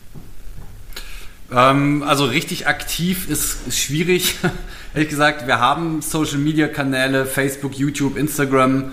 Ähm, 1.51 2.03
also 2.03 2.25
richtig 2.25 2.67
aktiv 2.67 3.29
ist, 3.29 3.67
ist 3.67 3.79
schwierig. 3.79 4.35
Ehrlich 4.93 5.09
gesagt, 5.09 5.47
wir 5.47 5.59
haben 5.59 6.01
Social-Media-Kanäle, 6.01 7.25
Facebook, 7.25 7.75
YouTube, 7.75 8.17
Instagram 8.17 8.91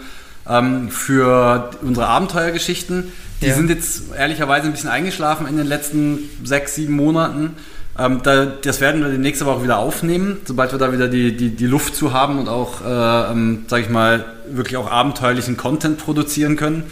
ähm, 0.49 0.90
für 0.90 1.70
unsere 1.82 2.09
Abenteuergeschichten. 2.09 3.12
Die 3.42 3.47
ja. 3.47 3.55
sind 3.55 3.68
jetzt 3.68 4.14
ehrlicherweise 4.16 4.66
ein 4.66 4.72
bisschen 4.72 4.90
eingeschlafen 4.90 5.47
in 5.47 5.57
den 5.57 5.66
letzten 5.66 6.18
sechs, 6.44 6.74
sieben 6.74 6.94
Monaten. 6.94 7.57
Ähm, 7.99 8.20
da, 8.22 8.47
das 8.47 8.80
werden 8.80 9.03
wir 9.03 9.11
demnächst 9.11 9.42
aber 9.42 9.53
auch 9.53 9.62
wieder 9.62 9.78
aufnehmen, 9.78 10.38
sobald 10.44 10.72
wir 10.72 10.78
da 10.78 10.92
wieder 10.92 11.09
die, 11.09 11.36
die, 11.36 11.51
die 11.51 11.66
Luft 11.66 11.97
zu 11.97 12.12
haben 12.12 12.38
und 12.38 12.49
auch, 12.49 12.84
äh, 12.84 13.32
ähm, 13.32 13.64
sag 13.68 13.80
ich 13.80 13.88
mal, 13.88 14.24
wirklich 14.51 14.76
auch 14.76 14.90
abenteuerlichen 14.90 15.57
Content 15.57 15.99
produzieren 15.99 16.57
können. 16.57 16.84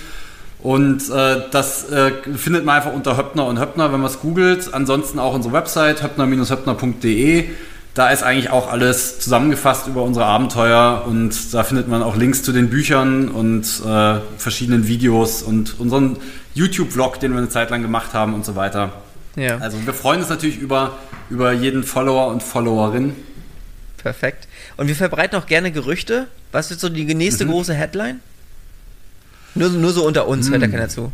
Und 0.60 1.10
äh, 1.10 1.42
das 1.50 1.90
äh, 1.90 2.12
findet 2.36 2.64
man 2.64 2.76
einfach 2.76 2.92
unter 2.94 3.18
Höppner 3.18 3.44
und 3.44 3.60
Höppner, 3.60 3.92
wenn 3.92 4.00
man 4.00 4.10
es 4.10 4.20
googelt. 4.20 4.72
Ansonsten 4.72 5.18
auch 5.18 5.34
unsere 5.34 5.52
Website 5.52 6.02
höppner-höppner.de. 6.02 7.50
Da 7.94 8.10
ist 8.10 8.24
eigentlich 8.24 8.50
auch 8.50 8.70
alles 8.70 9.20
zusammengefasst 9.20 9.86
über 9.86 10.02
unsere 10.02 10.26
Abenteuer 10.26 11.04
und 11.06 11.54
da 11.54 11.62
findet 11.62 11.86
man 11.86 12.02
auch 12.02 12.16
Links 12.16 12.42
zu 12.42 12.50
den 12.50 12.68
Büchern 12.68 13.28
und 13.28 13.62
äh, 13.86 14.18
verschiedenen 14.36 14.88
Videos 14.88 15.42
und 15.42 15.78
unseren 15.78 16.16
YouTube-Vlog, 16.54 17.20
den 17.20 17.30
wir 17.32 17.38
eine 17.38 17.48
Zeit 17.48 17.70
lang 17.70 17.82
gemacht 17.82 18.12
haben 18.12 18.34
und 18.34 18.44
so 18.44 18.56
weiter. 18.56 18.92
Ja. 19.36 19.58
Also 19.58 19.84
wir 19.86 19.94
freuen 19.94 20.20
uns 20.20 20.28
natürlich 20.28 20.58
über, 20.58 20.98
über 21.30 21.52
jeden 21.52 21.84
Follower 21.84 22.32
und 22.32 22.42
Followerin. 22.42 23.14
Perfekt. 23.98 24.48
Und 24.76 24.88
wir 24.88 24.96
verbreiten 24.96 25.38
auch 25.38 25.46
gerne 25.46 25.70
Gerüchte. 25.70 26.26
Was 26.50 26.72
ist 26.72 26.80
so 26.80 26.88
die 26.88 27.04
nächste 27.14 27.44
mhm. 27.44 27.50
große 27.50 27.74
Headline? 27.74 28.18
Nur, 29.54 29.70
nur 29.70 29.92
so 29.92 30.04
unter 30.04 30.26
uns, 30.26 30.48
mhm. 30.48 30.52
hört 30.52 30.62
da 30.62 30.68
keiner 30.68 30.88
zu. 30.88 31.12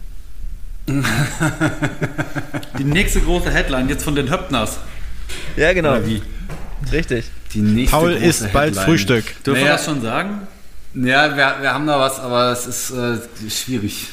die 2.79 2.85
nächste 2.85 3.21
große 3.21 3.51
Headline 3.51 3.91
jetzt 3.91 4.03
von 4.03 4.15
den 4.15 4.31
Höppners. 4.31 4.79
Ja, 5.57 5.75
genau. 5.75 5.91
Oder 5.91 6.07
wie? 6.07 6.23
Richtig. 6.93 7.27
Paul 7.91 8.13
isst 8.13 8.53
bald 8.53 8.77
Frühstück. 8.77 9.25
Dürfen 9.45 9.61
naja, 9.61 9.67
wir 9.67 9.73
das 9.73 9.85
schon 9.85 10.03
sagen? 10.03 10.49
Ja, 10.95 11.37
wir, 11.37 11.57
wir 11.61 11.73
haben 11.73 11.87
da 11.87 12.01
was, 12.01 12.19
aber 12.19 12.51
es 12.51 12.67
ist 12.67 12.91
äh, 12.91 13.19
schwierig. 13.49 14.09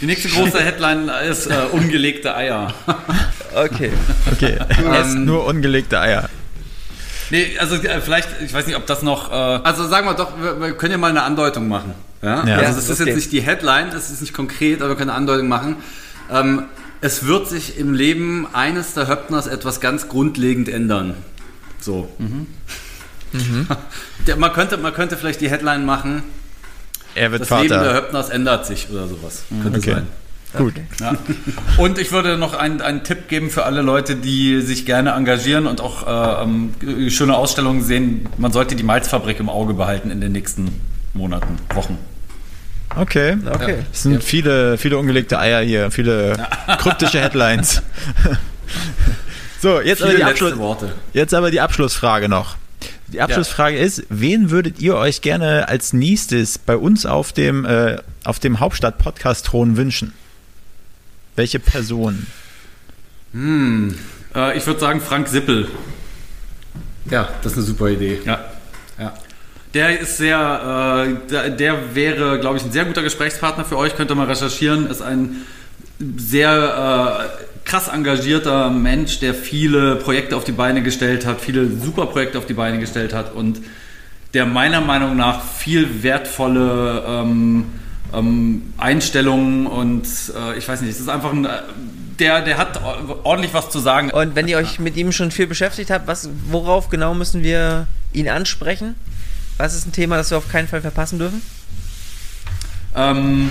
Die 0.00 0.06
nächste 0.06 0.28
große 0.28 0.60
Headline 0.60 1.10
ist 1.28 1.46
äh, 1.46 1.54
ungelegte 1.70 2.34
Eier. 2.34 2.74
Okay. 3.54 3.92
Okay. 4.32 4.58
Ähm, 4.92 5.24
nur 5.24 5.46
ungelegte 5.46 6.00
Eier. 6.00 6.28
Nee, 7.30 7.56
also 7.58 7.76
äh, 7.76 8.00
vielleicht, 8.00 8.28
ich 8.44 8.52
weiß 8.52 8.66
nicht, 8.66 8.76
ob 8.76 8.86
das 8.86 9.02
noch. 9.02 9.30
Äh 9.30 9.34
also 9.34 9.86
sagen 9.86 10.06
wir 10.06 10.14
doch, 10.14 10.32
wir, 10.40 10.60
wir, 10.60 10.72
können 10.76 10.92
ja 10.92 10.98
mal 10.98 11.10
eine 11.10 11.22
Andeutung 11.22 11.68
machen. 11.68 11.94
Ja? 12.20 12.46
ja 12.46 12.56
also 12.56 12.74
das 12.74 12.88
ist 12.88 13.00
okay. 13.00 13.10
jetzt 13.10 13.16
nicht 13.16 13.32
die 13.32 13.42
Headline, 13.42 13.90
das 13.90 14.10
ist 14.10 14.20
nicht 14.20 14.34
konkret, 14.34 14.80
aber 14.80 14.90
wir 14.90 14.96
können 14.96 15.10
eine 15.10 15.18
Andeutung 15.18 15.48
machen. 15.48 15.76
Ähm, 16.30 16.64
es 17.00 17.26
wird 17.26 17.48
sich 17.48 17.78
im 17.78 17.94
Leben 17.94 18.46
eines 18.52 18.94
der 18.94 19.08
Höppners 19.08 19.46
etwas 19.46 19.80
ganz 19.80 20.08
grundlegend 20.08 20.68
ändern. 20.68 21.14
So. 21.82 22.08
Mhm. 22.18 22.46
Mhm. 23.32 23.66
man, 24.38 24.52
könnte, 24.52 24.76
man 24.76 24.92
könnte 24.92 25.16
vielleicht 25.16 25.40
die 25.40 25.50
Headline 25.50 25.84
machen. 25.84 26.22
Er 27.14 27.32
wird 27.32 27.42
das 27.42 27.48
Vater. 27.48 27.62
Leben 27.62 27.82
der 27.82 27.94
Höppners 27.94 28.30
ändert 28.30 28.66
sich 28.66 28.88
oder 28.90 29.06
sowas. 29.06 29.44
Mhm. 29.50 29.62
Könnte 29.62 29.78
okay. 29.78 29.90
sein. 29.92 30.06
Gut. 30.56 30.74
Ja. 31.00 31.14
Und 31.78 31.98
ich 31.98 32.12
würde 32.12 32.36
noch 32.36 32.52
einen, 32.52 32.82
einen 32.82 33.04
Tipp 33.04 33.28
geben 33.28 33.48
für 33.48 33.64
alle 33.64 33.80
Leute, 33.80 34.16
die 34.16 34.60
sich 34.60 34.84
gerne 34.84 35.12
engagieren 35.12 35.66
und 35.66 35.80
auch 35.80 36.06
äh, 36.06 36.42
ähm, 36.42 36.74
schöne 37.08 37.34
Ausstellungen 37.34 37.82
sehen. 37.82 38.28
Man 38.36 38.52
sollte 38.52 38.76
die 38.76 38.82
Malzfabrik 38.82 39.40
im 39.40 39.48
Auge 39.48 39.72
behalten 39.72 40.10
in 40.10 40.20
den 40.20 40.32
nächsten 40.32 40.80
Monaten, 41.14 41.56
Wochen. 41.74 41.98
Okay. 42.94 43.38
okay. 43.50 43.76
Es 43.90 44.02
sind 44.02 44.12
ja. 44.14 44.20
viele, 44.20 44.76
viele 44.76 44.98
ungelegte 44.98 45.38
Eier 45.38 45.62
hier, 45.62 45.90
viele 45.90 46.34
kryptische 46.78 47.20
Headlines. 47.20 47.82
So, 49.62 49.80
jetzt 49.80 50.02
aber, 50.02 50.12
die 50.12 50.24
Abschluss, 50.24 50.54
jetzt 51.12 51.32
aber 51.34 51.52
die 51.52 51.60
Abschlussfrage 51.60 52.28
noch. 52.28 52.56
Die 53.06 53.20
Abschlussfrage 53.20 53.76
ja. 53.76 53.84
ist, 53.84 54.02
wen 54.08 54.50
würdet 54.50 54.80
ihr 54.80 54.96
euch 54.96 55.20
gerne 55.20 55.68
als 55.68 55.92
nächstes 55.92 56.58
bei 56.58 56.76
uns 56.76 57.06
auf 57.06 57.32
dem, 57.32 57.64
äh, 57.64 57.98
auf 58.24 58.40
dem 58.40 58.58
Hauptstadt-Podcast-Thron 58.58 59.76
wünschen? 59.76 60.14
Welche 61.36 61.60
Person? 61.60 62.26
Hm, 63.34 63.96
äh, 64.34 64.58
ich 64.58 64.66
würde 64.66 64.80
sagen 64.80 65.00
Frank 65.00 65.28
Sippel. 65.28 65.68
Ja, 67.08 67.28
das 67.42 67.52
ist 67.52 67.58
eine 67.58 67.66
super 67.66 67.88
Idee. 67.88 68.20
Ja. 68.24 68.44
ja. 68.98 69.14
Der 69.74 70.00
ist 70.00 70.16
sehr, 70.16 71.06
äh, 71.06 71.30
der, 71.30 71.50
der, 71.50 71.94
wäre, 71.94 72.40
glaube 72.40 72.56
ich, 72.56 72.64
ein 72.64 72.72
sehr 72.72 72.84
guter 72.84 73.02
Gesprächspartner 73.02 73.64
für 73.64 73.76
euch. 73.76 73.94
Könnt 73.94 74.10
ihr 74.10 74.16
mal 74.16 74.26
recherchieren. 74.26 74.90
Ist 74.90 75.02
ein 75.02 75.46
sehr 76.16 77.28
äh, 77.38 77.64
krass 77.64 77.88
engagierter 77.88 78.70
Mensch, 78.70 79.20
der 79.20 79.34
viele 79.34 79.96
Projekte 79.96 80.36
auf 80.36 80.44
die 80.44 80.52
Beine 80.52 80.82
gestellt 80.82 81.26
hat, 81.26 81.40
viele 81.40 81.68
super 81.68 82.06
Projekte 82.06 82.38
auf 82.38 82.46
die 82.46 82.54
Beine 82.54 82.78
gestellt 82.78 83.14
hat 83.14 83.34
und 83.34 83.60
der 84.34 84.46
meiner 84.46 84.80
Meinung 84.80 85.16
nach 85.16 85.44
viel 85.44 86.02
wertvolle 86.02 87.04
ähm, 87.06 87.66
ähm, 88.12 88.72
Einstellungen 88.78 89.66
und 89.66 90.06
äh, 90.36 90.58
ich 90.58 90.68
weiß 90.68 90.80
nicht, 90.80 90.90
es 90.90 91.00
ist 91.00 91.08
einfach 91.08 91.32
ein, 91.32 91.46
der, 92.18 92.42
der 92.42 92.58
hat 92.58 92.80
ordentlich 93.24 93.54
was 93.54 93.70
zu 93.70 93.78
sagen. 93.78 94.10
Und 94.10 94.34
wenn 94.34 94.48
ihr 94.48 94.58
euch 94.58 94.78
mit 94.78 94.96
ihm 94.96 95.12
schon 95.12 95.30
viel 95.30 95.46
beschäftigt 95.46 95.90
habt, 95.90 96.06
was, 96.06 96.28
worauf 96.48 96.88
genau 96.88 97.14
müssen 97.14 97.42
wir 97.42 97.86
ihn 98.12 98.28
ansprechen? 98.28 98.94
Was 99.58 99.74
ist 99.74 99.86
ein 99.86 99.92
Thema, 99.92 100.16
das 100.16 100.30
wir 100.30 100.38
auf 100.38 100.50
keinen 100.50 100.68
Fall 100.68 100.80
verpassen 100.80 101.18
dürfen? 101.18 101.42
Ähm, 102.94 103.50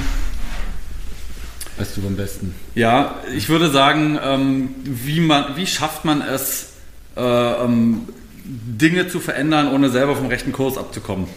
Weißt 1.77 1.97
du 1.97 2.05
am 2.05 2.15
besten? 2.15 2.53
Ja, 2.75 3.15
ich 3.35 3.49
würde 3.49 3.69
sagen, 3.69 4.19
ähm, 4.23 4.69
wie, 4.83 5.19
man, 5.19 5.55
wie 5.55 5.67
schafft 5.67 6.05
man 6.05 6.21
es, 6.21 6.73
äh, 7.15 7.21
ähm, 7.21 8.07
Dinge 8.43 9.07
zu 9.07 9.19
verändern, 9.19 9.71
ohne 9.71 9.89
selber 9.89 10.15
vom 10.15 10.27
rechten 10.27 10.51
Kurs 10.51 10.77
abzukommen? 10.77 11.27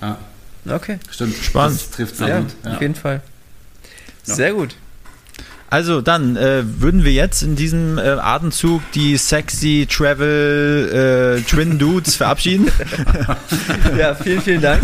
Ja. 0.00 0.18
Okay. 0.68 0.98
Stimmt. 1.10 1.36
Spannend. 1.36 1.80
Das 1.80 1.90
trifft 1.90 2.16
sehr 2.16 2.28
ja, 2.28 2.40
gut. 2.40 2.54
Ja. 2.64 2.74
Auf 2.74 2.80
jeden 2.80 2.94
Fall. 2.94 3.22
Sehr 4.22 4.52
gut. 4.52 4.74
Also 5.70 6.00
dann 6.00 6.36
äh, 6.36 6.62
würden 6.64 7.04
wir 7.04 7.12
jetzt 7.12 7.42
in 7.42 7.54
diesem 7.54 7.98
äh, 7.98 8.02
Atemzug 8.02 8.80
die 8.92 9.18
sexy 9.18 9.86
Travel 9.88 11.38
äh, 11.38 11.42
Twin 11.42 11.78
Dudes 11.78 12.14
verabschieden. 12.16 12.70
ja, 13.98 14.14
vielen, 14.14 14.40
vielen 14.40 14.62
Dank. 14.62 14.82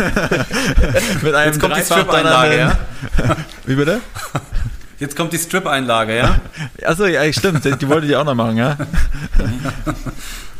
Mit 1.23 1.33
einem 1.33 1.53
jetzt 1.53 1.59
kommt 1.59 1.75
die 1.75 1.81
Strip-Einlage, 1.81 2.57
ja? 2.57 2.77
Wie 3.65 3.75
bitte? 3.75 3.99
Jetzt 4.99 5.15
kommt 5.15 5.33
die 5.33 5.37
Strip-Einlage, 5.37 6.15
ja? 6.15 6.39
Achso, 6.83 7.05
ja, 7.05 7.31
stimmt. 7.33 7.65
Die 7.65 7.89
wollte 7.89 8.07
ich 8.07 8.15
auch 8.15 8.23
noch 8.23 8.35
machen, 8.35 8.57
ja? 8.57 8.77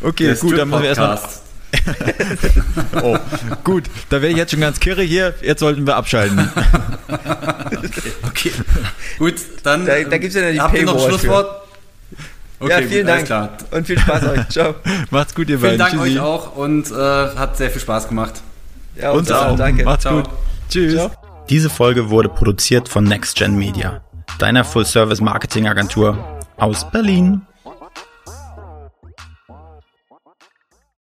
Okay, 0.01 0.25
Der 0.25 0.35
gut, 0.35 0.57
dann 0.57 0.69
machen 0.69 0.83
wir 0.83 0.89
erstmal. 0.89 1.17
oh, 3.01 3.17
gut, 3.63 3.85
da 4.09 4.21
wäre 4.21 4.31
ich 4.31 4.37
jetzt 4.37 4.51
schon 4.51 4.59
ganz 4.59 4.79
kirre 4.79 5.01
hier. 5.01 5.33
Jetzt 5.41 5.61
sollten 5.61 5.87
wir 5.87 5.95
abschalten. 5.95 6.51
okay. 7.07 7.91
okay. 8.23 8.51
Gut, 9.17 9.35
dann. 9.63 9.85
Da, 9.85 10.03
da 10.03 10.17
gibt 10.17 10.35
es 10.35 10.39
ja 10.39 10.51
die 10.51 10.59
Habt 10.59 10.77
ihr 10.77 10.85
noch 10.85 11.01
ein 11.01 11.09
Schlusswort? 11.09 11.63
Okay, 12.59 12.69
ja, 12.69 12.87
vielen 12.87 13.07
gut, 13.07 13.29
Dank. 13.29 13.51
Und 13.71 13.87
viel 13.87 13.99
Spaß 13.99 14.23
euch. 14.27 14.49
Ciao. 14.49 14.75
Macht's 15.09 15.33
gut, 15.33 15.49
ihr 15.49 15.59
vielen 15.59 15.77
beiden. 15.77 15.99
Vielen 15.99 15.99
Dank 15.99 16.03
Tschüssi. 16.03 16.19
euch 16.19 16.23
auch 16.23 16.55
und 16.55 16.91
äh, 16.91 17.35
hat 17.37 17.57
sehr 17.57 17.71
viel 17.71 17.81
Spaß 17.81 18.07
gemacht. 18.09 18.33
Ja, 18.95 19.11
uns, 19.11 19.29
uns 19.29 19.31
auch. 19.31 19.55
Danke. 19.55 19.85
Macht's 19.85 20.03
Ciao. 20.03 20.21
gut. 20.21 20.29
Tschüss. 20.69 20.93
Ciao. 20.93 21.11
Diese 21.49 21.69
Folge 21.69 22.09
wurde 22.09 22.29
produziert 22.29 22.89
von 22.89 23.05
NextGen 23.05 23.55
Media 23.55 24.01
deiner 24.37 24.63
Full-Service-Marketing-Agentur 24.63 26.17
aus 26.57 26.89
Berlin. 26.91 27.41